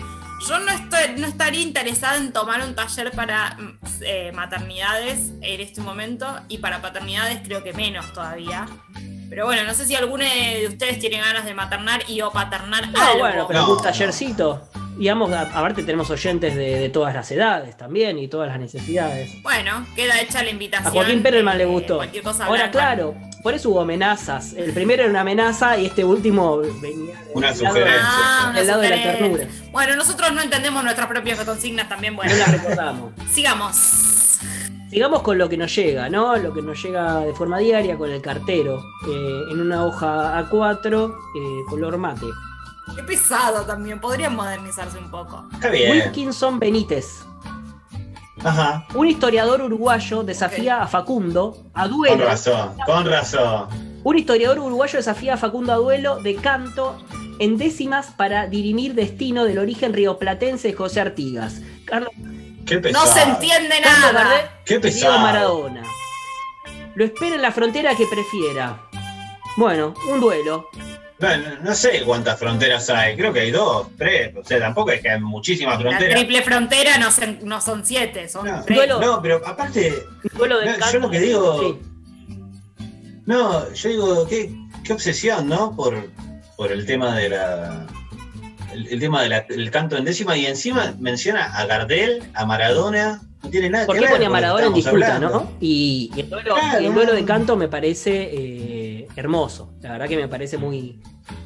yo 0.47 0.59
no, 0.59 0.71
estoy, 0.71 1.19
no 1.19 1.27
estaría 1.27 1.61
interesada 1.61 2.17
en 2.17 2.31
tomar 2.33 2.61
un 2.61 2.75
taller 2.75 3.11
para 3.11 3.57
eh, 4.01 4.31
maternidades 4.33 5.31
en 5.41 5.61
este 5.61 5.81
momento 5.81 6.27
y 6.47 6.57
para 6.59 6.81
paternidades 6.81 7.39
creo 7.43 7.63
que 7.63 7.73
menos 7.73 8.11
todavía. 8.13 8.65
Pero 9.29 9.45
bueno, 9.45 9.63
no 9.65 9.73
sé 9.73 9.85
si 9.85 9.95
alguno 9.95 10.23
de 10.23 10.67
ustedes 10.69 10.99
tiene 10.99 11.17
ganas 11.19 11.43
de 11.45 11.53
maternar 11.53 12.01
y 12.07 12.21
o 12.21 12.31
paternar 12.31 12.89
No, 12.91 13.01
algo. 13.01 13.19
bueno, 13.19 13.45
pero 13.47 13.71
un 13.73 13.81
tallercito. 13.81 14.69
Digamos, 14.97 15.31
a- 15.31 15.41
aparte 15.41 15.83
tenemos 15.83 16.09
oyentes 16.09 16.55
de, 16.55 16.79
de 16.79 16.89
todas 16.89 17.13
las 17.13 17.29
edades 17.31 17.75
también 17.77 18.17
y 18.17 18.27
todas 18.29 18.47
las 18.47 18.57
necesidades. 18.59 19.29
Bueno, 19.43 19.85
queda 19.95 20.19
hecha 20.21 20.41
la 20.43 20.49
invitación. 20.49 20.87
A 20.87 20.91
Joaquín 20.91 21.21
Perelman 21.21 21.57
le 21.57 21.65
eh, 21.65 21.67
gustó. 21.67 21.97
cualquier 21.97 22.23
cosa 22.23 22.45
Ahora, 22.45 22.63
blanca. 22.63 22.71
claro, 22.71 23.15
por 23.47 23.53
eso 23.53 23.69
hubo 23.69 23.79
amenazas. 23.79 24.51
El 24.57 24.73
primero 24.73 25.03
era 25.03 25.09
una 25.09 25.21
amenaza 25.21 25.77
y 25.77 25.85
este 25.85 26.03
último 26.03 26.57
venía 26.81 27.15
Una 27.33 27.53
del 27.53 27.63
lado- 27.63 27.75
sugerencia. 27.75 28.01
Ah, 28.11 28.47
una 28.49 28.57
del 28.59 28.67
lado 28.67 28.81
de 28.81 28.89
la 28.89 29.01
ternura. 29.03 29.47
Bueno, 29.71 29.95
nosotros 29.95 30.33
no 30.33 30.41
entendemos 30.41 30.83
nuestras 30.83 31.07
propias 31.07 31.39
consignas 31.45 31.87
también. 31.87 32.13
Bueno, 32.17 32.33
No 32.33 32.37
la 32.39 32.45
recordamos. 32.47 33.13
sigamos. 33.31 33.77
Sigamos 34.89 35.21
con 35.21 35.37
lo 35.37 35.47
que 35.47 35.55
nos 35.55 35.73
llega, 35.73 36.09
¿no? 36.09 36.35
Lo 36.35 36.53
que 36.53 36.61
nos 36.61 36.83
llega 36.83 37.19
de 37.21 37.33
forma 37.33 37.59
diaria 37.59 37.97
con 37.97 38.11
el 38.11 38.21
cartero. 38.21 38.81
eh, 39.09 39.43
en 39.51 39.61
una 39.61 39.85
hoja 39.85 40.37
A4, 40.49 41.15
eh, 41.37 41.61
color 41.69 41.97
mate. 41.97 42.25
Qué 42.97 43.03
pesado 43.03 43.63
también, 43.65 44.01
podrían 44.01 44.35
modernizarse 44.35 44.97
un 44.97 45.09
poco. 45.09 45.47
Está 45.53 45.69
bien. 45.69 45.91
Wilkinson 45.93 46.59
Benítez. 46.59 47.23
Ajá. 48.43 48.85
Un 48.93 49.07
historiador 49.07 49.61
uruguayo 49.61 50.23
desafía 50.23 50.81
a 50.81 50.87
Facundo 50.87 51.65
a 51.73 51.87
duelo. 51.87 52.17
Con 52.17 52.25
razón, 52.27 52.77
con 52.85 53.05
razón. 53.05 53.67
Un 54.03 54.17
historiador 54.17 54.59
uruguayo 54.59 54.97
desafía 54.97 55.33
a 55.33 55.37
Facundo 55.37 55.73
a 55.73 55.77
duelo 55.77 56.21
de 56.21 56.35
canto 56.35 56.97
en 57.39 57.57
décimas 57.57 58.07
para 58.07 58.47
dirimir 58.47 58.93
destino 58.93 59.43
del 59.43 59.59
origen 59.59 59.93
rioplatense 59.93 60.69
de 60.69 60.73
José 60.73 61.01
Artigas. 61.01 61.61
Carlos, 61.85 62.11
Qué 62.65 62.79
pesado. 62.79 63.05
No 63.05 63.11
se 63.11 63.21
entiende 63.21 63.75
Carlos 63.81 64.13
nada. 64.13 64.23
Gardel 64.23 64.49
Qué 64.65 64.79
pesado. 64.79 65.19
Maradona. 65.19 65.83
Lo 66.95 67.05
espera 67.05 67.35
en 67.35 67.41
la 67.41 67.51
frontera 67.51 67.95
que 67.95 68.05
prefiera. 68.07 68.81
Bueno, 69.55 69.93
un 70.11 70.19
duelo. 70.19 70.67
No, 71.19 71.27
no- 71.63 71.73
sé 71.75 72.03
cuántas 72.05 72.37
fronteras 72.37 72.87
hay, 72.91 73.15
creo 73.17 73.33
que 73.33 73.39
hay 73.39 73.51
dos, 73.51 73.87
tres, 73.97 74.35
o 74.35 74.43
sea, 74.43 74.59
tampoco 74.59 74.91
es 74.91 75.01
que 75.01 75.09
hay 75.09 75.19
muchísimas 75.19 75.75
La 75.75 75.81
fronteras. 75.89 76.15
triple 76.15 76.41
frontera 76.43 76.97
no, 76.99 77.09
se- 77.11 77.39
no 77.41 77.59
son 77.59 77.83
siete, 77.85 78.29
son 78.29 78.45
No, 78.45 78.63
tres. 78.63 78.77
Duelo. 78.77 78.99
no, 79.01 79.21
pero 79.21 79.41
aparte, 79.45 80.03
Duelo 80.33 80.59
de 80.59 80.77
No, 80.77 80.91
yo 80.91 80.99
lo 80.99 81.09
que 81.09 81.19
digo- 81.19 81.59
Sí. 81.59 81.79
no, 83.25 83.73
yo 83.73 83.89
digo, 83.89 84.27
qué, 84.27 84.51
qué 84.83 84.93
obsesión, 84.93 85.47
¿no? 85.49 85.75
Por, 85.75 86.07
por 86.55 86.71
el 86.71 86.85
tema 86.85 87.15
de 87.15 87.29
la. 87.29 87.85
El, 88.73 88.87
el 88.87 88.99
tema 88.99 89.21
del 89.23 89.71
canto 89.71 89.97
en 89.97 90.05
décima 90.05 90.37
y 90.37 90.45
encima 90.45 90.93
menciona 90.99 91.45
a 91.57 91.65
Gardel, 91.65 92.21
a 92.35 92.45
Maradona, 92.45 93.21
no 93.41 93.49
tiene 93.49 93.69
nada 93.69 93.85
¿Por 93.85 93.95
que 93.95 94.01
qué 94.01 94.05
ver. 94.07 94.13
pone 94.15 94.25
a 94.25 94.29
Maradona 94.29 94.67
en 94.67 94.73
disputa, 94.73 95.15
hablando. 95.15 95.29
no? 95.29 95.51
Y, 95.59 96.11
y 96.15 96.19
el 96.21 96.29
duelo, 96.29 96.53
Claro, 96.55 96.81
y 96.81 96.85
el 96.85 96.93
duelo 96.93 97.11
no. 97.13 97.17
de 97.17 97.25
canto 97.25 97.55
me 97.55 97.67
parece 97.69 98.29
eh, 98.33 98.76
hermoso. 99.17 99.73
La 99.81 99.91
verdad 99.93 100.07
que 100.07 100.15
me 100.17 100.27
parece 100.27 100.57
muy, 100.57 101.01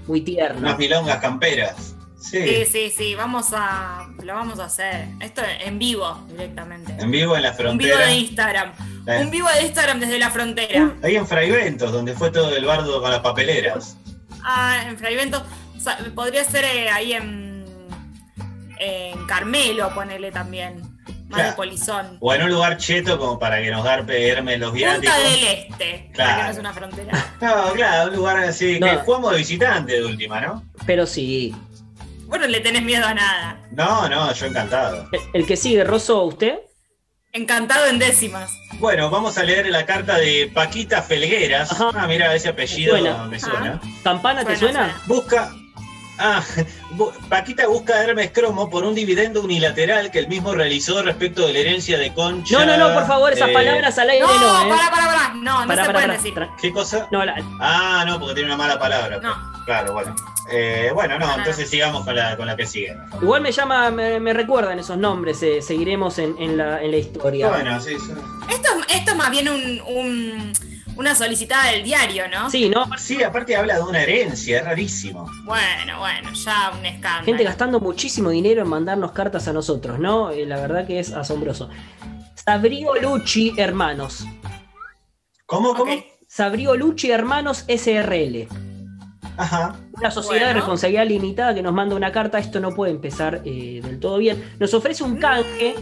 muy 0.07 0.21
tierno. 0.21 0.59
Unas 0.59 0.77
milongas 0.77 1.17
camperas. 1.19 1.95
Sí. 2.19 2.37
Sí, 2.47 2.65
sí, 2.71 2.93
sí, 2.95 3.15
vamos 3.15 3.47
a. 3.51 4.07
Lo 4.23 4.35
vamos 4.35 4.59
a 4.59 4.65
hacer. 4.65 5.07
Esto 5.19 5.41
en 5.65 5.79
vivo 5.79 6.19
directamente. 6.29 6.95
En 6.99 7.09
vivo 7.09 7.35
en 7.35 7.41
la 7.41 7.49
Un 7.49 7.57
vivo 7.57 7.63
frontera. 7.69 8.05
de 8.05 8.13
Instagram. 8.15 8.71
Eh. 9.07 9.21
Un 9.23 9.31
vivo 9.31 9.47
de 9.55 9.63
Instagram 9.63 9.99
desde 9.99 10.19
la 10.19 10.29
frontera. 10.29 10.93
Ahí 11.01 11.15
en 11.15 11.25
Fraiventos, 11.25 11.91
donde 11.91 12.13
fue 12.13 12.29
todo 12.29 12.55
el 12.55 12.63
bardo 12.63 13.01
con 13.01 13.09
las 13.09 13.21
papeleras. 13.21 13.97
Ah, 14.43 14.83
en 14.87 14.97
Fraivento. 14.97 15.41
O 15.75 15.79
sea, 15.79 15.97
podría 16.13 16.43
ser 16.43 16.65
eh, 16.65 16.89
ahí 16.91 17.13
en. 17.13 17.65
En 18.77 19.25
Carmelo, 19.27 19.93
ponele 19.95 20.31
también. 20.31 20.81
Más 21.31 21.47
de 21.47 21.51
polizón. 21.53 22.17
O 22.19 22.33
en 22.33 22.43
un 22.43 22.49
lugar 22.51 22.77
cheto 22.77 23.17
como 23.17 23.39
para 23.39 23.61
que 23.61 23.71
nos 23.71 23.83
garpe 23.83 24.27
Hermes 24.27 24.59
los 24.59 24.71
viáticos. 24.73 25.15
Punta 25.15 25.29
del 25.29 25.43
Este, 25.43 26.09
Claro. 26.13 26.37
que 26.37 26.43
no 26.43 26.49
es 26.51 26.57
una 26.57 26.73
frontera. 26.73 27.25
No, 27.41 27.73
claro, 27.73 28.09
un 28.11 28.15
lugar 28.17 28.37
así, 28.37 28.73
que 28.79 28.79
No. 28.93 28.99
jugamos 28.99 29.31
de 29.31 29.37
visitante 29.39 29.93
de 29.93 30.05
última, 30.05 30.39
¿no? 30.41 30.63
Pero 30.85 31.05
sí. 31.07 31.55
Bueno, 32.27 32.47
le 32.47 32.59
tenés 32.61 32.83
miedo 32.83 33.05
a 33.05 33.13
nada. 33.13 33.59
No, 33.71 34.07
no, 34.07 34.31
yo 34.33 34.45
encantado. 34.45 35.07
El, 35.11 35.19
el 35.33 35.45
que 35.45 35.57
sigue, 35.57 35.83
Rosso, 35.83 36.23
¿usted? 36.23 36.59
Encantado 37.33 37.85
en 37.87 37.97
décimas. 37.99 38.51
Bueno, 38.79 39.09
vamos 39.09 39.37
a 39.37 39.43
leer 39.43 39.67
la 39.69 39.85
carta 39.85 40.17
de 40.17 40.51
Paquita 40.53 41.01
Felgueras. 41.01 41.71
Ah, 41.79 42.05
mira, 42.07 42.33
ese 42.35 42.49
apellido 42.49 42.97
Suena. 42.97 43.25
me 43.25 43.39
suena. 43.39 43.79
¿Campana 44.03 44.43
te 44.43 44.55
suena? 44.57 45.01
Busca. 45.07 45.53
Ah, 46.17 46.43
Paquita 47.29 47.67
busca 47.67 47.95
a 47.95 48.03
Hermes 48.03 48.31
Cromo 48.31 48.69
por 48.69 48.83
un 48.83 48.93
dividendo 48.93 49.41
unilateral 49.41 50.11
que 50.11 50.19
él 50.19 50.27
mismo 50.27 50.53
realizó 50.53 51.01
respecto 51.01 51.47
de 51.47 51.53
la 51.53 51.59
herencia 51.59 51.97
de 51.97 52.13
Concha. 52.13 52.59
No, 52.59 52.65
no, 52.65 52.77
no, 52.89 52.93
por 52.93 53.07
favor, 53.07 53.33
esas 53.33 53.49
eh, 53.49 53.53
palabras 53.53 53.97
al 53.97 54.09
aire 54.09 54.25
No, 54.25 54.39
no, 54.39 54.65
¿eh? 54.65 54.69
para, 54.77 54.91
para, 54.91 55.05
para. 55.07 55.33
No, 55.35 55.61
no 55.61 55.67
Pará, 55.67 55.83
se 55.83 55.87
pará, 55.87 55.93
pueden 55.93 56.09
pará. 56.09 56.13
decir. 56.13 56.33
¿Qué 56.61 56.71
cosa? 56.71 57.07
No, 57.11 57.23
la- 57.25 57.35
Ah, 57.59 58.03
no, 58.05 58.19
porque 58.19 58.35
tiene 58.35 58.49
una 58.49 58.57
mala 58.57 58.77
palabra. 58.77 59.19
No. 59.21 59.33
Claro, 59.65 59.93
bueno. 59.93 60.15
Eh, 60.51 60.91
bueno, 60.93 61.17
no, 61.17 61.33
entonces 61.37 61.69
sigamos 61.69 62.03
con 62.03 62.15
la, 62.15 62.35
con 62.35 62.45
la 62.45 62.55
que 62.57 62.65
sigue. 62.67 62.95
Igual 63.21 63.41
me 63.41 63.51
llama, 63.51 63.89
me, 63.89 64.19
me 64.19 64.33
recuerdan 64.33 64.77
esos 64.79 64.97
nombres, 64.97 65.41
eh, 65.43 65.61
seguiremos 65.61 66.17
en, 66.19 66.35
en 66.39 66.57
la, 66.57 66.81
en 66.83 66.91
la 66.91 66.97
historia. 66.97 67.47
Bueno, 67.47 67.79
sí, 67.79 67.95
sí. 67.97 68.11
Esto, 68.49 68.69
esto 68.89 69.11
es 69.11 69.17
más 69.17 69.29
bien 69.31 69.47
un, 69.49 69.81
un- 69.87 70.53
una 70.95 71.15
solicitada 71.15 71.71
del 71.71 71.83
diario, 71.83 72.27
¿no? 72.27 72.49
Sí, 72.49 72.69
¿no? 72.69 72.85
Sí, 72.97 73.23
aparte 73.23 73.55
habla 73.55 73.75
de 73.75 73.83
una 73.83 74.01
herencia, 74.01 74.59
es 74.59 74.65
rarísimo. 74.65 75.29
Bueno, 75.43 75.99
bueno, 75.99 76.31
ya 76.33 76.71
un 76.77 76.85
escándalo. 76.85 77.25
Gente 77.25 77.43
gastando 77.43 77.79
muchísimo 77.79 78.29
dinero 78.29 78.61
en 78.61 78.67
mandarnos 78.67 79.11
cartas 79.11 79.47
a 79.47 79.53
nosotros, 79.53 79.99
¿no? 79.99 80.31
Eh, 80.31 80.45
la 80.45 80.59
verdad 80.59 80.85
que 80.85 80.99
es 80.99 81.11
asombroso. 81.11 81.69
Sabrio 82.35 82.95
Lucci 82.95 83.53
Hermanos. 83.57 84.25
¿Cómo, 85.45 85.75
cómo? 85.75 85.93
Sabrio 86.27 86.75
Lucci 86.75 87.11
Hermanos 87.11 87.65
SRL. 87.67 88.47
Ajá. 89.37 89.75
Una 89.93 90.11
sociedad 90.11 90.47
de 90.47 90.53
responsabilidad 90.53 91.05
limitada 91.05 91.53
que 91.53 91.61
nos 91.61 91.73
manda 91.73 91.95
una 91.95 92.11
carta. 92.11 92.39
Esto 92.39 92.59
no 92.59 92.73
puede 92.73 92.91
empezar 92.91 93.41
eh, 93.45 93.81
del 93.83 93.99
todo 93.99 94.17
bien. 94.17 94.55
Nos 94.59 94.73
ofrece 94.73 95.03
un 95.03 95.17
canje, 95.17 95.75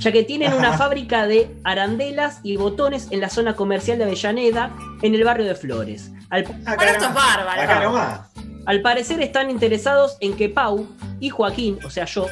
ya 0.00 0.12
que 0.12 0.22
tienen 0.24 0.52
una 0.54 0.72
fábrica 0.76 1.26
de 1.26 1.54
arandelas 1.64 2.40
y 2.42 2.56
botones 2.56 3.08
en 3.10 3.20
la 3.20 3.28
zona 3.28 3.54
comercial 3.54 3.98
de 3.98 4.04
Avellaneda, 4.04 4.70
en 5.02 5.14
el 5.14 5.22
barrio 5.24 5.46
de 5.46 5.54
Flores. 5.54 6.10
Al, 6.30 6.44
Bueno, 6.44 6.82
esto 6.82 7.04
es 7.06 7.14
bárbaro. 7.14 7.60
Acá 7.62 7.80
nomás. 7.84 8.20
al 8.66 8.82
parecer 8.82 9.20
están 9.20 9.50
interesados 9.50 10.16
en 10.20 10.34
que 10.36 10.48
Pau 10.48 10.86
y 11.20 11.28
Joaquín, 11.30 11.78
o 11.84 11.90
sea 11.90 12.04
yo, 12.06 12.26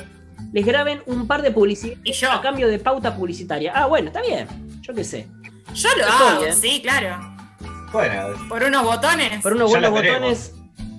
les 0.52 0.64
graben 0.64 1.02
un 1.06 1.26
par 1.26 1.42
de 1.42 1.50
publicidades 1.50 2.22
a 2.24 2.40
cambio 2.40 2.68
de 2.68 2.78
pauta 2.78 3.14
publicitaria. 3.14 3.72
Ah, 3.74 3.86
bueno, 3.86 4.08
está 4.08 4.22
bien. 4.22 4.46
Yo 4.82 4.94
qué 4.94 5.04
sé. 5.04 5.26
Yo 5.74 5.88
lo 5.98 6.06
Estoy, 6.06 6.44
hago, 6.48 6.52
sí, 6.58 6.80
claro. 6.82 7.36
Bueno, 7.92 8.28
Por 8.48 8.62
unos 8.62 8.82
botones. 8.84 9.42
Por 9.42 9.52
unos 9.52 9.70
buenos 9.70 9.90
botones. 9.90 10.54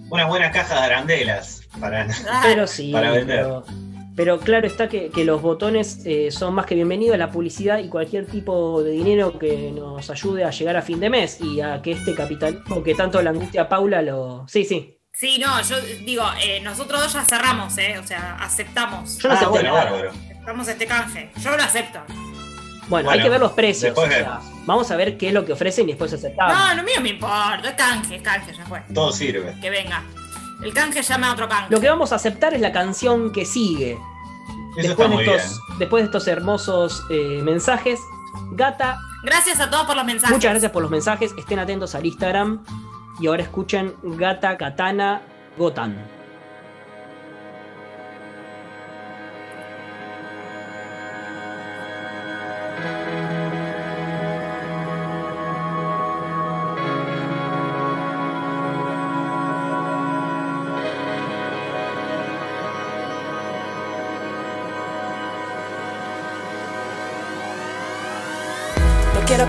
una 0.10 0.26
buena 0.26 0.52
caja 0.52 0.76
de 0.76 0.82
arandelas 0.82 1.62
para. 1.80 2.08
Ah, 2.30 2.42
Pero 2.44 2.68
sí, 2.68 2.92
Para 2.92 3.12
vender. 3.12 3.38
pero, 3.38 3.66
pero 4.20 4.38
claro 4.38 4.68
está 4.68 4.90
que, 4.90 5.10
que 5.12 5.24
los 5.24 5.42
botones 5.42 6.02
eh, 6.04 6.30
son 6.30 6.54
más 6.54 6.66
que 6.66 6.76
bienvenidos, 6.76 7.18
la 7.18 7.32
publicidad 7.32 7.78
y 7.80 7.88
cualquier 7.88 8.26
tipo 8.26 8.84
de 8.84 8.92
dinero 8.92 9.40
que 9.40 9.72
nos 9.72 10.10
ayude 10.10 10.44
a 10.44 10.50
llegar 10.50 10.76
a 10.76 10.82
fin 10.82 11.00
de 11.00 11.10
mes 11.10 11.40
y 11.40 11.62
a 11.62 11.82
que 11.82 11.94
este 11.94 12.14
capitalismo 12.14 12.84
que 12.84 12.96
tanto 12.96 13.22
la 13.22 13.30
angustia 13.30 13.62
a 13.62 13.70
Paula 13.70 14.02
lo... 14.02 14.46
Sí, 14.50 14.66
sí. 14.66 15.00
Sí, 15.14 15.38
no, 15.40 15.62
yo 15.62 15.80
digo, 16.06 16.26
eh, 16.44 16.60
nosotros 16.60 17.02
dos 17.02 17.14
ya 17.14 17.24
cerramos, 17.24 17.78
¿eh? 17.78 17.98
O 17.98 18.06
sea, 18.06 18.36
aceptamos. 18.42 19.20
Yo 19.20 19.30
no 19.30 19.36
Ah, 19.36 19.48
bueno, 19.48 19.72
bárbaro. 19.72 20.10
Aceptamos 20.10 20.68
este 20.68 20.86
canje. 20.86 21.32
Yo 21.42 21.56
lo 21.56 21.64
acepto. 21.64 22.02
Bueno, 22.90 23.12
hay 23.12 23.22
que 23.22 23.30
ver 23.30 23.40
los 23.40 23.54
precios. 23.54 23.96
después 23.96 24.10
o 24.10 24.12
sea, 24.12 24.42
vamos 24.66 24.92
a 24.92 24.98
ver 24.98 25.18
qué 25.18 25.30
es 25.30 25.34
lo 25.34 25.46
que 25.46 25.54
ofrecen 25.54 25.86
y 25.86 25.94
después 25.94 26.12
aceptamos. 26.12 26.58
No, 26.58 26.76
no 26.76 26.84
mío 26.84 27.00
me 27.02 27.10
importa. 27.12 27.70
Es 27.70 27.76
canje, 27.76 28.18
es 28.18 28.22
canje, 28.22 28.52
ya 28.52 28.66
fue. 28.66 28.82
Todo 28.94 29.14
sirve. 29.14 29.56
Que 29.62 29.70
venga. 29.70 30.04
El 30.64 30.74
canje 30.74 31.02
llama 31.02 31.30
a 31.30 31.34
otro 31.34 31.48
canje. 31.48 31.68
Lo 31.70 31.80
que 31.80 31.90
vamos 31.90 32.12
a 32.12 32.16
aceptar 32.16 32.54
es 32.54 32.62
la 32.62 32.72
canción 32.72 33.32
que 33.32 33.46
sigue. 33.46 33.94
Eso 34.78 34.90
Después 34.90 34.90
está 34.90 35.04
de, 35.04 35.16
muy 35.16 35.24
estos, 35.24 35.62
después 35.78 36.02
de 36.04 36.06
estos 36.06 36.28
hermosos 36.28 37.04
eh, 37.10 37.42
mensajes, 37.44 38.00
Gata 38.52 39.00
Gracias 39.22 39.60
a 39.60 39.70
todos 39.70 39.86
por 39.86 39.96
los 39.96 40.06
mensajes. 40.06 40.36
Muchas 40.36 40.52
gracias 40.52 40.72
por 40.72 40.82
los 40.82 40.92
mensajes. 40.92 41.34
Estén 41.38 41.60
atentos 41.60 41.94
al 41.96 42.06
Instagram. 42.06 42.64
Y 43.20 43.28
ahora 43.28 43.44
escuchen 43.44 43.96
Gata 44.02 44.58
Katana 44.58 45.22
Gotan. 45.58 46.19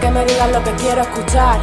Que 0.01 0.11
me 0.11 0.25
digan 0.25 0.53
lo 0.53 0.65
que 0.65 0.73
quiero 0.73 1.03
escuchar. 1.03 1.59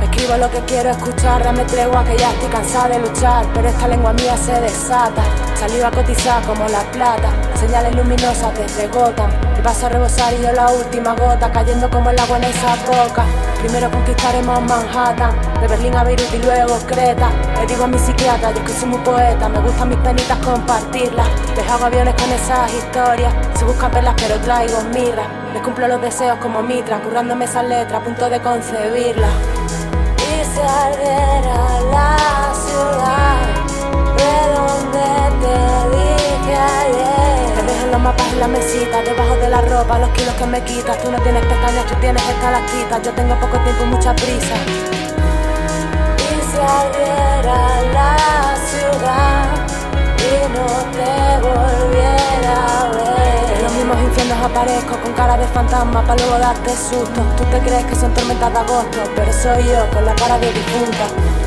Escribo 0.00 0.36
lo 0.36 0.50
que 0.50 0.60
quiero 0.60 0.90
escuchar, 0.90 1.42
dame 1.42 1.64
tregua 1.64 2.04
que 2.04 2.16
ya 2.16 2.30
estoy 2.30 2.48
cansada 2.48 2.88
de 2.88 3.00
luchar. 3.00 3.44
Pero 3.52 3.68
esta 3.68 3.88
lengua 3.88 4.12
mía 4.12 4.36
se 4.36 4.58
desata. 4.60 5.22
Saliva 5.54 5.88
a 5.88 6.40
como 6.46 6.66
la 6.68 6.80
plata. 6.92 7.30
Señales 7.54 7.94
luminosas 7.94 8.56
desde 8.56 8.88
Gotham. 8.88 9.30
Y 9.58 9.62
paso 9.62 9.86
a 9.86 9.88
rebosar 9.90 10.32
y 10.34 10.42
yo 10.42 10.52
la 10.52 10.70
última 10.70 11.14
gota. 11.14 11.50
Cayendo 11.52 11.90
como 11.90 12.10
el 12.10 12.18
agua 12.18 12.38
en 12.38 12.44
esa 12.44 12.76
boca. 12.86 13.24
Primero 13.60 13.90
conquistaremos 13.90 14.62
Manhattan. 14.62 15.34
De 15.60 15.68
Berlín 15.68 15.94
a 15.96 16.04
Beirut 16.04 16.32
y 16.32 16.38
luego 16.38 16.78
Creta. 16.86 17.30
Le 17.60 17.66
digo 17.66 17.84
a 17.84 17.88
mi 17.88 17.98
psiquiatra, 17.98 18.52
yo 18.52 18.64
que 18.64 18.72
soy 18.72 18.88
muy 18.88 19.00
poeta. 19.00 19.48
Me 19.48 19.60
gustan 19.60 19.88
mis 19.88 19.98
penitas 19.98 20.38
compartirlas. 20.38 21.28
Les 21.56 21.68
aviones 21.68 22.14
con 22.14 22.30
esas 22.32 22.72
historias. 22.72 23.34
Se 23.58 23.64
buscan 23.64 23.90
perlas 23.90 24.14
pero 24.16 24.38
traigo 24.40 24.80
mirra. 24.94 25.39
Les 25.52 25.62
cumplo 25.62 25.88
los 25.88 26.00
deseos 26.00 26.38
como 26.38 26.62
mitra. 26.62 27.00
Currándome 27.00 27.44
esas 27.44 27.64
letras 27.64 28.00
a 28.00 28.04
punto 28.04 28.30
de 28.30 28.40
concebirlas. 28.40 29.30
Y 30.16 30.44
se 30.44 30.62
ardiera 30.62 31.80
la 31.90 32.16
ciudad 32.54 33.36
de 34.20 34.34
donde 34.54 35.06
te 35.42 35.56
dije 35.96 36.54
ayer. 36.54 37.54
Te 37.56 37.62
dejo 37.72 37.86
los 37.90 38.00
mapas 38.00 38.32
en 38.32 38.40
la 38.40 38.48
mesita, 38.48 39.02
debajo 39.02 39.36
de 39.36 39.48
la 39.48 39.60
ropa, 39.62 39.98
los 39.98 40.10
kilos 40.10 40.34
que 40.34 40.46
me 40.46 40.62
quitas. 40.62 40.98
Tú 41.02 41.10
no 41.10 41.20
tienes 41.20 41.44
pestañas, 41.44 41.86
tú 41.86 41.94
tienes 42.00 42.22
estalactitas. 42.28 43.02
Yo 43.02 43.12
tengo 43.12 43.34
poco 43.40 43.58
tiempo 43.58 43.84
y 43.84 43.86
mucha 43.86 44.14
prisa. 44.14 44.54
Y 46.16 46.40
se 46.52 46.62
ardiera 46.62 47.58
la 47.92 48.56
ciudad 48.70 49.46
y 50.16 50.48
no 50.54 50.66
te 50.94 51.12
volviera 51.42 52.80
a 52.80 52.88
ver. 52.94 53.09
Mismos 53.90 54.08
infiernos 54.08 54.38
aparezco 54.44 54.96
con 55.00 55.12
cara 55.14 55.36
de 55.36 55.46
fantasma 55.46 56.02
para 56.02 56.14
luego 56.22 56.38
darte 56.38 56.70
susto. 56.70 57.20
Tú 57.36 57.42
te 57.50 57.58
crees 57.58 57.84
que 57.86 57.96
son 57.96 58.14
tormentas 58.14 58.52
de 58.52 58.58
agosto, 58.60 58.98
pero 59.16 59.32
soy 59.32 59.64
yo 59.64 59.90
con 59.90 60.04
la 60.04 60.14
cara 60.14 60.38
de 60.38 60.46
difunta. 60.52 61.06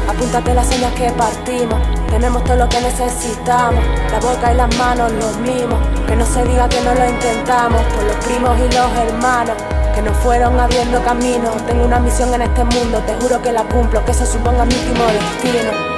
Apúntate 0.09 0.53
las 0.53 0.67
señas 0.67 0.91
que 0.93 1.09
partimos, 1.11 1.79
tenemos 2.09 2.43
todo 2.43 2.57
lo 2.57 2.67
que 2.67 2.81
necesitamos. 2.81 3.81
La 4.11 4.19
boca 4.19 4.51
y 4.51 4.57
las 4.57 4.75
manos 4.75 5.13
los 5.13 5.37
mismos, 5.37 5.79
que 6.05 6.17
no 6.17 6.25
se 6.25 6.43
diga 6.43 6.67
que 6.67 6.81
no 6.81 6.93
lo 6.93 7.09
intentamos. 7.09 7.81
Por 7.95 8.03
los 8.03 8.25
primos 8.25 8.59
y 8.59 8.75
los 8.75 8.91
hermanos 9.07 9.55
que 9.95 10.01
nos 10.01 10.17
fueron 10.17 10.59
abriendo 10.59 11.01
camino. 11.01 11.49
Tengo 11.65 11.85
una 11.85 11.99
misión 11.99 12.33
en 12.33 12.41
este 12.41 12.65
mundo, 12.65 13.01
te 13.07 13.13
juro 13.21 13.41
que 13.41 13.53
la 13.53 13.63
cumplo, 13.63 14.03
que 14.03 14.11
eso 14.11 14.25
suponga 14.25 14.65
mi 14.65 14.75
último 14.75 15.05
destino. 15.05 15.92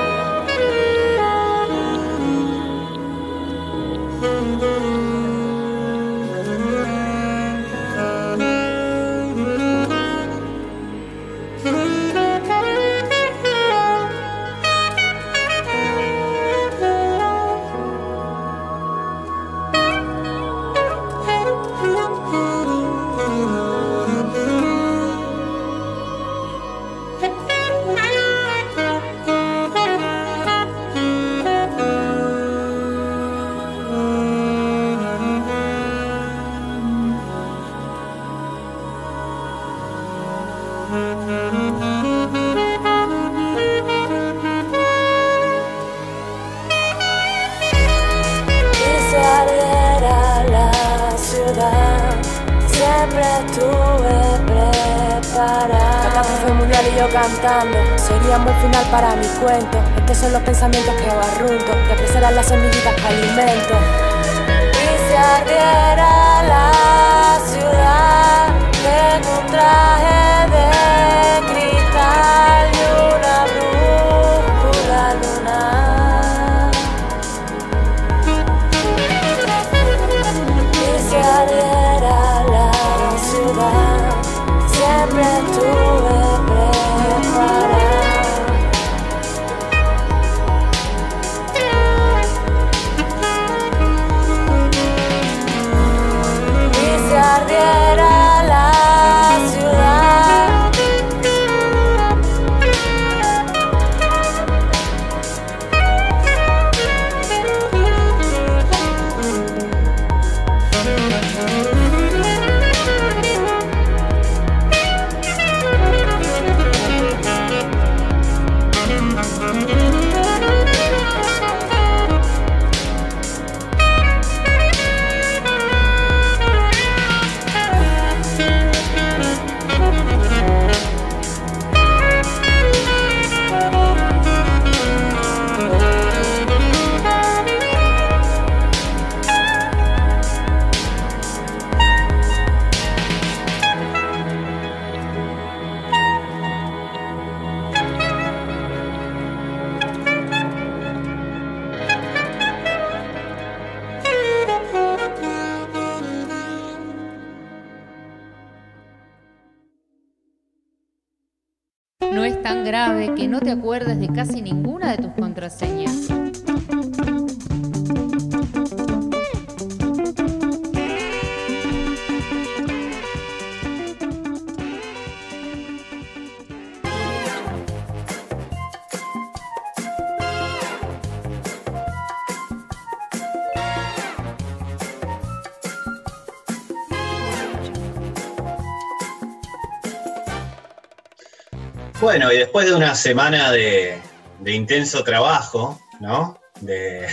Bueno, 192.06 192.32
y 192.32 192.38
después 192.38 192.68
de 192.68 192.76
una 192.76 192.94
semana 192.94 193.52
de, 193.52 193.98
de 194.40 194.52
intenso 194.52 195.04
trabajo, 195.04 195.82
¿no? 196.00 196.40
De, 196.62 197.08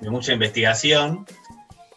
de 0.00 0.10
mucha 0.10 0.32
investigación, 0.32 1.24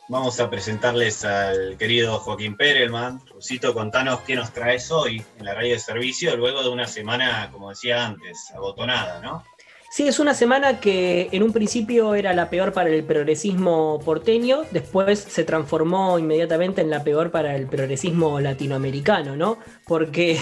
vamos 0.10 0.40
a 0.40 0.48
presentarles 0.48 1.26
al 1.26 1.76
querido 1.80 2.20
Joaquín 2.20 2.56
Perelman. 2.56 3.20
Rusito, 3.34 3.74
contanos 3.74 4.20
qué 4.28 4.36
nos 4.36 4.54
traes 4.54 4.92
hoy 4.92 5.26
en 5.40 5.46
la 5.46 5.56
radio 5.56 5.74
de 5.74 5.80
servicio, 5.80 6.38
luego 6.38 6.62
de 6.62 6.70
una 6.70 6.86
semana, 6.86 7.50
como 7.52 7.72
decía 7.72 8.06
antes, 8.06 8.52
abotonada, 8.56 9.20
¿no? 9.22 9.44
Sí, 9.90 10.08
es 10.08 10.20
una 10.20 10.36
semana 10.36 10.80
que 10.80 11.30
en 11.32 11.42
un 11.42 11.52
principio 11.52 12.14
era 12.14 12.36
la 12.36 12.52
peor 12.52 12.74
para 12.74 12.92
el 12.92 13.04
progresismo 13.06 14.00
porteño, 14.06 14.66
después 14.70 15.18
se 15.18 15.46
transformó 15.46 16.20
inmediatamente 16.20 16.82
en 16.82 16.92
la 16.92 17.04
peor 17.04 17.32
para 17.32 17.56
el 17.56 17.66
progresismo 17.66 18.40
latinoamericano, 18.40 19.36
¿no? 19.36 19.58
Porque, 19.88 20.40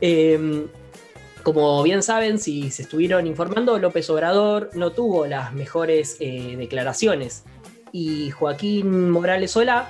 eh, 0.00 0.68
como 1.46 1.80
bien 1.84 2.02
saben, 2.02 2.40
si 2.40 2.72
se 2.72 2.82
estuvieron 2.82 3.24
informando, 3.28 3.78
López 3.78 4.10
Obrador 4.10 4.70
no 4.74 4.90
tuvo 4.90 5.26
las 5.28 5.52
mejores 5.52 6.16
eh, 6.18 6.56
declaraciones 6.58 7.44
y 7.92 8.30
Joaquín 8.32 9.10
Morales 9.12 9.52
Solá 9.52 9.86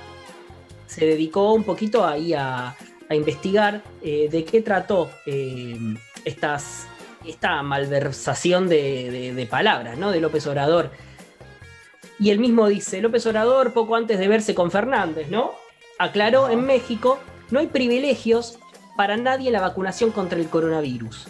se 0.85 1.07
dedicó 1.07 1.53
un 1.53 1.63
poquito 1.63 2.05
ahí 2.05 2.35
a, 2.35 2.75
a 3.09 3.15
investigar 3.15 3.81
eh, 4.03 4.29
de 4.31 4.45
qué 4.45 4.61
trató 4.61 5.09
eh, 5.25 5.79
estas 6.25 6.85
esta 7.25 7.63
malversación 7.63 8.69
de, 8.69 9.09
de- 9.09 9.33
de 9.33 9.45
palabras, 9.47 9.97
¿no? 9.97 10.11
De 10.11 10.21
López 10.21 10.45
Obrador. 10.45 10.91
Y 12.19 12.29
él 12.29 12.37
mismo 12.37 12.67
dice, 12.67 13.01
López 13.01 13.25
Obrador, 13.25 13.73
poco 13.73 13.95
antes 13.95 14.19
de 14.19 14.27
verse 14.27 14.53
con 14.53 14.69
Fernández, 14.69 15.27
¿no? 15.31 15.53
Aclaró 15.97 16.49
en 16.49 16.65
México, 16.67 17.17
no 17.49 17.59
hay 17.59 17.65
privilegios 17.67 18.59
para 18.95 19.17
nadie 19.17 19.47
en 19.47 19.53
la 19.53 19.61
vacunación 19.61 20.11
contra 20.11 20.37
el 20.39 20.47
coronavirus. 20.49 21.29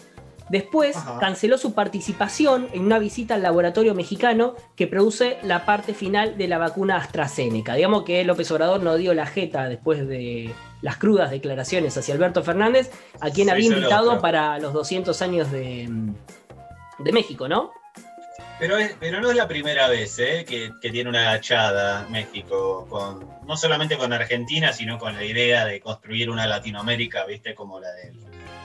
Después 0.50 0.96
Ajá. 0.96 1.18
canceló 1.20 1.58
su 1.58 1.74
participación 1.74 2.70
en 2.74 2.86
una 2.86 3.00
visita 3.00 3.36
al 3.36 3.42
laboratorio 3.44 3.94
mexicano 3.94 4.56
que 4.76 4.88
produce 4.88 5.38
la 5.44 5.66
parte 5.66 5.94
final 5.94 6.38
de 6.38 6.48
la 6.48 6.58
vacuna 6.58 6.98
AstraZeneca. 6.98 7.74
Digamos 7.76 8.04
que 8.04 8.24
López 8.24 8.50
Obrador 8.52 8.82
no 8.82 8.96
dio 8.96 9.14
la 9.14 9.26
jeta 9.26 9.68
después 9.68 10.08
de 10.08 10.54
las 10.82 10.98
crudas 10.98 11.32
declaraciones 11.32 11.98
hacia 11.98 12.14
Alberto 12.14 12.44
Fernández, 12.44 12.92
a 13.20 13.30
quien 13.32 13.48
Se 13.48 13.52
había 13.54 13.66
invitado 13.68 14.12
loco. 14.12 14.22
para 14.22 14.58
los 14.60 14.74
200 14.74 15.22
años 15.22 15.52
de, 15.52 15.90
de 17.00 17.12
México, 17.12 17.48
¿no? 17.48 17.72
Pero, 18.60 18.78
es- 18.78 18.96
pero 19.00 19.20
no 19.22 19.30
es 19.30 19.36
la 19.36 19.48
primera 19.48 19.88
vez 19.88 20.18
¿eh? 20.20 20.46
que, 20.48 20.72
que 20.82 20.90
tiene 20.90 21.10
una 21.10 21.30
agachada 21.30 22.08
México, 22.10 22.88
con, 22.90 23.28
no 23.46 23.56
solamente 23.58 23.98
con 23.98 24.14
Argentina, 24.14 24.74
sino 24.74 24.98
con 24.98 25.14
la 25.16 25.24
idea 25.24 25.66
de 25.66 25.80
construir 25.80 26.30
una 26.30 26.48
Latinoamérica, 26.48 27.26
viste, 27.26 27.54
como 27.54 27.80
la 27.80 27.90
de 27.92 28.14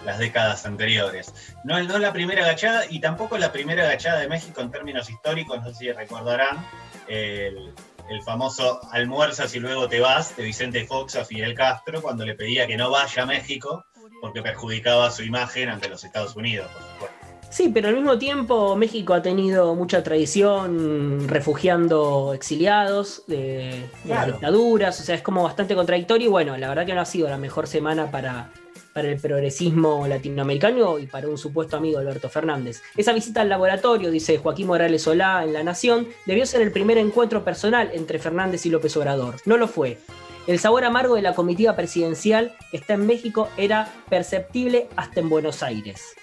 las 0.04 0.18
décadas 0.18 0.64
anteriores. 0.66 1.32
No, 1.64 1.78
es- 1.78 1.86
no 1.86 1.94
es 1.94 2.00
la 2.00 2.12
primera 2.12 2.44
agachada 2.44 2.84
y 2.90 3.00
tampoco 3.00 3.38
la 3.38 3.52
primera 3.52 3.84
agachada 3.84 4.20
de 4.20 4.28
México 4.28 4.60
en 4.60 4.70
términos 4.70 5.08
históricos, 5.10 5.60
no 5.62 5.68
sé 5.70 5.74
si 5.74 5.92
recordarán 5.92 6.64
el, 7.08 7.72
el 8.10 8.22
famoso 8.24 8.80
almuerzas 8.92 9.54
y 9.54 9.60
luego 9.60 9.88
te 9.88 10.00
vas 10.00 10.36
de 10.36 10.42
Vicente 10.44 10.84
Fox 10.86 11.16
a 11.16 11.24
Fidel 11.24 11.54
Castro 11.54 12.02
cuando 12.02 12.24
le 12.24 12.34
pedía 12.34 12.66
que 12.66 12.76
no 12.76 12.90
vaya 12.90 13.22
a 13.22 13.26
México 13.26 13.84
porque 14.20 14.42
perjudicaba 14.42 15.10
su 15.10 15.22
imagen 15.24 15.68
ante 15.68 15.88
los 15.88 16.04
Estados 16.04 16.36
Unidos, 16.36 16.68
por 16.72 16.82
supuesto. 16.82 17.16
Sí, 17.50 17.68
pero 17.68 17.88
al 17.88 17.94
mismo 17.96 18.16
tiempo 18.18 18.74
México 18.76 19.12
ha 19.12 19.20
tenido 19.20 19.74
mucha 19.74 20.02
tradición 20.02 21.28
refugiando 21.28 22.32
exiliados 22.34 23.24
de, 23.26 23.86
de 24.04 24.08
las 24.14 24.26
dictaduras, 24.26 24.98
o 25.00 25.02
sea, 25.02 25.14
es 25.16 25.22
como 25.22 25.42
bastante 25.42 25.74
contradictorio 25.74 26.28
y 26.28 26.30
bueno, 26.30 26.56
la 26.56 26.68
verdad 26.68 26.86
que 26.86 26.94
no 26.94 27.00
ha 27.02 27.04
sido 27.04 27.28
la 27.28 27.36
mejor 27.36 27.66
semana 27.66 28.10
para, 28.10 28.50
para 28.92 29.08
el 29.08 29.18
progresismo 29.18 30.06
latinoamericano 30.06 30.98
y 30.98 31.06
para 31.06 31.28
un 31.28 31.38
supuesto 31.38 31.76
amigo 31.76 31.98
Alberto 31.98 32.28
Fernández. 32.28 32.82
Esa 32.96 33.12
visita 33.12 33.40
al 33.40 33.48
laboratorio, 33.48 34.10
dice 34.10 34.38
Joaquín 34.38 34.66
Morales 34.66 35.02
Solá 35.02 35.44
en 35.44 35.52
La 35.52 35.62
Nación, 35.62 36.08
debió 36.26 36.46
ser 36.46 36.62
el 36.62 36.72
primer 36.72 36.98
encuentro 36.98 37.44
personal 37.44 37.90
entre 37.92 38.18
Fernández 38.18 38.66
y 38.66 38.70
López 38.70 38.96
Obrador. 38.96 39.36
No 39.46 39.56
lo 39.56 39.68
fue. 39.68 39.98
El 40.46 40.58
sabor 40.58 40.84
amargo 40.84 41.14
de 41.14 41.22
la 41.22 41.34
comitiva 41.34 41.76
presidencial 41.76 42.54
que 42.70 42.76
está 42.76 42.94
en 42.94 43.06
México 43.06 43.48
era 43.56 43.92
perceptible 44.08 44.88
hasta 44.96 45.20
en 45.20 45.28
Buenos 45.28 45.62
Aires. 45.62 46.16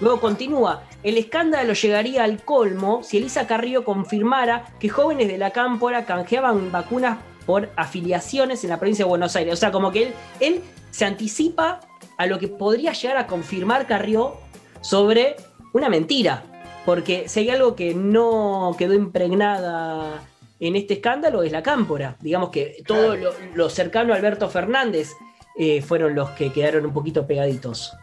Luego 0.00 0.20
continúa, 0.20 0.84
el 1.02 1.18
escándalo 1.18 1.72
llegaría 1.72 2.22
al 2.22 2.44
colmo 2.44 3.02
si 3.02 3.16
Elisa 3.16 3.48
Carrillo 3.48 3.84
confirmara 3.84 4.66
que 4.78 4.88
jóvenes 4.88 5.26
de 5.26 5.38
la 5.38 5.50
cámpora 5.50 6.04
canjeaban 6.04 6.70
vacunas 6.70 7.18
por 7.48 7.70
afiliaciones 7.76 8.62
en 8.62 8.68
la 8.68 8.78
provincia 8.78 9.06
de 9.06 9.08
Buenos 9.08 9.34
Aires. 9.34 9.54
O 9.54 9.56
sea, 9.56 9.72
como 9.72 9.90
que 9.90 10.02
él, 10.02 10.14
él 10.38 10.60
se 10.90 11.06
anticipa 11.06 11.80
a 12.18 12.26
lo 12.26 12.38
que 12.38 12.46
podría 12.46 12.92
llegar 12.92 13.16
a 13.16 13.26
confirmar 13.26 13.86
Carrió 13.86 14.34
sobre 14.82 15.36
una 15.72 15.88
mentira. 15.88 16.42
Porque 16.84 17.26
si 17.26 17.40
hay 17.40 17.48
algo 17.48 17.74
que 17.74 17.94
no 17.94 18.76
quedó 18.76 18.92
impregnada 18.92 20.22
en 20.60 20.76
este 20.76 20.94
escándalo 20.94 21.42
es 21.42 21.50
la 21.50 21.62
cámpora. 21.62 22.18
Digamos 22.20 22.50
que 22.50 22.82
todo 22.86 23.16
lo, 23.16 23.32
lo 23.54 23.70
cercano 23.70 24.12
a 24.12 24.16
Alberto 24.16 24.50
Fernández 24.50 25.12
eh, 25.56 25.80
fueron 25.80 26.14
los 26.14 26.28
que 26.32 26.52
quedaron 26.52 26.84
un 26.84 26.92
poquito 26.92 27.26
pegaditos. 27.26 27.94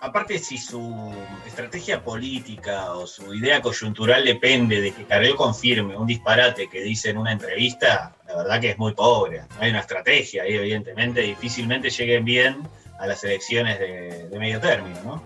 Aparte, 0.00 0.38
si 0.38 0.58
su 0.58 1.12
estrategia 1.46 2.02
política 2.04 2.92
o 2.92 3.06
su 3.06 3.34
idea 3.34 3.60
coyuntural 3.60 4.24
depende 4.24 4.80
de 4.80 4.92
que 4.92 5.04
Carrió 5.04 5.34
confirme 5.34 5.96
un 5.96 6.06
disparate 6.06 6.68
que 6.68 6.80
dice 6.82 7.10
en 7.10 7.18
una 7.18 7.32
entrevista, 7.32 8.14
la 8.26 8.36
verdad 8.36 8.60
que 8.60 8.70
es 8.70 8.78
muy 8.78 8.94
pobre. 8.94 9.40
No 9.40 9.60
hay 9.60 9.70
una 9.70 9.80
estrategia 9.80 10.44
ahí, 10.44 10.54
evidentemente, 10.54 11.20
difícilmente 11.22 11.90
lleguen 11.90 12.24
bien 12.24 12.68
a 13.00 13.06
las 13.06 13.24
elecciones 13.24 13.78
de, 13.80 14.28
de 14.28 14.38
medio 14.38 14.60
término, 14.60 15.00
¿no? 15.04 15.22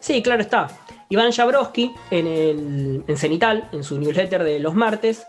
Sí, 0.00 0.22
claro 0.22 0.42
está. 0.42 0.68
Iván 1.08 1.32
Jabrowski, 1.32 1.94
en, 2.10 2.26
el, 2.26 3.04
en 3.06 3.16
Cenital, 3.16 3.68
en 3.72 3.84
su 3.84 3.98
newsletter 3.98 4.44
de 4.44 4.58
los 4.58 4.74
martes, 4.74 5.26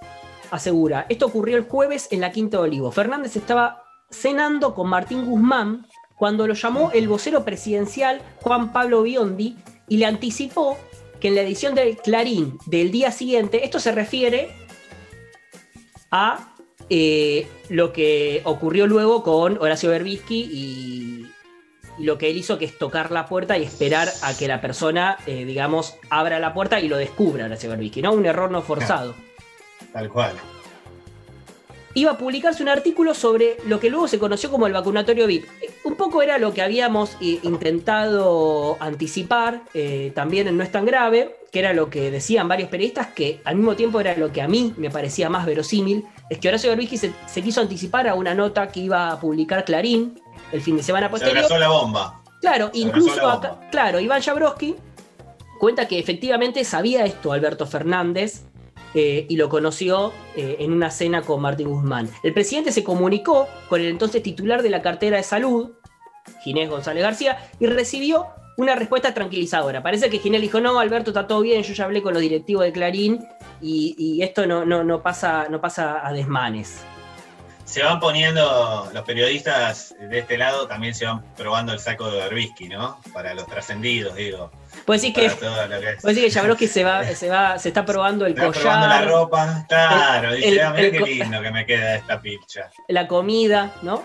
asegura, 0.52 1.06
esto 1.10 1.28
ocurrió 1.28 1.58
el 1.58 1.64
jueves 1.64 2.10
en 2.12 2.22
la 2.22 2.32
Quinta 2.32 2.58
de 2.58 2.64
Olivo. 2.64 2.92
Fernández 2.92 3.36
estaba 3.36 3.84
cenando 4.10 4.74
con 4.74 4.90
Martín 4.90 5.26
Guzmán 5.26 5.88
cuando 6.16 6.48
lo 6.48 6.54
llamó 6.54 6.92
el 6.92 7.08
vocero 7.08 7.44
presidencial 7.44 8.22
Juan 8.42 8.72
Pablo 8.72 9.04
Biondi 9.04 9.58
y 9.88 9.98
le 9.98 10.06
anticipó 10.06 10.78
que 11.20 11.30
en 11.30 11.36
la 11.36 11.42
edición 11.42 11.76
del 11.76 11.98
Clarín 11.98 12.58
del 12.66 12.92
día 12.92 13.12
siguiente, 13.12 13.66
esto 13.66 13.80
se 13.80 13.92
refiere 13.92 14.50
a 16.12 16.54
eh, 16.90 17.48
lo 17.70 17.92
que 17.92 18.42
ocurrió 18.46 18.88
luego 18.88 19.24
con 19.24 19.58
Horacio 19.58 19.90
Berbisky 19.90 20.42
y, 20.52 21.32
lo 21.98 22.18
que 22.18 22.30
él 22.30 22.36
hizo 22.36 22.58
que 22.58 22.66
es 22.66 22.78
tocar 22.78 23.12
la 23.12 23.26
puerta 23.26 23.58
y 23.58 23.64
esperar 23.64 24.10
a 24.22 24.36
que 24.36 24.50
la 24.50 24.60
persona, 24.60 25.18
eh, 25.28 25.46
digamos, 25.46 25.96
abra 26.10 26.40
la 26.40 26.54
puerta 26.54 26.82
y 26.82 26.90
lo 26.90 26.98
descubra 26.98 27.46
Horacio 27.46 27.70
Berbisky, 27.70 28.02
¿no? 28.02 28.12
Un 28.12 28.26
error 28.26 28.52
no 28.52 28.62
forzado. 28.62 29.16
Tal 29.94 30.10
cual. 30.10 30.34
Iba 31.98 32.12
a 32.12 32.18
publicarse 32.18 32.62
un 32.62 32.68
artículo 32.68 33.14
sobre 33.14 33.56
lo 33.66 33.80
que 33.80 33.90
luego 33.90 34.10
se 34.10 34.20
conoció 34.20 34.52
como 34.52 34.68
el 34.68 34.74
vacunatorio 34.74 35.28
VIP. 35.28 35.46
Un 35.86 35.96
poco 35.96 36.22
era 36.22 36.38
lo 36.38 36.54
que 36.54 36.62
habíamos 36.62 37.16
eh, 37.22 37.40
intentado 37.42 38.76
anticipar, 38.82 39.62
eh, 39.74 40.12
también 40.14 40.50
en 40.50 40.58
No 40.58 40.64
es 40.64 40.72
tan 40.74 40.86
grave, 40.86 41.38
que 41.54 41.60
era 41.60 41.74
lo 41.74 41.90
que 41.90 42.12
decían 42.12 42.50
varios 42.50 42.68
periodistas, 42.70 43.08
que 43.08 43.40
al 43.46 43.56
mismo 43.56 43.78
tiempo 43.78 44.02
era 44.02 44.14
lo 44.18 44.34
que 44.34 44.42
a 44.42 44.48
mí 44.50 44.74
me 44.76 44.90
parecía 44.90 45.30
más 45.30 45.46
verosímil, 45.46 46.04
es 46.30 46.38
que 46.40 46.50
Horacio 46.50 46.70
Berbisky 46.70 46.98
se, 46.98 47.14
se 47.28 47.42
quiso 47.42 47.62
anticipar 47.62 48.10
a 48.10 48.16
una 48.16 48.36
nota 48.36 48.68
que 48.68 48.82
iba 48.82 49.12
a 49.12 49.20
publicar 49.20 49.64
Clarín 49.64 50.20
el 50.52 50.62
fin 50.62 50.76
de 50.76 50.84
semana 50.84 51.08
Se 51.08 51.12
posterior. 51.12 51.38
abrazó 51.46 51.58
la 51.58 51.70
bomba. 51.70 52.22
Claro, 52.42 52.72
Se 52.74 52.80
incluso 52.80 53.26
acá, 53.26 53.58
claro, 53.72 54.02
Iván 54.02 54.22
Jabrowski 54.22 54.76
cuenta 55.60 55.88
que 55.88 55.98
efectivamente 55.98 56.66
sabía 56.66 57.06
esto 57.06 57.32
Alberto 57.32 57.66
Fernández 57.66 58.44
eh, 58.96 59.26
y 59.30 59.36
lo 59.36 59.50
conoció 59.50 60.14
eh, 60.36 60.56
en 60.60 60.72
una 60.72 60.90
cena 60.90 61.22
con 61.22 61.42
Martín 61.42 61.68
Guzmán. 61.68 62.10
El 62.24 62.34
presidente 62.34 62.72
se 62.72 62.84
comunicó 62.84 63.48
con 63.70 63.82
el 63.82 63.88
entonces 63.88 64.24
titular 64.24 64.64
de 64.64 64.70
la 64.70 64.82
cartera 64.82 65.18
de 65.18 65.24
salud, 65.24 65.72
Ginés 66.44 66.70
González 66.70 67.04
García, 67.04 67.38
y 67.60 67.68
recibió 67.68 68.28
una 68.58 68.74
respuesta 68.76 69.14
tranquilizadora. 69.14 69.84
Parece 69.84 70.10
que 70.10 70.20
Ginés 70.20 70.42
dijo, 70.42 70.62
no, 70.62 70.80
Alberto, 70.80 71.12
está 71.12 71.28
todo 71.28 71.42
bien, 71.42 71.62
yo 71.64 71.74
ya 71.74 71.84
hablé 71.84 72.02
con 72.02 72.14
los 72.14 72.22
directivos 72.22 72.64
de 72.64 72.72
Clarín 72.72 73.20
y, 73.62 73.96
y 73.98 74.22
esto 74.24 74.48
no, 74.48 74.66
no, 74.66 74.84
no, 74.84 75.02
pasa, 75.04 75.48
no 75.50 75.60
pasa 75.60 76.08
a 76.08 76.14
desmanes. 76.14 76.82
Se 77.76 77.84
van 77.84 78.00
poniendo, 78.00 78.90
los 78.94 79.04
periodistas 79.04 79.94
de 80.00 80.20
este 80.20 80.38
lado 80.38 80.66
también 80.66 80.96
se 80.96 81.06
van 81.06 81.22
probando 81.36 81.74
el 81.74 81.80
saco 81.80 82.10
de 82.10 82.20
Berbisky, 82.20 82.70
¿no? 82.70 83.02
Para 83.14 83.34
los 83.34 83.46
trascendidos, 83.48 84.16
digo. 84.16 84.50
Puedes 84.86 85.02
decir 85.02 85.14
que, 85.14 85.22
que 85.22 85.26
es. 85.26 86.02
puedes 86.02 86.16
decir 86.16 86.24
que 86.24 86.32
Jabrowski 86.32 86.68
se, 86.70 86.86
va, 86.86 87.04
se, 87.04 87.28
va, 87.28 87.60
se 87.60 87.68
está 87.68 87.86
probando 87.86 88.26
el 88.26 88.34
va 88.40 88.46
collar. 88.46 88.62
probando 88.62 88.88
la 88.88 89.02
ropa, 89.02 89.66
claro, 89.68 90.30
el- 90.30 90.36
dice, 90.38 90.50
el- 90.52 90.60
ah, 90.62 90.74
el 90.78 90.92
qué 90.92 91.00
lindo 91.02 91.42
que 91.42 91.52
me 91.52 91.66
queda 91.66 91.96
esta 91.96 92.22
picha. 92.22 92.70
la 92.88 93.10
comida, 93.10 93.74
¿no? 93.82 94.04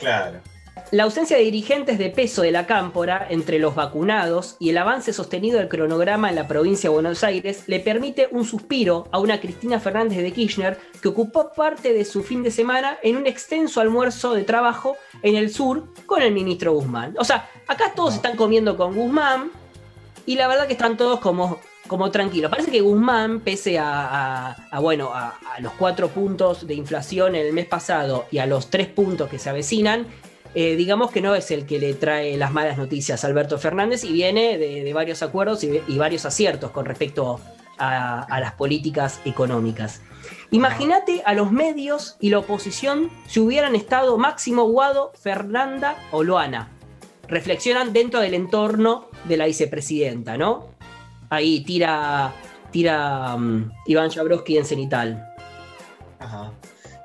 Claro. 0.00 0.40
La 0.90 1.04
ausencia 1.04 1.36
de 1.36 1.42
dirigentes 1.42 1.98
de 1.98 2.10
peso 2.10 2.42
de 2.42 2.50
la 2.50 2.66
cámpora 2.66 3.26
entre 3.30 3.58
los 3.58 3.74
vacunados 3.74 4.56
y 4.58 4.70
el 4.70 4.78
avance 4.78 5.12
sostenido 5.12 5.58
del 5.58 5.68
cronograma 5.68 6.28
en 6.30 6.36
la 6.36 6.48
provincia 6.48 6.88
de 6.88 6.94
Buenos 6.94 7.24
Aires 7.24 7.64
le 7.66 7.80
permite 7.80 8.28
un 8.30 8.44
suspiro 8.44 9.06
a 9.12 9.18
una 9.18 9.40
Cristina 9.40 9.80
Fernández 9.80 10.18
de 10.18 10.32
Kirchner 10.32 10.78
que 11.00 11.08
ocupó 11.08 11.52
parte 11.52 11.92
de 11.92 12.04
su 12.04 12.22
fin 12.22 12.42
de 12.42 12.50
semana 12.50 12.98
en 13.02 13.16
un 13.16 13.26
extenso 13.26 13.80
almuerzo 13.80 14.34
de 14.34 14.44
trabajo 14.44 14.96
en 15.22 15.36
el 15.36 15.50
sur 15.52 15.92
con 16.06 16.22
el 16.22 16.32
ministro 16.32 16.72
Guzmán. 16.72 17.14
O 17.18 17.24
sea, 17.24 17.48
acá 17.66 17.92
todos 17.94 18.14
están 18.14 18.36
comiendo 18.36 18.76
con 18.76 18.94
Guzmán 18.94 19.50
y 20.26 20.36
la 20.36 20.48
verdad 20.48 20.66
que 20.66 20.74
están 20.74 20.96
todos 20.96 21.20
como, 21.20 21.58
como 21.86 22.10
tranquilos. 22.10 22.50
Parece 22.50 22.70
que 22.70 22.80
Guzmán, 22.80 23.40
pese 23.40 23.78
a, 23.78 24.56
bueno, 24.80 25.10
a, 25.12 25.38
a 25.54 25.60
los 25.60 25.72
cuatro 25.72 26.08
puntos 26.08 26.66
de 26.66 26.74
inflación 26.74 27.34
el 27.34 27.52
mes 27.52 27.66
pasado 27.66 28.26
y 28.30 28.38
a 28.38 28.46
los 28.46 28.68
tres 28.68 28.88
puntos 28.88 29.30
que 29.30 29.38
se 29.38 29.50
avecinan, 29.50 30.06
eh, 30.54 30.76
digamos 30.76 31.10
que 31.10 31.20
no 31.20 31.34
es 31.34 31.50
el 31.50 31.66
que 31.66 31.78
le 31.78 31.94
trae 31.94 32.36
las 32.36 32.52
malas 32.52 32.78
noticias 32.78 33.22
a 33.22 33.26
Alberto 33.26 33.58
Fernández 33.58 34.04
y 34.04 34.12
viene 34.12 34.58
de, 34.58 34.92
varios 34.92 35.22
acuerdos 35.22 35.62
y, 35.64 35.98
varios 35.98 36.24
aciertos 36.24 36.70
con 36.70 36.84
respecto 36.84 37.40
a, 37.78 38.22
a 38.22 38.40
las 38.40 38.52
políticas 38.52 39.20
económicas. 39.24 40.00
Imagínate 40.50 41.22
a 41.24 41.34
los 41.34 41.52
medios 41.52 42.16
y 42.20 42.30
la 42.30 42.38
oposición 42.38 43.10
si 43.26 43.40
hubieran 43.40 43.76
estado 43.76 44.16
Máximo 44.16 44.64
Guado, 44.64 45.12
Fernanda 45.20 45.96
o 46.10 46.22
Loana. 46.22 46.70
Reflexionan 47.28 47.92
dentro 47.92 48.20
del 48.20 48.32
entorno 48.32 49.08
de 49.24 49.36
la 49.36 49.46
vicepresidenta, 49.46 50.38
¿no? 50.38 50.70
Ahí 51.28 51.60
tira, 51.60 52.32
tira 52.70 53.36
mm, 53.36 53.72
Iván 53.86 54.10
Jabrowski 54.10 54.56
en 54.56 54.64
cenital. 54.64 55.34
Ajá. 56.18 56.52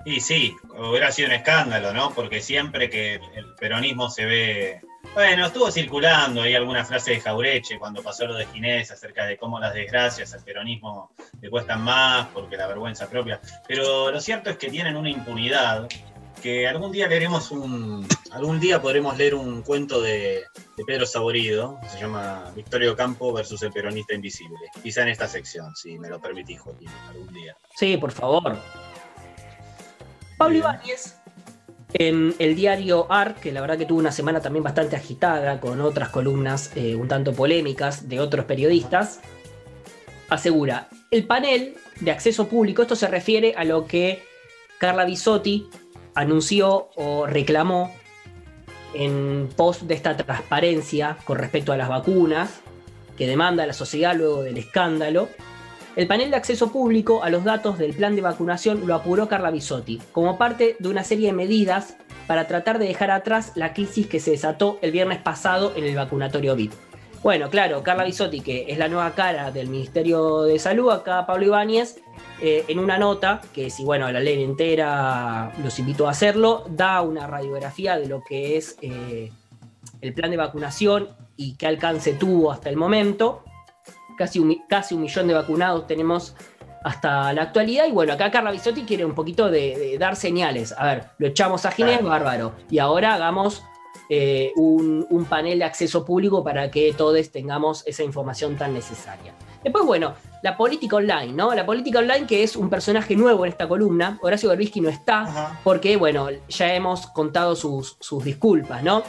Y 0.05 0.19
sí, 0.19 0.55
hubiera 0.77 1.11
sido 1.11 1.29
un 1.29 1.35
escándalo, 1.35 1.93
¿no? 1.93 2.13
Porque 2.13 2.41
siempre 2.41 2.89
que 2.89 3.15
el 3.35 3.55
peronismo 3.59 4.09
se 4.09 4.25
ve. 4.25 4.81
Bueno, 5.13 5.45
estuvo 5.45 5.69
circulando 5.71 6.41
ahí 6.41 6.55
alguna 6.55 6.83
frase 6.83 7.11
de 7.11 7.21
Jaureche 7.21 7.77
cuando 7.77 8.01
pasó 8.01 8.25
lo 8.25 8.35
de 8.35 8.45
Ginés 8.47 8.91
acerca 8.91 9.25
de 9.25 9.37
cómo 9.37 9.59
las 9.59 9.73
desgracias 9.73 10.33
al 10.33 10.43
peronismo 10.43 11.11
le 11.41 11.49
cuestan 11.49 11.81
más 11.83 12.27
porque 12.33 12.57
la 12.57 12.67
vergüenza 12.67 13.09
propia. 13.09 13.39
Pero 13.67 14.11
lo 14.11 14.19
cierto 14.19 14.49
es 14.49 14.57
que 14.57 14.69
tienen 14.69 14.97
una 14.97 15.09
impunidad 15.09 15.87
que 16.43 16.67
algún 16.67 16.91
día 16.91 17.07
leeremos 17.07 17.51
un. 17.51 18.05
Algún 18.31 18.59
día 18.59 18.81
podremos 18.81 19.17
leer 19.17 19.33
un 19.33 19.61
cuento 19.61 20.01
de, 20.01 20.43
Pedro 20.85 21.05
Saborido, 21.05 21.79
se 21.89 21.99
llama 21.99 22.51
Victorio 22.55 22.95
Campo 22.97 23.31
versus 23.31 23.63
el 23.63 23.71
peronista 23.71 24.13
invisible. 24.13 24.57
Quizá 24.81 25.03
en 25.03 25.09
esta 25.09 25.27
sección, 25.27 25.73
si 25.75 25.97
me 25.97 26.09
lo 26.09 26.19
permitís, 26.19 26.59
Joaquín, 26.59 26.89
algún 27.07 27.33
día. 27.33 27.55
Sí, 27.75 27.95
por 27.95 28.11
favor. 28.11 28.57
Pablo 30.43 30.57
Ibáñez, 30.57 31.15
en 31.93 32.35
el 32.37 32.55
diario 32.57 33.09
AR, 33.09 33.35
que 33.35 33.53
la 33.53 33.61
verdad 33.61 33.77
que 33.77 33.85
tuvo 33.85 33.99
una 33.99 34.11
semana 34.11 34.41
también 34.41 34.61
bastante 34.61 34.97
agitada, 34.97 35.61
con 35.61 35.79
otras 35.79 36.09
columnas 36.09 36.69
eh, 36.75 36.95
un 36.95 37.07
tanto 37.07 37.31
polémicas 37.31 38.09
de 38.09 38.19
otros 38.19 38.43
periodistas, 38.43 39.21
asegura, 40.27 40.89
el 41.11 41.25
panel 41.25 41.75
de 42.01 42.11
acceso 42.11 42.49
público, 42.49 42.81
esto 42.81 42.97
se 42.97 43.07
refiere 43.07 43.53
a 43.55 43.63
lo 43.63 43.85
que 43.85 44.21
Carla 44.79 45.05
Bisotti 45.05 45.69
anunció 46.13 46.89
o 46.97 47.25
reclamó 47.25 47.95
en 48.93 49.47
pos 49.55 49.87
de 49.87 49.93
esta 49.93 50.17
transparencia 50.17 51.19
con 51.23 51.37
respecto 51.37 51.71
a 51.71 51.77
las 51.77 51.87
vacunas 51.87 52.59
que 53.17 53.27
demanda 53.27 53.65
la 53.65 53.71
sociedad 53.71 54.13
luego 54.13 54.43
del 54.43 54.57
escándalo. 54.57 55.29
El 55.95 56.07
panel 56.07 56.31
de 56.31 56.37
acceso 56.37 56.71
público 56.71 57.23
a 57.23 57.29
los 57.29 57.43
datos 57.43 57.77
del 57.77 57.93
plan 57.93 58.15
de 58.15 58.23
vacunación 58.23 58.87
lo 58.87 58.95
apuró 58.95 59.27
Carla 59.27 59.51
Bisotti, 59.51 60.01
como 60.11 60.39
parte 60.39 60.75
de 60.79 60.89
una 60.89 61.03
serie 61.03 61.27
de 61.27 61.33
medidas 61.33 61.97
para 62.25 62.47
tratar 62.47 62.79
de 62.79 62.87
dejar 62.87 63.11
atrás 63.11 63.51
la 63.53 63.75
crisis 63.75 64.07
que 64.07 64.19
se 64.19 64.31
desató 64.31 64.79
el 64.81 64.91
viernes 64.91 65.19
pasado 65.19 65.71
en 65.75 65.83
el 65.83 65.95
vacunatorio 65.95 66.55
VIP. 66.55 66.73
Bueno, 67.21 67.51
claro, 67.51 67.83
Carla 67.83 68.05
Bisotti, 68.05 68.41
que 68.41 68.65
es 68.69 68.79
la 68.79 68.87
nueva 68.87 69.11
cara 69.11 69.51
del 69.51 69.67
Ministerio 69.67 70.41
de 70.41 70.57
Salud, 70.57 70.89
acá 70.89 71.27
Pablo 71.27 71.45
Ibáñez, 71.45 72.01
eh, 72.41 72.65
en 72.67 72.79
una 72.79 72.97
nota, 72.97 73.39
que 73.53 73.69
si 73.69 73.83
bueno, 73.85 74.11
la 74.11 74.19
ley 74.19 74.41
entera 74.41 75.53
los 75.61 75.77
invito 75.77 76.07
a 76.07 76.11
hacerlo, 76.11 76.65
da 76.71 77.03
una 77.03 77.27
radiografía 77.27 77.99
de 77.99 78.07
lo 78.07 78.23
que 78.23 78.57
es 78.57 78.77
eh, 78.81 79.31
el 80.01 80.13
plan 80.15 80.31
de 80.31 80.37
vacunación 80.37 81.09
y 81.37 81.53
qué 81.53 81.67
alcance 81.67 82.13
tuvo 82.13 82.51
hasta 82.51 82.71
el 82.71 82.77
momento 82.77 83.43
casi 84.17 84.39
un, 84.39 84.55
casi 84.67 84.95
un 84.95 85.01
millón 85.01 85.27
de 85.27 85.33
vacunados 85.33 85.87
tenemos 85.87 86.35
hasta 86.83 87.31
la 87.33 87.43
actualidad. 87.43 87.85
Y 87.87 87.91
bueno, 87.91 88.13
acá 88.13 88.29
Carla 88.31 88.51
Bisotti 88.51 88.83
quiere 88.83 89.05
un 89.05 89.15
poquito 89.15 89.49
de, 89.49 89.77
de 89.77 89.97
dar 89.97 90.15
señales. 90.15 90.73
A 90.77 90.85
ver, 90.85 91.05
lo 91.17 91.27
echamos 91.27 91.65
a 91.65 91.71
Ginés, 91.71 91.99
Claro. 91.99 92.09
bárbaro. 92.09 92.51
Y 92.69 92.79
ahora 92.79 93.13
hagamos 93.13 93.63
eh, 94.09 94.51
un, 94.57 95.05
un 95.09 95.25
panel 95.25 95.59
de 95.59 95.65
acceso 95.65 96.03
público 96.03 96.43
para 96.43 96.69
que 96.69 96.93
todos 96.93 97.29
tengamos 97.31 97.87
esa 97.87 98.03
información 98.03 98.57
tan 98.57 98.73
necesaria. 98.73 99.33
Después, 99.63 99.85
bueno, 99.85 100.13
la 100.41 100.57
política 100.57 100.97
online, 100.97 101.31
¿no? 101.31 101.55
La 101.55 101.65
política 101.65 101.99
online 101.99 102.27
que 102.27 102.43
es 102.43 102.57
un 102.57 102.69
personaje 102.69 103.15
nuevo 103.15 103.45
en 103.45 103.51
esta 103.53 103.65
columna. 103.65 104.19
Horacio 104.21 104.49
Berbisky 104.49 104.81
no 104.81 104.89
está 104.89 105.57
porque, 105.63 105.95
bueno, 105.95 106.27
ya 106.49 106.73
hemos 106.73 107.07
contado 107.07 107.55
sus, 107.55 107.95
sus 108.01 108.25
disculpas, 108.25 108.83
¿no? 108.83 109.03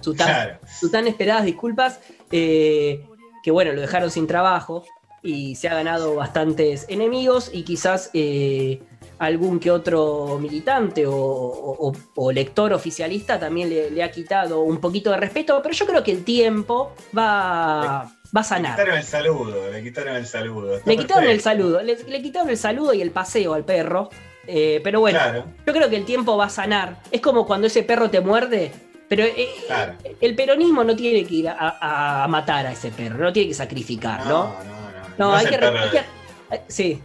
Sus 0.00 0.16
tan, 0.16 0.26
Claro. 0.26 0.58
sus 0.80 0.90
tan 0.90 1.06
esperadas 1.06 1.44
disculpas. 1.44 2.00
eh, 2.32 3.06
que 3.44 3.50
bueno, 3.50 3.72
lo 3.72 3.80
dejaron 3.82 4.10
sin 4.10 4.26
trabajo 4.26 4.84
y 5.22 5.54
se 5.56 5.68
ha 5.68 5.74
ganado 5.74 6.14
bastantes 6.16 6.86
enemigos 6.88 7.50
y 7.52 7.62
quizás 7.62 8.10
eh, 8.14 8.82
algún 9.18 9.60
que 9.60 9.70
otro 9.70 10.38
militante 10.40 11.06
o, 11.06 11.14
o- 11.14 11.92
o 12.16 12.32
lector 12.32 12.72
oficialista 12.72 13.38
también 13.38 13.68
le, 13.70 13.90
le 13.90 14.02
ha 14.02 14.10
quitado 14.10 14.60
un 14.60 14.78
poquito 14.78 15.10
de 15.10 15.18
respeto, 15.18 15.60
pero 15.62 15.74
yo 15.74 15.86
creo 15.86 16.02
que 16.02 16.10
el 16.12 16.24
tiempo 16.24 16.92
va, 17.16 18.04
va 18.04 18.10
a 18.32 18.40
Le 18.40 18.44
sanar. 18.44 18.72
quitaron 18.72 18.96
el 18.96 19.04
saludo, 19.04 19.70
le 19.70 19.82
quitaron 19.82 20.16
el 20.16 20.26
saludo. 20.26 20.76
Está 20.76 20.90
Le 20.90 20.96
quitaron 20.96 21.24
el 21.30 21.40
saludo, 21.40 21.82
le, 21.82 21.96
le 22.04 22.22
quitaron 22.22 22.50
el 22.50 22.56
saludo 22.58 22.94
y 22.94 23.02
el 23.02 23.10
paseo 23.10 23.54
al 23.54 23.64
perro. 23.64 24.08
eh, 24.46 24.80
pero 24.84 25.00
bueno, 25.00 25.18
Claro. 25.18 25.44
yo 25.66 25.72
creo 25.72 25.88
que 25.88 25.96
el 25.96 26.04
tiempo 26.04 26.36
va 26.36 26.46
a 26.46 26.50
sanar. 26.50 27.00
Es 27.10 27.20
como 27.22 27.46
cuando 27.46 27.66
ese 27.66 27.82
perro 27.82 28.10
te 28.10 28.20
muerde. 28.20 28.72
Pero 29.08 29.24
eh, 29.24 29.48
Claro. 29.66 29.94
el 30.20 30.34
peronismo 30.34 30.82
no 30.84 30.96
tiene 30.96 31.24
que 31.26 31.34
ir 31.34 31.48
a, 31.48 32.26
matar 32.28 32.66
a 32.66 32.72
ese 32.72 32.90
perro, 32.90 33.18
no 33.18 33.32
tiene 33.32 33.48
que 33.48 33.54
sacrificar, 33.54 34.20
¿no? 34.26 34.44
No, 34.44 34.64
no, 34.64 34.64
no. 34.64 35.08
No, 35.18 35.28
No 35.30 35.34
hay 35.36 35.44
es 35.44 35.50
que, 35.50 35.58
perro 35.58 35.78
hay 35.78 35.90
que- 35.90 36.60
Sí, 36.68 37.02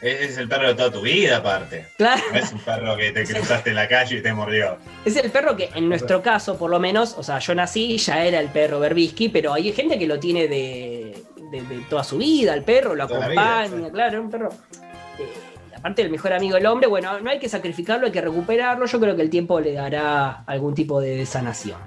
Es, 0.00 0.36
el 0.36 0.48
perro 0.48 0.66
de 0.68 0.74
toda 0.74 0.90
tu 0.90 1.00
vida, 1.02 1.36
aparte. 1.38 1.86
claro. 1.96 2.20
No 2.32 2.38
es 2.38 2.52
un 2.52 2.58
perro 2.60 2.96
que 2.96 3.12
te 3.12 3.24
cruzaste 3.24 3.70
en 3.70 3.76
la 3.76 3.86
calle 3.88 4.16
y 4.18 4.22
te 4.22 4.32
mordió. 4.32 4.76
Es 5.04 5.16
el 5.16 5.30
perro 5.30 5.56
que 5.56 5.70
en 5.74 5.88
nuestro 5.88 6.20
caso, 6.22 6.58
por 6.58 6.70
lo 6.70 6.80
menos, 6.80 7.14
o 7.16 7.22
sea, 7.22 7.38
yo 7.38 7.54
nací 7.54 7.96
ya 7.98 8.24
era 8.24 8.40
el 8.40 8.48
perro 8.48 8.80
Berbisky, 8.80 9.28
pero 9.28 9.52
hay 9.54 9.72
gente 9.72 9.98
que 9.98 10.06
lo 10.08 10.18
tiene 10.18 10.48
de, 10.48 11.22
de- 11.52 11.62
de 11.62 11.80
toda 11.88 12.02
su 12.04 12.18
vida, 12.18 12.52
el 12.54 12.64
perro 12.64 12.94
lo 12.96 13.06
Toda 13.06 13.20
la 13.20 13.28
vida, 13.28 13.60
acompaña, 13.62 13.90
claro, 13.92 14.18
es 14.18 14.24
un 14.24 14.30
perro. 14.30 14.48
eh, 15.18 15.32
aparte 15.82 16.02
del 16.02 16.12
mejor 16.12 16.32
amigo 16.32 16.54
del 16.54 16.66
hombre, 16.66 16.86
bueno, 16.86 17.18
no 17.20 17.28
hay 17.28 17.40
que 17.40 17.48
sacrificarlo, 17.48 18.06
hay 18.06 18.12
que 18.12 18.20
recuperarlo. 18.20 18.86
Yo 18.86 19.00
creo 19.00 19.16
que 19.16 19.22
el 19.22 19.30
tiempo 19.30 19.58
le 19.60 19.72
dará 19.72 20.44
algún 20.46 20.74
tipo 20.74 21.00
de 21.00 21.26
sanación. 21.26 21.78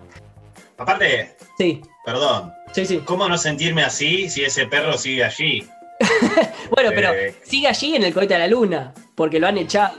Aparte, 0.78 1.38
Sí, 1.58 1.82
perdón, 2.06 2.54
sí, 2.74 2.86
sí. 2.86 3.00
¿cómo 3.06 3.30
no 3.30 3.38
sentirme 3.38 3.84
así 3.84 4.30
si 4.30 4.44
ese 4.44 4.68
perro 4.68 4.98
sigue 4.98 5.24
allí? 5.24 5.66
Bueno, 6.72 6.90
pero 6.94 7.14
Eh. 7.14 7.34
sigue 7.44 7.68
allí 7.68 7.96
en 7.96 8.04
el 8.04 8.14
cohete 8.14 8.36
a 8.36 8.40
la 8.40 8.48
luna, 8.48 8.94
porque 9.16 9.40
lo 9.40 9.48
han 9.48 9.58
echado. 9.58 9.96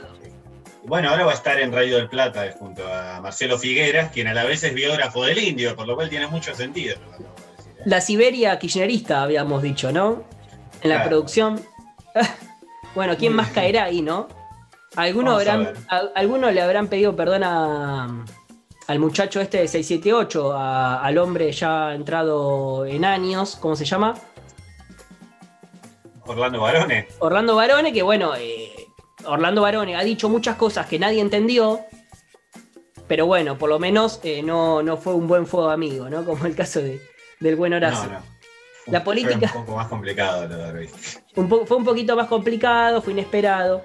Bueno, 0.85 1.09
ahora 1.09 1.25
va 1.25 1.31
a 1.31 1.35
estar 1.35 1.59
en 1.59 1.71
Radio 1.73 1.97
del 1.97 2.07
Plata 2.09 2.45
eh, 2.45 2.53
junto 2.57 2.85
a 2.87 3.19
Marcelo 3.21 3.57
Figueras, 3.57 4.11
quien 4.11 4.27
a 4.27 4.33
la 4.33 4.43
vez 4.43 4.63
es 4.63 4.73
biógrafo 4.73 5.23
del 5.25 5.39
indio, 5.39 5.75
por 5.75 5.87
lo 5.87 5.95
cual 5.95 6.09
tiene 6.09 6.27
mucho 6.27 6.53
sentido. 6.53 6.95
lo 6.99 7.09
que 7.09 7.15
acabo 7.23 7.35
de 7.47 7.57
decir, 7.57 7.73
¿eh? 7.79 7.83
La 7.85 8.01
Siberia 8.01 8.59
kirchnerista, 8.59 9.23
habíamos 9.23 9.63
dicho, 9.63 9.91
¿no? 9.91 10.23
En 10.83 10.89
la 10.89 10.95
Claro. 10.97 11.09
producción. 11.09 11.61
bueno, 12.97 13.15
¿quién 13.15 13.35
más 13.35 13.49
caerá 13.51 13.83
ahí, 13.83 14.01
no? 14.01 14.27
Algunos 14.95 15.35
a 15.47 15.53
a- 15.87 16.23
le 16.51 16.61
habrán 16.61 16.87
pedido 16.87 17.15
perdón 17.15 17.43
a- 17.43 18.25
al 18.87 18.99
muchacho 18.99 19.39
este 19.39 19.59
de 19.59 19.67
678, 19.67 20.51
a- 20.53 21.03
al 21.03 21.19
hombre 21.19 21.51
ya 21.51 21.93
entrado 21.93 22.87
en 22.87 23.05
años, 23.05 23.55
¿cómo 23.61 23.75
se 23.75 23.85
llama? 23.85 24.15
Orlando 26.25 26.59
Barone. 26.59 27.07
Orlando 27.19 27.55
Barone, 27.55 27.93
que 27.93 28.01
bueno, 28.01 28.33
eh, 28.35 28.73
Orlando 29.25 29.61
Barone 29.61 29.95
ha 29.95 30.03
dicho 30.03 30.27
muchas 30.27 30.55
cosas 30.55 30.87
que 30.87 30.97
nadie 30.97 31.21
entendió, 31.21 31.81
pero 33.07 33.27
bueno, 33.27 33.59
por 33.59 33.69
lo 33.69 33.77
menos 33.77 34.19
eh, 34.23 34.41
no, 34.41 34.81
no 34.81 34.97
fue 34.97 35.13
un 35.13 35.27
buen 35.27 35.45
fuego 35.45 35.69
amigo, 35.69 36.09
¿no? 36.09 36.25
Como 36.25 36.47
el 36.47 36.55
caso 36.55 36.79
de- 36.81 36.99
del 37.39 37.55
buen 37.55 37.73
Horacio. 37.75 38.09
No, 38.09 38.19
no. 38.19 38.36
La 38.87 39.01
Fue 39.01 39.05
política- 39.15 39.51
un 39.55 39.65
poco 39.65 39.75
más 39.77 39.87
complicado 39.87 40.47
lo 40.47 40.57
de 40.57 40.71
Berbisky. 40.71 41.19
Un 41.35 41.49
po- 41.49 41.65
fue 41.65 41.77
un 41.77 41.83
poquito 41.85 42.15
más 42.15 42.27
complicado, 42.27 43.01
fue 43.01 43.13
inesperado. 43.13 43.83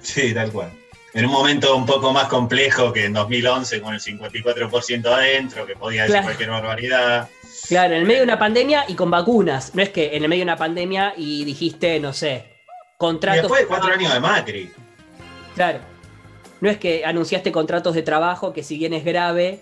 Sí, 0.00 0.32
tal 0.34 0.50
cual. 0.50 0.70
En 1.12 1.26
un 1.26 1.30
momento 1.30 1.76
un 1.76 1.86
poco 1.86 2.12
más 2.12 2.24
complejo 2.28 2.92
que 2.92 3.04
en 3.04 3.12
2011, 3.12 3.80
con 3.80 3.94
el 3.94 4.00
54% 4.00 5.06
adentro, 5.12 5.64
que 5.66 5.76
podía 5.76 6.02
decir 6.02 6.14
Claro. 6.14 6.26
cualquier 6.26 6.50
barbaridad. 6.50 7.28
Claro, 7.68 7.94
en 7.94 8.00
el 8.00 8.06
medio 8.06 8.20
de 8.20 8.24
una 8.24 8.38
pandemia 8.38 8.84
y 8.88 8.94
con 8.94 9.10
vacunas. 9.10 9.74
No 9.74 9.82
es 9.82 9.90
que 9.90 10.16
en 10.16 10.22
el 10.24 10.28
medio 10.28 10.40
de 10.40 10.50
una 10.50 10.56
pandemia 10.56 11.14
y 11.16 11.44
dijiste, 11.44 12.00
no 12.00 12.12
sé, 12.12 12.44
Y 12.46 12.98
contratos. 12.98 13.42
después 13.42 13.60
de 13.62 13.66
cuatro 13.68 13.92
años 13.92 14.12
de 14.12 14.20
Macri. 14.20 14.72
Claro. 15.54 15.78
No 16.60 16.70
es 16.70 16.78
que 16.78 17.04
anunciaste 17.04 17.52
contratos 17.52 17.94
de 17.94 18.02
trabajo 18.02 18.52
que 18.52 18.62
si 18.62 18.76
bien 18.78 18.92
es 18.94 19.04
grave, 19.04 19.60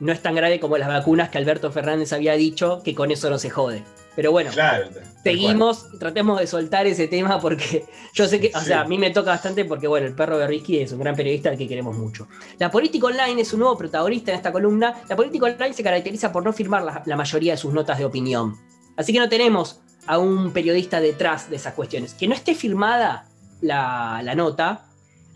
no 0.00 0.12
es 0.12 0.20
tan 0.22 0.34
grave 0.34 0.60
como 0.60 0.78
las 0.78 0.88
vacunas 0.88 1.28
que 1.28 1.38
Alberto 1.38 1.70
Fernández 1.72 2.12
había 2.12 2.34
dicho, 2.34 2.82
que 2.84 2.94
con 2.94 3.10
eso 3.10 3.28
no 3.30 3.38
se 3.38 3.50
jode. 3.50 3.82
Pero 4.14 4.32
bueno, 4.32 4.50
Claro. 4.52 4.86
seguimos, 5.22 5.86
tratemos 5.98 6.40
de 6.40 6.46
soltar 6.46 6.86
ese 6.86 7.06
tema 7.08 7.40
porque 7.40 7.84
yo 8.14 8.26
sé 8.26 8.40
que, 8.40 8.50
o 8.54 8.58
Sí. 8.60 8.66
sea, 8.66 8.80
a 8.80 8.84
mí 8.84 8.98
me 8.98 9.10
toca 9.10 9.30
bastante 9.30 9.64
porque, 9.64 9.86
bueno, 9.86 10.06
el 10.06 10.14
perro 10.14 10.38
Berbisky 10.38 10.78
es 10.80 10.92
un 10.92 11.00
gran 11.00 11.14
periodista 11.14 11.50
al 11.50 11.56
que 11.58 11.68
queremos 11.68 11.96
mucho. 11.96 12.26
La 12.58 12.70
política 12.70 13.06
online 13.06 13.40
es 13.42 13.52
un 13.52 13.60
nuevo 13.60 13.76
protagonista 13.78 14.32
en 14.32 14.36
esta 14.38 14.50
columna. 14.52 15.02
La 15.08 15.14
política 15.16 15.46
online 15.46 15.72
se 15.72 15.82
caracteriza 15.84 16.32
por 16.32 16.44
no 16.44 16.52
firmar 16.52 16.82
la, 16.82 17.02
la 17.06 17.16
mayoría 17.16 17.52
de 17.52 17.58
sus 17.58 17.72
notas 17.72 17.98
de 17.98 18.04
opinión. 18.04 18.56
Así 18.96 19.12
que 19.12 19.20
no 19.20 19.28
tenemos 19.28 19.80
a 20.06 20.18
un 20.18 20.52
periodista 20.52 21.00
detrás 21.00 21.48
de 21.50 21.56
esas 21.56 21.74
cuestiones. 21.74 22.14
Que 22.14 22.26
no 22.26 22.34
esté 22.34 22.54
firmada 22.56 23.26
la, 23.60 24.20
la 24.24 24.34
nota 24.34 24.86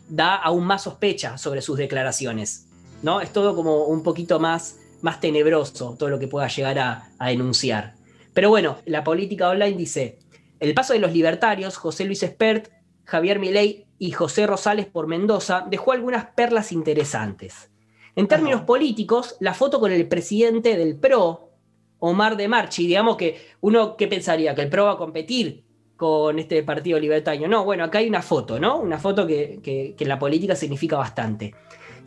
da 0.09 0.35
aún 0.35 0.65
más 0.65 0.83
sospecha 0.83 1.39
sobre 1.39 1.63
sus 1.63 1.79
declaraciones. 1.79 2.67
¿No? 3.03 3.21
Es 3.21 3.33
todo 3.33 3.55
como 3.55 3.85
un 3.85 4.03
poquito 4.03 4.39
más, 4.41 4.79
más 5.03 5.21
tenebroso 5.21 5.97
todo 5.99 6.09
lo 6.09 6.19
que 6.19 6.29
pueda 6.29 6.49
llegar 6.49 6.79
a, 6.79 7.11
a 7.19 7.33
enunciar. 7.33 7.95
Pero 8.35 8.49
bueno, 8.49 8.79
la 8.87 9.05
política 9.05 9.49
online 9.51 9.77
dice, 9.77 10.19
el 10.61 10.75
paso 10.75 10.93
de 10.93 10.99
los 11.01 11.13
libertarios, 11.13 11.77
José 11.77 12.05
Luis 12.05 12.23
Espert, 12.23 12.71
Javier 13.05 13.39
Milei 13.39 13.87
y 13.99 14.13
José 14.13 14.47
Rosales 14.47 14.87
por 14.87 15.07
Mendoza 15.07 15.67
dejó 15.69 15.93
algunas 15.93 16.27
perlas 16.27 16.73
interesantes. 16.73 17.71
En 18.15 18.29
términos 18.29 18.63
políticos, 18.63 19.37
la 19.41 19.55
foto 19.55 19.81
con 19.81 19.91
el 19.91 20.07
presidente 20.07 20.77
del 20.77 20.97
PRO, 20.97 21.51
Omar 21.99 22.37
de 22.37 22.49
Marchi, 22.49 22.87
digamos 22.87 23.17
que 23.17 23.41
uno, 23.61 23.97
¿qué 23.97 24.07
pensaría? 24.09 24.55
¿Que 24.55 24.63
el 24.63 24.69
PRO 24.69 24.85
va 24.87 24.93
a 24.93 24.97
competir 24.99 25.65
con 25.97 26.39
este 26.39 26.63
partido 26.63 26.99
libertario? 26.99 27.49
No, 27.49 27.65
bueno, 27.65 27.85
acá 27.85 27.99
hay 27.99 28.09
una 28.09 28.23
foto, 28.23 28.59
¿no? 28.59 28.79
Una 28.79 28.99
foto 28.99 29.27
que, 29.27 29.61
que- 29.63 29.95
que 29.97 30.05
en 30.05 30.09
la 30.09 30.19
política 30.19 30.55
significa 30.57 30.97
bastante. 30.97 31.55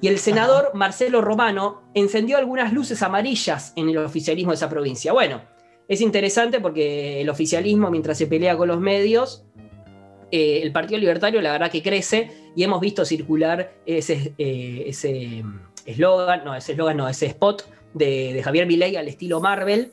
Y 0.02 0.08
el 0.08 0.20
senador 0.20 0.72
Marcelo 0.74 1.22
Romano 1.22 1.82
encendió 1.94 2.38
algunas 2.38 2.74
luces 2.74 3.02
amarillas 3.02 3.74
en 3.76 3.90
el 3.90 3.98
oficialismo 3.98 4.52
de 4.52 4.56
esa 4.56 4.70
provincia. 4.70 5.14
Bueno, 5.14 5.42
es 5.88 6.02
interesante 6.02 6.60
porque 6.60 7.22
el 7.22 7.30
oficialismo, 7.30 7.90
mientras 7.90 8.18
se 8.18 8.28
pelea 8.28 8.58
con 8.58 8.68
los 8.68 8.80
medios, 8.80 9.44
eh, 10.32 10.60
el 10.64 10.72
Partido 10.72 11.00
Libertario 11.00 11.42
la 11.42 11.52
verdad 11.52 11.72
que 11.72 11.82
crece 11.82 12.32
y 12.56 12.64
hemos 12.64 12.82
visto 12.82 13.06
circular 13.06 13.74
ese 13.86 14.34
eh, 14.38 14.84
ese, 14.88 15.44
mm, 15.44 15.60
eslogan, 15.86 16.44
no, 16.44 16.56
ese 16.56 16.74
eslogan, 16.74 16.98
no, 16.98 17.08
ese 17.08 17.28
spot 17.28 17.64
de, 17.94 18.34
de 18.34 18.44
Javier 18.44 18.66
Milei 18.68 18.96
al 18.96 19.08
estilo 19.08 19.40
Marvel. 19.40 19.92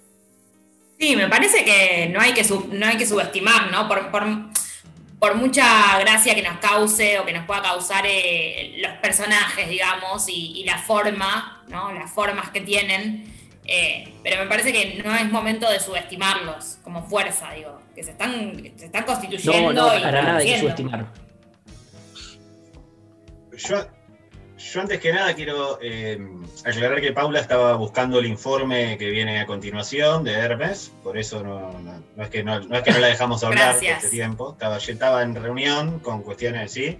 Sí, 0.99 1.16
me 1.16 1.29
parece 1.29 1.65
que 1.65 2.09
no 2.12 2.20
hay 2.20 2.33
que, 2.33 2.45
sub- 2.45 2.73
no 2.73 2.87
hay 2.87 2.97
que 2.97 3.07
subestimar, 3.07 3.70
¿no? 3.70 3.89
Por, 3.89 4.11
por, 4.11 4.23
por 5.23 5.36
mucha 5.36 6.01
gracia 6.01 6.35
que 6.35 6.43
nos 6.43 6.59
cause 6.59 7.20
o 7.20 7.24
que 7.24 7.32
nos 7.32 7.47
pueda 7.47 7.62
causar 7.62 8.05
eh, 8.09 8.74
los 8.78 8.90
personajes, 8.99 9.69
digamos, 9.69 10.28
y, 10.28 10.61
y 10.61 10.65
la 10.65 10.78
forma, 10.78 11.62
¿no? 11.69 11.93
Las 11.93 12.11
formas 12.11 12.51
que 12.51 12.61
tienen. 12.61 13.32
eh, 13.65 14.12
pero 14.24 14.43
me 14.43 14.49
parece 14.49 14.73
que 14.73 15.01
no 15.05 15.15
es 15.15 15.31
momento 15.31 15.70
de 15.70 15.78
subestimarlos 15.78 16.78
como 16.82 17.05
fuerza, 17.05 17.53
digo, 17.53 17.81
que 17.94 18.03
se 18.03 18.11
están, 18.11 18.61
se 18.77 18.86
están 18.86 19.05
constituyendo 19.05 19.73
No, 19.73 19.93
no, 19.93 19.97
y 19.97 20.03
para 20.03 20.23
nada 20.23 20.39
hay 20.39 20.44
que 20.47 20.53
creciendo. 20.61 20.77
subestimar. 20.77 21.07
Yo, 23.57 23.86
yo 24.72 24.80
antes 24.80 25.01
que 25.01 25.12
nada 25.12 25.34
quiero 25.34 25.78
eh, 25.82 26.18
aclarar 26.64 27.01
que 27.01 27.12
Paula 27.12 27.40
estaba 27.40 27.74
buscando 27.74 28.18
el 28.20 28.26
informe 28.26 28.97
que 28.98 29.10
viene 29.10 29.40
a 29.40 29.47
continuación 29.47 30.24
de 30.24 30.32
Hermes, 30.32 30.93
por 31.02 31.18
eso 31.18 31.43
no, 31.43 31.72
no- 31.80 32.02
no 32.16 32.22
es, 32.22 32.28
que 32.30 32.43
no, 32.44 32.60
no 32.60 32.76
es 32.76 32.82
que 32.82 32.93
no 32.93 32.98
la 32.98 33.09
dejamos 33.09 33.43
hablar 33.44 33.74
por 33.74 33.84
este 34.05 34.09
tiempo, 34.10 34.52
estaba, 34.52 34.78
yo 34.78 34.93
estaba 34.93 35.22
en 35.22 35.34
reunión 35.34 35.98
con 36.01 36.22
cuestiones 36.22 36.70
así. 36.70 36.98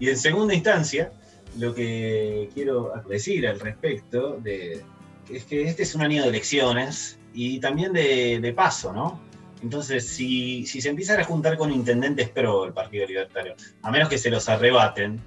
Y 0.00 0.08
en 0.08 0.16
segunda 0.18 0.54
instancia, 0.54 1.12
lo 1.58 1.74
que 1.74 2.48
quiero 2.54 2.92
decir 3.08 3.46
al 3.46 3.60
respecto 3.60 4.38
de, 4.40 4.82
es 5.30 5.44
que 5.44 5.62
este 5.64 5.84
es 5.84 5.94
un 5.94 6.02
año 6.02 6.22
de 6.22 6.28
elecciones 6.30 7.18
y 7.32 7.60
también 7.60 7.92
de, 7.92 8.40
de 8.40 8.52
paso, 8.52 8.92
¿no? 8.92 9.20
Entonces, 9.62 10.06
si, 10.06 10.66
si 10.66 10.80
se 10.82 10.90
empiezan 10.90 11.20
a 11.20 11.24
juntar 11.24 11.56
con 11.56 11.72
intendentes 11.72 12.28
pro 12.28 12.66
el 12.66 12.72
Partido 12.72 13.06
Libertario, 13.06 13.54
a 13.82 13.90
menos 13.90 14.08
que 14.10 14.18
se 14.18 14.30
los 14.30 14.48
arrebaten, 14.48 15.20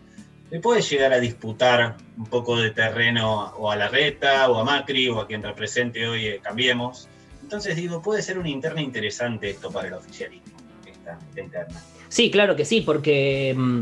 le 0.49 0.59
puede 0.59 0.81
llegar 0.81 1.13
a 1.13 1.19
disputar 1.19 1.97
un 2.17 2.25
poco 2.25 2.57
de 2.57 2.71
terreno 2.71 3.53
o 3.57 3.71
a 3.71 3.75
la 3.75 3.87
reta 3.87 4.49
o 4.49 4.57
a 4.57 4.63
Macri 4.63 5.09
o 5.09 5.19
a 5.19 5.27
quien 5.27 5.43
represente 5.43 6.07
hoy 6.07 6.27
eh, 6.27 6.39
Cambiemos. 6.41 7.07
Entonces 7.43 7.75
digo, 7.75 8.01
puede 8.01 8.21
ser 8.21 8.37
una 8.37 8.49
interna 8.49 8.81
interesante 8.81 9.49
esto 9.49 9.71
para 9.71 9.87
el 9.87 9.93
oficialismo, 9.93 10.57
esta, 10.85 11.17
esta 11.29 11.41
interna. 11.41 11.83
Sí, 12.09 12.31
claro 12.31 12.55
que 12.55 12.65
sí, 12.65 12.81
porque 12.81 13.53
mm, 13.57 13.81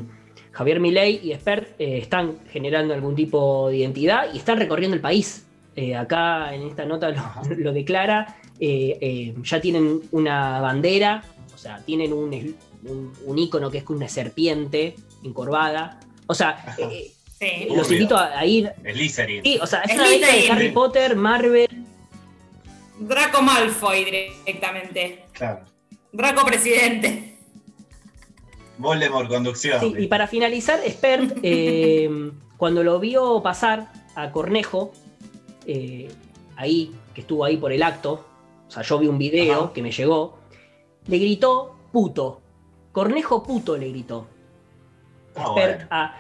Javier 0.52 0.80
Milei 0.80 1.20
y 1.24 1.32
Espert 1.32 1.70
eh, 1.80 1.98
están 1.98 2.38
generando 2.50 2.94
algún 2.94 3.16
tipo 3.16 3.70
de 3.70 3.78
identidad 3.78 4.34
y 4.34 4.38
están 4.38 4.58
recorriendo 4.58 4.96
el 4.96 5.02
país. 5.02 5.46
Eh, 5.76 5.96
acá 5.96 6.56
en 6.56 6.68
esta 6.68 6.86
nota 6.86 7.10
lo, 7.10 7.56
lo 7.58 7.74
declara, 7.74 8.38
eh, 8.60 8.98
eh, 9.02 9.36
ya 9.44 9.60
tienen 9.60 10.02
una 10.12 10.62
bandera, 10.62 11.24
o 11.54 11.58
sea, 11.58 11.80
tienen 11.86 12.14
un, 12.14 12.56
un, 12.86 13.12
un 13.26 13.38
ícono 13.38 13.70
que 13.70 13.80
es 13.80 13.90
una 13.90 14.08
serpiente 14.08 14.96
encorvada. 15.24 16.00
O 16.28 16.34
sea, 16.34 16.76
eh, 16.78 17.12
Sí. 17.40 17.68
los 17.70 17.88
Obvio. 17.88 17.98
invito 17.98 18.16
a, 18.18 18.40
a 18.40 18.46
ir. 18.46 18.72
Slytherin. 18.82 19.44
Sí, 19.44 19.60
o 19.62 19.68
sea, 19.68 19.82
es 19.82 19.92
Es 19.92 19.98
una 19.98 20.08
de 20.10 20.18
Slytherin. 20.18 20.52
Harry 20.52 20.72
Potter, 20.72 21.16
Marvel. 21.18 21.86
Draco 23.00 23.42
Malfoy 23.42 24.06
directamente. 24.06 25.26
Claro. 25.34 25.66
Draco 26.14 26.46
presidente. 26.46 27.38
Voldemort 28.78 29.28
conducción. 29.30 29.80
Sí, 29.82 29.94
y 30.00 30.08
para 30.08 30.28
finalizar, 30.28 30.80
Spert, 30.90 31.38
eh, 31.44 32.10
cuando 32.58 32.84
lo 32.84 33.00
vio 33.00 33.42
pasar 33.44 33.92
a 34.16 34.32
Cornejo, 34.32 34.94
eh, 35.66 36.10
ahí, 36.56 36.94
que 37.14 37.22
estuvo 37.22 37.44
ahí 37.46 37.58
por 37.58 37.72
el 37.74 37.84
acto, 37.84 38.26
o 38.68 38.72
sea, 38.72 38.82
yo 38.84 38.98
vi 39.00 39.08
un 39.08 39.18
video 39.18 39.74
que 39.74 39.82
me 39.82 39.92
llegó, 39.92 40.40
le 41.08 41.18
gritó 41.18 41.76
puto. 41.92 42.42
Cornejo 42.92 43.44
puto 43.44 43.78
le 43.78 43.90
gritó. 43.90 44.28
Ah, 45.36 45.46
Spert 45.52 45.76
bueno. 45.78 45.88
a- 45.92 46.16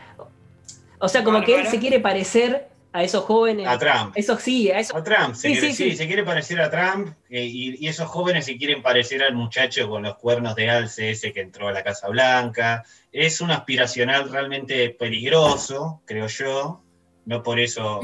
o 1.00 1.08
sea, 1.10 1.24
como 1.24 1.44
que 1.44 1.60
él 1.60 1.68
se 1.68 1.80
quiere 1.80 2.00
parecer 2.00 2.70
a 2.94 3.04
esos 3.04 3.26
jóvenes. 3.26 3.68
A 3.68 3.78
Trump. 3.78 4.14
Eso 4.16 4.38
sí, 4.40 4.72
a 4.72 4.80
esos. 4.80 4.96
A 4.96 5.04
Trump, 5.04 5.36
se 5.36 5.50
Sí, 5.50 5.54
quiere, 5.54 5.74
sí, 5.74 5.92
sí, 5.92 5.98
se 5.98 6.08
quiere 6.08 6.24
parecer 6.24 6.62
a 6.62 6.70
Trump 6.72 7.10
eh, 7.30 7.44
y, 7.44 7.76
y 7.86 7.88
esos 7.90 8.08
jóvenes 8.08 8.46
se 8.46 8.56
quieren 8.58 8.82
parecer 8.82 9.22
al 9.22 9.36
muchacho 9.36 9.90
con 9.90 10.04
los 10.04 10.16
cuernos 10.16 10.56
de 10.56 10.70
alce 10.70 11.12
ese 11.12 11.34
que 11.34 11.42
entró 11.42 11.68
a 11.68 11.74
la 11.74 11.84
Casa 11.84 12.08
Blanca. 12.08 12.84
Es 13.12 13.42
un 13.42 13.52
aspiracional 13.52 14.32
realmente 14.32 14.90
peligroso, 14.92 16.02
creo 16.06 16.28
yo. 16.28 16.82
No 17.26 17.42
por 17.44 17.60
eso, 17.60 18.02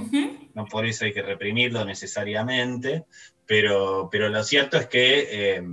no 0.55 0.65
por 0.65 0.85
eso 0.85 1.05
hay 1.05 1.13
que 1.13 1.21
reprimirlo 1.21 1.85
necesariamente, 1.85 3.05
pero, 3.45 4.09
pero 4.11 4.29
lo 4.29 4.43
cierto 4.43 4.77
es 4.77 4.87
que 4.87 5.27
eh, 5.57 5.63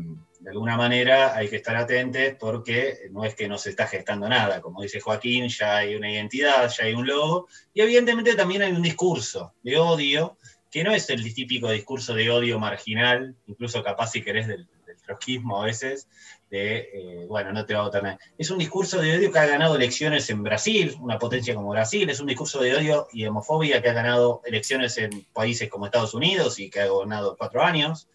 de 0.49 0.53
alguna 0.53 0.79
manera 0.79 1.37
hay 1.37 1.51
que 1.51 1.57
estar 1.57 1.77
atentos 1.77 2.23
porque 2.41 3.01
no 3.11 3.23
es 3.23 3.35
que 3.35 3.49
no 3.49 3.59
se 3.59 3.69
está 3.69 3.87
gestando 3.87 4.31
nada. 4.31 4.62
Como 4.62 4.81
dice 4.81 4.99
Joaquín, 4.99 5.47
ya 5.49 5.77
hay 5.77 5.95
una 5.95 6.11
identidad, 6.11 6.70
ya 6.70 6.85
hay 6.85 6.95
un 6.95 7.07
logo, 7.07 7.49
y 7.75 7.83
evidentemente 7.83 8.35
también 8.35 8.62
hay 8.62 8.73
un 8.73 8.81
discurso 8.81 9.53
de 9.62 9.77
odio, 9.77 10.39
que 10.70 10.83
no 10.85 10.95
es 10.95 11.11
el 11.11 11.35
típico 11.35 11.70
discurso 11.70 12.15
de 12.15 12.31
odio 12.31 12.59
marginal, 12.59 13.37
incluso 13.47 13.85
capaz 13.85 14.12
si 14.12 14.23
querés 14.23 14.47
del, 14.47 14.66
del 14.87 14.97
trotskismo 15.03 15.61
a 15.61 15.66
veces, 15.66 16.09
de, 16.49 16.79
eh, 16.95 17.27
bueno, 17.29 17.53
no 17.53 17.66
te 17.66 17.75
va 17.75 17.81
a 17.81 17.85
votar. 17.85 18.19
Es 18.39 18.51
un 18.51 18.57
discurso 18.57 19.03
de 19.03 19.19
odio 19.19 19.31
que 19.31 19.39
ha 19.39 19.45
ganado 19.45 19.77
elecciones 19.77 20.31
en 20.31 20.43
Brasil, 20.43 20.97
una 20.99 21.19
potencia 21.19 21.55
como 21.55 21.69
Brasil, 21.69 22.09
es 22.09 22.20
un 22.20 22.27
discurso 22.27 22.62
de 22.62 22.75
odio 22.75 23.07
y 23.12 23.27
homofobia 23.27 23.83
que 23.83 23.91
ha 23.91 23.93
ganado 23.93 24.41
elecciones 24.47 24.97
en 24.97 25.27
países 25.35 25.69
como 25.69 25.85
Estados 25.85 26.15
Unidos 26.15 26.59
y 26.59 26.70
que 26.70 26.81
ha 26.81 26.87
gobernado 26.87 27.37
cuatro 27.37 27.62
años. 27.62 28.09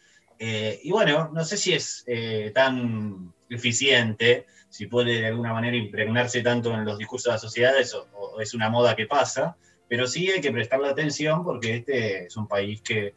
Eh, 0.45 0.81
y 0.83 0.91
bueno, 0.91 1.29
no 1.31 1.45
sé 1.45 1.55
si 1.55 1.71
es 1.71 2.03
eh, 2.05 2.51
tan 2.53 3.33
eficiente, 3.49 4.45
si 4.67 4.87
puede 4.87 5.21
de 5.21 5.27
alguna 5.27 5.53
manera 5.53 5.77
impregnarse 5.77 6.41
tanto 6.41 6.73
en 6.73 6.83
los 6.83 6.97
discursos 6.97 7.27
de 7.27 7.31
las 7.31 7.41
sociedades 7.41 7.93
o, 7.93 8.09
o 8.13 8.41
es 8.41 8.53
una 8.53 8.69
moda 8.69 8.93
que 8.93 9.05
pasa, 9.05 9.55
pero 9.87 10.05
sí 10.05 10.29
hay 10.29 10.41
que 10.41 10.51
prestarle 10.51 10.89
atención 10.89 11.45
porque 11.45 11.75
este 11.77 12.25
es 12.25 12.35
un 12.35 12.49
país 12.49 12.81
que 12.81 13.13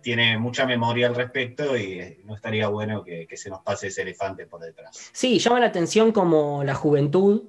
tiene 0.00 0.38
mucha 0.38 0.64
memoria 0.64 1.08
al 1.08 1.14
respecto 1.14 1.76
y 1.76 2.00
eh, 2.00 2.20
no 2.24 2.34
estaría 2.34 2.68
bueno 2.68 3.04
que, 3.04 3.26
que 3.26 3.36
se 3.36 3.50
nos 3.50 3.60
pase 3.60 3.88
ese 3.88 4.00
elefante 4.00 4.46
por 4.46 4.62
detrás. 4.62 5.10
Sí, 5.12 5.38
llama 5.38 5.60
la 5.60 5.66
atención 5.66 6.12
como 6.12 6.64
la 6.64 6.74
juventud 6.74 7.42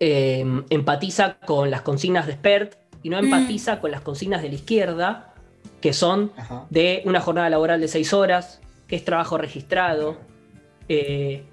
eh, 0.00 0.46
empatiza 0.70 1.38
con 1.40 1.70
las 1.70 1.82
consignas 1.82 2.26
de 2.26 2.32
Spert 2.32 2.76
y 3.02 3.10
no 3.10 3.18
empatiza 3.18 3.80
con 3.80 3.90
las 3.90 4.00
consignas 4.00 4.40
de 4.40 4.48
la 4.48 4.54
izquierda, 4.54 5.33
que 5.84 5.92
son 5.92 6.32
de 6.70 7.02
una 7.04 7.20
jornada 7.20 7.50
laboral 7.50 7.78
de 7.78 7.88
seis 7.88 8.14
horas, 8.14 8.58
que 8.88 8.96
es 8.96 9.04
trabajo 9.04 9.36
registrado. 9.36 10.16
eh, 10.88 11.44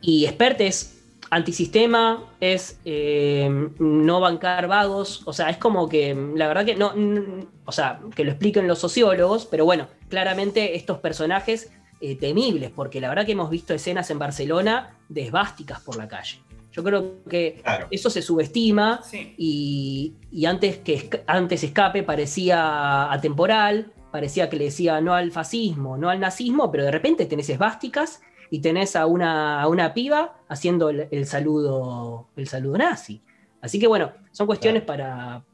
y 0.00 0.26
Spert 0.26 0.60
es 0.62 1.02
antisistema, 1.30 2.24
es 2.40 2.80
eh, 2.86 3.68
no 3.78 4.20
bancar 4.20 4.66
vagos, 4.66 5.22
o 5.26 5.32
sea, 5.34 5.50
es 5.50 5.58
como 5.58 5.90
que 5.90 6.14
la 6.34 6.48
verdad 6.48 6.64
que 6.64 6.74
no, 6.74 6.94
n- 6.94 7.46
o 7.66 7.72
sea, 7.72 8.00
que 8.16 8.24
lo 8.24 8.30
expliquen 8.30 8.66
los 8.66 8.78
sociólogos, 8.78 9.44
pero 9.44 9.66
bueno, 9.66 9.88
claramente 10.08 10.74
estos 10.74 10.98
personajes 11.00 11.70
eh, 12.00 12.16
temibles, 12.16 12.70
porque 12.70 12.98
la 13.00 13.10
verdad 13.10 13.26
que 13.26 13.32
hemos 13.32 13.50
visto 13.50 13.74
escenas 13.74 14.10
en 14.10 14.18
Barcelona 14.18 14.96
de 15.10 15.22
esvásticas 15.26 15.80
por 15.80 15.96
la 15.96 16.08
calle. 16.08 16.38
Yo 16.74 16.82
creo 16.82 17.22
que 17.30 17.62
eso 17.92 18.10
se 18.10 18.20
subestima 18.20 19.00
y, 19.38 20.14
y 20.32 20.44
antes 20.44 20.78
que 20.78 21.22
antes 21.28 21.62
escape 21.62 22.02
parecía 22.02 23.12
atemporal, 23.12 23.92
parecía 24.10 24.50
que 24.50 24.56
le 24.56 24.64
decía 24.64 25.00
no 25.00 25.14
al 25.14 25.30
fascismo, 25.30 25.96
no 25.96 26.10
al 26.10 26.18
nazismo, 26.18 26.72
pero 26.72 26.82
de 26.82 26.90
repente 26.90 27.26
tenés 27.26 27.48
esvásticas 27.48 28.22
y 28.50 28.58
tenés 28.58 28.96
a 28.96 29.06
una, 29.06 29.62
a 29.62 29.68
una 29.68 29.94
piba 29.94 30.40
haciendo 30.48 30.90
el, 30.90 31.06
el 31.12 31.26
saludo, 31.26 32.26
el 32.34 32.48
saludo 32.48 32.76
nazi. 32.76 33.22
Así 33.62 33.78
que 33.78 33.86
bueno, 33.86 34.12
son 34.32 34.48
cuestiones 34.48 34.82
para, 34.82 35.44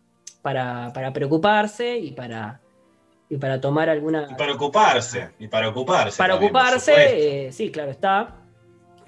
para, 0.41 0.91
para 0.95 1.13
preocuparse 1.13 1.99
y 1.99 2.13
para, 2.13 2.63
y 3.29 3.37
para 3.37 3.61
tomar 3.61 3.91
alguna... 3.91 4.27
Y 4.31 4.35
para 4.37 4.55
ocuparse, 4.55 5.33
y 5.39 5.49
para 5.49 5.69
ocuparse. 5.69 6.17
Para 6.17 6.35
también, 6.35 6.51
ocuparse, 6.51 7.47
eh, 7.47 7.53
sí, 7.53 7.71
claro 7.71 7.91
está. 7.91 8.37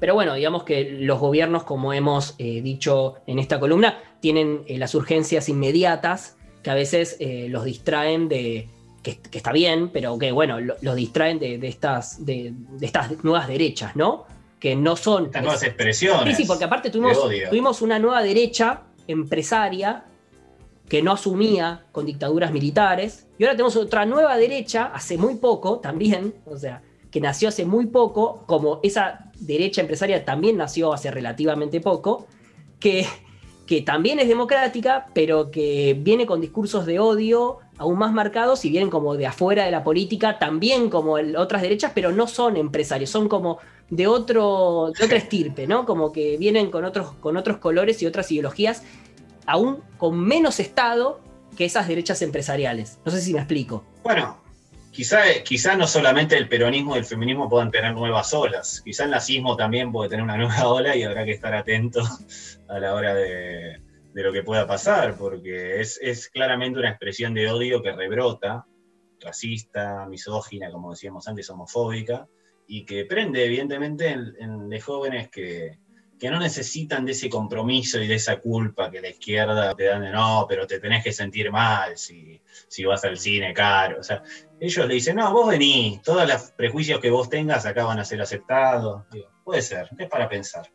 Pero 0.02 0.14
bueno, 0.14 0.34
digamos 0.34 0.64
que 0.64 0.98
los 0.98 1.20
gobiernos, 1.20 1.62
como 1.62 1.92
hemos 1.92 2.34
eh, 2.38 2.60
dicho 2.60 3.14
en 3.28 3.38
esta 3.38 3.60
columna, 3.60 4.00
tienen 4.18 4.64
eh, 4.66 4.76
las 4.76 4.96
urgencias 4.96 5.48
inmediatas 5.48 6.36
que 6.64 6.70
a 6.70 6.74
veces 6.74 7.16
eh, 7.20 7.46
los 7.48 7.62
distraen 7.64 8.28
de, 8.28 8.68
que, 9.04 9.18
que 9.20 9.38
está 9.38 9.52
bien, 9.52 9.90
pero 9.90 10.18
que 10.18 10.32
bueno, 10.32 10.58
lo- 10.58 10.74
los 10.80 10.96
distraen 10.96 11.38
de, 11.38 11.56
de 11.58 11.68
estas, 11.68 12.26
de, 12.26 12.52
de 12.52 12.84
estas 12.84 13.22
nuevas 13.22 13.46
derechas, 13.46 13.94
¿no? 13.94 14.24
Que 14.58 14.74
no 14.74 14.96
son... 14.96 15.26
Estas 15.26 15.42
nuevas 15.44 15.62
expresiones 15.62 16.36
Sí, 16.36 16.42
sí, 16.42 16.48
porque 16.48 16.64
aparte 16.64 16.90
tuvimos, 16.90 17.16
tuvimos 17.48 17.80
una 17.80 18.00
nueva 18.00 18.24
derecha 18.24 18.82
empresaria 19.06 20.02
que 20.88 21.00
no 21.00 21.12
asumía 21.12 21.84
con 21.92 22.06
dictaduras 22.06 22.50
militares. 22.50 23.28
Y 23.38 23.44
ahora 23.44 23.54
tenemos 23.54 23.76
otra 23.76 24.04
nueva 24.04 24.36
derecha, 24.36 24.90
hace 24.92 25.16
muy 25.16 25.36
poco 25.36 25.78
también, 25.78 26.34
o 26.44 26.56
sea, 26.56 26.82
que 27.12 27.20
nació 27.20 27.50
hace 27.50 27.64
muy 27.64 27.86
poco, 27.86 28.42
como 28.46 28.80
esa 28.82 29.30
derecha 29.38 29.80
empresaria 29.82 30.24
también 30.24 30.56
nació 30.56 30.92
hace 30.92 31.10
relativamente 31.12 31.80
poco, 31.80 32.26
que, 32.80 33.06
que 33.66 33.82
también 33.82 34.18
es 34.18 34.26
democrática, 34.26 35.06
pero 35.14 35.50
que 35.52 35.96
viene 36.00 36.26
con 36.26 36.40
discursos 36.40 36.86
de 36.86 36.98
odio 36.98 37.58
aún 37.78 37.98
más 37.98 38.12
marcados 38.12 38.64
y 38.64 38.70
vienen 38.70 38.90
como 38.90 39.16
de 39.16 39.26
afuera 39.26 39.64
de 39.64 39.70
la 39.70 39.84
política, 39.84 40.38
también 40.38 40.88
como 40.90 41.18
el- 41.18 41.36
otras 41.36 41.62
derechas, 41.62 41.92
pero 41.94 42.12
no 42.12 42.26
son 42.26 42.56
empresarios, 42.56 43.10
son 43.10 43.28
como 43.28 43.58
de 43.90 44.06
otro 44.06 44.90
de 44.98 45.04
otra 45.04 45.18
estirpe, 45.18 45.66
¿no? 45.66 45.84
Como 45.84 46.12
que 46.12 46.36
vienen 46.38 46.70
con 46.70 46.84
otros, 46.84 47.12
con 47.20 47.36
otros 47.36 47.58
colores 47.58 48.02
y 48.02 48.06
otras 48.06 48.30
ideologías, 48.32 48.84
aún 49.46 49.80
con 49.98 50.18
menos 50.18 50.60
Estado 50.60 51.20
que 51.56 51.66
esas 51.66 51.88
derechas 51.88 52.22
empresariales. 52.22 52.98
No 53.04 53.12
sé 53.12 53.20
si 53.20 53.34
me 53.34 53.40
explico. 53.40 53.84
Bueno, 54.02 54.38
quizá, 54.92 55.76
no 55.76 55.86
solamente 55.86 56.36
el 56.36 56.48
peronismo 56.48 56.94
y 56.94 56.98
el 56.98 57.04
feminismo 57.04 57.48
puedan 57.48 57.70
tener 57.70 57.94
nuevas 57.94 58.32
olas, 58.34 58.82
quizá 58.84 59.04
el 59.04 59.10
nazismo 59.10 59.56
también 59.56 59.90
puede 59.90 60.10
tener 60.10 60.22
una 60.22 60.36
nueva 60.38 60.68
ola 60.68 60.94
y 60.94 61.02
habrá 61.02 61.24
que 61.24 61.32
estar 61.32 61.54
atento 61.54 62.02
a 62.68 62.78
la 62.78 62.94
hora 62.94 63.14
de, 63.14 63.80
lo 64.14 64.32
que 64.32 64.42
pueda 64.42 64.66
pasar, 64.66 65.16
porque 65.16 65.80
es, 65.80 65.98
es 66.02 66.28
claramente 66.28 66.78
una 66.78 66.90
expresión 66.90 67.32
de 67.32 67.50
odio 67.50 67.82
que 67.82 67.92
rebrota, 67.92 68.66
racista, 69.20 70.06
misógina, 70.06 70.70
como 70.70 70.90
decíamos 70.90 71.26
antes, 71.26 71.48
homofóbica, 71.48 72.28
y 72.66 72.84
que 72.84 73.06
prende 73.06 73.44
evidentemente 73.44 74.08
en, 74.08 74.34
en 74.38 74.68
de 74.68 74.80
jóvenes 74.80 75.30
que, 75.30 75.78
que 76.22 76.30
no 76.30 76.38
necesitan 76.38 77.04
de 77.04 77.10
ese 77.10 77.28
compromiso 77.28 77.98
y 77.98 78.06
de 78.06 78.14
esa 78.14 78.38
culpa 78.38 78.92
que 78.92 79.00
la 79.00 79.08
izquierda 79.08 79.74
te 79.74 79.86
dan 79.86 80.02
de 80.02 80.12
no, 80.12 80.46
pero 80.48 80.68
te 80.68 80.78
tenés 80.78 81.02
que 81.02 81.10
sentir 81.10 81.50
mal 81.50 81.98
si, 81.98 82.40
si 82.68 82.84
vas 82.84 83.02
al 83.02 83.18
cine 83.18 83.52
caro. 83.52 83.98
O 83.98 84.04
sea, 84.04 84.22
ellos 84.60 84.86
le 84.86 84.94
dicen, 84.94 85.16
no, 85.16 85.32
vos 85.32 85.48
vení, 85.48 86.00
todos 86.04 86.28
los 86.28 86.52
prejuicios 86.52 87.00
que 87.00 87.10
vos 87.10 87.28
tengas 87.28 87.66
acá 87.66 87.82
van 87.86 87.98
a 87.98 88.04
ser 88.04 88.22
aceptados. 88.22 89.02
Digo, 89.10 89.30
puede 89.42 89.62
ser, 89.62 89.88
es 89.98 90.08
para 90.08 90.28
pensar. 90.28 90.70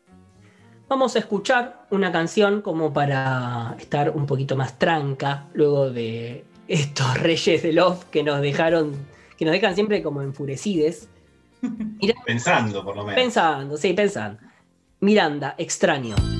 Vamos 0.86 1.16
a 1.16 1.20
escuchar 1.20 1.86
una 1.88 2.12
canción 2.12 2.60
como 2.60 2.92
para 2.92 3.74
estar 3.78 4.10
un 4.10 4.26
poquito 4.26 4.54
más 4.54 4.78
tranca 4.78 5.46
luego 5.54 5.88
de 5.88 6.44
estos 6.66 7.14
reyes 7.22 7.62
de 7.62 7.72
love 7.72 8.04
que 8.10 8.22
nos 8.22 8.42
dejaron, 8.42 8.92
que 9.38 9.46
nos 9.46 9.52
dejan 9.52 9.74
siempre 9.74 10.02
como 10.02 10.20
enfurecides. 10.20 11.08
Pensando, 12.26 12.84
por 12.84 12.94
lo 12.94 13.04
menos. 13.04 13.18
Pensando, 13.18 13.78
sí, 13.78 13.94
pensando. 13.94 14.47
Miranda, 15.00 15.54
extraño. 15.58 16.37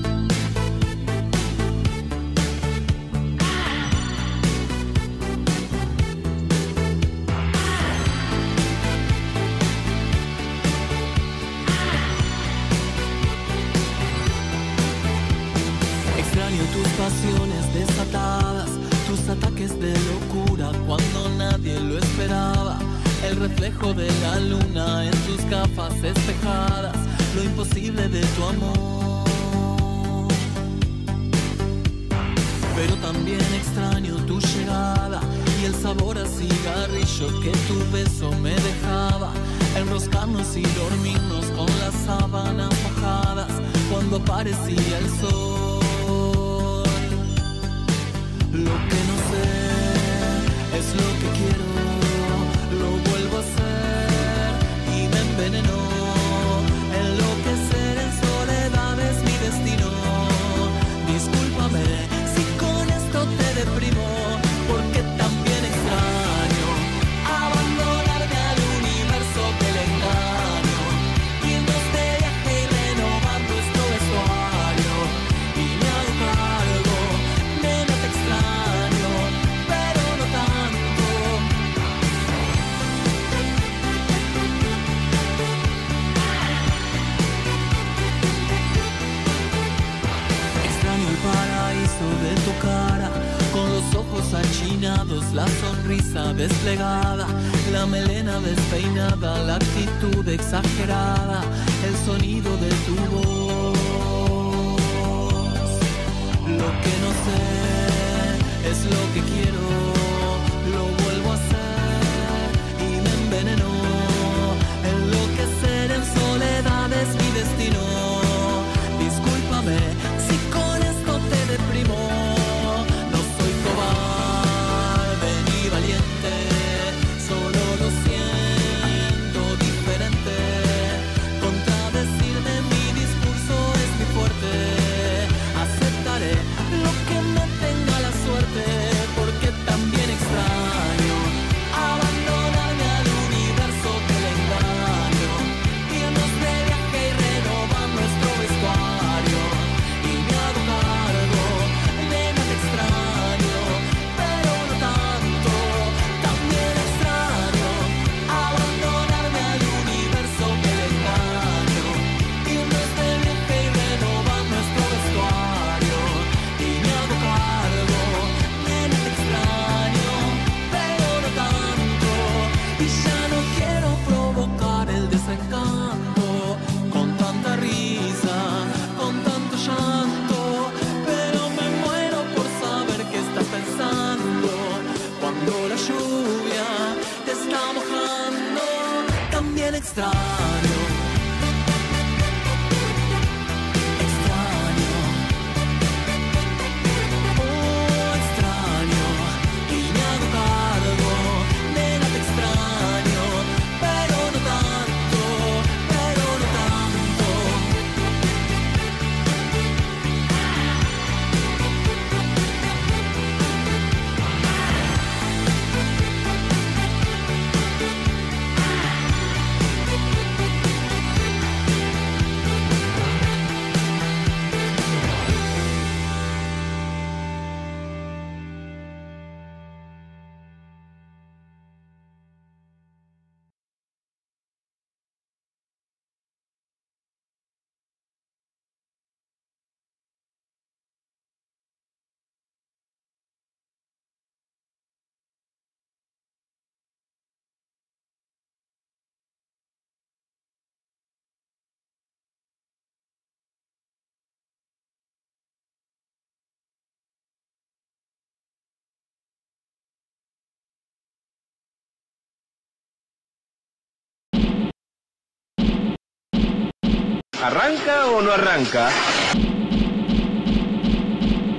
¿Arranca 267.41 268.07
o 268.07 268.21
no 268.21 268.33
arranca? 268.33 268.89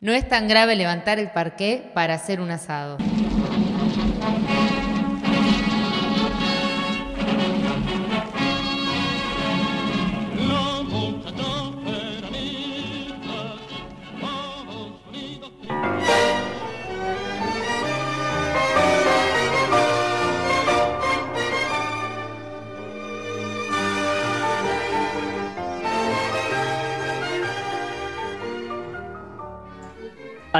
No 0.03 0.13
es 0.13 0.29
tan 0.29 0.47
grave 0.47 0.77
levantar 0.77 1.19
el 1.19 1.31
parqué 1.31 1.91
para 1.95 2.13
hacer 2.13 2.43
un 2.43 2.51
asado. 2.51 2.99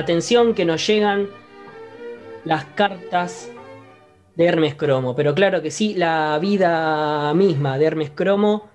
Atención 0.01 0.55
que 0.55 0.65
nos 0.65 0.87
llegan 0.87 1.29
las 2.47 2.65
cartas 2.65 3.51
de 4.35 4.47
Hermes 4.47 4.75
Cromo, 4.75 5.15
pero 5.15 5.35
claro 5.35 5.61
que 5.61 5.71
sí, 5.71 5.93
la 5.93 6.39
vida 6.41 7.35
misma 7.35 7.77
de 7.77 7.85
Hermes 7.85 8.11
Cromo 8.11 8.71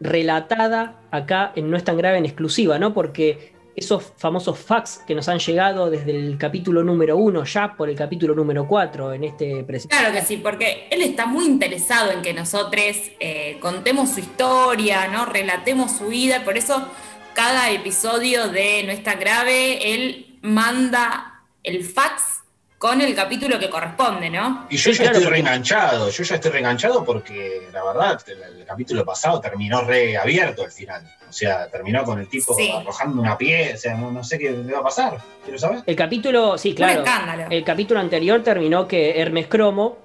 relatada 0.00 1.02
acá 1.10 1.52
No 1.56 1.76
es 1.76 1.84
tan 1.84 1.98
grave 1.98 2.16
en 2.16 2.24
exclusiva, 2.24 2.78
¿no? 2.78 2.94
Porque 2.94 3.52
esos 3.76 4.14
famosos 4.16 4.58
facts 4.58 5.02
que 5.06 5.14
nos 5.14 5.28
han 5.28 5.38
llegado 5.38 5.90
desde 5.90 6.12
el 6.12 6.38
capítulo 6.38 6.82
número 6.82 7.18
uno, 7.18 7.44
ya 7.44 7.76
por 7.76 7.90
el 7.90 7.96
capítulo 7.96 8.34
número 8.34 8.66
cuatro 8.66 9.12
en 9.12 9.24
este 9.24 9.64
presente. 9.64 9.94
Claro 9.94 10.14
que 10.14 10.22
sí, 10.22 10.38
porque 10.38 10.88
él 10.90 11.02
está 11.02 11.26
muy 11.26 11.44
interesado 11.44 12.10
en 12.10 12.22
que 12.22 12.32
nosotros 12.32 12.96
eh, 13.20 13.58
contemos 13.60 14.08
su 14.08 14.20
historia, 14.20 15.08
¿no? 15.08 15.26
Relatemos 15.26 15.92
su 15.92 16.06
vida, 16.06 16.42
por 16.42 16.56
eso 16.56 16.88
cada 17.34 17.70
episodio 17.70 18.48
de 18.48 18.82
No 18.84 18.92
está 18.92 19.14
grave, 19.14 19.94
él 19.94 20.38
manda 20.42 21.42
el 21.62 21.84
fax 21.84 22.42
con 22.82 23.00
el 23.00 23.14
capítulo 23.14 23.60
que 23.60 23.70
corresponde, 23.70 24.28
¿no? 24.28 24.66
Y 24.68 24.76
yo 24.76 24.90
ya 24.90 25.04
estoy 25.04 25.24
reenganchado, 25.24 26.10
yo 26.10 26.24
ya 26.24 26.34
estoy 26.34 26.50
reenganchado 26.50 27.04
porque 27.04 27.68
la 27.72 27.84
verdad, 27.84 28.20
el, 28.26 28.64
capítulo 28.64 29.04
pasado 29.04 29.40
terminó 29.40 29.82
reabierto 29.82 30.64
al 30.64 30.72
final. 30.72 31.08
O 31.28 31.32
sea, 31.32 31.68
terminó 31.68 32.02
con 32.02 32.18
el 32.18 32.26
tipo 32.26 32.56
arrojando 32.76 33.22
una 33.22 33.38
pie, 33.38 33.74
o 33.74 33.76
sea, 33.76 33.94
no, 33.94 34.24
sé 34.24 34.36
qué 34.38 34.50
le 34.50 34.72
va 34.72 34.80
a 34.80 34.82
pasar, 34.82 35.18
quiero 35.44 35.58
saber. 35.58 35.84
El 35.86 35.94
capítulo, 35.94 36.58
sí, 36.58 36.74
claro. 36.74 37.04
El 37.50 37.62
capítulo 37.62 38.00
anterior 38.00 38.42
terminó 38.42 38.88
que 38.88 39.20
Hermes 39.20 39.46
Cromo 39.46 39.98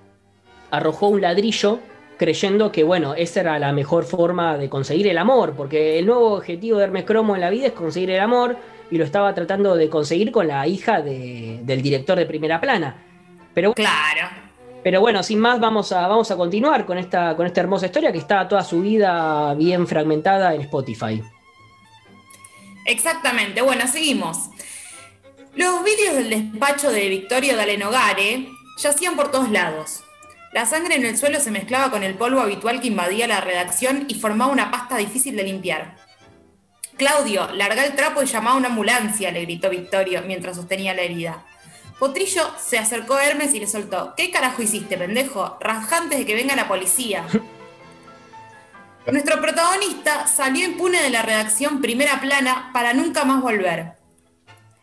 arrojó 0.70 1.08
un 1.08 1.22
ladrillo 1.22 1.80
creyendo 2.18 2.72
que, 2.72 2.84
bueno, 2.84 3.14
esa 3.14 3.42
era 3.42 3.60
la 3.60 3.72
mejor 3.72 4.06
forma 4.06 4.58
de 4.58 4.70
conseguir 4.70 5.08
el 5.08 5.18
amor, 5.18 5.54
porque 5.56 6.00
el 6.00 6.06
nuevo 6.06 6.34
objetivo 6.34 6.78
de 6.80 6.86
Hermes 6.86 7.06
Cromo 7.06 7.36
en 7.36 7.42
la 7.42 7.50
vida 7.50 7.68
es 7.68 7.74
conseguir 7.74 8.12
el 8.12 8.20
amor, 8.20 8.58
y 8.90 8.98
lo 8.98 9.04
estaba 9.04 9.34
tratando 9.36 9.76
de 9.76 9.90
conseguir 9.90 10.32
con 10.32 10.48
la 10.48 10.66
hija 10.66 11.02
de- 11.02 11.60
del 11.64 11.82
director 11.82 12.18
de 12.18 12.26
Primera 12.26 12.60
Plana. 12.62 12.96
Pero, 13.54 13.74
claro. 13.74 14.30
Pero 14.84 15.02
bueno, 15.02 15.22
sin 15.24 15.40
más, 15.40 15.60
vamos 15.60 15.92
a, 15.92 16.08
vamos 16.08 16.32
a 16.32 16.38
continuar 16.38 16.86
con 16.86 16.98
esta, 16.98 17.36
con 17.36 17.46
esta 17.46 17.60
hermosa 17.60 17.88
historia 17.88 18.12
que 18.12 18.20
está 18.20 18.48
toda 18.48 18.64
su 18.64 18.82
vida 18.82 19.54
bien 19.56 19.86
fragmentada 19.88 20.56
en 20.56 20.62
Spotify. 20.62 21.22
Exactamente. 22.86 23.62
Bueno, 23.62 23.86
seguimos. 23.88 24.38
Los 25.56 25.84
vídeos 25.84 26.16
del 26.16 26.30
despacho 26.30 26.92
de 26.92 27.10
Victorio 27.10 27.58
Dalenogare 27.58 28.48
yacían 28.78 29.16
por 29.16 29.32
todos 29.32 29.50
lados. 29.50 30.04
La 30.54 30.66
sangre 30.66 30.96
en 30.96 31.06
el 31.06 31.18
suelo 31.18 31.40
se 31.40 31.52
mezclaba 31.52 31.92
con 31.92 32.04
el 32.04 32.16
polvo 32.16 32.40
habitual 32.40 32.80
que 32.80 32.88
invadía 32.88 33.28
la 33.28 33.42
redacción 33.42 34.06
y 34.08 34.16
formaba 34.16 34.52
una 34.52 34.72
pasta 34.72 34.98
difícil 34.98 35.36
de 35.36 35.44
limpiar. 35.44 35.96
Claudio, 36.98 37.52
larga 37.54 37.86
el 37.86 37.96
trapo 37.96 38.24
y 38.24 38.26
llama 38.26 38.52
a 38.52 38.56
una 38.56 38.70
ambulancia, 38.70 39.32
le 39.32 39.42
gritó 39.42 39.70
Victorio 39.70 40.24
mientras 40.26 40.56
sostenía 40.56 40.96
la 40.96 41.04
herida. 41.04 41.46
Potrillo 42.00 42.50
se 42.60 42.78
acercó 42.78 43.16
a 43.16 43.26
Hermes 43.26 43.54
y 43.54 43.60
le 43.60 43.68
soltó. 43.68 44.14
¿Qué 44.16 44.32
carajo 44.32 44.62
hiciste, 44.62 44.98
pendejo? 44.98 45.58
Raja 45.60 45.98
antes 45.98 46.20
de 46.20 46.26
que 46.26 46.36
venga 46.36 46.56
la 46.56 46.68
policía. 46.68 47.26
Nuestro 49.12 49.40
protagonista 49.42 50.28
salió 50.28 50.66
impune 50.66 51.02
de 51.02 51.10
la 51.10 51.22
redacción 51.22 51.82
primera 51.82 52.20
plana 52.20 52.72
para 52.74 52.94
nunca 52.94 53.26
más 53.26 53.42
volver. 53.42 53.97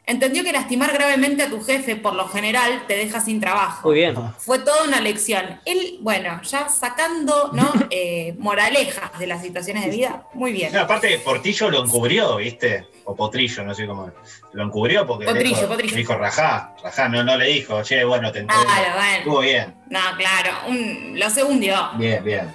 Entendió 0.07 0.45
que 0.45 0.53
lastimar 0.53 0.93
gravemente 0.93 1.43
a 1.45 1.49
tu 1.49 1.63
jefe, 1.65 1.97
por 1.97 2.15
lo 2.15 2.29
general, 2.29 2.85
te 2.87 2.95
deja 2.95 3.23
sin 3.23 3.41
trabajo. 3.41 3.89
Muy 3.89 4.01
bien. 4.01 4.15
Fue 4.37 4.59
toda 4.59 4.85
una 4.85 5.01
lección. 5.01 5.61
Él, 5.65 5.97
bueno, 6.03 6.43
ya 6.43 6.69
sacando 6.69 7.51
¿no? 7.55 7.73
Eh, 7.91 8.35
moralejas 8.39 9.19
de 9.19 9.27
las 9.27 9.41
situaciones 9.41 9.85
de 9.87 9.91
vida, 9.91 10.27
muy 10.35 10.53
bien. 10.53 10.73
No, 10.75 10.81
aparte, 10.81 11.19
Portillo 11.21 11.71
lo 11.71 11.85
encubrió, 11.85 12.37
¿viste? 12.37 12.87
O 13.05 13.15
Potrillo, 13.17 13.63
no 13.65 13.75
sé 13.75 13.87
cómo. 13.87 14.11
Lo 14.53 14.65
encubrió 14.65 15.07
porque 15.07 15.25
Potrillo, 15.25 15.49
le 15.55 15.57
dijo, 15.57 15.69
Potrillo. 15.69 15.93
le 15.95 15.99
dijo 16.01 16.15
rajá, 16.17 16.75
rajá, 16.83 17.09
no, 17.09 17.23
no 17.25 17.37
le 17.39 17.47
dijo, 17.47 17.83
che, 17.83 18.05
bueno, 18.05 18.31
te 18.31 18.41
entrego. 18.41 18.63
Claro, 18.65 18.95
bueno. 18.97 19.17
Estuvo 19.19 19.41
bien, 19.41 19.75
No, 19.89 20.01
claro, 20.19 20.51
un- 20.69 21.13
lo 21.19 21.31
se 21.31 21.45
hundió. 21.45 21.91
bien, 21.97 22.23
bien. 22.25 22.55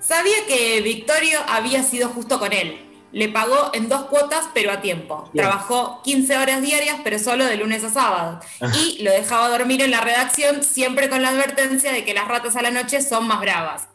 Sabía 0.00 0.36
que 0.46 0.80
Victorio 0.80 1.38
había 1.48 1.82
sido 1.82 2.08
justo 2.08 2.38
con 2.38 2.52
él. 2.52 2.80
Le 3.12 3.28
pagó 3.28 3.70
en 3.72 3.88
dos 3.88 4.02
cuotas, 4.04 4.48
pero 4.52 4.70
a 4.70 4.80
tiempo. 4.80 5.28
Bien. 5.32 5.46
Trabajó 5.46 6.02
15 6.02 6.36
horas 6.36 6.62
diarias, 6.62 6.98
pero 7.02 7.18
solo 7.18 7.44
de 7.44 7.56
lunes 7.56 7.82
a 7.84 7.90
sábado. 7.90 8.40
Y 8.74 9.02
lo 9.02 9.10
dejaba 9.10 9.48
dormir 9.48 9.82
en 9.82 9.90
la 9.90 10.00
redacción, 10.00 10.62
siempre 10.62 11.08
con 11.08 11.22
la 11.22 11.30
advertencia 11.30 11.92
de 11.92 12.04
que 12.04 12.14
las 12.14 12.28
ratas 12.28 12.56
a 12.56 12.62
la 12.62 12.70
noche 12.70 13.00
son 13.00 13.26
más 13.26 13.40
bravas. 13.40 13.88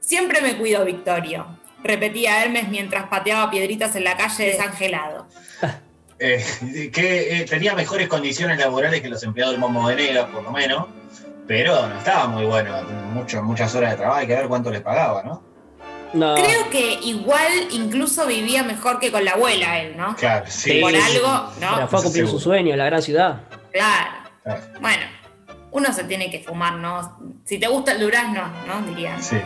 Siempre 0.00 0.40
me 0.40 0.56
cuidó 0.56 0.84
Victorio, 0.84 1.46
repetía 1.82 2.42
Hermes 2.42 2.68
mientras 2.68 3.08
pateaba 3.08 3.50
piedritas 3.50 3.94
en 3.96 4.04
la 4.04 4.16
calle 4.16 4.46
desangelado. 4.46 5.26
Eh, 6.20 6.90
que 6.92 7.42
eh, 7.42 7.44
tenía 7.44 7.76
mejores 7.76 8.08
condiciones 8.08 8.58
laborales 8.58 9.00
que 9.02 9.08
los 9.08 9.22
empleados 9.22 9.52
del 9.52 9.60
Momo 9.60 9.86
Venegas, 9.86 10.26
por 10.30 10.42
lo 10.42 10.50
menos, 10.50 10.86
pero 11.46 11.86
no 11.86 11.96
estaba 11.96 12.26
muy 12.26 12.44
bueno, 12.44 12.82
mucho, 13.12 13.40
muchas 13.44 13.72
horas 13.76 13.92
de 13.92 13.98
trabajo, 13.98 14.18
hay 14.18 14.26
que 14.26 14.34
ver 14.34 14.48
cuánto 14.48 14.68
les 14.72 14.80
pagaba, 14.80 15.22
¿no? 15.22 15.44
No. 16.14 16.34
Creo 16.36 16.70
que 16.70 16.94
igual 17.02 17.52
incluso 17.70 18.26
vivía 18.26 18.62
mejor 18.62 18.98
que 18.98 19.12
con 19.12 19.24
la 19.24 19.32
abuela 19.32 19.78
él, 19.80 19.96
¿no? 19.96 20.16
Claro, 20.16 20.46
sí. 20.48 20.80
Por 20.80 20.92
sí, 20.92 20.96
algo, 20.96 21.50
sí. 21.54 21.60
¿no? 21.60 21.74
Pero 21.74 21.88
fue 21.88 21.98
a 21.98 22.02
cumplir 22.02 22.28
su 22.28 22.40
sueño 22.40 22.72
en 22.72 22.78
la 22.78 22.84
gran 22.86 23.02
ciudad. 23.02 23.40
Claro. 23.72 24.10
Claro. 24.42 24.62
Bueno, 24.80 25.02
uno 25.72 25.92
se 25.92 26.04
tiene 26.04 26.30
que 26.30 26.40
fumar, 26.40 26.74
¿no? 26.74 27.18
Si 27.44 27.58
te 27.58 27.68
gusta 27.68 27.92
el 27.92 28.00
durazno, 28.00 28.42
¿no? 28.66 28.80
Diría. 28.88 29.20
Sí. 29.20 29.36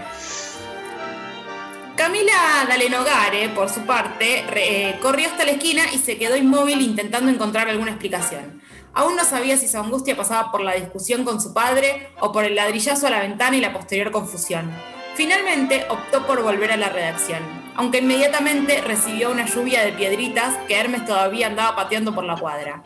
Camila 1.97 2.33
Dalenogare, 2.69 3.49
por 3.51 3.69
su 3.69 3.81
parte, 3.83 4.45
re- 4.49 4.91
eh, 4.91 4.99
corrió 5.01 5.29
hasta 5.29 5.45
la 5.45 5.53
esquina 5.53 5.83
y 5.93 5.99
se 5.99 6.17
quedó 6.17 6.37
inmóvil 6.37 6.81
intentando 6.81 7.31
encontrar 7.31 7.69
alguna 7.69 7.91
explicación. 7.91 8.63
Aún 8.95 9.17
no 9.17 9.25
sabía 9.25 9.57
si 9.57 9.69
su 9.69 9.79
angustia 9.79 10.17
pasaba 10.17 10.51
por 10.51 10.63
la 10.63 10.73
discusión 10.75 11.25
con 11.25 11.41
su 11.41 11.53
padre 11.53 12.09
o 12.21 12.33
por 12.33 12.45
el 12.45 12.55
ladrillazo 12.55 13.07
a 13.07 13.11
la 13.11 13.21
ventana 13.21 13.57
y 13.57 13.61
la 13.61 13.73
posterior 13.73 14.11
confusión. 14.11 14.71
Finalmente 15.15 15.87
optó 15.91 16.27
por 16.27 16.43
volver 16.43 16.73
a 16.73 16.77
la 16.77 16.89
redacción, 16.89 17.41
aunque 17.77 17.99
inmediatamente 17.99 18.81
recibió 18.81 19.31
una 19.31 19.45
lluvia 19.45 19.85
de 19.85 19.93
piedritas 19.93 20.57
que 20.67 20.75
Hermes 20.77 21.05
todavía 21.05 21.49
andaba 21.49 21.77
pateando 21.77 22.15
por 22.15 22.25
la 22.25 22.37
cuadra. 22.37 22.83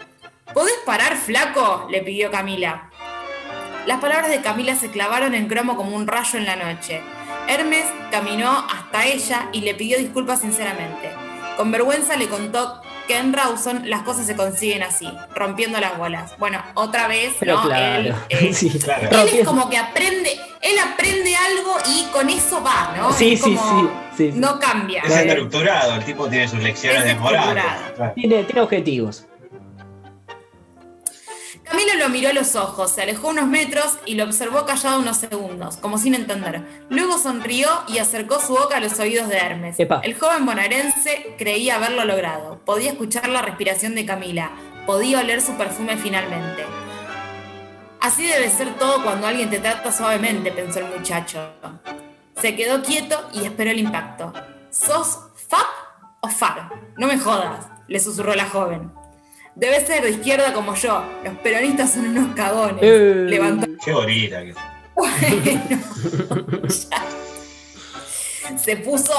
¿Podés 0.53 0.77
parar, 0.85 1.17
flaco? 1.17 1.87
le 1.89 2.03
pidió 2.03 2.31
Camila. 2.31 2.91
Las 3.87 4.01
palabras 4.01 4.31
de 4.31 4.41
Camila 4.41 4.75
se 4.75 4.91
clavaron 4.91 5.35
en 5.35 5.47
cromo 5.47 5.77
como 5.77 5.95
un 5.95 6.09
rayo 6.09 6.39
en 6.39 6.47
la 6.47 6.57
noche. 6.57 7.01
Hermes 7.49 7.85
caminó 8.11 8.67
hasta 8.69 9.07
ella 9.07 9.49
y 9.53 9.61
le 9.61 9.75
pidió 9.75 9.97
disculpas 9.97 10.41
sinceramente. 10.41 11.13
Con 11.57 11.71
vergüenza 11.71 12.17
le 12.17 12.29
contó 12.29 12.83
que 13.07 13.17
en 13.17 13.33
Rawson 13.33 13.89
las 13.89 14.03
cosas 14.03 14.27
se 14.27 14.37
consiguen 14.37 14.83
así, 14.83 15.09
rompiendo 15.35 15.81
las 15.81 15.97
bolas. 15.99 16.33
Bueno, 16.39 16.63
otra 16.75 17.09
vez, 17.09 17.35
Pero 17.39 17.57
¿no? 17.57 17.63
claro. 17.69 18.15
Él, 18.29 18.47
eh, 18.49 18.53
sí. 18.55 18.71
él 19.11 19.29
es 19.41 19.47
como 19.47 19.69
que 19.71 19.77
aprende, 19.79 20.33
él 20.63 20.77
aprende 20.93 21.35
algo 21.37 21.77
y 21.89 22.05
con 22.13 22.29
eso 22.29 22.63
va, 22.63 22.95
¿no? 22.97 23.13
Sí, 23.13 23.35
Es 23.35 23.43
sí, 23.43 23.55
como- 23.55 23.81
sí, 23.81 23.89
sí, 24.17 24.33
sí. 24.33 24.39
No 24.39 24.59
cambia. 24.59 25.03
Es 25.03 25.13
estructurado, 25.13 25.95
el 25.95 26.05
tipo 26.05 26.29
tiene 26.29 26.49
sus 26.49 26.61
lecciones 26.61 27.01
Es 27.01 27.05
de 27.07 27.15
moral. 27.17 27.53
Claro. 27.97 28.13
Tiene, 28.15 28.45
tiene 28.45 28.61
objetivos. 28.61 29.25
Camilo 31.77 31.95
lo 31.99 32.09
miró 32.09 32.31
a 32.31 32.33
los 32.33 32.57
ojos, 32.57 32.93
se 32.93 33.03
alejó 33.03 33.29
unos 33.29 33.49
metros 33.49 33.99
y 34.07 34.15
lo 34.15 34.25
observó 34.25 34.65
callado 34.65 34.99
unos 34.99 35.19
segundos, 35.19 35.77
como 35.77 35.99
sin 35.99 36.15
entender. 36.15 36.63
Luego 36.89 37.19
sonrió 37.19 37.69
y 37.87 37.99
acercó 37.99 38.41
su 38.41 38.55
boca 38.55 38.79
a 38.79 38.81
los 38.81 38.99
oídos 38.99 39.29
de 39.29 39.37
Hermes. 39.37 39.79
Epa. 39.79 40.01
El 40.03 40.19
joven 40.19 40.47
bonaerense 40.47 41.35
creía 41.37 41.77
haberlo 41.77 42.07
logrado. 42.07 42.61
Podía 42.65 42.93
escuchar 42.93 43.29
la 43.29 43.43
respiración 43.43 43.95
de 43.95 44.07
Camila, 44.07 44.53
podía 44.87 45.21
oler 45.21 45.43
su 45.43 45.53
perfume 45.59 45.99
finalmente. 45.99 46.65
Así 48.01 48.27
debe 48.27 48.49
ser 48.49 48.79
todo 48.79 49.03
cuando 49.05 49.27
alguien 49.27 49.51
te 49.51 49.59
trata 49.59 49.93
suavemente, 49.93 50.53
pensó 50.53 50.79
el 50.79 50.87
muchacho. 50.87 51.47
Se 52.41 52.57
quedó 52.57 52.83
quieto 52.83 53.29
y 53.35 53.45
esperó 53.45 53.71
el 53.71 53.81
impacto. 53.81 54.33
¿Sos 54.71 55.19
FAP 55.47 55.67
o 56.23 56.29
FAR? 56.31 56.71
No 56.97 57.07
me 57.07 57.19
jodas, 57.19 57.67
le 57.87 58.01
susurró 58.01 58.35
la 58.35 58.49
joven. 58.49 58.96
Debe 59.57 59.85
ser 59.87 60.03
de 60.05 60.11
izquierda 60.11 60.53
como 60.53 60.75
yo. 60.75 61.03
Los 61.25 61.35
peronistas 61.39 61.95
son 61.95 62.07
unos 62.09 62.35
cagones. 62.37 62.79
Eh. 62.83 63.27
Levantó. 63.29 63.67
Qué 63.85 63.93
bonita 63.93 64.43
que 64.45 64.55
Se 68.59 68.77
puso 68.77 69.13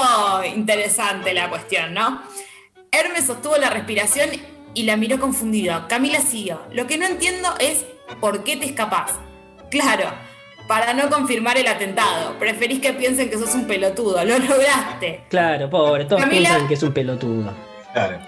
interesante 0.44 1.32
la 1.34 1.48
cuestión, 1.50 1.94
¿no? 1.94 2.22
Hermes 2.90 3.26
sostuvo 3.26 3.56
la 3.56 3.70
respiración 3.70 4.30
y 4.74 4.82
la 4.84 4.96
miró 4.96 5.18
confundido. 5.18 5.86
Camila 5.88 6.20
siguió. 6.20 6.62
Lo 6.72 6.86
que 6.86 6.98
no 6.98 7.06
entiendo 7.06 7.48
es 7.58 7.84
por 8.20 8.44
qué 8.44 8.56
te 8.56 8.66
escapás. 8.66 9.12
Claro, 9.70 10.10
para 10.66 10.94
no 10.94 11.10
confirmar 11.10 11.58
el 11.58 11.66
atentado. 11.66 12.38
Preferís 12.38 12.80
que 12.80 12.92
piensen 12.92 13.28
que 13.28 13.38
sos 13.38 13.54
un 13.54 13.66
pelotudo. 13.66 14.24
Lo 14.24 14.38
lograste. 14.38 15.24
Claro, 15.28 15.68
pobre, 15.68 16.04
todos 16.06 16.22
Camila- 16.22 16.48
piensan 16.50 16.68
que 16.68 16.74
es 16.74 16.82
un 16.82 16.92
pelotudo. 16.92 17.52
Claro. 17.92 18.20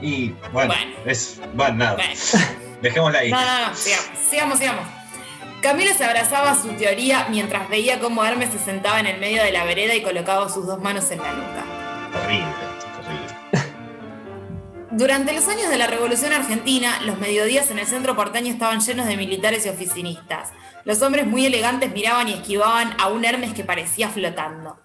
Y 0.00 0.34
bueno, 0.52 0.74
es. 1.04 1.40
Bueno, 1.54 1.76
nada. 1.76 1.96
Dejémosla 2.82 3.18
ahí. 3.18 3.30
No, 3.30 3.40
no, 3.40 3.68
no, 3.68 3.74
sigamos, 3.74 4.06
sigamos, 4.28 4.58
sigamos. 4.58 4.84
Camila 5.60 5.92
se 5.92 6.04
abrazaba 6.04 6.52
a 6.52 6.62
su 6.62 6.68
teoría 6.74 7.26
mientras 7.30 7.68
veía 7.68 7.98
cómo 7.98 8.24
Hermes 8.24 8.50
se 8.52 8.60
sentaba 8.60 9.00
en 9.00 9.06
el 9.06 9.18
medio 9.18 9.42
de 9.42 9.50
la 9.50 9.64
vereda 9.64 9.94
y 9.94 10.02
colocaba 10.02 10.48
sus 10.48 10.66
dos 10.66 10.80
manos 10.80 11.10
en 11.10 11.18
la 11.18 11.32
nuca. 11.32 11.64
Horrible, 12.14 12.46
horrible. 12.98 13.38
Durante 14.92 15.32
los 15.32 15.48
años 15.48 15.68
de 15.68 15.78
la 15.78 15.88
Revolución 15.88 16.32
Argentina, 16.32 17.00
los 17.04 17.18
mediodías 17.18 17.70
en 17.70 17.80
el 17.80 17.86
centro 17.86 18.14
porteño 18.14 18.52
estaban 18.52 18.80
llenos 18.80 19.06
de 19.06 19.16
militares 19.16 19.66
y 19.66 19.68
oficinistas. 19.68 20.50
Los 20.84 21.02
hombres 21.02 21.26
muy 21.26 21.44
elegantes 21.44 21.92
miraban 21.92 22.28
y 22.28 22.34
esquivaban 22.34 22.94
a 22.98 23.08
un 23.08 23.24
Hermes 23.24 23.52
que 23.52 23.64
parecía 23.64 24.08
flotando. 24.08 24.78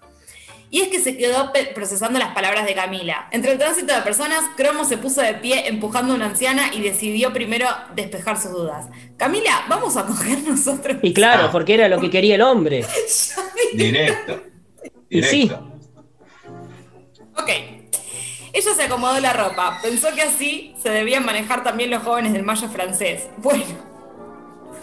Y 0.73 0.81
es 0.81 0.87
que 0.87 0.99
se 0.99 1.15
quedó 1.15 1.51
procesando 1.75 2.17
las 2.17 2.33
palabras 2.33 2.65
de 2.65 2.73
Camila. 2.73 3.27
Entre 3.29 3.51
el 3.51 3.59
tránsito 3.59 3.93
de 3.93 4.01
personas, 4.01 4.39
Cromo 4.57 4.85
se 4.85 4.97
puso 4.97 5.21
de 5.21 5.35
pie 5.35 5.67
empujando 5.67 6.13
a 6.13 6.15
una 6.15 6.25
anciana 6.25 6.73
y 6.73 6.81
decidió 6.81 7.31
primero 7.31 7.67
despejar 7.93 8.41
sus 8.41 8.53
dudas. 8.53 8.87
Camila, 9.15 9.65
vamos 9.69 9.97
a 9.97 10.07
coger 10.07 10.41
nosotros. 10.47 10.97
Y 11.03 11.13
claro, 11.13 11.51
porque 11.51 11.75
era 11.75 11.87
lo 11.87 12.01
que 12.01 12.09
quería 12.09 12.33
el 12.33 12.41
hombre. 12.41 12.83
Directo. 13.75 14.41
Y 15.11 15.21
sí. 15.21 15.41
Directo. 15.43 15.79
Ok. 17.37 17.49
Ella 18.51 18.73
se 18.75 18.81
acomodó 18.81 19.19
la 19.19 19.33
ropa, 19.33 19.77
pensó 19.83 20.07
que 20.15 20.23
así 20.23 20.73
se 20.81 20.89
debían 20.89 21.23
manejar 21.23 21.63
también 21.63 21.91
los 21.91 22.01
jóvenes 22.01 22.33
del 22.33 22.41
mayo 22.41 22.67
francés. 22.69 23.27
Bueno, 23.37 23.63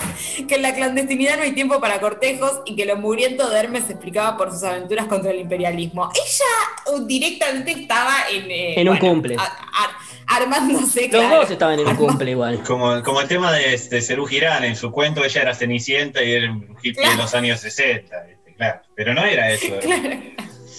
que 0.49 0.55
en 0.57 0.63
la 0.63 0.75
clandestinidad 0.75 1.37
no 1.37 1.43
hay 1.43 1.53
tiempo 1.53 1.81
para 1.81 2.01
cortejos 2.01 2.61
y 2.65 2.77
que 2.77 2.85
lo 2.87 2.97
mugriento 2.97 3.49
de 3.51 3.59
Hermes 3.59 3.85
se 3.85 3.93
explicaba 3.93 4.37
por 4.37 4.51
sus 4.53 4.63
aventuras 4.63 5.07
contra 5.07 5.31
el 5.31 5.41
imperialismo. 5.41 6.11
Ella 6.15 6.95
uh, 6.97 7.07
directamente 7.07 7.73
estaba 7.73 8.15
en... 8.33 8.51
eh, 8.51 8.81
En 8.81 8.89
un 8.89 8.97
cumple. 8.99 9.37
a- 9.39 9.43
a- 9.43 9.97
armándose, 10.37 11.03
Los 11.03 11.11
claro. 11.11 11.37
dos 11.41 11.51
estaban 11.51 11.79
en 11.81 11.89
un 11.89 11.97
cumple 11.97 12.31
igual. 12.31 12.63
Como, 12.63 13.03
como 13.03 13.21
el 13.21 13.27
tema 13.29 13.53
de, 13.53 13.77
de 13.77 14.01
Cerú 14.03 14.27
Girán, 14.27 14.63
en 14.63 14.77
su 14.77 14.93
cuento 14.93 15.25
ella 15.25 15.43
era 15.43 15.55
Cenicienta 15.55 16.23
y 16.23 16.33
era 16.33 16.53
un 16.53 16.77
hippie 16.83 17.09
de 17.09 17.17
los 17.17 17.35
años 17.35 17.59
60, 17.61 18.23
¿viste? 18.29 18.55
claro. 18.55 18.81
Pero 18.95 19.13
no 19.15 19.25
era 19.25 19.51
eso. 19.51 19.67
Claro. 19.81 20.21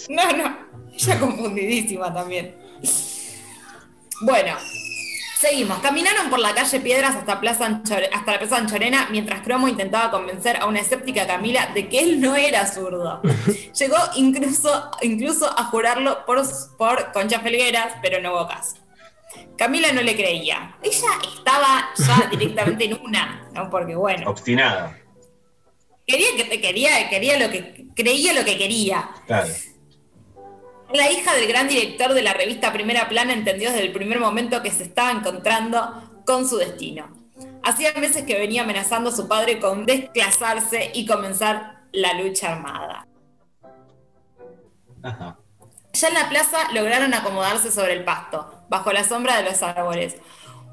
No, 0.08 0.32
no. 0.36 0.58
Ella 0.94 1.18
confundidísima 1.20 2.12
también. 2.12 2.54
Bueno, 4.22 4.56
seguimos. 5.42 5.78
Caminaron 5.80 6.30
por 6.30 6.38
la 6.38 6.54
calle 6.54 6.80
Piedras 6.80 7.14
hasta, 7.16 7.40
Plaza 7.40 7.66
Anchore- 7.68 8.08
hasta 8.12 8.32
la 8.32 8.38
Plaza 8.38 8.56
Anchorena 8.56 9.08
mientras 9.10 9.40
Cromo 9.42 9.68
intentaba 9.68 10.10
convencer 10.10 10.56
a 10.56 10.66
una 10.66 10.80
escéptica 10.80 11.26
Camila 11.26 11.66
de 11.74 11.88
que 11.88 11.98
él 12.00 12.20
no 12.20 12.34
era 12.36 12.66
zurdo. 12.66 13.20
Llegó 13.78 13.96
incluso, 14.16 14.90
incluso 15.02 15.46
a 15.58 15.64
jurarlo 15.64 16.24
por, 16.24 16.42
por 16.78 17.12
Concha 17.12 17.40
Felgueras, 17.40 17.94
pero 18.00 18.20
no 18.22 18.32
hubo 18.32 18.46
caso. 18.48 18.76
Camila 19.58 19.92
no 19.92 20.02
le 20.02 20.14
creía. 20.14 20.76
Ella 20.82 21.08
estaba 21.36 21.90
ya 21.98 22.28
directamente 22.30 22.84
en 22.84 23.00
una, 23.02 23.48
¿no? 23.52 23.68
Porque 23.70 23.94
bueno, 23.94 24.30
Obstinada, 24.30 24.98
quería 26.06 26.28
que 26.36 26.44
te 26.44 26.60
quería, 26.60 27.08
quería 27.08 27.38
lo 27.38 27.50
que 27.50 27.86
creía 27.94 28.32
lo 28.32 28.44
que 28.44 28.56
quería. 28.58 29.08
claro. 29.26 29.48
La 30.94 31.10
hija 31.10 31.34
del 31.34 31.48
gran 31.48 31.68
director 31.68 32.12
de 32.12 32.22
la 32.22 32.34
revista 32.34 32.72
Primera 32.72 33.08
Plana 33.08 33.32
entendió 33.32 33.70
desde 33.70 33.84
el 33.84 33.92
primer 33.92 34.20
momento 34.20 34.62
que 34.62 34.70
se 34.70 34.82
estaba 34.82 35.10
encontrando 35.10 36.22
con 36.26 36.46
su 36.46 36.58
destino. 36.58 37.08
Hacía 37.62 37.92
meses 37.94 38.24
que 38.24 38.38
venía 38.38 38.62
amenazando 38.62 39.10
a 39.10 39.12
su 39.12 39.26
padre 39.26 39.58
con 39.58 39.86
desclasarse 39.86 40.90
y 40.94 41.06
comenzar 41.06 41.82
la 41.92 42.14
lucha 42.14 42.52
armada. 42.52 43.06
Ajá. 45.02 45.38
Ya 45.94 46.08
en 46.08 46.14
la 46.14 46.28
plaza 46.28 46.72
lograron 46.72 47.12
acomodarse 47.14 47.70
sobre 47.70 47.94
el 47.94 48.04
pasto, 48.04 48.64
bajo 48.68 48.92
la 48.92 49.04
sombra 49.04 49.36
de 49.36 49.44
los 49.44 49.62
árboles. 49.62 50.16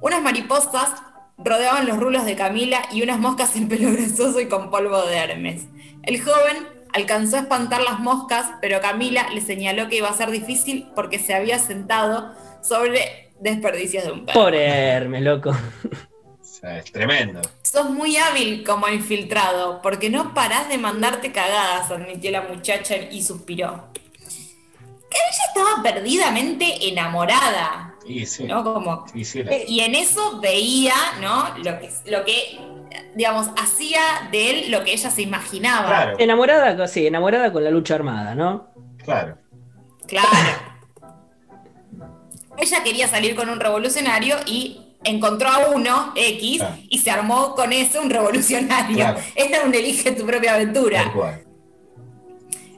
Unas 0.01 0.21
mariposas 0.21 0.91
rodeaban 1.37 1.87
los 1.87 1.97
rulos 1.97 2.25
de 2.25 2.35
Camila 2.35 2.81
y 2.91 3.01
unas 3.03 3.19
moscas 3.19 3.55
en 3.55 3.67
pelo 3.67 3.91
grasoso 3.93 4.39
y 4.39 4.47
con 4.47 4.69
polvo 4.69 5.01
de 5.03 5.17
Hermes. 5.17 5.65
El 6.03 6.21
joven 6.21 6.78
alcanzó 6.93 7.37
a 7.37 7.39
espantar 7.41 7.81
las 7.81 7.99
moscas, 7.99 8.47
pero 8.61 8.81
Camila 8.81 9.29
le 9.33 9.41
señaló 9.41 9.87
que 9.89 9.97
iba 9.97 10.09
a 10.09 10.13
ser 10.13 10.31
difícil 10.31 10.87
porque 10.95 11.19
se 11.19 11.33
había 11.33 11.59
sentado 11.59 12.33
sobre 12.61 13.31
desperdicios 13.39 14.03
de 14.05 14.11
un 14.11 14.25
perro. 14.25 14.39
Pobre 14.41 14.65
Hermes, 14.67 15.21
loco. 15.21 15.55
Es 16.61 16.91
tremendo. 16.91 17.41
Sos 17.63 17.89
muy 17.89 18.17
hábil 18.17 18.65
como 18.65 18.89
infiltrado, 18.89 19.81
porque 19.81 20.09
no 20.09 20.33
parás 20.33 20.67
de 20.67 20.77
mandarte 20.77 21.31
cagadas, 21.31 21.89
admitió 21.89 22.31
la 22.31 22.41
muchacha 22.41 22.97
y 22.97 23.23
suspiró. 23.23 23.85
Que 23.93 25.17
ella 25.17 25.43
estaba 25.47 25.81
perdidamente 25.81 26.89
enamorada. 26.89 27.95
Y 28.05 28.25
sí. 28.25 28.43
¿no? 28.43 28.63
Como, 28.63 29.05
sí, 29.23 29.43
la- 29.43 29.55
y 29.65 29.79
en 29.79 29.95
eso 29.95 30.39
veía, 30.41 30.95
¿no? 31.21 31.55
Lo 31.59 31.79
que, 31.79 31.89
lo 32.07 32.25
que, 32.25 32.59
digamos, 33.15 33.49
hacía 33.57 33.99
de 34.31 34.49
él 34.65 34.71
lo 34.71 34.83
que 34.83 34.93
ella 34.93 35.09
se 35.11 35.21
imaginaba. 35.21 35.87
Claro, 35.87 36.19
Enamorada, 36.19 36.87
sí, 36.87 37.05
enamorada 37.07 37.51
con 37.51 37.63
la 37.63 37.71
lucha 37.71 37.95
armada, 37.95 38.35
¿no? 38.35 38.69
claro. 39.03 39.37
Claro. 40.07 40.27
ella 42.57 42.83
quería 42.83 43.07
salir 43.07 43.35
con 43.35 43.49
un 43.49 43.59
revolucionario 43.59 44.35
y 44.45 44.95
encontró 45.03 45.47
a 45.49 45.69
uno, 45.69 46.11
X, 46.15 46.61
Ah. 46.61 46.75
y 46.89 46.97
se 46.99 47.09
armó 47.11 47.55
con 47.55 47.71
ese 47.71 47.99
un 47.99 48.09
revolucionario. 48.09 48.95
Claro. 48.97 49.19
Era 49.35 49.63
un 49.63 49.73
elige 49.73 50.11
tu 50.11 50.25
propia 50.25 50.55
aventura. 50.55 51.03
Tal 51.03 51.13
cual. 51.13 51.43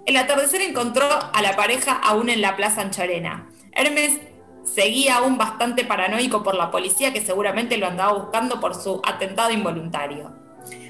El 0.06 0.18
atardecer 0.18 0.62
encontró 0.62 1.08
a 1.34 1.42
la 1.42 1.56
pareja 1.56 1.94
aún 1.94 2.30
en 2.30 2.42
la 2.42 2.56
plaza 2.56 2.82
Anchorena. 2.82 3.48
Hermes 3.72 4.20
seguía 4.64 5.18
aún 5.18 5.38
bastante 5.38 5.86
paranoico 5.86 6.44
por 6.44 6.56
la 6.56 6.72
policía 6.72 7.14
que 7.14 7.26
seguramente 7.26 7.78
lo 7.78 7.88
andaba 7.88 8.14
buscando 8.14 8.60
por 8.60 8.76
su 8.76 9.02
atentado 9.04 9.52
involuntario. 9.52 10.42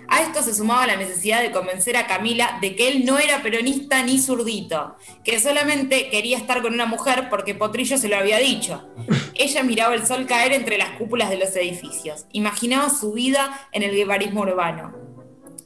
A 0.08 0.22
esto 0.24 0.44
se 0.44 0.54
sumaba 0.54 0.88
la 0.88 0.98
necesidad 0.98 1.42
de 1.42 1.52
convencer 1.52 1.96
a 1.96 2.06
Camila 2.06 2.58
de 2.60 2.76
que 2.76 2.90
él 2.90 3.06
no 3.06 3.18
era 3.18 3.42
peronista 3.42 4.04
ni 4.04 4.20
zurdito, 4.20 4.98
que 5.24 5.40
solamente 5.40 6.10
quería 6.10 6.38
estar 6.38 6.62
con 6.62 6.74
una 6.74 6.86
mujer 6.86 7.30
porque 7.30 7.56
Potrillo 7.56 7.98
se 7.98 8.10
lo 8.10 8.18
había 8.18 8.38
dicho. 8.40 8.90
Ella 9.36 9.64
miraba 9.64 9.96
el 9.96 10.06
sol 10.06 10.26
caer 10.26 10.52
entre 10.52 10.78
las 10.78 10.90
cúpulas 10.98 11.30
de 11.30 11.38
los 11.38 11.56
edificios, 11.56 12.26
imaginaba 12.34 12.90
su 12.90 13.14
vida 13.14 13.68
en 13.72 13.84
el 13.84 13.96
guevarismo 13.96 14.42
urbano, 14.42 14.94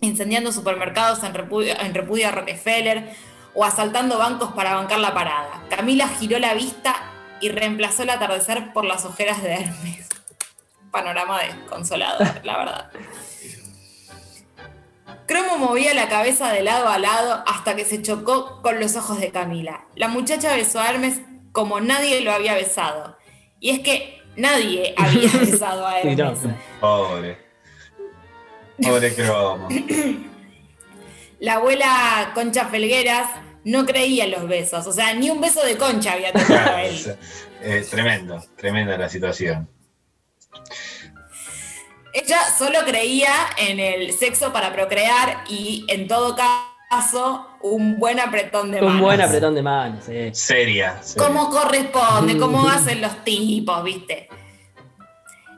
incendiando 0.01 0.51
supermercados 0.51 1.23
en 1.23 1.33
repudio, 1.33 1.73
en 1.79 1.95
repudio 1.95 2.27
a 2.27 2.31
Rockefeller 2.31 3.15
o 3.55 3.65
asaltando 3.65 4.19
bancos 4.19 4.51
para 4.51 4.75
bancar 4.75 4.99
la 4.99 5.15
parada. 5.15 5.63
Camila 5.71 6.07
giró 6.07 6.37
la 6.37 6.53
vista 6.53 7.14
y 7.45 7.49
reemplazó 7.49 8.01
el 8.01 8.09
atardecer 8.09 8.73
por 8.73 8.85
las 8.85 9.05
ojeras 9.05 9.43
de 9.43 9.53
Hermes. 9.53 10.09
Panorama 10.91 11.39
desconsolador, 11.43 12.43
la 12.43 12.57
verdad. 12.57 12.91
Cromo 15.27 15.57
movía 15.59 15.93
la 15.93 16.09
cabeza 16.09 16.51
de 16.51 16.63
lado 16.63 16.87
a 16.87 16.97
lado 16.97 17.43
hasta 17.45 17.75
que 17.75 17.85
se 17.85 18.01
chocó 18.01 18.63
con 18.63 18.79
los 18.79 18.95
ojos 18.95 19.19
de 19.19 19.29
Camila. 19.29 19.85
La 19.95 20.07
muchacha 20.07 20.55
besó 20.55 20.79
a 20.79 20.89
Hermes 20.89 21.21
como 21.51 21.79
nadie 21.81 22.21
lo 22.21 22.31
había 22.31 22.55
besado. 22.55 23.15
Y 23.59 23.69
es 23.69 23.79
que 23.81 24.23
nadie 24.35 24.95
había 24.97 25.29
besado 25.39 25.85
a. 25.85 25.99
Hermes. 25.99 26.39
Pobre. 26.79 27.37
Pobre 28.81 29.13
Cromo. 29.13 29.67
La 31.39 31.55
abuela 31.55 32.31
Concha 32.33 32.65
Felgueras 32.65 33.29
no 33.65 33.85
creía 33.85 34.25
en 34.25 34.31
los 34.31 34.47
besos. 34.47 34.87
O 34.87 34.93
sea, 34.93 35.13
ni 35.13 35.29
un 35.29 35.41
beso 35.41 35.61
de 35.65 35.75
concha 35.75 36.13
había 36.13 36.31
tocado 36.31 36.77
él. 36.77 37.17
eh, 37.61 37.85
tremendo, 37.89 38.41
tremenda 38.55 38.97
la 38.97 39.09
situación. 39.09 39.67
Ella 42.13 42.39
solo 42.57 42.79
creía 42.85 43.33
en 43.57 43.79
el 43.79 44.13
sexo 44.13 44.53
para 44.53 44.71
procrear 44.71 45.43
y 45.49 45.85
en 45.89 46.07
todo 46.07 46.33
caso 46.33 47.47
un 47.61 47.99
buen 47.99 48.21
apretón 48.21 48.71
de 48.71 48.79
manos. 48.79 48.95
Un 48.95 49.01
buen 49.01 49.21
apretón 49.21 49.55
de 49.55 49.61
manos, 49.61 50.07
eh. 50.07 50.31
Seria. 50.33 51.01
seria. 51.03 51.27
Cómo 51.27 51.49
corresponde, 51.49 52.37
cómo 52.37 52.69
hacen 52.69 53.01
los 53.01 53.23
tipos, 53.25 53.83
¿viste? 53.83 54.29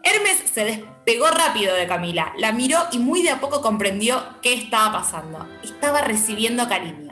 Hermes 0.01 0.41
se 0.51 0.63
despegó 0.63 1.27
rápido 1.27 1.75
de 1.75 1.85
Camila, 1.85 2.33
la 2.37 2.53
miró 2.53 2.79
y 2.91 2.97
muy 2.97 3.21
de 3.21 3.31
a 3.31 3.39
poco 3.39 3.61
comprendió 3.61 4.23
qué 4.41 4.53
estaba 4.53 4.93
pasando. 4.93 5.45
Estaba 5.63 6.01
recibiendo 6.01 6.67
cariño. 6.67 7.06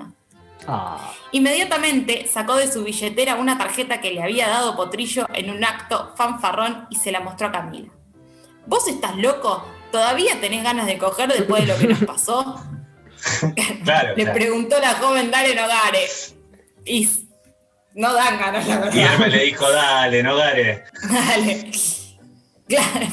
Ah, 0.67 1.11
Inmediatamente 1.31 2.27
sacó 2.31 2.55
de 2.55 2.71
su 2.71 2.83
billetera 2.83 3.35
una 3.35 3.57
tarjeta 3.57 4.01
que 4.01 4.11
le 4.11 4.23
había 4.23 4.47
dado 4.47 4.75
Potrillo 4.75 5.27
en 5.33 5.49
un 5.51 5.63
acto 5.63 6.13
fanfarrón 6.15 6.87
y 6.89 6.95
se 6.95 7.11
la 7.11 7.19
mostró 7.19 7.47
a 7.47 7.51
Camila. 7.51 7.91
¿Vos 8.65 8.87
estás 8.87 9.15
loco? 9.17 9.65
¿Todavía 9.91 10.39
tenés 10.41 10.63
ganas 10.63 10.87
de 10.87 10.97
coger 10.97 11.29
después 11.31 11.65
de 11.65 11.73
lo 11.73 11.77
que 11.79 11.87
nos 11.87 11.99
pasó? 12.05 12.61
Claro, 13.83 14.09
Le 14.15 14.23
claro. 14.23 14.33
preguntó 14.33 14.79
la 14.79 14.95
joven 14.95 15.29
Dale 15.31 15.55
Nogare. 15.55 16.07
Y 16.85 17.07
no 17.95 18.13
dan 18.13 18.37
ganas, 18.39 18.67
la 18.67 18.77
verdad. 18.79 18.93
Y 18.93 18.99
Hermes 19.01 19.31
le 19.31 19.43
dijo, 19.45 19.69
dale, 19.71 20.23
no 20.23 20.35
dale. 20.35 20.83
Dale. 21.09 21.71
Claro. 22.67 23.07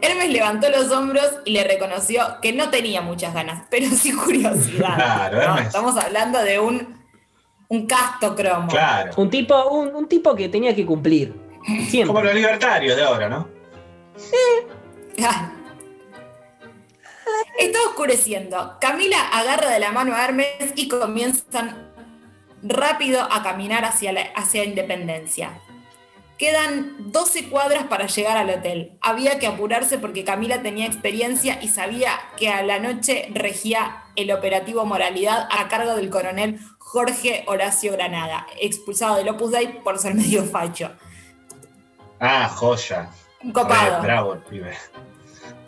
Hermes 0.00 0.30
levantó 0.30 0.68
los 0.70 0.90
hombros 0.90 1.28
y 1.44 1.52
le 1.52 1.64
reconoció 1.64 2.22
que 2.42 2.52
no 2.52 2.70
tenía 2.70 3.00
muchas 3.00 3.34
ganas, 3.34 3.66
pero 3.70 3.86
sí 3.90 4.12
curiosidad. 4.12 4.94
Claro, 4.94 5.48
¿no? 5.48 5.58
Estamos 5.58 5.96
hablando 5.96 6.42
de 6.42 6.58
un, 6.58 6.98
un 7.68 7.86
casto 7.86 8.34
cromo. 8.34 8.68
Claro. 8.68 9.12
un 9.16 9.30
tipo, 9.30 9.68
un, 9.68 9.94
un 9.94 10.08
tipo 10.08 10.34
que 10.34 10.48
tenía 10.48 10.74
que 10.74 10.84
cumplir. 10.86 11.34
Siempre. 11.88 12.06
Como 12.06 12.22
los 12.22 12.34
libertarios 12.34 12.96
de 12.96 13.02
ahora, 13.02 13.28
¿no? 13.28 13.48
Claro. 15.16 15.52
Está 17.58 17.78
oscureciendo. 17.88 18.76
Camila 18.80 19.20
agarra 19.28 19.70
de 19.70 19.80
la 19.80 19.90
mano 19.92 20.14
a 20.14 20.24
Hermes 20.24 20.72
y 20.76 20.88
comienzan 20.88 21.92
rápido 22.62 23.20
a 23.20 23.42
caminar 23.42 23.84
hacia, 23.84 24.12
la, 24.12 24.22
hacia 24.34 24.64
Independencia. 24.64 25.60
Quedan 26.38 27.10
12 27.10 27.48
cuadras 27.48 27.84
para 27.88 28.06
llegar 28.06 28.36
al 28.36 28.48
hotel. 28.50 28.92
Había 29.00 29.40
que 29.40 29.48
apurarse 29.48 29.98
porque 29.98 30.22
Camila 30.22 30.62
tenía 30.62 30.86
experiencia 30.86 31.58
y 31.60 31.66
sabía 31.66 32.12
que 32.36 32.48
a 32.48 32.62
la 32.62 32.78
noche 32.78 33.28
regía 33.34 34.04
el 34.14 34.30
operativo 34.30 34.84
Moralidad 34.84 35.48
a 35.50 35.66
cargo 35.66 35.96
del 35.96 36.10
coronel 36.10 36.60
Jorge 36.78 37.44
Horacio 37.48 37.92
Granada, 37.92 38.46
expulsado 38.60 39.16
del 39.16 39.28
Opus 39.28 39.50
Dei 39.50 39.82
por 39.82 39.98
ser 39.98 40.14
medio 40.14 40.44
facho. 40.44 40.92
Ah, 42.20 42.48
joya. 42.48 43.10
Un 43.42 43.52
copado. 43.52 44.00
Bravo 44.02 44.34
el 44.34 44.40
pibe. 44.40 44.76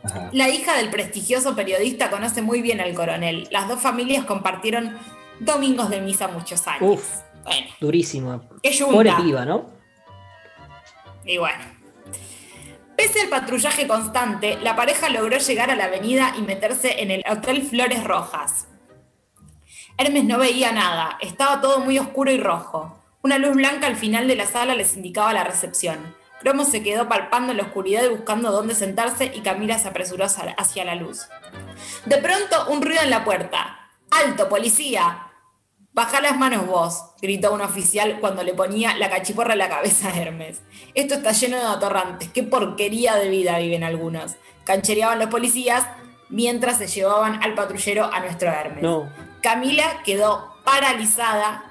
Ajá. 0.04 0.30
La 0.32 0.48
hija 0.48 0.76
del 0.76 0.90
prestigioso 0.90 1.54
periodista 1.56 2.10
conoce 2.10 2.42
muy 2.42 2.62
bien 2.62 2.80
al 2.80 2.94
coronel. 2.94 3.48
Las 3.50 3.68
dos 3.68 3.80
familias 3.80 4.24
compartieron 4.24 4.96
domingos 5.40 5.90
de 5.90 6.00
misa 6.00 6.28
muchos 6.28 6.66
años. 6.68 6.82
Uf, 6.82 7.16
Bueno, 7.44 7.66
yunta. 8.70 8.92
Pobre 8.94 9.12
piba, 9.16 9.44
¿no? 9.44 9.79
Y 11.30 11.38
bueno. 11.38 11.62
Pese 12.96 13.20
al 13.20 13.28
patrullaje 13.28 13.86
constante, 13.86 14.58
la 14.62 14.74
pareja 14.74 15.08
logró 15.08 15.38
llegar 15.38 15.70
a 15.70 15.76
la 15.76 15.84
avenida 15.84 16.34
y 16.36 16.42
meterse 16.42 17.00
en 17.02 17.12
el 17.12 17.22
Hotel 17.30 17.62
Flores 17.62 18.02
Rojas. 18.02 18.66
Hermes 19.96 20.24
no 20.24 20.38
veía 20.38 20.72
nada, 20.72 21.18
estaba 21.20 21.60
todo 21.60 21.78
muy 21.78 22.00
oscuro 22.00 22.32
y 22.32 22.40
rojo. 22.40 23.00
Una 23.22 23.38
luz 23.38 23.54
blanca 23.54 23.86
al 23.86 23.94
final 23.94 24.26
de 24.26 24.34
la 24.34 24.44
sala 24.44 24.74
les 24.74 24.96
indicaba 24.96 25.32
la 25.32 25.44
recepción. 25.44 26.16
Cromo 26.40 26.64
se 26.64 26.82
quedó 26.82 27.08
palpando 27.08 27.52
en 27.52 27.58
la 27.58 27.64
oscuridad 27.64 28.02
y 28.02 28.08
buscando 28.08 28.50
dónde 28.50 28.74
sentarse 28.74 29.30
y 29.32 29.40
Camila 29.42 29.78
se 29.78 29.86
apresuró 29.86 30.24
hacia 30.24 30.84
la 30.84 30.96
luz. 30.96 31.28
De 32.06 32.18
pronto, 32.18 32.66
un 32.70 32.82
ruido 32.82 33.02
en 33.02 33.10
la 33.10 33.24
puerta. 33.24 33.88
¡Alto, 34.10 34.48
policía! 34.48 35.29
Baja 36.00 36.22
las 36.22 36.38
manos 36.38 36.66
vos, 36.66 37.04
gritó 37.20 37.52
un 37.52 37.60
oficial 37.60 38.20
cuando 38.20 38.42
le 38.42 38.54
ponía 38.54 38.96
la 38.96 39.10
cachiporra 39.10 39.52
en 39.52 39.58
la 39.58 39.68
cabeza 39.68 40.08
a 40.08 40.18
Hermes. 40.18 40.62
Esto 40.94 41.16
está 41.16 41.32
lleno 41.32 41.58
de 41.58 41.66
atorrantes, 41.66 42.30
qué 42.30 42.42
porquería 42.42 43.16
de 43.16 43.28
vida 43.28 43.58
viven 43.58 43.84
algunos. 43.84 44.36
Canchereaban 44.64 45.18
los 45.18 45.28
policías 45.28 45.86
mientras 46.30 46.78
se 46.78 46.86
llevaban 46.86 47.42
al 47.42 47.52
patrullero 47.52 48.10
a 48.10 48.20
nuestro 48.20 48.48
Hermes. 48.48 48.82
Camila 49.42 50.00
quedó 50.02 50.54
paralizada. 50.64 51.70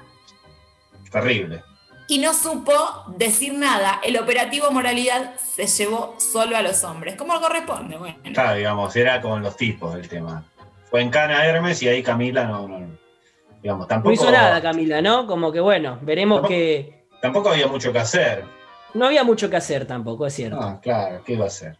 Terrible 1.10 1.64
y 2.06 2.18
no 2.18 2.32
supo 2.32 2.72
decir 3.16 3.54
nada. 3.54 3.98
El 4.04 4.16
operativo 4.16 4.70
moralidad 4.70 5.34
se 5.40 5.66
llevó 5.66 6.14
solo 6.18 6.56
a 6.56 6.62
los 6.62 6.84
hombres, 6.84 7.16
como 7.16 7.40
corresponde. 7.40 7.96
Bueno. 7.96 8.16
Claro, 8.32 8.56
digamos, 8.56 8.94
era 8.94 9.20
con 9.20 9.42
los 9.42 9.56
tipos 9.56 9.96
el 9.96 10.08
tema. 10.08 10.44
Fue 10.88 11.02
en 11.02 11.10
Cana 11.10 11.44
Hermes 11.44 11.82
y 11.82 11.88
ahí 11.88 12.04
Camila 12.04 12.44
no, 12.44 12.68
no, 12.68 13.00
digamos, 13.62 13.86
tampoco. 13.88 14.10
No 14.10 14.14
hizo 14.14 14.30
nada 14.30 14.60
Camila, 14.60 15.00
¿no? 15.02 15.26
Como 15.26 15.52
que 15.52 15.60
bueno, 15.60 15.98
veremos 16.02 16.46
que. 16.46 17.04
Tampoco 17.20 17.50
había 17.50 17.66
mucho 17.66 17.92
que 17.92 17.98
hacer. 17.98 18.44
No 18.94 19.06
había 19.06 19.24
mucho 19.24 19.48
que 19.50 19.56
hacer 19.56 19.86
tampoco, 19.86 20.26
es 20.26 20.34
cierto. 20.34 20.60
Ah, 20.60 20.80
claro, 20.82 21.22
¿qué 21.24 21.34
iba 21.34 21.44
a 21.44 21.48
hacer? 21.48 21.76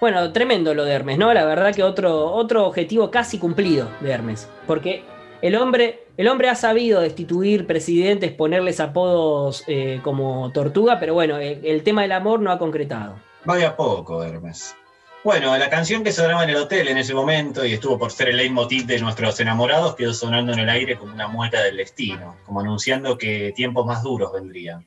Bueno, 0.00 0.32
tremendo 0.32 0.74
lo 0.74 0.84
de 0.84 0.92
Hermes, 0.92 1.18
¿no? 1.18 1.32
La 1.32 1.44
verdad 1.44 1.74
que 1.74 1.82
otro, 1.82 2.32
otro 2.32 2.66
objetivo 2.66 3.10
casi 3.10 3.38
cumplido 3.38 3.88
de 4.00 4.10
Hermes. 4.10 4.48
Porque 4.66 5.02
el 5.40 5.56
hombre, 5.56 6.06
el 6.16 6.28
hombre 6.28 6.48
ha 6.48 6.54
sabido 6.54 7.00
destituir 7.00 7.66
presidentes, 7.66 8.32
ponerles 8.32 8.80
apodos 8.80 9.64
eh, 9.66 10.00
como 10.02 10.50
tortuga, 10.52 11.00
pero 11.00 11.14
bueno, 11.14 11.38
el, 11.38 11.82
tema 11.82 12.02
del 12.02 12.12
amor 12.12 12.40
no 12.40 12.50
ha 12.50 12.58
concretado. 12.58 13.16
Vaya 13.44 13.76
poco, 13.76 14.22
Hermes. 14.22 14.76
Bueno, 15.24 15.56
la 15.56 15.70
canción 15.70 16.04
que 16.04 16.12
sonaba 16.12 16.44
en 16.44 16.50
el 16.50 16.56
hotel 16.56 16.86
en 16.86 16.98
ese 16.98 17.14
momento 17.14 17.64
y 17.64 17.72
estuvo 17.72 17.98
por 17.98 18.12
ser 18.12 18.28
el 18.28 18.36
leitmotiv 18.36 18.84
de 18.84 19.00
nuestros 19.00 19.40
enamorados 19.40 19.96
quedó 19.96 20.12
sonando 20.12 20.52
en 20.52 20.58
el 20.58 20.68
aire 20.68 20.98
como 20.98 21.14
una 21.14 21.28
mueca 21.28 21.62
del 21.62 21.78
destino, 21.78 22.36
como 22.44 22.60
anunciando 22.60 23.16
que 23.16 23.54
tiempos 23.56 23.86
más 23.86 24.02
duros 24.02 24.34
vendrían. 24.34 24.86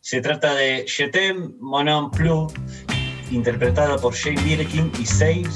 Se 0.00 0.20
trata 0.20 0.54
de 0.54 0.84
Jetem 0.86 1.54
Monon 1.58 2.12
Plus, 2.12 2.52
interpretada 3.32 3.98
por 3.98 4.14
Jane 4.14 4.40
Birkin 4.42 4.92
y 5.00 5.04
Serge 5.04 5.50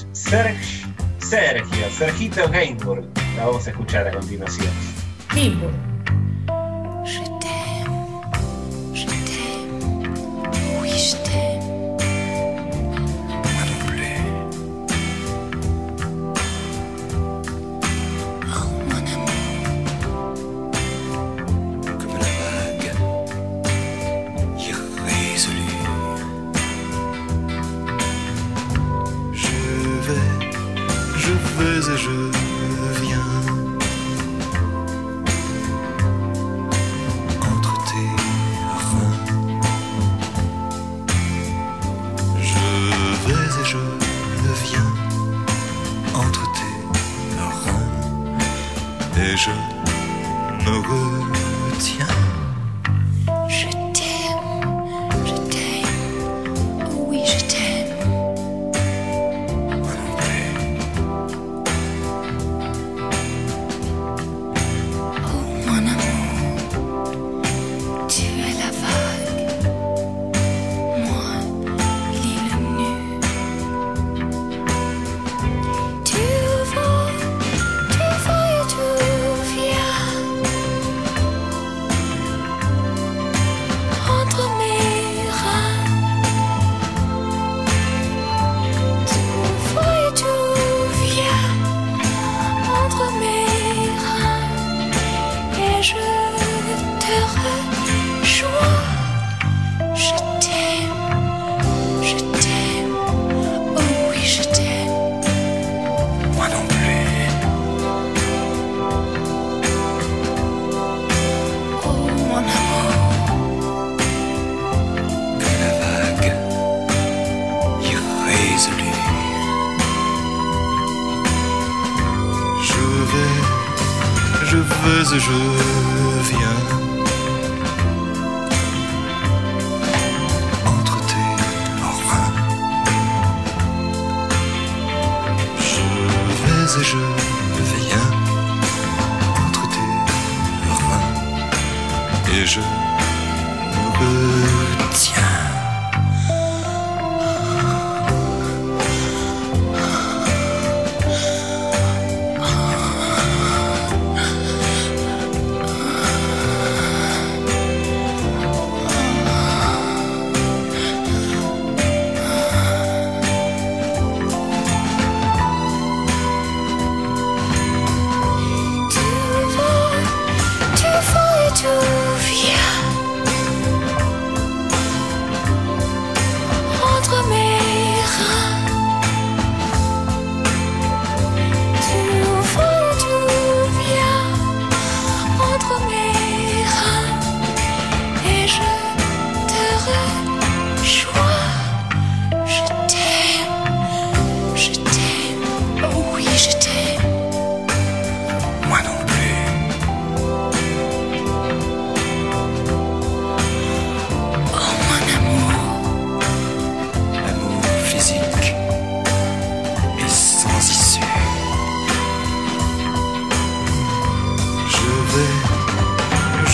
Sergio, 1.19 1.90
Sergito 1.90 2.48
Gainsbourg. 2.48 3.09
La 3.36 3.47
vamos 3.47 3.65
a 3.69 3.70
escuchar 3.70 4.09
a 4.09 4.11
continuación. 4.11 4.73
Gainsbourg. 5.32 5.95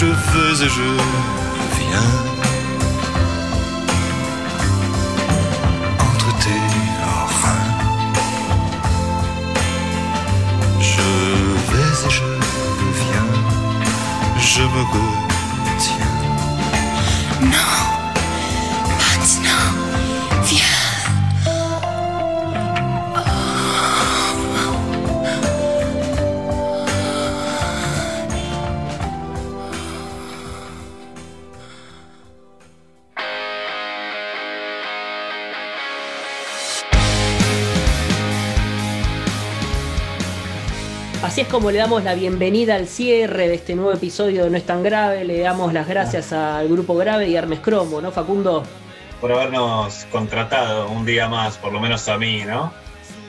Et 0.04 0.68
je 0.68 0.88
viens 1.78 2.10
entre 6.00 6.38
tes 6.38 6.62
reins. 7.42 7.66
Je 10.80 11.08
vais 11.70 12.06
et 12.06 12.10
je 12.10 12.24
viens, 13.00 13.30
je 14.38 14.62
me 14.62 14.82
retiens. 14.92 15.21
Como 41.52 41.70
le 41.70 41.78
damos 41.78 42.02
la 42.02 42.14
bienvenida 42.14 42.76
al 42.76 42.88
cierre 42.88 43.46
de 43.46 43.54
este 43.56 43.74
nuevo 43.74 43.92
episodio 43.92 44.44
de 44.44 44.50
No 44.50 44.56
es 44.56 44.64
tan 44.64 44.82
grave. 44.82 45.24
Le 45.24 45.38
damos 45.40 45.72
las 45.74 45.86
gracias 45.86 46.32
al 46.32 46.66
grupo 46.68 46.94
Grave 46.96 47.28
y 47.28 47.36
Hermes 47.36 47.60
Cromo, 47.60 48.00
¿no, 48.00 48.10
Facundo? 48.10 48.62
Por 49.20 49.30
habernos 49.32 50.06
contratado 50.10 50.88
un 50.88 51.04
día 51.04 51.28
más, 51.28 51.58
por 51.58 51.72
lo 51.72 51.78
menos 51.78 52.08
a 52.08 52.16
mí, 52.16 52.42
¿no? 52.46 52.72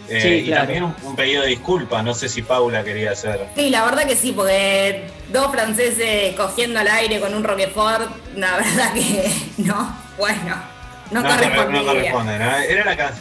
Eh, 0.09 0.21
Sí, 0.21 0.27
Y 0.29 0.45
claro. 0.45 0.61
también 0.63 0.83
un, 0.85 0.95
un 1.03 1.15
pedido 1.17 1.41
de 1.43 1.49
disculpas, 1.49 2.03
no 2.03 2.13
sé 2.13 2.29
si 2.29 2.41
Paula 2.41 2.83
quería 2.83 3.11
hacer. 3.11 3.45
Sí, 3.55 3.69
la 3.69 3.83
verdad 3.85 4.03
que 4.05 4.15
sí, 4.15 4.31
porque 4.31 5.05
dos 5.31 5.51
franceses 5.51 6.33
cogiendo 6.35 6.79
al 6.79 6.87
aire 6.87 7.19
con 7.19 7.33
un 7.35 7.43
Roquefort, 7.43 8.09
la 8.37 8.55
verdad 8.57 8.93
que 8.93 9.31
no, 9.57 9.95
bueno, 10.17 10.55
no, 11.11 11.21
corre- 11.21 11.29
correspondería. 11.53 11.81
no 11.81 11.85
corresponde, 11.85 12.39
¿no? 12.39 12.57
Era 12.57 12.85
la 12.85 12.95
can- 12.97 13.13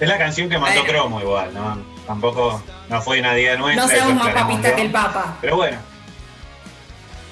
es 0.00 0.08
la 0.08 0.18
canción 0.18 0.48
que 0.48 0.58
mandó 0.58 0.80
Bueno. 0.82 0.98
Cromo 0.98 1.20
igual, 1.20 1.54
¿no? 1.54 1.78
Tampoco 2.06 2.62
no 2.92 3.00
fue 3.00 3.20
una 3.20 3.38
idea 3.38 3.56
nuestra. 3.56 3.82
No 3.82 3.88
seamos 3.88 4.22
más 4.22 4.34
papistas 4.34 4.72
que 4.72 4.82
el 4.82 4.90
Papa. 4.90 5.36
Pero 5.40 5.56
bueno. 5.56 5.78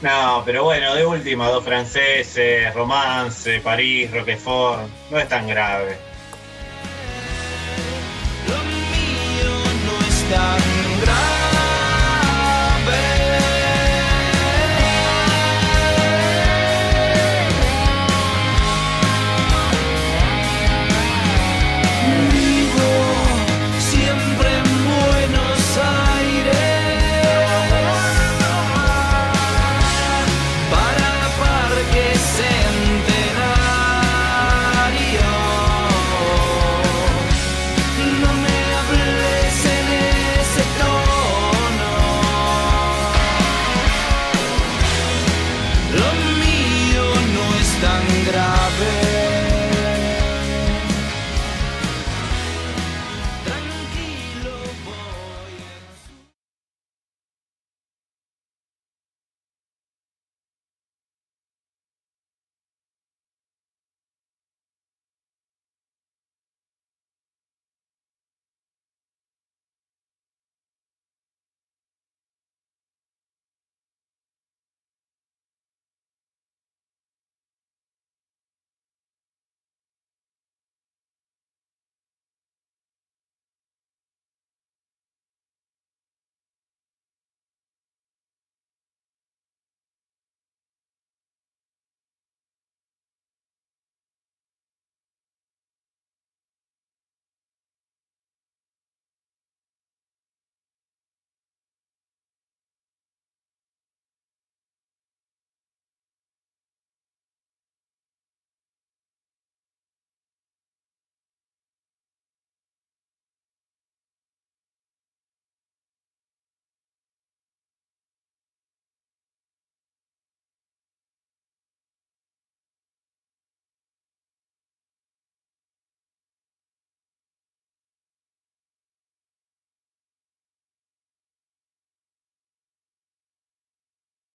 No, 0.01 0.43
pero 0.47 0.65
bueno, 0.65 0.95
de 0.95 1.05
última, 1.05 1.49
dos 1.49 1.63
franceses, 1.63 2.73
romance, 2.75 3.61
París, 3.61 4.11
Roquefort, 4.11 4.89
no 5.11 5.19
es 5.19 5.29
tan 5.29 5.47
grave. 5.47 5.99
no 8.49 10.07
es 10.07 10.31
tan 10.31 11.01
grave. 11.03 11.40